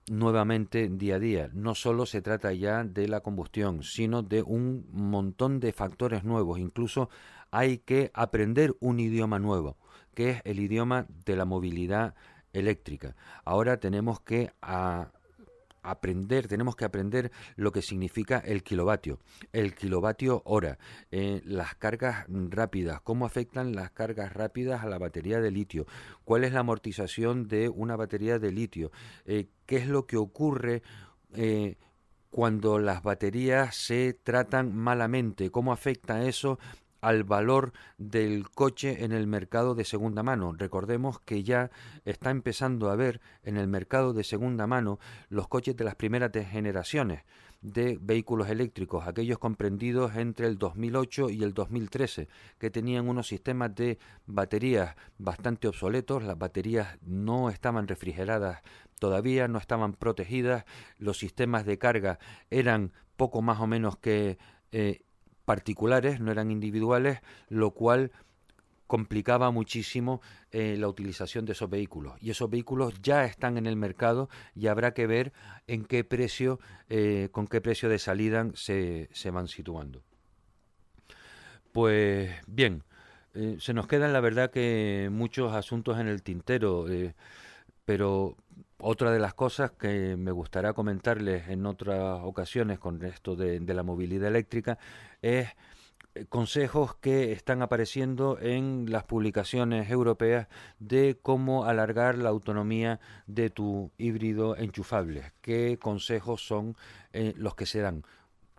nuevamente 0.10 0.90
día 0.90 1.16
a 1.16 1.20
día. 1.20 1.50
No 1.54 1.76
solo 1.76 2.06
se 2.06 2.22
trata 2.22 2.54
ya 2.54 2.84
de 2.84 3.08
la 3.08 3.22
combustión, 3.22 3.84
sino 3.84 4.24
de 4.24 4.42
un 4.42 4.88
montón 4.92 5.60
de 5.60 5.74
factores 5.74 6.24
nuevos. 6.24 6.60
Incluso 6.60 7.10
hay 7.52 7.80
que 7.80 8.12
aprender 8.14 8.76
un 8.80 9.00
idioma 9.00 9.40
nuevo, 9.40 9.78
que 10.14 10.32
es 10.32 10.42
el 10.46 10.60
idioma 10.60 11.06
de 11.26 11.36
la 11.36 11.46
movilidad 11.46 12.16
eléctrica. 12.54 13.16
Ahora 13.46 13.80
tenemos 13.80 14.22
que 14.22 14.52
aprender, 15.84 16.48
tenemos 16.48 16.76
que 16.76 16.86
aprender 16.86 17.32
lo 17.56 17.72
que 17.72 17.82
significa 17.82 18.40
el 18.40 18.64
kilovatio, 18.64 19.20
el 19.54 19.76
kilovatio 19.76 20.42
hora, 20.46 20.78
eh, 21.12 21.42
las 21.46 21.76
cargas 21.76 22.26
rápidas, 22.28 23.02
cómo 23.02 23.26
afectan 23.26 23.74
las 23.74 23.92
cargas 23.92 24.34
rápidas 24.34 24.84
a 24.84 24.88
la 24.88 24.98
batería 24.98 25.40
de 25.40 25.52
litio, 25.52 25.86
cuál 26.24 26.44
es 26.44 26.54
la 26.54 26.62
amortización 26.62 27.48
de 27.48 27.70
una 27.70 27.96
batería 27.96 28.40
de 28.40 28.52
litio, 28.52 28.92
eh, 29.26 29.48
qué 29.66 29.78
es 29.78 29.88
lo 29.88 30.06
que 30.06 30.18
ocurre 30.18 30.84
eh, 31.34 31.78
cuando 32.30 32.80
las 32.80 33.02
baterías 33.04 33.76
se 33.76 34.14
tratan 34.14 34.76
malamente, 34.76 35.50
cómo 35.50 35.74
afecta 35.74 36.24
eso 36.24 36.60
al 37.02 37.24
valor 37.24 37.74
del 37.98 38.50
coche 38.50 39.04
en 39.04 39.12
el 39.12 39.28
mercado 39.28 39.76
de 39.76 39.86
segunda 39.86 40.24
mano. 40.24 40.54
Recordemos 40.58 41.20
que 41.20 41.44
ya 41.44 41.72
está 42.06 42.30
empezando 42.30 42.90
a 42.90 42.96
ver 42.96 43.22
en 43.44 43.58
el 43.58 43.68
mercado 43.68 44.14
de 44.14 44.24
segunda 44.24 44.68
mano 44.68 45.00
los 45.30 45.48
coches 45.48 45.76
de 45.76 45.84
las 45.84 45.96
primeras 45.96 46.32
generaciones 46.32 47.24
de 47.62 47.98
vehículos 48.02 48.50
eléctricos, 48.50 49.06
aquellos 49.06 49.38
comprendidos 49.38 50.16
entre 50.16 50.48
el 50.48 50.58
2008 50.58 51.30
y 51.30 51.44
el 51.44 51.54
2013, 51.54 52.30
que 52.58 52.70
tenían 52.70 53.10
unos 53.10 53.28
sistemas 53.28 53.76
de 53.76 54.00
baterías 54.26 54.96
bastante 55.18 55.68
obsoletos, 55.68 56.24
las 56.24 56.38
baterías 56.38 56.98
no 57.02 57.50
estaban 57.50 57.88
refrigeradas 57.88 58.62
todavía, 59.00 59.48
no 59.48 59.58
estaban 59.58 59.94
protegidas, 59.94 60.66
los 60.98 61.18
sistemas 61.18 61.66
de 61.66 61.78
carga 61.78 62.20
eran 62.50 62.94
poco 63.18 63.42
más 63.42 63.60
o 63.60 63.68
menos 63.68 63.98
que 63.98 64.38
eh, 64.72 65.02
particulares, 65.50 66.20
no 66.20 66.32
eran 66.32 66.52
individuales, 66.52 67.22
lo 67.48 67.72
cual 67.72 68.12
complicaba 68.86 69.50
muchísimo 69.50 70.22
eh, 70.52 70.76
la 70.78 70.88
utilización 70.88 71.46
de 71.46 71.54
esos 71.54 71.68
vehículos. 71.72 72.14
Y 72.22 72.30
esos 72.30 72.52
vehículos 72.52 73.02
ya 73.02 73.26
están 73.26 73.58
en 73.58 73.66
el 73.66 73.76
mercado 73.76 74.30
y 74.54 74.68
habrá 74.68 74.94
que 74.94 75.08
ver 75.08 75.34
en 75.66 75.86
qué 75.86 76.04
precio, 76.04 76.60
eh, 76.88 77.30
con 77.32 77.48
qué 77.48 77.62
precio 77.62 77.90
de 77.90 77.98
salida 77.98 78.46
se, 78.54 79.10
se 79.12 79.32
van 79.32 79.48
situando. 79.48 80.04
Pues 81.72 82.30
bien, 82.46 82.84
eh, 83.34 83.58
se 83.60 83.74
nos 83.74 83.88
quedan 83.88 84.14
la 84.14 84.20
verdad 84.20 84.52
que 84.52 85.10
muchos 85.12 85.56
asuntos 85.56 85.98
en 85.98 86.08
el 86.08 86.22
tintero, 86.22 86.86
pero 87.86 88.38
otra 88.80 89.12
de 89.12 89.20
las 89.20 89.34
cosas 89.34 89.72
que 89.72 90.16
me 90.18 90.32
gustaría 90.32 90.74
comentarles 90.74 91.50
en 91.50 91.66
otras 91.66 92.22
ocasiones 92.24 92.80
con 92.80 93.04
esto 93.04 93.36
de, 93.36 93.60
la 93.60 93.84
movilidad 93.84 94.30
eléctrica 94.30 94.78
es 95.22 95.48
eh, 96.16 96.26
consejos 96.26 96.96
que 96.96 97.34
están 97.34 97.62
apareciendo 97.62 98.40
en 98.40 98.86
las 98.90 99.04
publicaciones 99.04 99.90
europeas 99.90 100.48
de 100.80 101.20
cómo 101.22 101.66
alargar 101.66 102.18
la 102.18 102.30
autonomía 102.30 103.00
de 103.28 103.50
tu 103.50 103.92
híbrido 103.98 104.56
enchufable. 104.56 105.34
¿Qué 105.42 105.78
consejos 105.80 106.46
son 106.46 106.76
eh, 107.14 107.34
los 107.36 107.56
que 107.56 107.66
se 107.66 107.82
dan? 107.82 108.04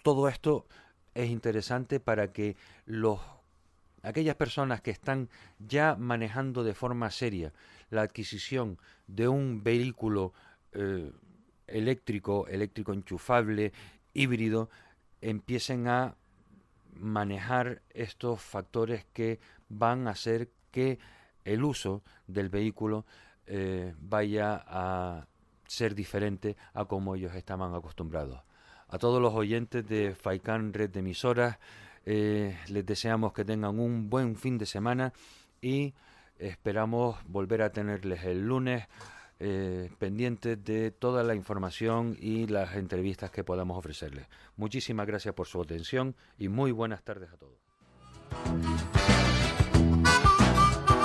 Todo 0.02 0.28
esto 0.28 0.66
es 1.14 1.30
interesante 1.30 1.98
para 1.98 2.32
que 2.32 2.56
los 2.84 3.20
aquellas 4.02 4.36
personas 4.36 4.80
que 4.80 4.90
están 4.90 5.28
ya 5.58 5.96
manejando 5.96 6.64
de 6.64 6.74
forma 6.74 7.10
seria 7.10 7.52
la 7.90 8.02
adquisición 8.02 8.78
de 9.06 9.28
un 9.28 9.62
vehículo 9.62 10.32
eh, 10.72 11.12
eléctrico, 11.66 12.46
eléctrico 12.48 12.92
enchufable, 12.92 13.72
híbrido, 14.14 14.70
empiecen 15.20 15.88
a 15.88 16.16
manejar 16.94 17.82
estos 17.90 18.40
factores 18.40 19.04
que 19.12 19.38
van 19.68 20.08
a 20.08 20.12
hacer 20.12 20.50
que 20.70 20.98
el 21.44 21.64
uso 21.64 22.02
del 22.26 22.48
vehículo 22.48 23.04
eh, 23.46 23.94
vaya 24.00 24.62
a 24.66 25.26
ser 25.66 25.94
diferente 25.94 26.56
a 26.74 26.84
como 26.84 27.14
ellos 27.14 27.34
estaban 27.34 27.74
acostumbrados. 27.74 28.42
A 28.88 28.98
todos 28.98 29.22
los 29.22 29.34
oyentes 29.34 29.86
de 29.88 30.14
Faikan 30.14 30.72
Red 30.72 30.90
de 30.90 31.00
Emisoras, 31.00 31.58
eh, 32.04 32.58
les 32.68 32.84
deseamos 32.84 33.32
que 33.32 33.44
tengan 33.44 33.78
un 33.78 34.10
buen 34.10 34.36
fin 34.36 34.58
de 34.58 34.66
semana 34.66 35.12
y 35.62 35.94
esperamos 36.40 37.18
volver 37.26 37.62
a 37.62 37.72
tenerles 37.72 38.24
el 38.24 38.46
lunes 38.46 38.86
eh, 39.38 39.90
pendientes 39.98 40.62
de 40.64 40.90
toda 40.90 41.22
la 41.22 41.34
información 41.34 42.16
y 42.20 42.46
las 42.46 42.76
entrevistas 42.76 43.30
que 43.30 43.44
podamos 43.44 43.78
ofrecerles. 43.78 44.26
Muchísimas 44.56 45.06
gracias 45.06 45.34
por 45.34 45.46
su 45.46 45.62
atención 45.62 46.14
y 46.38 46.48
muy 46.48 46.72
buenas 46.72 47.02
tardes 47.02 47.30
a 47.32 47.36
todos. 47.36 48.99